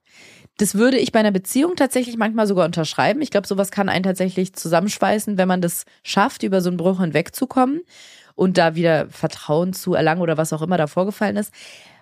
Das 0.59 0.75
würde 0.75 0.97
ich 0.99 1.11
bei 1.11 1.19
einer 1.19 1.31
Beziehung 1.31 1.75
tatsächlich 1.75 2.17
manchmal 2.17 2.45
sogar 2.45 2.65
unterschreiben. 2.65 3.21
Ich 3.21 3.31
glaube, 3.31 3.47
sowas 3.47 3.71
kann 3.71 3.89
einen 3.89 4.03
tatsächlich 4.03 4.53
zusammenschweißen, 4.53 5.37
wenn 5.37 5.47
man 5.47 5.61
das 5.61 5.85
schafft, 6.03 6.43
über 6.43 6.61
so 6.61 6.69
einen 6.69 6.77
Bruch 6.77 6.99
hinwegzukommen 6.99 7.81
und 8.39 8.57
da 8.57 8.73
wieder 8.73 9.09
Vertrauen 9.09 9.73
zu 9.73 9.95
erlangen 9.95 10.21
oder 10.21 10.37
was 10.37 10.53
auch 10.53 10.61
immer 10.61 10.77
da 10.77 10.87
vorgefallen 10.87 11.35
ist. 11.35 11.53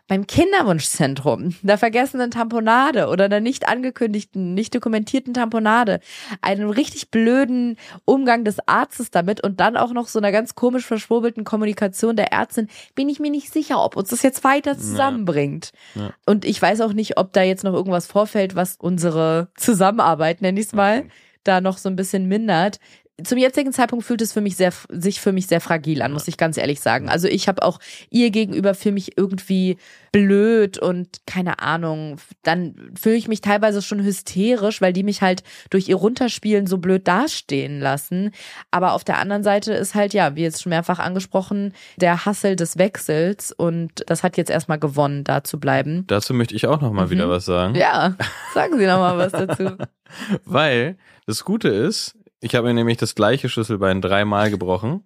Beim 0.07 0.27
Kinderwunschzentrum, 0.27 1.55
der 1.63 1.79
vergessenen 1.79 2.29
Tamponade 2.29 3.07
oder 3.07 3.27
der 3.27 3.41
nicht 3.41 3.67
angekündigten, 3.67 4.53
nicht 4.53 4.73
dokumentierten 4.75 5.33
Tamponade, 5.33 5.99
einen 6.41 6.69
richtig 6.69 7.09
blöden 7.09 7.75
Umgang 8.05 8.45
des 8.45 8.57
Arztes 8.67 9.09
damit 9.09 9.43
und 9.43 9.59
dann 9.59 9.75
auch 9.75 9.93
noch 9.93 10.07
so 10.07 10.19
einer 10.19 10.31
ganz 10.31 10.53
komisch 10.53 10.85
verschwurbelten 10.85 11.43
Kommunikation 11.43 12.15
der 12.15 12.31
Ärztin, 12.31 12.69
bin 12.93 13.09
ich 13.09 13.19
mir 13.19 13.31
nicht 13.31 13.51
sicher, 13.51 13.83
ob 13.83 13.97
uns 13.97 14.09
das 14.09 14.21
jetzt 14.21 14.43
weiter 14.43 14.77
zusammenbringt. 14.77 15.71
Ja. 15.95 16.11
Und 16.27 16.45
ich 16.45 16.61
weiß 16.61 16.81
auch 16.81 16.93
nicht, 16.93 17.17
ob 17.17 17.33
da 17.33 17.41
jetzt 17.41 17.63
noch 17.63 17.73
irgendwas 17.73 18.05
vorfällt, 18.05 18.55
was 18.55 18.75
unsere 18.79 19.49
Zusammenarbeit, 19.57 20.43
nenn 20.43 20.55
ich 20.55 20.67
es 20.67 20.73
mal, 20.73 21.05
da 21.43 21.61
noch 21.61 21.79
so 21.79 21.89
ein 21.89 21.95
bisschen 21.95 22.27
mindert. 22.27 22.79
Zum 23.23 23.37
jetzigen 23.39 23.73
Zeitpunkt 23.73 24.05
fühlt 24.05 24.21
es 24.21 24.31
für 24.33 24.41
mich 24.41 24.55
sehr, 24.57 24.71
sich 24.89 25.19
für 25.19 25.31
mich 25.31 25.47
sehr 25.47 25.59
fragil 25.59 26.03
an, 26.03 26.13
muss 26.13 26.27
ich 26.27 26.37
ganz 26.37 26.55
ehrlich 26.57 26.79
sagen. 26.81 27.09
Also 27.09 27.27
ich 27.27 27.47
habe 27.47 27.63
auch 27.63 27.79
ihr 28.11 28.29
gegenüber 28.29 28.75
für 28.75 28.91
mich 28.91 29.17
irgendwie 29.17 29.77
blöd 30.11 30.77
und 30.77 31.25
keine 31.25 31.59
Ahnung. 31.59 32.17
Dann 32.43 32.91
fühle 32.99 33.15
ich 33.15 33.27
mich 33.27 33.41
teilweise 33.41 33.81
schon 33.81 34.03
hysterisch, 34.03 34.81
weil 34.81 34.93
die 34.93 35.01
mich 35.03 35.21
halt 35.23 35.41
durch 35.71 35.89
ihr 35.89 35.95
Runterspielen 35.95 36.67
so 36.67 36.77
blöd 36.77 37.07
dastehen 37.07 37.79
lassen. 37.79 38.31
Aber 38.71 38.93
auf 38.93 39.03
der 39.03 39.17
anderen 39.17 39.43
Seite 39.43 39.73
ist 39.73 39.95
halt, 39.95 40.13
ja, 40.13 40.35
wie 40.35 40.43
jetzt 40.43 40.61
schon 40.61 40.69
mehrfach 40.69 40.99
angesprochen, 40.99 41.73
der 41.97 42.25
Hassel 42.25 42.55
des 42.55 42.77
Wechsels 42.77 43.51
und 43.51 44.03
das 44.07 44.21
hat 44.23 44.37
jetzt 44.37 44.51
erstmal 44.51 44.79
gewonnen, 44.79 45.23
da 45.23 45.43
zu 45.43 45.59
bleiben. 45.59 46.05
Dazu 46.07 46.33
möchte 46.35 46.55
ich 46.55 46.67
auch 46.67 46.81
noch 46.81 46.91
mal 46.93 47.07
Mhm. 47.07 47.11
wieder 47.11 47.29
was 47.29 47.45
sagen. 47.45 47.73
Ja, 47.75 48.15
sagen 48.53 48.77
Sie 48.77 48.85
noch 48.85 48.99
mal 48.99 49.17
was 49.17 49.31
dazu. 49.31 49.75
Weil 50.45 50.97
das 51.25 51.43
Gute 51.43 51.69
ist, 51.69 52.15
ich 52.39 52.55
habe 52.55 52.67
mir 52.67 52.73
nämlich 52.73 52.97
das 52.97 53.15
gleiche 53.15 53.49
Schlüsselbein 53.49 54.01
dreimal 54.01 54.49
gebrochen 54.49 55.03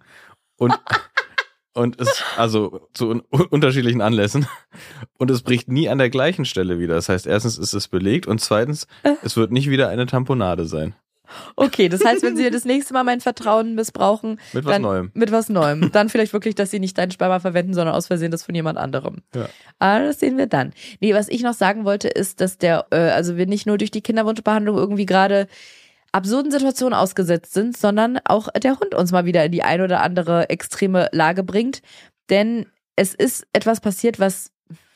und 0.57 0.73
und 1.73 1.99
es 2.01 2.23
also 2.37 2.89
zu 2.93 3.09
un 3.09 3.21
unterschiedlichen 3.21 4.01
Anlässen 4.01 4.47
und 5.17 5.31
es 5.31 5.41
bricht 5.41 5.69
nie 5.69 5.87
an 5.89 5.97
der 5.97 6.09
gleichen 6.09 6.45
Stelle 6.45 6.79
wieder. 6.79 6.95
Das 6.95 7.09
heißt, 7.09 7.27
erstens 7.27 7.57
ist 7.57 7.73
es 7.73 7.87
belegt 7.87 8.27
und 8.27 8.41
zweitens, 8.41 8.87
es 9.23 9.37
wird 9.37 9.51
nicht 9.51 9.69
wieder 9.69 9.89
eine 9.89 10.05
Tamponade 10.05 10.65
sein. 10.65 10.95
Okay, 11.55 11.89
das 11.89 12.03
heißt, 12.03 12.23
wenn 12.23 12.35
Sie 12.35 12.49
das 12.51 12.65
nächste 12.65 12.93
Mal 12.93 13.03
mein 13.03 13.21
Vertrauen 13.21 13.75
missbrauchen, 13.75 14.39
Mit 14.53 14.65
was 14.65 14.73
dann, 14.73 14.81
Neuem. 14.81 15.11
Mit 15.13 15.31
was 15.31 15.49
Neuem. 15.49 15.89
Dann 15.93 16.09
vielleicht 16.09 16.33
wirklich, 16.33 16.55
dass 16.55 16.71
Sie 16.71 16.79
nicht 16.79 16.97
deinen 16.97 17.11
Sperma 17.11 17.39
verwenden, 17.39 17.73
sondern 17.73 17.95
aus 17.95 18.07
Versehen 18.07 18.31
das 18.31 18.43
von 18.43 18.55
jemand 18.55 18.77
anderem. 18.77 19.21
Ja. 19.35 19.47
Aber 19.79 20.05
das 20.05 20.19
sehen 20.19 20.37
wir 20.37 20.47
dann. 20.47 20.73
Nee, 20.99 21.13
was 21.13 21.29
ich 21.29 21.41
noch 21.41 21.53
sagen 21.53 21.85
wollte, 21.85 22.07
ist, 22.07 22.41
dass 22.41 22.57
der, 22.57 22.87
äh, 22.91 22.97
also 22.97 23.37
wir 23.37 23.45
nicht 23.47 23.65
nur 23.65 23.77
durch 23.77 23.91
die 23.91 24.01
Kinderwunschbehandlung 24.01 24.77
irgendwie 24.77 25.05
gerade 25.05 25.47
absurden 26.11 26.51
Situationen 26.51 26.93
ausgesetzt 26.93 27.53
sind, 27.53 27.77
sondern 27.77 28.19
auch 28.25 28.49
der 28.49 28.79
Hund 28.79 28.95
uns 28.95 29.11
mal 29.11 29.25
wieder 29.25 29.45
in 29.45 29.51
die 29.51 29.63
ein 29.63 29.81
oder 29.81 30.01
andere 30.01 30.49
extreme 30.49 31.09
Lage 31.11 31.43
bringt. 31.43 31.81
Denn 32.29 32.65
es 32.95 33.13
ist 33.13 33.47
etwas 33.53 33.79
passiert, 33.79 34.19
was, 34.19 34.51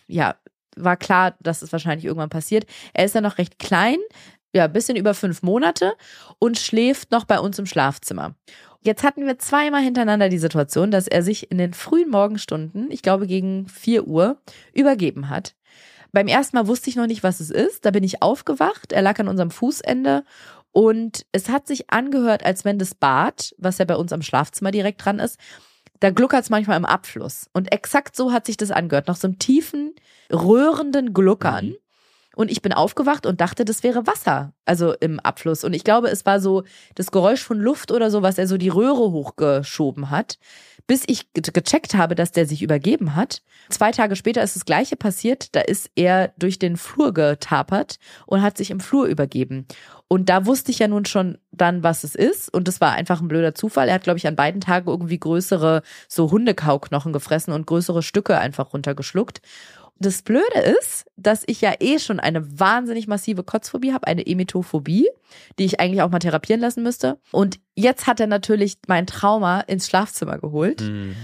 ja, 0.07 0.35
war 0.75 0.97
klar, 0.97 1.35
dass 1.39 1.61
es 1.61 1.71
wahrscheinlich 1.71 2.05
irgendwann 2.05 2.29
passiert. 2.29 2.65
Er 2.93 3.05
ist 3.05 3.15
ja 3.15 3.21
noch 3.21 3.37
recht 3.37 3.59
klein, 3.59 3.97
ja, 4.53 4.67
bisschen 4.67 4.97
über 4.97 5.13
fünf 5.13 5.41
Monate 5.41 5.93
und 6.39 6.57
schläft 6.57 7.11
noch 7.11 7.25
bei 7.25 7.39
uns 7.39 7.59
im 7.59 7.65
Schlafzimmer. 7.65 8.35
Jetzt 8.81 9.03
hatten 9.03 9.25
wir 9.25 9.39
zweimal 9.39 9.81
hintereinander 9.81 10.29
die 10.29 10.37
Situation, 10.37 10.91
dass 10.91 11.07
er 11.07 11.23
sich 11.23 11.49
in 11.51 11.57
den 11.57 11.73
frühen 11.73 12.09
Morgenstunden, 12.09 12.91
ich 12.91 13.01
glaube 13.01 13.25
gegen 13.25 13.67
vier 13.67 14.07
Uhr, 14.07 14.37
übergeben 14.73 15.29
hat. 15.29 15.55
Beim 16.11 16.27
ersten 16.27 16.55
Mal 16.55 16.67
wusste 16.67 16.89
ich 16.89 16.95
noch 16.95 17.07
nicht, 17.07 17.23
was 17.23 17.39
es 17.39 17.49
ist. 17.49 17.83
Da 17.83 17.91
bin 17.91 18.03
ich 18.03 18.21
aufgewacht. 18.21 18.93
Er 18.93 19.01
lag 19.01 19.19
an 19.19 19.27
unserem 19.27 19.51
Fußende 19.51 20.23
und 20.75 21.25
es 21.31 21.47
hat 21.47 21.67
sich 21.67 21.89
angehört, 21.89 22.45
als 22.45 22.65
wenn 22.65 22.77
das 22.77 22.95
Bad, 22.95 23.55
was 23.57 23.77
ja 23.77 23.85
bei 23.85 23.95
uns 23.95 24.11
am 24.11 24.21
Schlafzimmer 24.21 24.71
direkt 24.71 25.05
dran 25.05 25.19
ist, 25.19 25.39
da 26.01 26.09
gluckert 26.09 26.43
es 26.43 26.49
manchmal 26.49 26.75
im 26.75 26.83
Abfluss. 26.83 27.49
Und 27.53 27.71
exakt 27.71 28.13
so 28.17 28.33
hat 28.33 28.45
sich 28.45 28.57
das 28.57 28.71
angehört. 28.71 29.07
Nach 29.07 29.15
so 29.15 29.27
einem 29.27 29.39
tiefen, 29.39 29.95
röhrenden 30.29 31.13
Gluckern. 31.13 31.67
Mhm. 31.67 31.75
Und 32.35 32.51
ich 32.51 32.61
bin 32.61 32.73
aufgewacht 32.73 33.25
und 33.25 33.41
dachte, 33.41 33.65
das 33.65 33.83
wäre 33.83 34.07
Wasser, 34.07 34.53
also 34.65 34.93
im 34.93 35.19
Abfluss. 35.19 35.63
Und 35.63 35.73
ich 35.73 35.83
glaube, 35.83 36.09
es 36.09 36.25
war 36.25 36.39
so 36.39 36.63
das 36.95 37.11
Geräusch 37.11 37.41
von 37.41 37.59
Luft 37.59 37.91
oder 37.91 38.11
so, 38.11 38.21
was 38.21 38.37
er 38.37 38.47
so 38.47 38.57
die 38.57 38.69
Röhre 38.69 39.11
hochgeschoben 39.11 40.09
hat, 40.09 40.37
bis 40.87 41.03
ich 41.07 41.33
ge- 41.33 41.43
gecheckt 41.51 41.95
habe, 41.95 42.15
dass 42.15 42.31
der 42.31 42.45
sich 42.45 42.61
übergeben 42.61 43.15
hat. 43.15 43.41
Zwei 43.69 43.91
Tage 43.91 44.15
später 44.15 44.43
ist 44.43 44.55
das 44.55 44.65
Gleiche 44.65 44.95
passiert. 44.95 45.55
Da 45.55 45.61
ist 45.61 45.89
er 45.95 46.33
durch 46.37 46.59
den 46.59 46.77
Flur 46.77 47.13
getapert 47.13 47.97
und 48.25 48.41
hat 48.41 48.57
sich 48.57 48.69
im 48.69 48.79
Flur 48.79 49.05
übergeben. 49.05 49.65
Und 50.07 50.29
da 50.29 50.45
wusste 50.45 50.69
ich 50.71 50.79
ja 50.79 50.87
nun 50.87 51.05
schon 51.05 51.39
dann, 51.51 51.81
was 51.81 52.03
es 52.03 52.13
ist. 52.13 52.53
Und 52.53 52.67
das 52.67 52.79
war 52.79 52.91
einfach 52.91 53.21
ein 53.21 53.27
blöder 53.27 53.55
Zufall. 53.55 53.87
Er 53.87 53.95
hat, 53.95 54.03
glaube 54.03 54.19
ich, 54.19 54.27
an 54.27 54.35
beiden 54.35 54.61
Tagen 54.61 54.87
irgendwie 54.87 55.19
größere, 55.19 55.81
so 56.07 56.29
Hundekauknochen 56.29 57.11
gefressen 57.13 57.53
und 57.53 57.65
größere 57.65 58.03
Stücke 58.03 58.37
einfach 58.37 58.73
runtergeschluckt. 58.73 59.41
Das 59.97 60.21
Blöde 60.23 60.59
ist, 60.79 61.05
dass 61.15 61.43
ich 61.47 61.61
ja 61.61 61.73
eh 61.79 61.99
schon 61.99 62.19
eine 62.19 62.59
wahnsinnig 62.59 63.07
massive 63.07 63.43
Kotzphobie 63.43 63.93
habe, 63.93 64.07
eine 64.07 64.27
Emetophobie, 64.27 65.07
die 65.57 65.65
ich 65.65 65.79
eigentlich 65.79 66.01
auch 66.01 66.09
mal 66.09 66.19
therapieren 66.19 66.61
lassen 66.61 66.83
müsste. 66.83 67.17
Und 67.31 67.59
jetzt 67.75 68.05
hat 68.05 68.19
er 68.19 68.27
natürlich 68.27 68.77
mein 68.87 69.07
Trauma 69.07 69.61
ins 69.61 69.87
Schlafzimmer 69.87 70.37
geholt. 70.37 70.81
Mhm. 70.81 71.15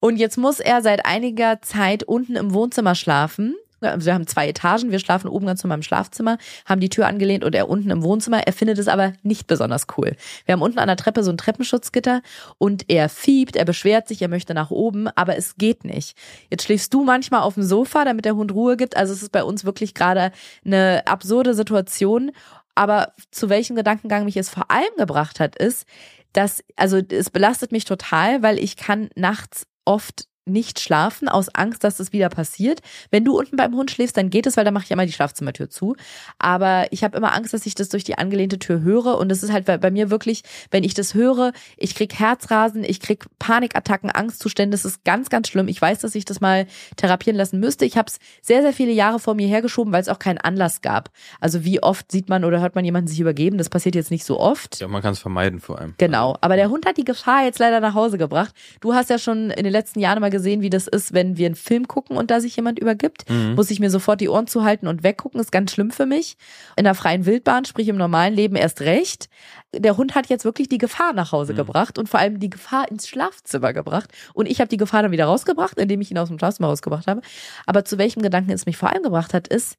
Und 0.00 0.16
jetzt 0.16 0.36
muss 0.36 0.60
er 0.60 0.82
seit 0.82 1.06
einiger 1.06 1.60
Zeit 1.62 2.04
unten 2.04 2.36
im 2.36 2.52
Wohnzimmer 2.52 2.94
schlafen. 2.94 3.56
Also 3.80 4.06
Wir 4.06 4.14
haben 4.14 4.26
zwei 4.26 4.48
Etagen, 4.48 4.90
wir 4.90 4.98
schlafen 4.98 5.28
oben 5.28 5.46
ganz 5.46 5.62
normal 5.62 5.78
im 5.78 5.82
Schlafzimmer, 5.82 6.38
haben 6.66 6.80
die 6.80 6.88
Tür 6.88 7.06
angelehnt 7.06 7.44
und 7.44 7.54
er 7.54 7.68
unten 7.68 7.90
im 7.90 8.02
Wohnzimmer. 8.02 8.46
Er 8.46 8.52
findet 8.52 8.78
es 8.78 8.88
aber 8.88 9.12
nicht 9.22 9.46
besonders 9.46 9.86
cool. 9.96 10.16
Wir 10.46 10.52
haben 10.52 10.62
unten 10.62 10.78
an 10.78 10.88
der 10.88 10.96
Treppe 10.96 11.22
so 11.22 11.30
ein 11.30 11.38
Treppenschutzgitter 11.38 12.22
und 12.58 12.88
er 12.88 13.08
fiebt, 13.08 13.56
er 13.56 13.64
beschwert 13.64 14.08
sich, 14.08 14.22
er 14.22 14.28
möchte 14.28 14.54
nach 14.54 14.70
oben, 14.70 15.08
aber 15.08 15.36
es 15.36 15.56
geht 15.56 15.84
nicht. 15.84 16.16
Jetzt 16.50 16.64
schläfst 16.64 16.92
du 16.92 17.04
manchmal 17.04 17.42
auf 17.42 17.54
dem 17.54 17.62
Sofa, 17.62 18.04
damit 18.04 18.24
der 18.24 18.36
Hund 18.36 18.52
Ruhe 18.52 18.76
gibt. 18.76 18.96
Also 18.96 19.12
es 19.12 19.22
ist 19.22 19.32
bei 19.32 19.44
uns 19.44 19.64
wirklich 19.64 19.94
gerade 19.94 20.32
eine 20.64 21.02
absurde 21.06 21.54
Situation. 21.54 22.32
Aber 22.74 23.12
zu 23.32 23.48
welchem 23.48 23.74
Gedankengang 23.74 24.24
mich 24.24 24.36
es 24.36 24.48
vor 24.50 24.70
allem 24.70 24.94
gebracht 24.96 25.40
hat, 25.40 25.56
ist, 25.56 25.84
dass, 26.32 26.62
also 26.76 26.98
es 26.98 27.30
belastet 27.30 27.72
mich 27.72 27.84
total, 27.84 28.42
weil 28.42 28.58
ich 28.58 28.76
kann 28.76 29.10
nachts 29.16 29.66
oft 29.84 30.28
nicht 30.48 30.80
schlafen 30.80 31.28
aus 31.28 31.48
Angst, 31.54 31.84
dass 31.84 32.00
es 32.00 32.12
wieder 32.12 32.28
passiert. 32.28 32.80
Wenn 33.10 33.24
du 33.24 33.38
unten 33.38 33.56
beim 33.56 33.74
Hund 33.74 33.90
schläfst, 33.90 34.16
dann 34.16 34.30
geht 34.30 34.46
es, 34.46 34.56
weil 34.56 34.64
da 34.64 34.70
mache 34.70 34.84
ich 34.84 34.90
immer 34.90 35.06
die 35.06 35.12
Schlafzimmertür 35.12 35.70
zu. 35.70 35.96
Aber 36.38 36.86
ich 36.90 37.04
habe 37.04 37.16
immer 37.16 37.34
Angst, 37.34 37.54
dass 37.54 37.66
ich 37.66 37.74
das 37.74 37.88
durch 37.88 38.04
die 38.04 38.18
angelehnte 38.18 38.58
Tür 38.58 38.80
höre. 38.80 39.18
Und 39.18 39.30
es 39.32 39.42
ist 39.42 39.52
halt 39.52 39.66
bei, 39.66 39.78
bei 39.78 39.90
mir 39.90 40.10
wirklich, 40.10 40.42
wenn 40.70 40.84
ich 40.84 40.94
das 40.94 41.14
höre, 41.14 41.52
ich 41.76 41.94
krieg 41.94 42.14
Herzrasen, 42.14 42.84
ich 42.84 43.00
krieg 43.00 43.26
Panikattacken, 43.38 44.10
Angstzustände. 44.10 44.74
Das 44.74 44.84
ist 44.84 45.04
ganz, 45.04 45.30
ganz 45.30 45.48
schlimm. 45.48 45.68
Ich 45.68 45.80
weiß, 45.80 46.00
dass 46.00 46.14
ich 46.14 46.24
das 46.24 46.40
mal 46.40 46.66
therapieren 46.96 47.36
lassen 47.36 47.60
müsste. 47.60 47.84
Ich 47.84 47.96
habe 47.96 48.08
es 48.08 48.18
sehr, 48.42 48.62
sehr 48.62 48.72
viele 48.72 48.92
Jahre 48.92 49.18
vor 49.18 49.34
mir 49.34 49.48
hergeschoben, 49.48 49.92
weil 49.92 50.02
es 50.02 50.08
auch 50.08 50.18
keinen 50.18 50.38
Anlass 50.38 50.80
gab. 50.80 51.10
Also 51.40 51.64
wie 51.64 51.82
oft 51.82 52.10
sieht 52.10 52.28
man 52.28 52.44
oder 52.44 52.60
hört 52.60 52.74
man 52.74 52.84
jemanden 52.84 53.08
sich 53.08 53.20
übergeben? 53.20 53.58
Das 53.58 53.68
passiert 53.68 53.94
jetzt 53.94 54.10
nicht 54.10 54.24
so 54.24 54.38
oft. 54.38 54.80
Ja, 54.80 54.88
man 54.88 55.02
kann 55.02 55.12
es 55.12 55.18
vermeiden 55.18 55.60
vor 55.60 55.78
allem. 55.78 55.94
Genau, 55.98 56.36
aber 56.40 56.56
der 56.56 56.70
Hund 56.70 56.86
hat 56.86 56.96
die 56.96 57.04
Gefahr 57.04 57.44
jetzt 57.44 57.58
leider 57.58 57.80
nach 57.80 57.94
Hause 57.94 58.18
gebracht. 58.18 58.54
Du 58.80 58.94
hast 58.94 59.10
ja 59.10 59.18
schon 59.18 59.50
in 59.50 59.64
den 59.64 59.72
letzten 59.72 60.00
Jahren 60.00 60.20
mal 60.20 60.30
gesehen, 60.38 60.62
wie 60.62 60.70
das 60.70 60.86
ist, 60.86 61.12
wenn 61.12 61.36
wir 61.36 61.46
einen 61.46 61.54
Film 61.54 61.86
gucken 61.86 62.16
und 62.16 62.30
da 62.30 62.40
sich 62.40 62.56
jemand 62.56 62.78
übergibt. 62.78 63.28
Mhm. 63.28 63.54
Muss 63.54 63.70
ich 63.70 63.80
mir 63.80 63.90
sofort 63.90 64.20
die 64.20 64.28
Ohren 64.28 64.46
zuhalten 64.46 64.88
und 64.88 65.02
weggucken, 65.02 65.40
ist 65.40 65.52
ganz 65.52 65.72
schlimm 65.72 65.90
für 65.90 66.06
mich. 66.06 66.36
In 66.76 66.84
der 66.84 66.94
freien 66.94 67.26
Wildbahn, 67.26 67.64
sprich 67.64 67.88
im 67.88 67.96
normalen 67.96 68.34
Leben 68.34 68.56
erst 68.56 68.80
recht. 68.80 69.28
Der 69.74 69.96
Hund 69.96 70.14
hat 70.14 70.28
jetzt 70.28 70.44
wirklich 70.44 70.68
die 70.68 70.78
Gefahr 70.78 71.12
nach 71.12 71.32
Hause 71.32 71.54
gebracht 71.54 71.98
und 71.98 72.08
vor 72.08 72.20
allem 72.20 72.38
die 72.38 72.50
Gefahr 72.50 72.90
ins 72.90 73.08
Schlafzimmer 73.08 73.72
gebracht. 73.72 74.10
Und 74.32 74.46
ich 74.46 74.60
habe 74.60 74.68
die 74.68 74.76
Gefahr 74.76 75.02
dann 75.02 75.10
wieder 75.10 75.26
rausgebracht, 75.26 75.78
indem 75.78 76.00
ich 76.00 76.10
ihn 76.10 76.18
aus 76.18 76.28
dem 76.28 76.38
Schlafzimmer 76.38 76.68
rausgebracht 76.68 77.06
habe. 77.06 77.20
Aber 77.66 77.84
zu 77.84 77.98
welchem 77.98 78.22
Gedanken 78.22 78.52
es 78.52 78.64
mich 78.64 78.76
vor 78.76 78.90
allem 78.90 79.02
gebracht 79.02 79.34
hat, 79.34 79.48
ist, 79.48 79.76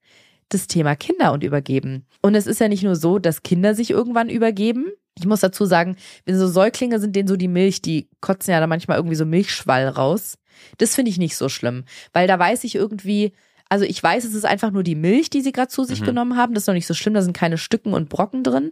das 0.49 0.67
Thema 0.67 0.95
Kinder 0.95 1.31
und 1.31 1.43
Übergeben. 1.43 2.05
Und 2.21 2.35
es 2.35 2.47
ist 2.47 2.59
ja 2.59 2.67
nicht 2.67 2.83
nur 2.83 2.95
so, 2.95 3.19
dass 3.19 3.43
Kinder 3.43 3.75
sich 3.75 3.91
irgendwann 3.91 4.29
übergeben. 4.29 4.87
Ich 5.19 5.25
muss 5.27 5.41
dazu 5.41 5.65
sagen, 5.65 5.95
wenn 6.25 6.37
so 6.37 6.47
Säuglinge 6.47 6.99
sind, 6.99 7.15
denen 7.15 7.27
so 7.27 7.35
die 7.35 7.47
Milch, 7.47 7.81
die 7.81 8.09
kotzen 8.21 8.51
ja 8.51 8.59
da 8.59 8.67
manchmal 8.67 8.97
irgendwie 8.97 9.15
so 9.15 9.25
Milchschwall 9.25 9.87
raus. 9.87 10.37
Das 10.77 10.95
finde 10.95 11.11
ich 11.11 11.17
nicht 11.17 11.35
so 11.37 11.49
schlimm, 11.49 11.85
weil 12.13 12.27
da 12.27 12.37
weiß 12.39 12.63
ich 12.63 12.75
irgendwie, 12.75 13.33
also 13.69 13.85
ich 13.85 14.01
weiß, 14.01 14.23
es 14.25 14.33
ist 14.33 14.45
einfach 14.45 14.71
nur 14.71 14.83
die 14.83 14.95
Milch, 14.95 15.29
die 15.29 15.41
sie 15.41 15.51
gerade 15.51 15.69
zu 15.69 15.83
sich 15.83 16.01
Mhm. 16.01 16.05
genommen 16.05 16.37
haben. 16.37 16.53
Das 16.53 16.63
ist 16.63 16.67
noch 16.67 16.73
nicht 16.73 16.87
so 16.87 16.93
schlimm, 16.93 17.13
da 17.13 17.21
sind 17.21 17.33
keine 17.37 17.57
Stücken 17.57 17.93
und 17.93 18.09
Brocken 18.09 18.43
drin. 18.43 18.71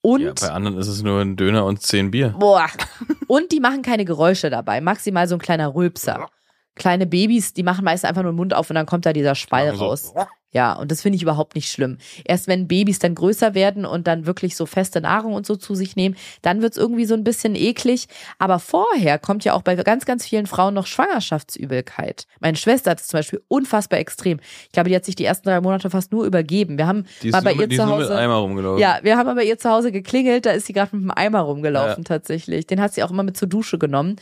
Und 0.00 0.20
Ja, 0.22 0.32
bei 0.40 0.50
anderen 0.50 0.78
ist 0.78 0.88
es 0.88 1.02
nur 1.02 1.20
ein 1.20 1.36
Döner 1.36 1.64
und 1.64 1.80
zehn 1.80 2.10
Bier. 2.10 2.34
Boah. 2.38 2.66
Und 3.28 3.52
die 3.52 3.60
machen 3.60 3.82
keine 3.82 4.04
Geräusche 4.04 4.50
dabei. 4.50 4.80
Maximal 4.80 5.26
so 5.28 5.36
ein 5.36 5.40
kleiner 5.40 5.74
Rülpser. 5.74 6.28
Kleine 6.74 7.06
Babys, 7.06 7.54
die 7.54 7.62
machen 7.62 7.84
meist 7.84 8.04
einfach 8.04 8.22
nur 8.22 8.32
den 8.32 8.36
Mund 8.36 8.52
auf 8.52 8.68
und 8.68 8.74
dann 8.74 8.84
kommt 8.86 9.06
da 9.06 9.12
dieser 9.12 9.34
Schwall 9.34 9.72
Machen 9.76 9.96
so. 9.96 10.14
Ja, 10.52 10.74
und 10.74 10.90
das 10.90 11.00
finde 11.00 11.16
ich 11.16 11.22
überhaupt 11.22 11.54
nicht 11.54 11.70
schlimm. 11.70 11.96
Erst 12.24 12.46
wenn 12.46 12.68
Babys 12.68 12.98
dann 12.98 13.14
größer 13.14 13.54
werden 13.54 13.86
und 13.86 14.06
dann 14.06 14.26
wirklich 14.26 14.54
so 14.54 14.66
feste 14.66 15.00
Nahrung 15.00 15.32
und 15.32 15.46
so 15.46 15.56
zu 15.56 15.74
sich 15.74 15.96
nehmen, 15.96 16.14
dann 16.42 16.60
wird's 16.60 16.76
irgendwie 16.76 17.06
so 17.06 17.14
ein 17.14 17.24
bisschen 17.24 17.54
eklig. 17.54 18.06
Aber 18.38 18.58
vorher 18.58 19.18
kommt 19.18 19.44
ja 19.44 19.54
auch 19.54 19.62
bei 19.62 19.74
ganz, 19.76 20.04
ganz 20.04 20.26
vielen 20.26 20.46
Frauen 20.46 20.74
noch 20.74 20.86
Schwangerschaftsübelkeit. 20.86 22.26
Meine 22.40 22.56
Schwester 22.56 22.90
hat 22.90 23.00
es 23.00 23.06
zum 23.06 23.18
Beispiel 23.18 23.42
unfassbar 23.48 23.98
extrem. 23.98 24.40
Ich 24.66 24.72
glaube, 24.72 24.90
die 24.90 24.96
hat 24.96 25.04
sich 25.04 25.16
die 25.16 25.24
ersten 25.24 25.48
drei 25.48 25.60
Monate 25.60 25.88
fast 25.88 26.12
nur 26.12 26.26
übergeben. 26.26 26.76
Wir 26.76 26.86
haben 26.86 27.06
Die 27.22 27.28
ist, 27.28 27.32
mal 27.32 27.42
bei 27.42 27.54
nur, 27.54 27.62
ihr 27.62 27.68
die 27.68 27.76
zu 27.76 27.82
ist 27.82 27.88
nur 27.88 27.98
mit 27.98 28.06
Hause. 28.06 28.18
Eimer 28.18 28.34
rumgelaufen. 28.34 28.80
Ja, 28.80 28.98
wir 29.02 29.16
haben 29.16 29.28
aber 29.28 29.42
ihr 29.42 29.58
zu 29.58 29.70
Hause 29.70 29.90
geklingelt, 29.90 30.44
da 30.44 30.50
ist 30.50 30.66
sie 30.66 30.74
gerade 30.74 30.94
mit 30.94 31.04
dem 31.04 31.10
Eimer 31.10 31.40
rumgelaufen 31.40 32.04
tatsächlich. 32.04 32.66
Den 32.66 32.80
hat 32.80 32.92
sie 32.92 33.02
auch 33.02 33.10
immer 33.10 33.22
mit 33.22 33.36
zur 33.38 33.48
Dusche 33.48 33.78
genommen. 33.78 34.16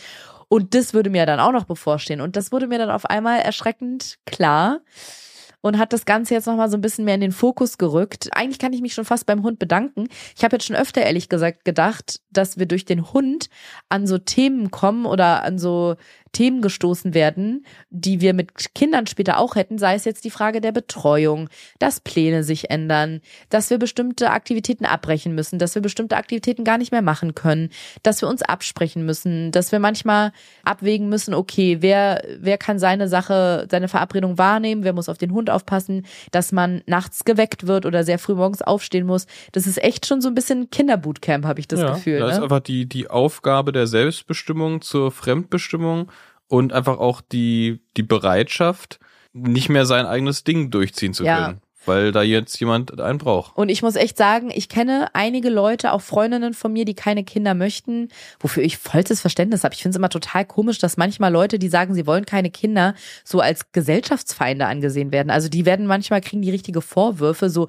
Und 0.49 0.75
das 0.75 0.95
würde 0.95 1.11
mir 1.11 1.27
dann 1.27 1.39
auch 1.39 1.53
noch 1.53 1.65
bevorstehen. 1.65 2.21
Und 2.21 2.37
das 2.37 2.51
wurde 2.51 2.67
mir 2.67 2.79
dann 2.79 2.91
auf 2.91 3.07
einmal 3.07 3.41
erschreckend 3.41 4.19
klar 4.27 4.81
und 5.61 5.79
hat 5.79 5.93
das 5.93 6.05
Ganze 6.05 6.35
jetzt 6.35 6.47
nochmal 6.47 6.71
so 6.71 6.77
ein 6.77 6.81
bisschen 6.81 7.05
mehr 7.05 7.15
in 7.15 7.21
den 7.21 7.33
Fokus 7.33 7.79
gerückt. 7.79 8.29
Eigentlich 8.33 8.59
kann 8.59 8.73
ich 8.73 8.81
mich 8.81 8.95
schon 8.95 9.05
fast 9.05 9.27
beim 9.27 9.43
Hund 9.43 9.59
bedanken. 9.59 10.09
Ich 10.37 10.45
habe 10.45 10.57
jetzt 10.57 10.67
schon 10.67 10.77
öfter 10.77 11.03
ehrlich 11.03 11.29
gesagt 11.29 11.65
gedacht, 11.65 12.21
dass 12.31 12.59
wir 12.59 12.67
durch 12.67 12.85
den 12.85 13.13
Hund 13.13 13.49
an 13.89 14.07
so 14.07 14.19
Themen 14.19 14.71
kommen 14.71 15.07
oder 15.07 15.43
an 15.43 15.59
so 15.59 15.97
Themen 16.33 16.63
gestoßen 16.63 17.15
werden, 17.15 17.65
die 17.91 18.21
wir 18.21 18.35
mit 18.35 18.75
Kindern 18.75 19.07
später 19.07 19.39
auch 19.39 19.55
hätten, 19.55 19.79
sei 19.79 19.95
es 19.95 20.05
jetzt 20.05 20.25
die 20.25 20.31
Frage 20.31 20.61
der 20.61 20.73
Betreuung, 20.73 21.49
dass 21.79 22.01
Pläne 22.01 22.43
sich 22.43 22.71
ändern, 22.71 23.21
dass 23.49 23.71
wir 23.71 23.79
bestimmte 23.79 24.31
Aktivitäten 24.31 24.85
abbrechen 24.85 25.35
müssen, 25.35 25.59
dass 25.59 25.75
wir 25.75 25.83
bestimmte 25.83 26.17
Aktivitäten 26.17 26.65
gar 26.65 26.79
nicht 26.79 26.93
mehr 26.93 27.03
machen 27.03 27.35
können, 27.35 27.71
dass 28.03 28.21
wir 28.21 28.29
uns 28.29 28.43
absprechen 28.43 29.05
müssen, 29.05 29.53
dass 29.53 29.73
wir 29.73 29.79
manchmal 29.79 30.33
abwägen 30.65 31.09
müssen, 31.09 31.35
okay, 31.35 31.79
wer, 31.81 32.23
wer 32.39 32.59
kann 32.59 32.79
seine 32.79 33.09
Sache, 33.09 33.67
seine 33.71 33.89
Verabredung 33.89 34.39
wahrnehmen, 34.39 34.85
wer 34.85 34.93
muss 34.93 35.09
auf 35.09 35.19
den 35.19 35.33
Hund 35.33 35.51
aufpassen, 35.51 36.05
dass 36.31 36.53
man 36.53 36.83
nachts 36.87 37.25
geweckt 37.25 37.67
wird 37.67 37.87
oder 37.87 38.05
sehr 38.05 38.19
früh 38.19 38.35
morgens 38.35 38.63
aufstehen 38.63 39.07
muss. 39.07 39.27
Das 39.53 39.67
ist 39.67 39.83
echt 39.83 40.07
schon 40.07 40.21
so 40.21 40.29
ein 40.29 40.35
bisschen 40.35 40.71
Kinderbootcamp, 40.71 41.45
habe 41.45 41.61
ich 41.61 41.69
das 41.69 41.81
ja, 41.81 41.93
Gefühl. 41.93 42.19
Da 42.19 42.29
ist 42.29 42.39
Ne? 42.39 42.45
einfach 42.45 42.61
die, 42.61 42.87
die 42.87 43.09
Aufgabe 43.09 43.73
der 43.73 43.87
Selbstbestimmung 43.87 44.81
zur 44.83 45.11
Fremdbestimmung 45.11 46.11
und 46.51 46.73
einfach 46.73 46.99
auch 46.99 47.21
die, 47.21 47.81
die 47.97 48.03
Bereitschaft, 48.03 48.99
nicht 49.33 49.69
mehr 49.69 49.87
sein 49.87 50.07
eigenes 50.07 50.43
Ding 50.45 50.71
durchziehen 50.71 51.15
zu 51.15 51.25
Ja. 51.25 51.47
können. 51.47 51.61
Weil 51.91 52.13
da 52.13 52.23
jetzt 52.23 52.61
jemand 52.61 53.01
einen 53.01 53.19
braucht. 53.19 53.57
Und 53.57 53.69
ich 53.69 53.83
muss 53.83 53.97
echt 53.97 54.17
sagen, 54.17 54.53
ich 54.55 54.69
kenne 54.69 55.09
einige 55.13 55.51
Leute, 55.51 55.91
auch 55.91 56.03
Freundinnen 56.03 56.55
von 56.55 56.73
mir, 56.73 56.85
die 56.85 56.95
keine 56.95 57.25
Kinder 57.25 57.55
möchten, 57.55 58.11
wofür 58.39 58.63
ich 58.63 58.79
vollstes 58.79 59.21
Verständnis 59.21 59.65
habe. 59.65 59.75
Ich 59.75 59.83
finde 59.83 59.95
es 59.95 59.99
immer 59.99 60.09
total 60.09 60.45
komisch, 60.45 60.79
dass 60.79 60.97
manchmal 60.97 61.33
Leute, 61.33 61.59
die 61.59 61.69
sagen, 61.69 61.95
sie 61.95 62.07
wollen 62.07 62.27
keine 62.27 62.51
Kinder, 62.51 62.95
so 63.25 63.41
als 63.41 63.73
Gesellschaftsfeinde 63.73 64.67
angesehen 64.67 65.11
werden. 65.11 65.31
Also 65.31 65.49
die 65.49 65.67
werden 65.67 65.87
manchmal, 65.87 66.21
kriegen 66.21 66.43
die 66.43 66.51
richtige 66.53 66.81
Vorwürfe, 66.81 67.51
so 67.51 67.67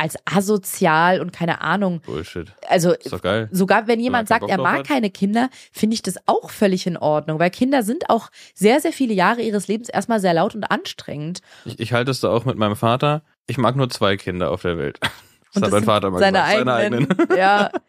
als 0.00 0.16
asozial 0.24 1.20
und 1.20 1.30
keine 1.30 1.60
Ahnung. 1.60 2.00
Bullshit. 2.00 2.50
Also 2.68 2.92
Ist 2.92 3.12
doch 3.12 3.20
geil. 3.20 3.50
sogar 3.52 3.86
wenn 3.86 4.00
jemand 4.00 4.28
sagt, 4.28 4.48
er 4.48 4.56
mag 4.56 4.78
hat. 4.78 4.86
keine 4.86 5.10
Kinder, 5.10 5.50
finde 5.72 5.92
ich 5.92 6.00
das 6.00 6.16
auch 6.26 6.48
völlig 6.48 6.86
in 6.86 6.96
Ordnung, 6.96 7.38
weil 7.38 7.50
Kinder 7.50 7.82
sind 7.82 8.08
auch 8.08 8.30
sehr, 8.54 8.80
sehr 8.80 8.92
viele 8.92 9.12
Jahre 9.12 9.42
ihres 9.42 9.68
Lebens 9.68 9.90
erstmal 9.90 10.18
sehr 10.18 10.32
laut 10.32 10.54
und 10.54 10.64
anstrengend. 10.64 11.40
Ich, 11.66 11.78
ich 11.78 11.92
halte 11.92 12.12
es 12.12 12.20
da 12.20 12.30
auch 12.30 12.46
mit 12.46 12.56
meinem 12.56 12.76
Vater. 12.76 13.22
Ich 13.50 13.58
mag 13.58 13.76
nur 13.76 13.90
zwei 13.90 14.16
Kinder 14.16 14.50
auf 14.50 14.62
der 14.62 14.78
Welt. 14.78 14.98
Das 15.00 15.10
Und 15.56 15.62
hat 15.64 15.70
mein 15.72 15.80
sind 15.80 15.84
Vater 15.86 16.10
mal 16.10 16.18
seine 16.20 16.38
gesagt. 16.38 16.68
eigenen. 16.68 17.08
Ja. 17.36 17.70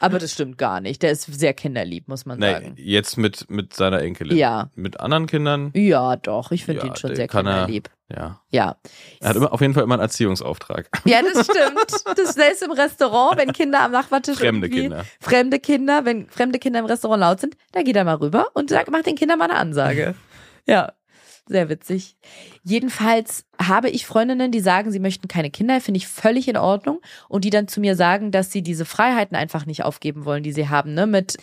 Aber 0.00 0.18
das 0.18 0.32
stimmt 0.32 0.58
gar 0.58 0.80
nicht. 0.80 1.02
Der 1.02 1.12
ist 1.12 1.22
sehr 1.32 1.54
kinderlieb, 1.54 2.08
muss 2.08 2.26
man 2.26 2.38
Nee, 2.40 2.50
sagen. 2.52 2.74
jetzt 2.76 3.16
mit, 3.18 3.48
mit 3.50 3.72
seiner 3.74 4.00
Enkelin. 4.00 4.36
Ja. 4.36 4.68
Mit 4.74 4.98
anderen 4.98 5.26
Kindern, 5.28 5.70
Ja, 5.74 6.16
doch. 6.16 6.50
Ich 6.50 6.64
finde 6.64 6.80
Ja, 6.80 6.88
ihn 6.88 6.96
schon 6.96 7.14
sehr 7.14 7.28
kann 7.28 7.46
er- 7.46 7.52
kinderlieb. 7.66 7.88
ja. 8.08 8.40
Ja. 8.50 8.76
Er 9.20 9.28
hat 9.28 9.36
immer, 9.36 9.52
auf 9.52 9.60
jeden 9.60 9.74
Fall 9.74 9.84
immer 9.84 9.94
einen 9.94 10.02
Erziehungsauftrag. 10.02 10.88
Ja, 11.04 11.20
das 11.22 11.44
stimmt. 11.44 12.18
Das 12.18 12.36
ist 12.36 12.62
im 12.64 12.72
Restaurant, 12.72 13.36
wenn 13.38 13.52
Kinder 13.52 13.80
am 13.82 13.92
Nachbartisch 13.92 14.38
Fremde 14.38 14.68
Kinder. 14.68 15.04
Fremde 15.20 15.60
Kinder, 15.60 16.04
wenn 16.04 16.28
fremde 16.30 16.58
Kinder 16.58 16.80
im 16.80 16.86
Restaurant 16.86 17.20
laut 17.20 17.38
sind, 17.40 17.56
da 17.70 17.82
geht 17.82 17.94
er 17.94 18.02
mal 18.04 18.14
rüber 18.16 18.46
und 18.54 18.70
sagt, 18.70 18.90
macht 18.90 19.06
den 19.06 19.14
Kindern 19.14 19.38
mal 19.38 19.50
eine 19.50 19.56
Ansage. 19.60 20.14
Ja. 20.66 20.94
Sehr 21.46 21.68
witzig. 21.68 22.16
Jedenfalls 22.62 23.44
habe 23.60 23.90
ich 23.90 24.06
Freundinnen, 24.06 24.52
die 24.52 24.60
sagen, 24.60 24.92
sie 24.92 25.00
möchten 25.00 25.28
keine 25.28 25.50
Kinder, 25.50 25.80
finde 25.80 25.98
ich 25.98 26.06
völlig 26.06 26.48
in 26.48 26.56
Ordnung. 26.56 27.00
Und 27.28 27.44
die 27.44 27.50
dann 27.50 27.68
zu 27.68 27.80
mir 27.80 27.96
sagen, 27.96 28.30
dass 28.30 28.52
sie 28.52 28.62
diese 28.62 28.84
Freiheiten 28.84 29.36
einfach 29.36 29.66
nicht 29.66 29.84
aufgeben 29.84 30.24
wollen, 30.24 30.42
die 30.42 30.52
sie 30.52 30.68
haben, 30.68 30.94
ne? 30.94 31.06
Mit 31.06 31.38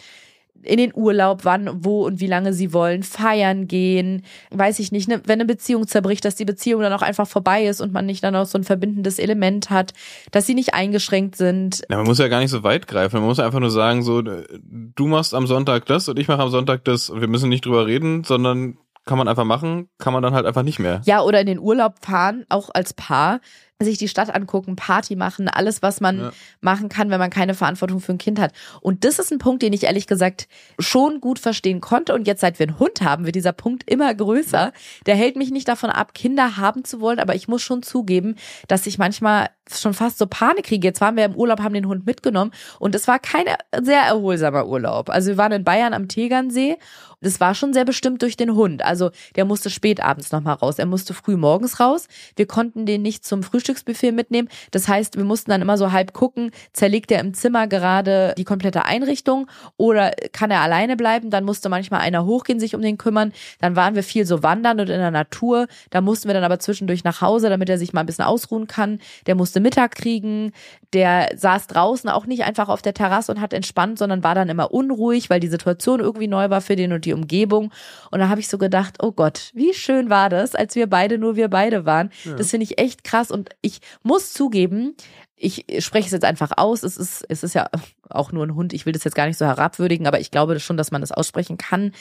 in 0.64 0.78
den 0.78 0.92
Urlaub, 0.94 1.46
wann, 1.46 1.70
wo 1.86 2.06
und 2.06 2.20
wie 2.20 2.28
lange 2.28 2.54
sie 2.54 2.74
wollen, 2.74 3.04
feiern 3.04 3.68
gehen, 3.68 4.24
weiß 4.52 4.80
ich 4.80 4.92
nicht, 4.92 5.08
ne, 5.08 5.22
wenn 5.26 5.40
eine 5.40 5.46
Beziehung 5.46 5.88
zerbricht, 5.88 6.26
dass 6.26 6.36
die 6.36 6.46
Beziehung 6.46 6.82
dann 6.82 6.94
auch 6.94 7.02
einfach 7.02 7.28
vorbei 7.28 7.66
ist 7.66 7.82
und 7.82 7.94
man 7.94 8.06
nicht 8.06 8.24
dann 8.24 8.36
auch 8.36 8.46
so 8.46 8.58
ein 8.58 8.64
verbindendes 8.64 9.20
Element 9.20 9.70
hat, 9.70 9.94
dass 10.32 10.46
sie 10.46 10.56
nicht 10.56 10.74
eingeschränkt 10.74 11.36
sind. 11.36 11.84
Ja, 11.90 11.98
man 11.98 12.06
muss 12.06 12.20
ja 12.20 12.28
gar 12.28 12.40
nicht 12.40 12.52
so 12.52 12.64
weit 12.64 12.88
greifen. 12.88 13.18
Man 13.18 13.30
muss 13.30 13.40
einfach 13.40 13.60
nur 13.60 13.72
sagen, 13.72 14.04
so, 14.04 14.22
du 14.22 15.08
machst 15.08 15.34
am 15.34 15.48
Sonntag 15.48 15.86
das 15.86 16.10
und 16.10 16.20
ich 16.20 16.28
mache 16.28 16.42
am 16.42 16.50
Sonntag 16.50 16.84
das. 16.86 17.10
Und 17.10 17.22
wir 17.22 17.28
müssen 17.28 17.50
nicht 17.50 17.66
drüber 17.66 17.86
reden, 17.86 18.24
sondern 18.24 18.78
kann 19.10 19.18
man 19.18 19.28
einfach 19.28 19.44
machen, 19.44 19.90
kann 19.98 20.14
man 20.14 20.22
dann 20.22 20.34
halt 20.34 20.46
einfach 20.46 20.62
nicht 20.62 20.78
mehr. 20.78 21.02
Ja, 21.06 21.22
oder 21.24 21.42
in 21.42 21.48
den 21.48 21.58
Urlaub 21.60 21.96
fahren, 22.06 22.46
auch 22.48 22.70
als 22.72 22.94
Paar, 22.94 23.40
sich 23.82 23.98
die 23.98 24.08
Stadt 24.10 24.30
angucken, 24.36 24.76
Party 24.76 25.16
machen, 25.16 25.48
alles, 25.48 25.82
was 25.82 26.00
man 26.00 26.20
Ja. 26.20 26.32
machen 26.62 26.90
kann, 26.90 27.10
wenn 27.10 27.18
man 27.20 27.30
keine 27.30 27.54
Verantwortung 27.56 28.02
für 28.02 28.12
ein 28.12 28.18
Kind 28.20 28.38
hat. 28.38 28.52
Und 28.82 29.06
das 29.06 29.18
ist 29.20 29.32
ein 29.32 29.40
Punkt, 29.40 29.64
den 29.64 29.74
ich 29.74 29.86
ehrlich 29.86 30.06
gesagt 30.06 30.48
schon 30.78 31.22
gut 31.22 31.40
verstehen 31.40 31.80
konnte. 31.82 32.14
Und 32.14 32.28
jetzt, 32.28 32.42
seit 32.42 32.60
wir 32.60 32.68
einen 32.68 32.78
Hund 32.78 33.02
haben, 33.02 33.26
wird 33.26 33.36
dieser 33.36 33.54
Punkt 33.54 33.90
immer 33.90 34.14
größer. 34.14 34.74
Der 35.08 35.16
hält 35.16 35.38
mich 35.38 35.50
nicht 35.50 35.68
davon 35.70 35.90
ab, 35.90 36.14
Kinder 36.14 36.58
haben 36.58 36.84
zu 36.84 37.00
wollen, 37.00 37.20
aber 37.20 37.36
ich 37.36 37.48
muss 37.48 37.62
schon 37.64 37.82
zugeben, 37.82 38.36
dass 38.68 38.86
ich 38.86 38.98
manchmal 38.98 39.50
schon 39.78 39.94
fast 39.94 40.18
so 40.18 40.28
Panik 40.28 40.66
kriege. 40.66 40.88
Jetzt 40.88 41.02
waren 41.02 41.16
wir 41.16 41.26
im 41.26 41.36
Urlaub, 41.36 41.62
haben 41.62 41.74
den 41.74 41.88
Hund 41.88 42.06
mitgenommen 42.06 42.52
und 42.80 42.96
es 42.96 43.08
war 43.08 43.20
kein 43.20 43.46
sehr 43.82 44.02
erholsamer 44.02 44.68
Urlaub. 44.68 45.10
Also 45.10 45.30
wir 45.30 45.38
waren 45.38 45.52
in 45.52 45.64
Bayern 45.64 45.94
am 45.94 46.08
Tegernsee 46.08 46.78
das 47.22 47.40
war 47.40 47.54
schon 47.54 47.74
sehr 47.74 47.86
bestimmt 47.86 48.22
durch 48.22 48.38
den 48.38 48.56
Hund. 48.56 48.84
Also 48.84 49.12
der 49.36 49.46
musste 49.46 49.70
spät 49.70 50.02
abends 50.02 50.32
nochmal 50.32 50.56
raus. 50.56 50.80
Er 50.80 50.86
musste 50.86 51.14
früh 51.14 51.36
morgens 51.36 51.80
raus. 51.80 52.08
Wir 52.36 52.48
konnten 52.48 52.86
den 52.86 53.02
nicht 53.02 53.26
zum 53.26 53.44
Frühstücksbuffet 53.44 54.12
mitnehmen. 54.14 54.48
Das 54.72 54.88
heißt, 54.88 55.18
wir 55.18 55.26
mussten 55.26 55.52
dann 55.52 55.62
immer 55.62 55.78
so 55.78 55.92
halb 55.92 56.14
gucken, 56.14 56.52
zerlegt 56.72 57.12
er 57.12 57.20
im 57.20 57.34
Zimmer 57.34 57.68
gerade 57.68 58.34
die 58.38 58.46
komplette 58.46 58.86
Einrichtung 58.86 59.48
oder 59.78 60.12
kann 60.32 60.52
er 60.52 60.62
alleine 60.62 60.96
bleiben? 60.96 61.30
Dann 61.30 61.44
musste 61.44 61.70
manchmal 61.70 62.02
einer 62.02 62.26
hochgehen, 62.26 62.60
sich 62.60 62.74
um 62.74 62.82
den 62.82 62.98
kümmern. 62.98 63.34
Dann 63.60 63.76
waren 63.76 63.96
wir 63.96 64.04
viel 64.04 64.26
so 64.26 64.42
wandern 64.44 64.80
und 64.80 64.90
in 64.90 65.00
der 65.00 65.12
Natur. 65.12 65.68
Da 65.90 66.02
mussten 66.02 66.30
wir 66.30 66.34
dann 66.34 66.44
aber 66.44 66.60
zwischendurch 66.60 67.04
nach 67.04 67.22
Hause, 67.22 67.50
damit 67.50 67.70
er 67.70 67.78
sich 67.78 67.92
mal 67.92 68.02
ein 68.02 68.06
bisschen 68.06 68.26
ausruhen 68.26 68.68
kann. 68.68 69.00
Der 69.26 69.36
musste 69.36 69.59
Mittag 69.60 69.96
kriegen. 69.96 70.52
Der 70.94 71.30
saß 71.36 71.68
draußen 71.68 72.10
auch 72.10 72.26
nicht 72.26 72.44
einfach 72.44 72.70
auf 72.70 72.82
der 72.82 72.94
Terrasse 72.94 73.32
und 73.32 73.42
hat 73.42 73.54
entspannt, 73.54 74.00
sondern 74.00 74.24
war 74.24 74.36
dann 74.36 74.50
immer 74.50 74.72
unruhig, 74.72 75.30
weil 75.30 75.40
die 75.40 75.48
Situation 75.48 76.00
irgendwie 76.00 76.28
neu 76.28 76.50
war 76.50 76.62
für 76.62 76.76
den 76.76 76.94
und 76.94 77.06
die 77.06 77.14
Umgebung. 77.14 77.72
Und 78.12 78.20
da 78.20 78.30
habe 78.30 78.40
ich 78.40 78.48
so 78.48 78.58
gedacht, 78.58 78.96
oh 79.02 79.12
Gott, 79.12 79.52
wie 79.54 79.74
schön 79.74 80.10
war 80.10 80.30
das, 80.30 80.56
als 80.56 80.76
wir 80.76 80.88
beide 80.88 81.18
nur 81.18 81.36
wir 81.36 81.48
beide 81.48 81.86
waren. 81.86 82.10
Das 82.38 82.50
finde 82.50 82.64
ich 82.66 82.80
echt 82.80 83.04
krass 83.04 83.32
und 83.32 83.50
ich 83.62 83.80
muss 84.04 84.34
zugeben, 84.34 84.96
ich 85.40 85.66
spreche 85.80 86.08
es 86.08 86.12
jetzt 86.12 86.26
einfach 86.26 86.52
aus. 86.58 86.84
Es 86.84 86.98
ist, 86.98 87.26
es 87.30 87.44
ist 87.44 87.56
ja 87.56 87.70
auch 88.10 88.32
nur 88.32 88.46
ein 88.46 88.56
Hund. 88.56 88.74
Ich 88.74 88.86
will 88.86 88.94
das 88.94 89.06
jetzt 89.06 89.16
gar 89.16 89.26
nicht 89.26 89.38
so 89.38 89.46
herabwürdigen, 89.46 90.06
aber 90.06 90.20
ich 90.20 90.32
glaube 90.32 90.60
schon, 90.60 90.78
dass 90.78 90.92
man 90.92 91.02
das 91.02 91.12
aussprechen 91.12 91.58
kann. 91.58 91.94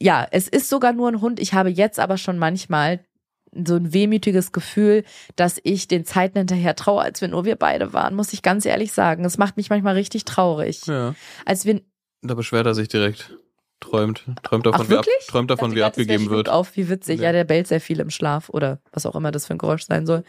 Ja, 0.00 0.26
es 0.30 0.48
ist 0.48 0.68
sogar 0.68 0.92
nur 0.92 1.08
ein 1.08 1.20
Hund. 1.20 1.40
Ich 1.40 1.52
habe 1.52 1.68
jetzt 1.68 1.98
aber 2.00 2.16
schon 2.16 2.38
manchmal 2.38 3.00
so 3.52 3.76
ein 3.76 3.92
wehmütiges 3.92 4.52
Gefühl, 4.52 5.04
dass 5.36 5.60
ich 5.62 5.88
den 5.88 6.04
Zeiten 6.04 6.38
hinterher 6.38 6.76
traue, 6.76 7.02
als 7.02 7.20
wir 7.20 7.28
nur 7.28 7.44
wir 7.44 7.56
beide 7.56 7.92
waren, 7.92 8.14
muss 8.14 8.32
ich 8.32 8.42
ganz 8.42 8.64
ehrlich 8.64 8.92
sagen. 8.92 9.24
Es 9.24 9.38
macht 9.38 9.56
mich 9.56 9.70
manchmal 9.70 9.94
richtig 9.94 10.24
traurig. 10.24 10.86
Ja. 10.86 11.14
Als 11.44 11.64
wir 11.64 11.80
Da 12.22 12.34
beschwert 12.34 12.66
er 12.66 12.74
sich 12.74 12.88
direkt. 12.88 13.36
Träumt. 13.80 14.26
Träumt 14.42 14.66
davon, 14.66 14.82
Ach, 14.84 14.90
wie, 14.90 14.96
ab, 14.96 15.06
träumt 15.26 15.50
davon, 15.50 15.74
wie 15.74 15.82
abgegeben 15.82 16.28
wird. 16.28 16.50
Auf, 16.50 16.76
wie 16.76 16.90
witzig. 16.90 17.18
Nee. 17.18 17.24
Ja, 17.24 17.32
der 17.32 17.44
bellt 17.44 17.66
sehr 17.66 17.80
viel 17.80 17.98
im 18.00 18.10
Schlaf 18.10 18.50
oder 18.50 18.78
was 18.92 19.06
auch 19.06 19.16
immer 19.16 19.30
das 19.30 19.46
für 19.46 19.54
ein 19.54 19.58
Geräusch 19.58 19.84
sein 19.86 20.04
soll. 20.04 20.22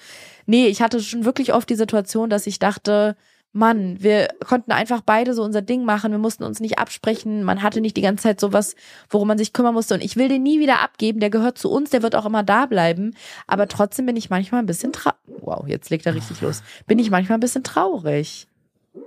Nee, 0.46 0.68
ich 0.68 0.82
hatte 0.82 1.02
schon 1.02 1.26
wirklich 1.26 1.54
oft 1.54 1.70
die 1.70 1.76
Situation, 1.76 2.30
dass 2.30 2.48
ich 2.48 2.60
dachte, 2.60 3.18
Mann, 3.54 4.02
wir 4.02 4.30
konnten 4.46 4.72
einfach 4.72 5.02
beide 5.02 5.34
so 5.34 5.44
unser 5.44 5.62
Ding 5.62 5.84
machen. 5.84 6.12
Wir 6.12 6.20
mussten 6.20 6.44
uns 6.44 6.62
nicht 6.62 6.80
absprechen. 6.80 7.44
Man 7.44 7.62
hatte 7.62 7.82
nicht 7.82 7.98
die 7.98 8.02
ganze 8.02 8.24
Zeit 8.24 8.40
sowas, 8.40 8.76
worum 9.10 9.28
man 9.28 9.38
sich 9.38 9.52
kümmern 9.52 9.74
musste. 9.74 9.94
Und 9.94 10.04
ich 10.04 10.16
will 10.16 10.30
den 10.30 10.44
nie 10.44 10.60
wieder 10.60 10.82
abgeben. 10.82 11.20
Der 11.20 11.30
gehört 11.30 11.58
zu 11.58 11.70
uns. 11.70 11.90
Der 11.90 12.02
wird 12.02 12.16
auch 12.16 12.26
immer 12.26 12.44
da 12.44 12.66
bleiben. 12.66 13.14
Aber 13.48 13.68
trotzdem 13.68 14.06
bin 14.06 14.16
ich 14.16 14.30
manchmal 14.30 14.62
ein 14.62 14.68
bisschen 14.68 14.94
traurig. 14.94 15.18
Wow, 15.42 15.68
jetzt 15.68 15.90
legt 15.90 16.06
er 16.06 16.16
richtig 16.16 16.40
los. 16.40 16.64
Bin 16.88 17.00
ich 17.00 17.10
manchmal 17.10 17.38
ein 17.38 17.42
bisschen 17.42 17.64
traurig. 17.64 18.48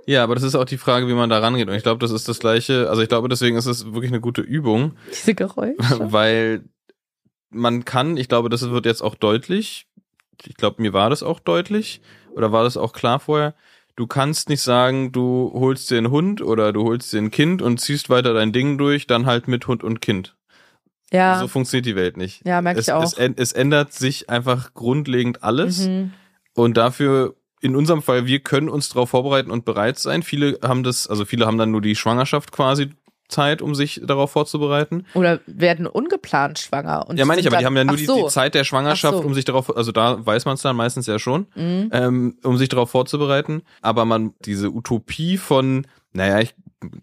Ja, 0.05 0.23
aber 0.23 0.35
das 0.35 0.43
ist 0.43 0.55
auch 0.55 0.65
die 0.65 0.77
Frage, 0.77 1.07
wie 1.07 1.13
man 1.13 1.29
da 1.29 1.39
rangeht. 1.39 1.67
Und 1.67 1.75
ich 1.75 1.83
glaube, 1.83 1.99
das 1.99 2.11
ist 2.11 2.27
das 2.27 2.39
Gleiche. 2.39 2.89
Also 2.89 3.01
ich 3.01 3.09
glaube, 3.09 3.29
deswegen 3.29 3.57
ist 3.57 3.65
es 3.65 3.93
wirklich 3.93 4.11
eine 4.11 4.21
gute 4.21 4.41
Übung, 4.41 4.93
Diese 5.11 5.33
Geräusche. 5.33 5.75
weil 5.99 6.65
man 7.49 7.85
kann, 7.85 8.17
ich 8.17 8.27
glaube, 8.27 8.49
das 8.49 8.69
wird 8.69 8.85
jetzt 8.85 9.01
auch 9.01 9.15
deutlich. 9.15 9.87
Ich 10.45 10.55
glaube, 10.55 10.81
mir 10.81 10.93
war 10.93 11.09
das 11.09 11.23
auch 11.23 11.39
deutlich. 11.39 12.01
Oder 12.33 12.51
war 12.51 12.63
das 12.63 12.77
auch 12.77 12.93
klar 12.93 13.19
vorher? 13.19 13.55
Du 13.95 14.07
kannst 14.07 14.49
nicht 14.49 14.61
sagen, 14.61 15.11
du 15.11 15.51
holst 15.53 15.89
dir 15.89 15.97
einen 15.97 16.11
Hund 16.11 16.41
oder 16.41 16.73
du 16.73 16.83
holst 16.83 17.13
dir 17.13 17.19
ein 17.19 17.31
Kind 17.31 17.61
und 17.61 17.79
ziehst 17.79 18.09
weiter 18.09 18.33
dein 18.33 18.51
Ding 18.51 18.77
durch, 18.77 19.07
dann 19.07 19.25
halt 19.25 19.47
mit 19.47 19.67
Hund 19.67 19.83
und 19.83 20.01
Kind. 20.01 20.35
Ja, 21.13 21.39
So 21.39 21.47
funktioniert 21.47 21.85
die 21.85 21.95
Welt 21.95 22.17
nicht. 22.17 22.45
ja, 22.45 22.61
merke 22.61 22.79
Es, 22.79 22.87
ich 22.87 22.93
auch. 22.93 23.03
es, 23.03 23.13
es 23.17 23.51
ändert 23.53 23.93
sich 23.93 24.29
einfach 24.29 24.73
grundlegend 24.73 25.43
alles. 25.43 25.87
Mhm. 25.87 26.11
Und 26.55 26.75
dafür, 26.77 27.35
in 27.61 27.75
unserem 27.75 28.01
Fall, 28.01 28.25
wir 28.25 28.39
können 28.39 28.67
uns 28.69 28.89
darauf 28.89 29.11
vorbereiten 29.11 29.49
und 29.51 29.63
bereit 29.65 29.97
sein. 29.97 30.23
Viele 30.23 30.59
haben 30.61 30.83
das, 30.83 31.07
also 31.07 31.23
viele 31.23 31.45
haben 31.45 31.57
dann 31.57 31.71
nur 31.71 31.81
die 31.81 31.95
Schwangerschaft 31.95 32.51
quasi 32.51 32.89
Zeit, 33.27 33.61
um 33.61 33.73
sich 33.75 34.01
darauf 34.03 34.31
vorzubereiten. 34.31 35.05
Oder 35.13 35.39
werden 35.47 35.87
ungeplant 35.87 36.59
schwanger. 36.59 37.07
Und 37.07 37.17
Ja, 37.17 37.25
meine 37.25 37.41
ich, 37.41 37.47
aber 37.47 37.57
die 37.57 37.65
haben 37.65 37.75
ja 37.77 37.83
nur 37.83 37.97
die, 37.97 38.05
so. 38.05 38.23
die 38.25 38.27
Zeit 38.31 38.53
der 38.55 38.63
Schwangerschaft, 38.63 39.17
so. 39.17 39.23
um 39.23 39.33
sich 39.33 39.45
darauf, 39.45 39.75
also 39.75 39.91
da 39.91 40.25
weiß 40.25 40.45
man 40.45 40.55
es 40.55 40.61
dann 40.61 40.75
meistens 40.75 41.07
ja 41.07 41.19
schon, 41.19 41.47
Mhm. 41.55 41.89
ähm, 41.91 42.37
um 42.43 42.57
sich 42.57 42.69
darauf 42.69 42.89
vorzubereiten. 42.91 43.63
Aber 43.81 44.05
man, 44.05 44.33
diese 44.45 44.69
Utopie 44.71 45.37
von, 45.37 45.87
naja, 46.13 46.39
ich 46.39 46.53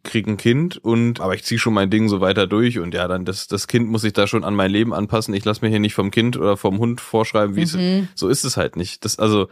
krieg 0.05 0.27
ein 0.29 0.37
Kind 0.37 0.77
und 0.77 1.21
aber 1.21 1.35
ich 1.35 1.43
ziehe 1.45 1.59
schon 1.59 1.75
mein 1.75 1.91
Ding 1.91 2.09
so 2.09 2.21
weiter 2.21 2.47
durch 2.47 2.79
und 2.79 2.95
ja, 2.95 3.09
dann 3.09 3.25
das, 3.25 3.49
das 3.49 3.67
Kind 3.67 3.89
muss 3.89 4.03
sich 4.03 4.13
da 4.13 4.27
schon 4.29 4.45
an 4.45 4.55
mein 4.55 4.71
Leben 4.71 4.95
anpassen. 4.95 5.35
Ich 5.35 5.45
lasse 5.45 5.63
mir 5.65 5.71
hier 5.71 5.81
nicht 5.81 5.95
vom 5.95 6.11
Kind 6.13 6.37
oder 6.37 6.57
vom 6.57 6.79
Hund 6.79 7.01
vorschreiben, 7.01 7.57
wie 7.57 7.61
Mhm. 7.63 8.09
es 8.15 8.21
so 8.21 8.29
ist 8.29 8.45
es 8.45 8.57
halt 8.57 8.77
nicht. 8.77 9.05
Das 9.05 9.19
also 9.19 9.49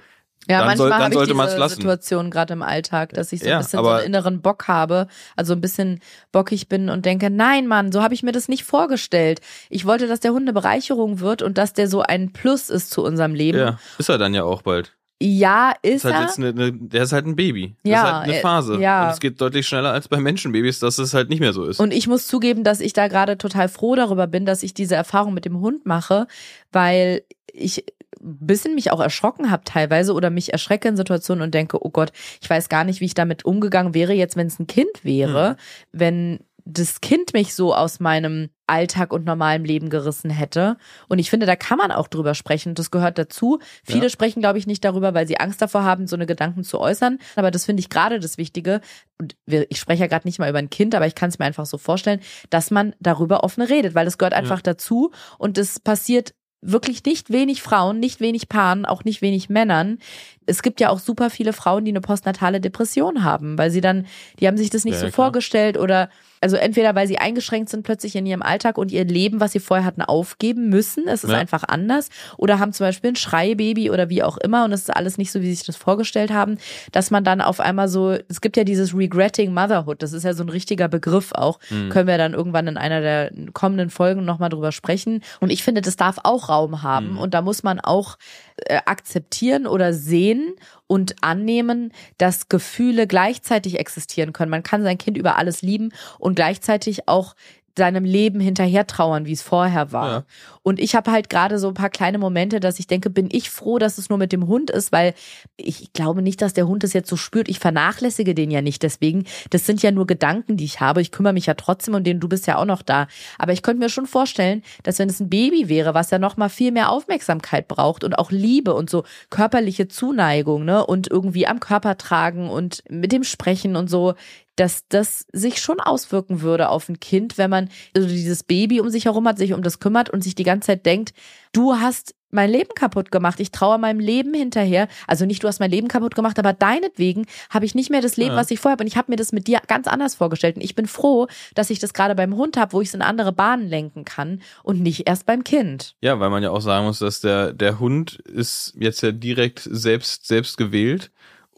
Ja, 0.49 0.59
Dann 0.59 0.69
manchmal 0.69 0.77
soll- 0.89 0.93
habe 0.99 1.15
ich 1.15 1.59
diese. 1.69 1.69
Situation 1.77 2.31
gerade 2.31 2.55
im 2.55 2.63
Alltag, 2.63 3.13
dass 3.13 3.31
ich 3.33 3.41
so 3.41 3.47
ein 3.47 3.51
Ja, 3.51 3.59
bisschen 3.59 3.85
so 3.85 3.89
einen 3.89 4.07
inneren 4.07 4.41
Bock 4.41 4.69
habe, 4.69 5.07
also 5.37 5.53
ein 5.53 5.61
bisschen 5.61 6.01
bockig 6.33 6.69
bin 6.69 6.89
und 6.89 7.05
denke, 7.05 7.29
nein, 7.31 7.67
Mann, 7.67 7.93
so 7.93 8.03
habe 8.03 8.15
ich 8.15 8.23
mir 8.23 8.33
das 8.33 8.49
nicht 8.49 8.65
vorgestellt. 8.65 9.41
Ich 9.69 9.85
wollte, 9.85 10.07
dass 10.09 10.21
der 10.21 10.33
Hund 10.33 10.43
eine 10.45 10.53
Bereicherung 10.55 11.21
wird 11.21 11.43
und 11.43 11.59
dass 11.59 11.73
der 11.75 11.89
so 11.89 12.01
ein 12.03 12.33
Plus 12.33 12.71
ist 12.71 12.91
zu 12.91 13.05
unserem 13.05 13.35
Leben. 13.35 13.59
ja, 13.59 13.79
ist 13.99 14.09
er 14.09 14.19
dann 14.19 14.33
ja 14.35 14.45
auch 14.45 14.63
bald. 14.63 14.93
Ja, 15.23 15.75
ist, 15.83 15.97
Ist 15.97 16.05
halt 16.07 16.15
er. 16.15 16.21
jetzt 16.23 16.39
eine, 16.39 16.49
eine, 16.49 16.73
der 16.73 17.03
ist 17.03 17.13
halt 17.13 17.27
ein 17.27 17.37
Baby. 17.37 17.77
Das 17.85 17.91
Ja, 17.93 17.99
ist 17.99 18.13
halt 18.15 18.23
eine 18.25 18.37
äh, 18.39 18.41
Phase. 18.41 18.81
ja. 18.81 19.05
Und 19.05 19.11
es 19.13 19.21
geht 19.21 19.39
deutlich 19.39 19.69
schneller 19.69 19.93
als 19.93 20.09
bei 20.09 20.17
Menschenbabys, 20.19 20.79
dass 20.79 20.97
es 20.99 21.13
halt 21.13 21.29
nicht 21.29 21.41
mehr 21.41 21.53
so 21.53 21.67
ist. 21.67 21.79
Und 21.79 21.93
ich 21.93 22.09
muss 22.09 22.27
zugeben, 22.27 22.65
dass 22.65 22.81
ich 22.81 22.95
da 22.95 23.07
gerade 23.09 23.37
total 23.37 23.69
froh 23.69 23.95
darüber 23.95 24.27
bin, 24.27 24.47
dass 24.47 24.63
ich 24.63 24.73
diese 24.73 24.95
Erfahrung 24.95 25.35
mit 25.35 25.45
dem 25.45 25.61
Hund 25.61 25.85
mache, 25.85 26.27
weil 26.73 27.23
ich 27.53 27.85
ein 28.00 28.00
bisschen 28.21 28.75
mich 28.75 28.91
auch 28.91 29.01
erschrocken 29.01 29.51
habe 29.51 29.65
teilweise 29.65 30.13
oder 30.15 30.31
mich 30.31 30.53
erschrecke 30.53 30.89
in 30.89 30.97
Situationen 30.97 31.43
und 31.43 31.55
denke, 31.55 31.85
oh 31.85 31.91
Gott, 31.91 32.13
ich 32.41 32.51
weiß 32.51 32.69
gar 32.69 32.85
nicht, 32.85 33.01
wie 33.01 33.07
ich 33.07 33.15
damit 33.15 33.45
umgegangen 33.45 33.95
wäre, 33.95 34.13
jetzt 34.13 34.37
wenn 34.37 34.49
es 34.49 34.59
ein 34.59 34.67
Kind 34.67 35.05
wäre, 35.05 35.57
wenn 35.93 36.41
das 36.65 37.01
Kind 37.01 37.33
mich 37.33 37.55
so 37.55 37.75
aus 37.75 38.01
meinem 38.01 38.51
Alltag 38.67 39.13
und 39.13 39.25
normalem 39.25 39.65
Leben 39.65 39.91
gerissen 39.91 40.31
hätte. 40.31 40.77
Und 41.09 41.19
ich 41.19 41.31
finde, 41.31 41.47
da 41.47 41.57
kann 41.57 41.79
man 41.79 41.91
auch 41.91 42.07
drüber 42.07 42.35
sprechen. 42.35 42.75
Das 42.75 42.91
gehört 42.91 43.19
dazu. 43.19 43.59
Viele 43.83 44.05
Ja. 44.05 44.09
sprechen, 44.11 44.41
glaube 44.41 44.59
ich, 44.59 44.67
nicht 44.67 44.85
darüber, 44.85 45.13
weil 45.15 45.27
sie 45.27 45.41
Angst 45.41 45.61
davor 45.61 45.83
haben, 45.83 46.07
so 46.07 46.15
eine 46.15 46.27
Gedanken 46.27 46.63
zu 46.63 46.79
äußern. 46.79 47.19
Aber 47.35 47.51
das 47.51 47.65
finde 47.65 47.81
ich 47.81 47.89
gerade 47.89 48.21
das 48.21 48.39
Wichtige. 48.39 48.81
Und 49.19 49.37
ich 49.47 49.81
spreche 49.81 50.03
ja 50.03 50.07
gerade 50.07 50.29
nicht 50.29 50.39
mal 50.39 50.49
über 50.51 50.59
ein 50.59 50.71
Kind, 50.71 50.95
aber 50.95 51.07
ich 51.07 51.15
kann 51.17 51.31
es 51.31 51.39
mir 51.39 51.47
einfach 51.47 51.67
so 51.67 51.79
vorstellen, 51.79 52.21
dass 52.51 52.71
man 52.71 52.95
darüber 53.01 53.43
offen 53.43 53.63
redet, 53.63 53.95
weil 53.95 54.07
es 54.07 54.19
gehört 54.19 54.35
einfach 54.35 54.61
dazu. 54.63 55.11
Und 55.39 55.57
das 55.57 55.81
passiert 55.81 56.35
wirklich 56.63 57.05
nicht 57.05 57.31
wenig 57.31 57.63
Frauen, 57.63 58.01
nicht 58.01 58.21
wenig 58.21 58.49
Paaren, 58.49 58.85
auch 58.85 59.05
nicht 59.05 59.23
wenig 59.23 59.49
Männern. 59.49 59.99
Es 60.47 60.63
gibt 60.63 60.81
ja 60.81 60.91
auch 60.91 60.99
super 60.99 61.31
viele 61.31 61.53
Frauen, 61.53 61.85
die 61.85 61.91
eine 61.93 62.01
postnatale 62.01 62.61
Depression 62.61 63.25
haben, 63.25 63.57
weil 63.57 63.71
sie 63.71 63.81
dann, 63.81 64.07
die 64.41 64.47
haben 64.47 64.59
sich 64.59 64.71
das 64.71 64.85
nicht 64.85 64.95
Ja, 64.95 65.01
so 65.01 65.07
klar. 65.07 65.13
vorgestellt 65.27 65.79
oder 65.79 66.11
also 66.41 66.57
entweder 66.57 66.95
weil 66.95 67.07
sie 67.07 67.19
eingeschränkt 67.19 67.69
sind 67.69 67.83
plötzlich 67.83 68.17
in 68.17 68.25
ihrem 68.27 68.43
Alltag 68.43 68.79
und 68.79 68.93
ihr 68.93 69.05
Leben, 69.05 69.41
was 69.41 69.53
sie 69.53 69.61
vorher 69.61 69.85
hatten, 69.85 70.03
aufgeben 70.03 70.69
müssen. 70.69 71.07
Es 71.07 71.25
ist 71.25 71.31
Ja. 71.31 71.39
einfach 71.39 71.65
anders. 71.69 72.09
Oder 72.37 72.59
haben 72.59 72.73
zum 72.73 72.87
Beispiel 72.87 73.11
ein 73.13 73.17
Schreibaby 73.17 73.91
oder 73.91 74.09
wie 74.09 74.23
auch 74.23 74.37
immer 74.39 74.65
und 74.65 74.73
es 74.73 74.83
ist 74.83 74.97
alles 74.97 75.19
nicht 75.19 75.33
so, 75.33 75.41
wie 75.41 75.47
sie 75.47 75.55
sich 75.55 75.67
das 75.67 75.77
vorgestellt 75.77 76.31
haben, 76.33 76.59
dass 76.93 77.11
man 77.11 77.25
dann 77.25 77.41
auf 77.41 77.61
einmal 77.61 77.89
so, 77.89 78.17
es 78.29 78.41
gibt 78.41 78.57
ja 78.57 78.65
dieses 78.65 78.95
Regretting 78.95 79.53
Motherhood, 79.53 80.03
das 80.03 80.13
ist 80.13 80.25
ja 80.25 80.33
so 80.35 80.43
ein 80.43 80.49
richtiger 80.49 80.89
Begriff 80.89 81.33
auch. 81.33 81.59
Können 81.91 82.07
wir 82.09 82.19
dann 82.19 82.33
irgendwann 82.35 82.67
in 82.69 82.77
einer 82.77 83.01
der 83.01 83.31
kommenden 83.53 83.91
Folgen 83.91 84.25
nochmal 84.25 84.49
drüber 84.49 84.73
sprechen. 84.73 85.23
Und 85.41 85.51
ich 85.51 85.63
finde, 85.63 85.81
das 85.83 85.97
darf 85.97 86.19
auch 86.25 86.49
Raum 86.49 86.83
haben 86.83 87.19
und 87.19 87.35
da 87.35 87.43
muss 87.43 87.63
man 87.63 87.81
auch 87.81 88.17
äh, 88.57 88.81
akzeptieren 88.85 89.67
oder 89.67 89.93
sehen 89.93 90.55
und 90.87 91.23
annehmen, 91.23 91.93
dass 92.19 92.49
Gefühle 92.49 93.07
gleichzeitig 93.07 93.79
existieren 93.79 94.33
können. 94.33 94.51
Man 94.51 94.63
kann 94.63 94.83
sein 94.83 94.99
Kind 94.99 95.17
über 95.17 95.37
alles 95.37 95.63
lieben 95.63 95.93
und 96.19 96.35
gleichzeitig 96.35 97.09
auch 97.09 97.35
seinem 97.77 98.05
Leben 98.05 98.41
hinterher 98.41 98.87
trauern, 98.87 99.27
wie 99.27 99.33
es 99.33 99.43
vorher 99.43 99.93
war. 99.93 100.11
Ja. 100.11 100.25
Und 100.63 100.79
ich 100.79 100.95
habe 100.95 101.11
halt 101.11 101.31
gerade 101.31 101.59
so 101.59 101.69
ein 101.69 101.75
paar 101.75 101.91
kleine 101.91 102.19
Momente, 102.19 102.61
dass 102.61 102.79
ich 102.79 102.87
denke, 102.87 103.11
bin 103.11 103.29
ich 103.33 103.51
froh, 103.51 103.79
dass 103.79 103.99
es 103.99 104.09
nur 104.09 104.19
mit 104.19 104.33
dem 104.33 104.47
Hund 104.47 104.71
ist, 104.71 104.93
weil 104.93 105.15
ich 105.57 105.93
glaube 105.93 106.23
nicht, 106.23 106.43
dass 106.43 106.53
der 106.53 106.67
Hund 106.67 106.85
es 106.85 106.93
jetzt 106.93 107.09
so 107.09 107.17
spürt. 107.17 107.49
Ich 107.49 107.59
vernachlässige 107.59 108.35
den 108.35 108.51
ja 108.51 108.61
nicht. 108.61 108.83
Deswegen, 108.83 109.25
das 109.51 109.67
sind 109.67 109.83
ja 109.83 109.91
nur 109.91 110.07
Gedanken, 110.07 110.57
die 110.57 110.65
ich 110.65 110.81
habe. 110.81 111.01
Ich 111.01 111.13
kümmere 111.13 111.33
mich 111.33 111.47
ja 111.47 111.55
trotzdem 111.55 111.95
um 111.95 112.05
den. 112.05 112.21
Du 112.21 112.29
bist 112.29 112.47
ja 112.47 112.57
auch 112.57 112.65
noch 112.65 112.83
da. 112.83 113.07
Aber 113.39 113.53
ich 113.53 113.63
könnte 113.63 113.81
mir 113.83 113.89
schon 113.89 114.07
vorstellen, 114.07 114.63
dass 114.83 114.99
wenn 114.99 115.09
es 115.09 115.21
ein 115.21 115.31
Baby 115.31 115.69
wäre, 115.69 115.95
was 115.95 116.11
ja 116.11 116.19
noch 116.19 116.37
mal 116.37 116.49
viel 116.49 116.73
mehr 116.73 116.91
Aufmerksamkeit 116.91 117.69
braucht 117.69 118.05
und 118.05 118.19
auch 118.19 118.31
Liebe 118.31 118.75
und 118.75 118.91
so 118.91 119.05
körperliche 119.31 119.89
Zuneigung, 119.89 120.65
ne, 120.65 120.85
und 120.85 121.11
irgendwie 121.11 121.47
am 121.47 121.61
Körper 121.61 121.97
tragen 121.97 122.51
und 122.51 122.83
mit 122.89 123.13
dem 123.13 123.25
sprechen 123.25 123.77
und 123.77 123.89
so, 123.89 124.15
dass 124.57 124.87
das 124.89 125.27
sich 125.33 125.61
schon 125.61 125.81
auswirken 125.81 126.43
würde 126.43 126.69
auf 126.69 126.89
ein 126.89 127.01
Kind, 127.01 127.39
wenn 127.39 127.51
man 127.51 127.69
also 127.95 128.09
dieses 128.09 128.43
Baby 128.43 128.81
um 128.81 128.91
sich 128.91 129.07
herum 129.07 129.27
hat, 129.27 129.39
sich 129.39 129.53
um 129.53 129.63
das 129.63 129.81
kümmert 129.81 130.11
und 130.11 130.23
sich 130.23 130.35
die 130.35 130.45
ganze 130.45 130.67
Zeit 130.67 130.85
denkt, 130.87 131.15
du 131.53 131.75
hast 131.77 132.15
mein 132.33 132.51
Leben 132.51 132.71
kaputt 132.75 133.11
gemacht. 133.11 133.41
Ich 133.41 133.51
traue 133.51 133.79
meinem 133.79 133.99
Leben 134.01 134.33
hinterher. 134.35 134.87
Also 135.07 135.27
nicht 135.27 135.43
du 135.43 135.49
hast 135.49 135.59
mein 135.59 135.71
Leben 135.71 135.89
kaputt 135.89 136.15
gemacht, 136.15 136.39
aber 136.39 136.53
deinetwegen 136.53 137.27
habe 137.51 137.65
ich 137.65 137.75
nicht 137.75 137.91
mehr 137.91 138.01
das 138.03 138.17
Leben, 138.17 138.33
Ja. 138.33 138.37
was 138.37 138.51
ich 138.51 138.61
vorher 138.61 138.75
habe. 138.75 138.85
Und 138.85 138.87
ich 138.87 138.97
habe 138.97 139.11
mir 139.11 139.17
das 139.17 139.33
mit 139.33 139.47
dir 139.49 139.61
ganz 139.67 139.89
anders 139.89 140.15
vorgestellt. 140.15 140.57
Und 140.57 140.63
ich 140.63 140.75
bin 140.77 140.87
froh, 140.87 141.27
dass 141.55 141.71
ich 141.71 141.79
das 141.81 141.93
gerade 141.93 142.15
beim 142.15 142.37
Hund 142.37 142.57
habe, 142.57 142.73
wo 142.73 142.81
ich 142.81 142.89
es 142.89 142.95
in 142.95 143.03
andere 143.03 143.33
Bahnen 143.33 143.69
lenken 143.69 144.05
kann 144.05 144.43
und 144.63 144.81
nicht 144.81 145.09
erst 145.09 145.27
beim 145.27 145.43
Kind. 145.43 145.97
Ja, 146.03 146.21
weil 146.21 146.31
man 146.31 146.43
ja 146.43 146.51
auch 146.51 146.61
sagen 146.61 146.87
muss, 146.87 147.01
dass 147.01 147.21
der, 147.21 147.53
der 147.53 147.81
Hund 147.81 148.21
ist 148.27 148.75
jetzt 148.79 149.03
ja 149.03 149.11
direkt 149.11 149.67
selbst, 149.69 150.27
selbst 150.29 150.57
gewählt 150.57 151.11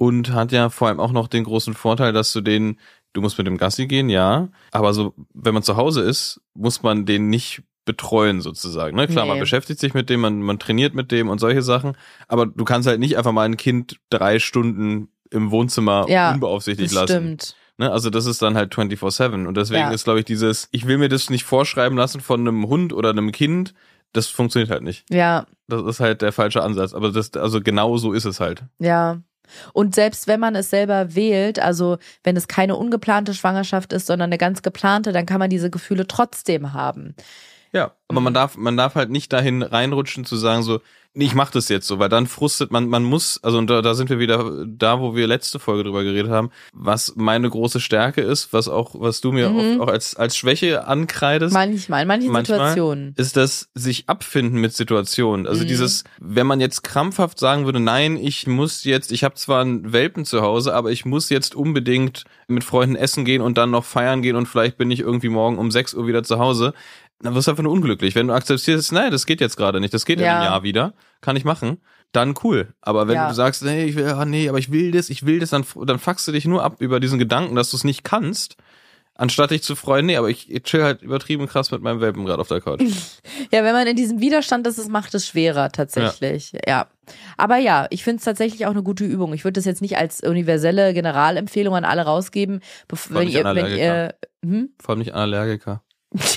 und 0.02 0.32
hat 0.32 0.50
ja 0.52 0.68
vor 0.68 0.88
allem 0.88 0.98
auch 1.00 1.12
noch 1.12 1.28
den 1.28 1.44
großen 1.44 1.74
Vorteil, 1.74 2.12
dass 2.12 2.32
du 2.32 2.40
den, 2.40 2.78
du 3.12 3.20
musst 3.20 3.38
mit 3.38 3.46
dem 3.46 3.56
Gassi 3.58 3.86
gehen, 3.86 4.08
ja, 4.08 4.48
aber 4.72 4.92
so, 4.94 5.14
wenn 5.32 5.54
man 5.54 5.62
zu 5.62 5.76
Hause 5.76 6.00
ist, 6.02 6.40
muss 6.54 6.82
man 6.82 7.06
den 7.06 7.28
nicht 7.28 7.62
betreuen 7.84 8.40
sozusagen. 8.40 8.96
Ne? 8.96 9.06
Klar, 9.06 9.24
Nee. 9.24 9.30
man 9.32 9.40
beschäftigt 9.40 9.78
sich 9.80 9.94
mit 9.94 10.08
dem, 10.10 10.20
man, 10.20 10.40
man 10.42 10.58
trainiert 10.58 10.94
mit 10.94 11.10
dem 11.12 11.28
und 11.28 11.38
solche 11.38 11.62
Sachen, 11.62 11.96
aber 12.28 12.46
du 12.46 12.64
kannst 12.64 12.88
halt 12.88 13.00
nicht 13.00 13.16
einfach 13.16 13.32
mal 13.32 13.44
ein 13.44 13.56
Kind 13.56 13.98
drei 14.10 14.38
Stunden 14.38 15.08
im 15.30 15.50
Wohnzimmer 15.50 16.06
Ja, 16.08 16.32
unbeaufsichtigt 16.32 16.90
Das 16.90 16.94
lassen. 16.94 17.12
stimmt. 17.12 17.56
Ne? 17.78 17.90
Also 17.90 18.10
das 18.10 18.26
ist 18.26 18.42
dann 18.42 18.54
halt 18.56 18.72
24-7. 18.74 19.46
Und 19.46 19.56
deswegen 19.56 19.80
Ja. 19.88 19.90
ist, 19.90 20.04
glaube 20.04 20.18
ich, 20.20 20.24
dieses, 20.24 20.68
ich 20.72 20.86
will 20.86 20.98
mir 20.98 21.08
das 21.08 21.30
nicht 21.30 21.44
vorschreiben 21.44 21.96
lassen 21.96 22.20
von 22.20 22.40
einem 22.40 22.66
Hund 22.68 22.92
oder 22.92 23.10
einem 23.10 23.32
Kind, 23.32 23.72
das 24.12 24.26
funktioniert 24.28 24.70
halt 24.70 24.82
nicht. 24.82 25.04
Ja, 25.10 25.46
Das 25.68 25.82
ist 25.84 26.00
halt 26.00 26.20
der 26.22 26.32
falsche 26.32 26.62
Ansatz. 26.62 26.92
Aber 26.92 27.10
das, 27.12 27.32
also 27.34 27.60
genau 27.62 27.96
so 27.96 28.12
ist 28.12 28.26
es 28.26 28.40
halt. 28.40 28.64
Ja. 28.78 29.22
Und 29.72 29.94
selbst 29.94 30.26
wenn 30.26 30.40
man 30.40 30.54
es 30.54 30.70
selber 30.70 31.14
wählt, 31.14 31.58
also 31.58 31.98
wenn 32.24 32.36
es 32.36 32.48
keine 32.48 32.76
ungeplante 32.76 33.34
Schwangerschaft 33.34 33.92
ist, 33.92 34.06
sondern 34.06 34.28
eine 34.30 34.38
ganz 34.38 34.62
geplante, 34.62 35.12
dann 35.12 35.26
kann 35.26 35.38
man 35.38 35.50
diese 35.50 35.70
Gefühle 35.70 36.06
trotzdem 36.06 36.72
haben. 36.72 37.14
Ja. 37.72 37.92
Aber 38.08 38.20
Mhm. 38.20 38.24
man 38.24 38.34
darf, 38.34 38.56
man 38.56 38.76
darf 38.76 38.94
halt 38.94 39.10
nicht 39.10 39.32
dahin 39.32 39.62
reinrutschen 39.62 40.24
zu 40.24 40.36
sagen 40.36 40.62
so, 40.62 40.80
nee, 41.14 41.24
ich 41.26 41.34
mach 41.34 41.50
das 41.50 41.68
jetzt 41.68 41.86
so, 41.86 41.98
weil 41.98 42.08
dann 42.08 42.26
frustet 42.26 42.70
man, 42.70 42.88
man 42.88 43.04
muss, 43.04 43.38
also 43.42 43.58
und 43.58 43.68
da, 43.68 43.82
da 43.82 43.92
sind 43.94 44.08
wir 44.08 44.18
wieder 44.18 44.64
da, 44.66 44.98
wo 45.00 45.14
wir 45.14 45.26
letzte 45.26 45.58
Folge 45.58 45.84
drüber 45.84 46.04
geredet 46.04 46.30
haben, 46.30 46.50
was 46.72 47.14
meine 47.16 47.50
große 47.50 47.80
Stärke 47.80 48.22
ist, 48.22 48.52
was 48.54 48.66
auch, 48.68 48.94
was 48.98 49.20
du 49.20 49.30
mir 49.32 49.50
Mhm. 49.50 49.56
oft 49.58 49.80
auch 49.80 49.92
als, 49.92 50.16
als 50.16 50.36
Schwäche 50.38 50.86
ankreidest. 50.86 51.52
Manchmal, 51.52 52.02
in 52.02 52.08
manchen 52.08 52.32
Manchmal 52.32 52.58
Situationen. 52.58 53.14
ist 53.18 53.36
das 53.36 53.68
sich 53.74 54.08
abfinden 54.08 54.58
mit 54.58 54.72
Situationen. 54.74 55.46
Also 55.46 55.64
Mhm. 55.64 55.68
dieses, 55.68 56.04
wenn 56.18 56.46
man 56.46 56.60
jetzt 56.60 56.82
krampfhaft 56.82 57.38
sagen 57.38 57.66
würde, 57.66 57.80
nein, 57.80 58.16
ich 58.16 58.46
muss 58.46 58.84
jetzt, 58.84 59.12
ich 59.12 59.22
habe 59.24 59.34
zwar 59.34 59.60
einen 59.62 59.92
Welpen 59.92 60.24
zu 60.24 60.40
Hause, 60.40 60.74
aber 60.74 60.92
ich 60.92 61.04
muss 61.04 61.28
jetzt 61.28 61.54
unbedingt 61.54 62.24
mit 62.48 62.64
Freunden 62.64 62.96
essen 62.96 63.24
gehen 63.26 63.42
und 63.42 63.58
dann 63.58 63.70
noch 63.70 63.84
feiern 63.84 64.22
gehen 64.22 64.36
und 64.36 64.46
vielleicht 64.46 64.76
bin 64.78 64.90
ich 64.90 65.00
irgendwie 65.00 65.28
morgen 65.30 65.58
um 65.58 65.70
6 65.70 65.92
Uhr 65.94 66.06
wieder 66.06 66.22
zu 66.22 66.38
Hause, 66.38 66.72
dann 67.22 67.34
wirst 67.34 67.46
du 67.46 67.52
einfach 67.52 67.62
nur 67.62 67.72
unglücklich. 67.72 68.14
Wenn 68.14 68.28
du 68.28 68.34
akzeptierst, 68.34 68.92
nein, 68.92 69.10
das 69.10 69.26
geht 69.26 69.40
jetzt 69.40 69.56
gerade 69.56 69.80
nicht, 69.80 69.94
das 69.94 70.04
geht 70.04 70.18
in 70.18 70.24
Ja. 70.26 70.34
einem 70.36 70.44
Jahr 70.44 70.62
wieder, 70.62 70.94
kann 71.20 71.36
ich 71.36 71.44
machen, 71.44 71.78
dann 72.12 72.34
cool. 72.44 72.74
Aber 72.80 73.08
wenn 73.08 73.14
Ja. 73.14 73.28
du 73.28 73.34
sagst, 73.34 73.62
nee, 73.64 73.84
ich 73.84 73.96
will, 73.96 74.06
ah, 74.06 74.24
nee, 74.24 74.48
aber 74.48 74.58
ich 74.58 74.70
will 74.72 74.90
das, 74.90 75.08
ich 75.10 75.24
will 75.24 75.38
das, 75.40 75.50
dann, 75.50 75.64
dann 75.86 75.98
fuckst 75.98 76.26
du 76.28 76.32
dich 76.32 76.44
nur 76.44 76.62
ab 76.62 76.76
über 76.80 77.00
diesen 77.00 77.18
Gedanken, 77.18 77.54
dass 77.54 77.70
du 77.70 77.76
es 77.76 77.84
nicht 77.84 78.04
kannst. 78.04 78.56
Anstatt 79.14 79.50
dich 79.50 79.62
zu 79.62 79.76
freuen, 79.76 80.06
nee, 80.06 80.16
aber 80.16 80.30
ich 80.30 80.48
chill 80.64 80.82
halt 80.82 81.02
übertrieben 81.02 81.46
krass 81.46 81.70
mit 81.70 81.82
meinem 81.82 82.00
Welpen 82.00 82.24
gerade 82.24 82.40
auf 82.40 82.48
der 82.48 82.60
Couch. 82.62 82.80
Ja, 83.52 83.62
wenn 83.64 83.74
man 83.74 83.86
in 83.86 83.96
diesem 83.96 84.20
Widerstand 84.20 84.66
ist, 84.66 84.78
es 84.78 84.88
macht 84.88 85.14
es 85.14 85.26
schwerer 85.26 85.70
tatsächlich. 85.70 86.52
Ja. 86.66 86.86
Aber 87.36 87.58
ja, 87.58 87.86
ich 87.90 88.02
finde 88.02 88.18
es 88.18 88.24
tatsächlich 88.24 88.64
auch 88.64 88.70
eine 88.70 88.82
gute 88.82 89.04
Übung. 89.04 89.34
Ich 89.34 89.44
würde 89.44 89.52
das 89.58 89.66
jetzt 89.66 89.82
nicht 89.82 89.98
als 89.98 90.22
universelle 90.22 90.94
Generalempfehlung 90.94 91.74
an 91.74 91.84
alle 91.84 92.02
rausgeben, 92.02 92.60
bev- 92.90 92.96
Vor 92.96 93.20
wenn 93.20 93.28
ihr, 93.28 93.44
wenn 93.44 93.66
ihr, 93.76 94.14
hm? 94.42 94.70
Vor 94.80 94.90
allem 94.94 95.00
nicht 95.00 95.12
an 95.12 95.20
Allergiker. 95.20 95.82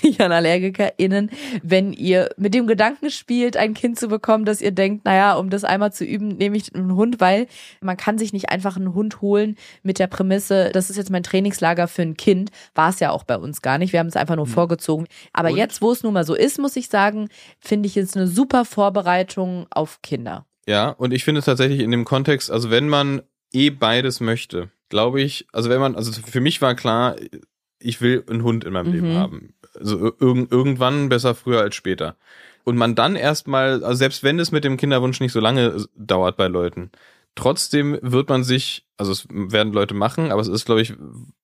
Nicht 0.04 0.22
an 0.22 0.32
AllergikerInnen, 0.32 1.30
wenn 1.64 1.94
ihr 1.94 2.30
mit 2.38 2.54
dem 2.54 2.68
Gedanken 2.68 3.10
spielt, 3.10 3.58
ein 3.58 3.74
Kind 3.74 4.00
zu 4.00 4.08
bekommen, 4.08 4.46
dass 4.46 4.62
ihr 4.62 4.72
denkt, 4.72 5.06
naja, 5.06 5.36
um 5.36 5.50
das 5.50 5.64
einmal 5.64 5.92
zu 5.94 6.06
üben, 6.06 6.30
nehme 6.30 6.58
ich 6.58 6.74
einen 6.74 6.96
Hund, 6.96 7.20
weil 7.20 7.48
man 7.82 7.98
kann 7.98 8.18
sich 8.18 8.34
nicht 8.34 8.50
einfach 8.50 8.78
einen 8.78 8.94
Hund 8.94 9.22
holen 9.22 9.56
mit 9.84 10.00
der 10.00 10.08
Prämisse, 10.08 10.70
das 10.74 10.90
ist 10.90 10.98
jetzt 10.98 11.10
mein 11.12 11.24
Trainingslager 11.24 11.88
für 11.88 12.02
ein 12.02 12.18
Kind. 12.18 12.52
War 12.74 12.90
es 12.90 13.00
ja 13.00 13.12
auch 13.12 13.24
bei 13.24 13.38
uns 13.38 13.62
gar 13.62 13.78
nicht. 13.78 13.94
Wir 13.94 14.00
haben 14.00 14.08
es 14.08 14.16
einfach 14.16 14.36
nur 14.36 14.48
vorgezogen. 14.48 15.08
Aber 15.34 15.50
Und? 15.50 15.58
jetzt, 15.58 15.82
wo 15.82 15.92
es 15.92 16.04
nun 16.04 16.14
mal 16.14 16.26
so 16.26 16.36
ist, 16.36 16.60
muss 16.60 16.76
ich 16.76 16.90
sagen, 16.90 17.30
finde 17.60 17.88
ich 17.88 17.96
jetzt 17.96 18.16
eine 18.16 18.28
super 18.28 18.66
Vorbereitung 18.66 19.68
auf 19.70 20.02
Kinder. 20.02 20.46
Ja, 20.68 20.90
und 20.90 21.14
ich 21.14 21.24
finde 21.24 21.42
tatsächlich 21.42 21.80
in 21.82 21.92
dem 21.92 22.06
Kontext, 22.06 22.50
also 22.50 22.72
wenn 22.72 22.88
man 22.90 23.22
eh 23.54 23.70
beides 23.70 24.20
möchte, 24.20 24.70
glaube 24.90 25.22
ich, 25.22 25.48
also 25.52 25.70
wenn 25.70 25.80
man, 25.80 25.96
also 25.96 26.12
für 26.12 26.42
mich 26.42 26.62
war 26.62 26.76
klar, 26.76 27.16
ich 27.80 28.02
will 28.02 28.24
einen 28.30 28.44
Hund 28.44 28.64
in 28.64 28.74
meinem 28.74 28.88
Mhm. 28.88 28.94
Leben 28.94 29.14
haben. 29.16 29.54
Also 29.78 30.14
irg 30.20 30.52
irgendwann 30.52 31.10
besser 31.10 31.36
früher 31.36 31.62
als 31.62 31.76
später. 31.76 32.16
Und 32.64 32.78
man 32.78 32.96
dann 32.96 33.16
erstmal, 33.16 33.84
also 33.84 33.96
selbst 33.96 34.24
wenn 34.24 34.40
es 34.40 34.52
mit 34.52 34.64
dem 34.64 34.78
Kinderwunsch 34.78 35.20
nicht 35.20 35.32
so 35.32 35.40
lange 35.40 35.86
dauert 35.96 36.36
bei 36.38 36.48
Leuten, 36.48 36.92
trotzdem 37.36 38.00
wird 38.02 38.30
man 38.30 38.44
sich, 38.44 38.86
also 38.98 39.12
es 39.12 39.28
werden 39.30 39.74
Leute 39.74 39.94
machen, 39.94 40.32
aber 40.32 40.42
es 40.42 40.48
ist, 40.48 40.66
glaube 40.66 40.82
ich, 40.82 40.94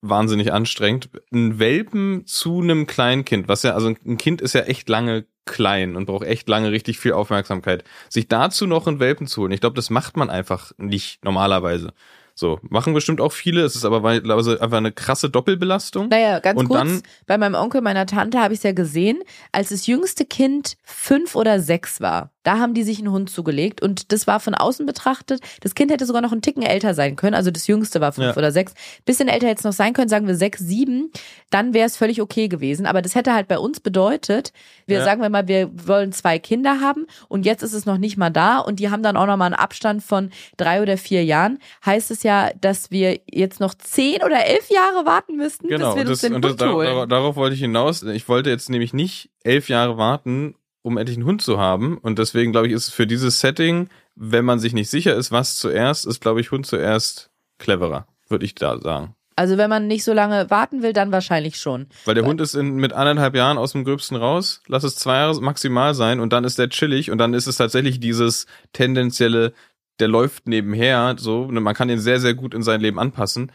wahnsinnig 0.01 0.51
anstrengend, 0.51 1.09
einen 1.31 1.59
Welpen 1.59 2.25
zu 2.25 2.61
einem 2.61 2.87
Kleinkind, 2.87 3.47
was 3.47 3.63
ja, 3.63 3.73
also 3.73 3.89
ein 3.89 4.17
Kind 4.17 4.41
ist 4.41 4.53
ja 4.53 4.61
echt 4.61 4.89
lange 4.89 5.25
klein 5.45 5.95
und 5.95 6.05
braucht 6.05 6.25
echt 6.25 6.47
lange 6.49 6.71
richtig 6.71 6.99
viel 6.99 7.13
Aufmerksamkeit. 7.13 7.83
Sich 8.09 8.27
dazu 8.27 8.65
noch 8.67 8.87
einen 8.87 8.99
Welpen 8.99 9.27
zu 9.27 9.41
holen, 9.41 9.51
ich 9.51 9.61
glaube, 9.61 9.75
das 9.75 9.89
macht 9.89 10.17
man 10.17 10.29
einfach 10.29 10.71
nicht 10.77 11.23
normalerweise. 11.23 11.93
So, 12.41 12.59
machen 12.71 12.95
bestimmt 12.95 13.21
auch 13.21 13.31
viele, 13.31 13.61
es 13.61 13.75
ist 13.75 13.85
aber 13.85 14.03
also 14.03 14.57
einfach 14.57 14.77
eine 14.77 14.91
krasse 14.91 15.29
Doppelbelastung. 15.29 16.09
Naja, 16.09 16.39
ganz 16.39 16.59
Und 16.59 16.69
kurz, 16.69 16.79
dann- 16.79 17.03
bei 17.27 17.37
meinem 17.37 17.53
Onkel, 17.53 17.81
meiner 17.81 18.07
Tante 18.07 18.39
habe 18.39 18.55
ich 18.55 18.61
es 18.61 18.63
ja 18.63 18.71
gesehen, 18.71 19.21
als 19.51 19.69
das 19.69 19.85
jüngste 19.85 20.25
Kind 20.25 20.75
fünf 20.83 21.35
oder 21.35 21.59
sechs 21.59 22.01
war. 22.01 22.30
Da 22.43 22.57
haben 22.59 22.73
die 22.73 22.83
sich 22.83 22.99
einen 22.99 23.11
Hund 23.11 23.29
zugelegt 23.29 23.81
und 23.81 24.11
das 24.11 24.27
war 24.27 24.39
von 24.39 24.55
außen 24.55 24.85
betrachtet. 24.85 25.41
Das 25.61 25.75
Kind 25.75 25.91
hätte 25.91 26.05
sogar 26.05 26.21
noch 26.21 26.31
einen 26.31 26.41
Ticken 26.41 26.63
älter 26.63 26.93
sein 26.93 27.15
können. 27.15 27.35
Also 27.35 27.51
das 27.51 27.67
jüngste 27.67 28.01
war 28.01 28.11
fünf 28.11 28.27
Ja. 28.27 28.37
oder 28.37 28.51
sechs. 28.51 28.73
Bisschen 29.05 29.27
älter 29.27 29.47
hätte 29.47 29.59
es 29.59 29.63
noch 29.63 29.73
sein 29.73 29.93
können, 29.93 30.09
sagen 30.09 30.27
wir 30.27 30.35
sechs, 30.35 30.59
sieben. 30.59 31.11
Dann 31.49 31.73
wäre 31.73 31.85
es 31.85 31.97
völlig 31.97 32.21
okay 32.21 32.47
gewesen. 32.47 32.85
Aber 32.85 33.01
das 33.01 33.15
hätte 33.15 33.33
halt 33.33 33.47
bei 33.47 33.57
uns 33.59 33.79
bedeutet, 33.79 34.53
wir 34.87 34.97
Ja. 34.99 35.03
sagen 35.05 35.21
wir 35.21 35.29
mal, 35.29 35.47
wir 35.47 35.69
wollen 35.87 36.11
zwei 36.11 36.39
Kinder 36.39 36.79
haben 36.81 37.05
und 37.27 37.45
jetzt 37.45 37.61
ist 37.63 37.73
es 37.73 37.85
noch 37.85 37.97
nicht 37.97 38.17
mal 38.17 38.29
da 38.29 38.57
und 38.59 38.79
die 38.79 38.89
haben 38.89 39.03
dann 39.03 39.17
auch 39.17 39.25
noch 39.27 39.37
mal 39.37 39.45
einen 39.45 39.55
Abstand 39.55 40.03
von 40.03 40.31
drei 40.57 40.81
oder 40.81 40.97
vier 40.97 41.23
Jahren. 41.23 41.59
Heißt 41.85 42.11
es 42.11 42.23
ja, 42.23 42.51
dass 42.59 42.91
wir 42.91 43.19
jetzt 43.31 43.59
noch 43.59 43.73
zehn 43.75 44.23
oder 44.23 44.45
elf 44.45 44.69
Jahre 44.69 45.05
warten 45.05 45.35
müssten, 45.35 45.67
Genau, 45.67 45.93
bis 45.93 45.95
wir 45.95 46.01
und 46.01 46.07
uns 46.09 46.21
das, 46.21 46.29
den 46.29 46.35
und 46.35 46.45
das, 46.45 46.67
holen. 46.67 46.87
dar- 46.87 47.07
darauf 47.07 47.35
wollte 47.35 47.53
ich 47.55 47.61
hinaus. 47.61 48.03
Ich 48.03 48.27
wollte 48.27 48.49
jetzt 48.49 48.69
nämlich 48.69 48.93
nicht 48.93 49.29
elf 49.43 49.69
Jahre 49.69 49.97
warten, 49.97 50.55
um 50.81 50.97
endlich 50.97 51.17
einen 51.17 51.25
Hund 51.25 51.41
zu 51.41 51.59
haben. 51.59 51.97
Und 51.97 52.19
deswegen 52.19 52.51
glaube 52.51 52.67
ich, 52.67 52.73
ist 52.73 52.87
es 52.87 52.93
für 52.93 53.07
dieses 53.07 53.39
Setting, 53.39 53.89
wenn 54.15 54.45
man 54.45 54.59
sich 54.59 54.73
nicht 54.73 54.89
sicher 54.89 55.15
ist, 55.15 55.31
was 55.31 55.57
zuerst, 55.57 56.05
ist, 56.05 56.21
glaube 56.21 56.41
ich, 56.41 56.51
Hund 56.51 56.65
zuerst 56.65 57.29
cleverer, 57.59 58.07
würde 58.29 58.45
ich 58.45 58.55
da 58.55 58.79
sagen. 58.79 59.15
Also 59.35 59.57
wenn 59.57 59.69
man 59.69 59.87
nicht 59.87 60.03
so 60.03 60.13
lange 60.13 60.49
warten 60.49 60.83
will, 60.83 60.93
dann 60.93 61.11
wahrscheinlich 61.11 61.57
schon. 61.57 61.87
Weil 62.05 62.15
der 62.15 62.23
Weil- 62.23 62.31
Hund 62.31 62.41
ist 62.41 62.53
in, 62.53 62.75
mit 62.75 62.93
anderthalb 62.93 63.33
Jahren 63.35 63.57
aus 63.57 63.71
dem 63.71 63.83
Gröbsten 63.85 64.17
raus, 64.17 64.61
lass 64.67 64.83
es 64.83 64.95
zwei 64.95 65.15
Jahre 65.15 65.41
maximal 65.41 65.95
sein 65.95 66.19
und 66.19 66.33
dann 66.33 66.43
ist 66.43 66.59
der 66.59 66.69
chillig 66.69 67.09
und 67.11 67.17
dann 67.17 67.33
ist 67.33 67.47
es 67.47 67.57
tatsächlich 67.57 67.99
dieses 67.99 68.45
tendenzielle, 68.73 69.53
der 69.99 70.09
läuft 70.09 70.47
nebenher, 70.47 71.15
so, 71.17 71.43
und 71.43 71.55
man 71.61 71.75
kann 71.75 71.89
ihn 71.89 71.99
sehr, 71.99 72.19
sehr 72.19 72.33
gut 72.33 72.53
in 72.53 72.63
sein 72.63 72.81
Leben 72.81 72.99
anpassen. 72.99 73.51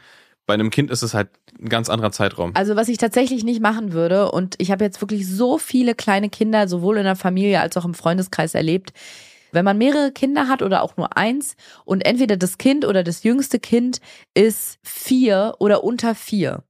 Bei 0.46 0.54
einem 0.54 0.70
Kind 0.70 0.90
ist 0.90 1.02
es 1.02 1.12
halt 1.12 1.28
ein 1.60 1.68
ganz 1.68 1.90
anderer 1.90 2.12
Zeitraum. 2.12 2.52
Also 2.54 2.76
was 2.76 2.88
ich 2.88 2.98
tatsächlich 2.98 3.42
nicht 3.42 3.60
machen 3.60 3.92
würde, 3.92 4.30
und 4.30 4.54
ich 4.58 4.70
habe 4.70 4.84
jetzt 4.84 5.00
wirklich 5.00 5.28
so 5.28 5.58
viele 5.58 5.94
kleine 5.94 6.30
Kinder, 6.30 6.68
sowohl 6.68 6.98
in 6.98 7.04
der 7.04 7.16
Familie 7.16 7.60
als 7.60 7.76
auch 7.76 7.84
im 7.84 7.94
Freundeskreis 7.94 8.54
erlebt, 8.54 8.92
wenn 9.52 9.64
man 9.64 9.78
mehrere 9.78 10.12
Kinder 10.12 10.48
hat 10.48 10.62
oder 10.62 10.82
auch 10.82 10.96
nur 10.96 11.16
eins 11.16 11.56
und 11.84 12.04
entweder 12.04 12.36
das 12.36 12.58
Kind 12.58 12.84
oder 12.84 13.02
das 13.02 13.22
jüngste 13.24 13.58
Kind 13.58 14.00
ist 14.34 14.78
vier 14.82 15.54
oder 15.58 15.82
unter 15.82 16.14
vier. 16.14 16.62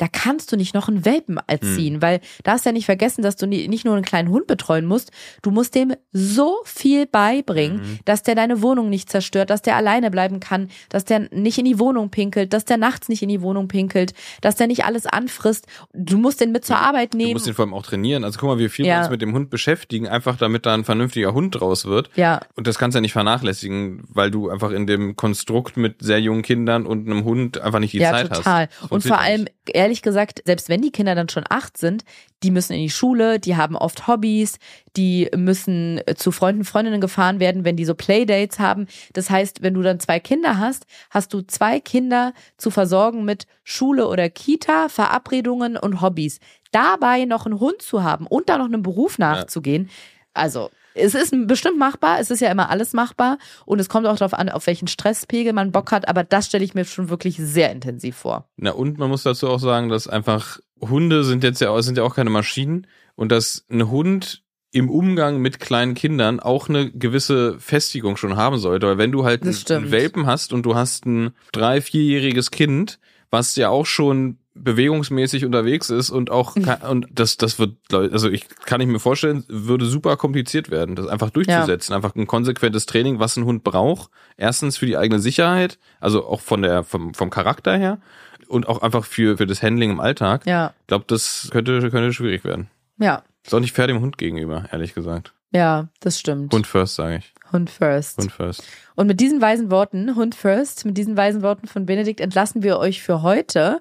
Da 0.00 0.08
kannst 0.08 0.50
du 0.50 0.56
nicht 0.56 0.72
noch 0.74 0.88
einen 0.88 1.04
Welpen 1.04 1.38
erziehen, 1.46 2.00
weil 2.00 2.20
da 2.42 2.52
hast 2.52 2.64
du 2.64 2.70
ja 2.70 2.72
nicht 2.72 2.86
vergessen, 2.86 3.20
dass 3.20 3.36
du 3.36 3.46
nicht 3.46 3.84
nur 3.84 3.94
einen 3.94 4.04
kleinen 4.04 4.30
Hund 4.30 4.46
betreuen 4.46 4.86
musst, 4.86 5.10
du 5.42 5.50
musst 5.50 5.74
dem 5.74 5.92
so 6.10 6.56
viel 6.64 7.06
beibringen, 7.06 7.76
Mhm. 7.80 7.98
dass 8.06 8.22
der 8.22 8.34
deine 8.34 8.62
Wohnung 8.62 8.88
nicht 8.88 9.10
zerstört, 9.10 9.50
dass 9.50 9.60
der 9.60 9.76
alleine 9.76 10.10
bleiben 10.10 10.40
kann, 10.40 10.68
dass 10.88 11.04
der 11.04 11.28
nicht 11.32 11.58
in 11.58 11.66
die 11.66 11.78
Wohnung 11.78 12.08
pinkelt, 12.10 12.52
dass 12.54 12.64
der 12.64 12.78
nachts 12.78 13.10
nicht 13.10 13.22
in 13.22 13.28
die 13.28 13.42
Wohnung 13.42 13.68
pinkelt, 13.68 14.14
dass 14.40 14.56
der 14.56 14.68
nicht 14.68 14.86
alles 14.86 15.04
anfrisst. 15.06 15.66
Du 15.92 16.16
musst 16.16 16.40
den 16.40 16.50
mit 16.52 16.64
zur 16.64 16.78
Arbeit 16.78 17.12
Du 17.12 17.18
nehmen. 17.18 17.34
musst 17.34 17.46
ihn 17.46 17.52
vor 17.54 17.66
allem 17.66 17.74
auch 17.74 17.82
trainieren. 17.84 18.24
Also 18.24 18.38
guck 18.40 18.48
mal, 18.48 18.58
wie 18.58 18.70
viel 18.70 18.86
wir 18.86 18.92
Ja. 18.92 19.00
uns 19.00 19.10
mit 19.10 19.20
dem 19.20 19.34
Hund 19.34 19.50
beschäftigen, 19.50 20.08
einfach 20.08 20.36
damit 20.36 20.64
da 20.64 20.72
ein 20.72 20.84
vernünftiger 20.84 21.34
Hund 21.34 21.60
draus 21.60 21.84
wird. 21.84 22.08
ja, 22.16 22.40
Und 22.56 22.66
das 22.66 22.78
kannst 22.78 22.94
du 22.94 22.98
ja 22.98 23.02
nicht 23.02 23.12
vernachlässigen, 23.12 24.04
weil 24.08 24.30
du 24.30 24.48
einfach 24.50 24.70
in 24.70 24.86
dem 24.86 25.14
Konstrukt 25.16 25.76
mit 25.76 25.96
sehr 26.00 26.20
jungen 26.20 26.42
Kindern 26.42 26.86
und 26.86 27.06
einem 27.06 27.24
Hund 27.24 27.60
einfach 27.60 27.78
nicht 27.80 27.92
die 27.92 27.98
ja, 27.98 28.12
Zeit 28.12 28.32
total. 28.32 28.68
hast. 28.68 28.82
Das 28.82 28.90
Und 28.90 29.02
vor 29.04 29.18
allem, 29.18 29.42
nicht. 29.42 29.52
Ehrlich 29.74 30.02
gesagt, 30.02 30.42
selbst 30.44 30.68
wenn 30.68 30.82
die 30.82 30.92
Kinder 30.92 31.14
dann 31.14 31.28
schon 31.28 31.44
acht 31.48 31.76
sind, 31.78 32.04
die 32.42 32.50
müssen 32.50 32.72
in 32.72 32.80
die 32.80 32.90
Schule, 32.90 33.38
die 33.38 33.56
haben 33.56 33.76
oft 33.76 34.06
Hobbys, 34.06 34.58
die 34.96 35.28
müssen 35.36 36.00
äh, 36.06 36.14
zu 36.14 36.32
Freunden, 36.32 36.64
Freundinnen 36.64 37.00
gefahren 37.00 37.40
werden, 37.40 37.64
wenn 37.64 37.76
die 37.76 37.84
so 37.84 37.94
Playdates 37.94 38.58
haben. 38.58 38.86
Das 39.12 39.30
heißt, 39.30 39.62
wenn 39.62 39.74
du 39.74 39.82
dann 39.82 40.00
zwei 40.00 40.20
Kinder 40.20 40.58
hast, 40.58 40.86
hast 41.10 41.32
du 41.32 41.42
zwei 41.42 41.80
Kinder 41.80 42.32
zu 42.56 42.70
versorgen 42.70 43.24
mit 43.24 43.46
Schule 43.64 44.08
oder 44.08 44.28
Kita, 44.28 44.88
Verabredungen 44.88 45.76
und 45.76 46.00
Hobbys. 46.00 46.40
Dabei 46.72 47.24
noch 47.24 47.46
einen 47.46 47.60
Hund 47.60 47.82
zu 47.82 48.02
haben 48.02 48.26
und 48.26 48.48
da 48.48 48.58
noch 48.58 48.66
einem 48.66 48.82
Beruf 48.82 49.18
nachzugehen. 49.18 49.90
Also, 50.34 50.70
es 50.94 51.14
ist 51.14 51.34
bestimmt 51.46 51.78
machbar, 51.78 52.18
es 52.20 52.30
ist 52.30 52.40
ja 52.40 52.50
immer 52.50 52.70
alles 52.70 52.92
machbar 52.92 53.38
und 53.66 53.78
es 53.80 53.88
kommt 53.88 54.06
auch 54.06 54.16
darauf 54.16 54.34
an, 54.34 54.48
auf 54.48 54.66
welchen 54.66 54.88
Stresspegel 54.88 55.52
man 55.52 55.72
Bock 55.72 55.92
hat, 55.92 56.08
aber 56.08 56.24
das 56.24 56.46
stelle 56.46 56.64
ich 56.64 56.74
mir 56.74 56.84
schon 56.84 57.08
wirklich 57.08 57.36
sehr 57.36 57.70
intensiv 57.72 58.16
vor. 58.16 58.48
Na, 58.56 58.72
und 58.72 58.98
man 58.98 59.10
muss 59.10 59.22
dazu 59.22 59.48
auch 59.48 59.60
sagen, 59.60 59.88
dass 59.88 60.08
einfach 60.08 60.60
Hunde 60.80 61.24
sind 61.24 61.44
jetzt 61.44 61.60
ja, 61.60 61.80
sind 61.82 61.98
ja 61.98 62.04
auch 62.04 62.14
keine 62.14 62.30
Maschinen 62.30 62.86
und 63.14 63.30
dass 63.30 63.66
ein 63.70 63.90
Hund 63.90 64.42
im 64.72 64.88
Umgang 64.88 65.38
mit 65.38 65.58
kleinen 65.58 65.94
Kindern 65.94 66.38
auch 66.40 66.68
eine 66.68 66.90
gewisse 66.90 67.58
Festigung 67.58 68.16
schon 68.16 68.36
haben 68.36 68.58
sollte. 68.58 68.86
Weil 68.86 68.98
wenn 68.98 69.12
du 69.12 69.24
halt 69.24 69.42
einen 69.42 69.90
Welpen 69.90 70.26
hast 70.26 70.52
und 70.52 70.62
du 70.62 70.76
hast 70.76 71.06
ein 71.06 71.32
drei-, 71.52 71.80
vierjähriges 71.80 72.50
Kind, 72.50 73.00
was 73.30 73.56
ja 73.56 73.68
auch 73.68 73.86
schon 73.86 74.38
bewegungsmäßig 74.62 75.44
unterwegs 75.44 75.90
ist 75.90 76.10
und 76.10 76.30
auch 76.30 76.54
ka- 76.54 76.88
und 76.88 77.08
das 77.12 77.36
das 77.36 77.58
wird 77.58 77.76
also 77.92 78.28
ich 78.28 78.48
kann 78.64 78.80
ich 78.80 78.86
mir 78.86 78.98
vorstellen 78.98 79.44
würde 79.48 79.86
super 79.86 80.16
kompliziert 80.16 80.70
werden 80.70 80.96
das 80.96 81.06
einfach 81.06 81.30
durchzusetzen. 81.30 81.94
Einfach 81.94 82.14
ein 82.14 82.26
konsequentes 82.26 82.86
Training 82.86 83.18
was 83.18 83.36
ein 83.36 83.44
Hund 83.44 83.64
braucht. 83.64 84.10
Erstens 84.36 84.76
für 84.76 84.86
die 84.86 84.96
eigene 84.96 85.20
Sicherheit 85.20 85.78
also 86.00 86.26
auch 86.26 86.40
von 86.40 86.62
der 86.62 86.84
vom 86.84 87.14
vom 87.14 87.30
Charakter 87.30 87.76
her 87.76 87.98
und 88.48 88.68
auch 88.68 88.82
einfach 88.82 89.04
für 89.04 89.36
für 89.36 89.46
das 89.46 89.62
Handling 89.62 89.90
im 89.90 90.00
Alltag. 90.00 90.46
Ja, 90.46 90.74
ich 90.80 90.86
glaube 90.88 91.04
das 91.08 91.48
könnte 91.50 91.80
könnte 91.90 92.12
schwierig 92.12 92.44
werden. 92.44 92.68
Ja, 92.98 93.22
ist 93.44 93.54
auch 93.54 93.60
nicht 93.60 93.74
fair 93.74 93.86
dem 93.86 94.00
Hund 94.00 94.18
gegenüber 94.18 94.66
ehrlich 94.70 94.94
gesagt. 94.94 95.32
Ja, 95.52 95.88
das 96.00 96.18
stimmt. 96.18 96.52
Hund 96.52 96.66
first 96.66 96.94
sage 96.94 97.16
ich. 97.18 97.34
Hund 97.52 97.70
first. 97.70 98.18
Hund 98.18 98.32
first. 98.32 98.62
Und 98.94 99.06
mit 99.06 99.20
diesen 99.20 99.40
weisen 99.40 99.70
Worten, 99.70 100.14
Hund 100.14 100.34
first, 100.34 100.84
mit 100.84 100.96
diesen 100.96 101.16
weisen 101.16 101.42
Worten 101.42 101.66
von 101.66 101.86
Benedikt 101.86 102.20
entlassen 102.20 102.62
wir 102.62 102.78
euch 102.78 103.02
für 103.02 103.22
heute. 103.22 103.80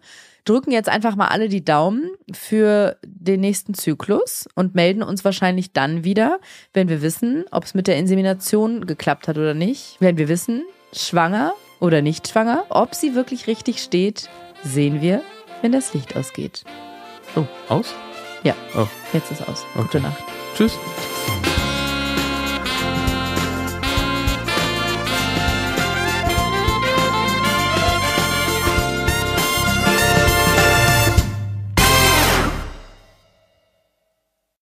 Drücken 0.50 0.72
jetzt 0.72 0.90
einfach 0.90 1.16
mal 1.16 1.28
alle 1.28 1.48
die 1.48 1.64
Daumen 1.64 2.10
für 2.34 2.98
den 3.06 3.40
nächsten 3.40 3.76
Zyklus 3.76 4.50
und 4.56 4.74
melden 4.74 5.04
uns 5.04 5.24
wahrscheinlich 5.24 5.74
dann 5.74 6.04
wieder, 6.04 6.40
wenn 6.74 6.90
wir 6.90 7.04
wissen, 7.04 7.46
ob 7.52 7.66
es 7.66 7.76
mit 7.76 7.86
der 7.86 7.98
Insemination 7.98 8.88
geklappt 8.88 9.28
hat 9.28 9.38
oder 9.38 9.54
nicht. 9.54 9.98
Wenn 10.00 10.18
wir 10.18 10.28
wissen, 10.28 10.64
schwanger 10.92 11.54
oder 11.80 12.02
nicht 12.02 12.28
schwanger, 12.30 12.66
ob 12.70 12.96
sie 12.96 13.14
wirklich 13.14 13.46
richtig 13.46 13.84
steht, 13.84 14.28
sehen 14.64 15.02
wir, 15.02 15.22
wenn 15.62 15.72
das 15.72 15.94
Licht 15.94 16.16
ausgeht. 16.16 16.64
oh 17.36 17.46
aus 17.68 17.94
Ja, 18.42 18.56
oh 18.76 18.88
jetzt 19.14 19.32
ist 19.32 19.48
aus. 19.48 19.66
Okay. 19.76 19.84
Gute 19.84 20.00
Nacht. 20.00 20.24
tschüss 20.56 20.74
Tschüss. 20.74 21.19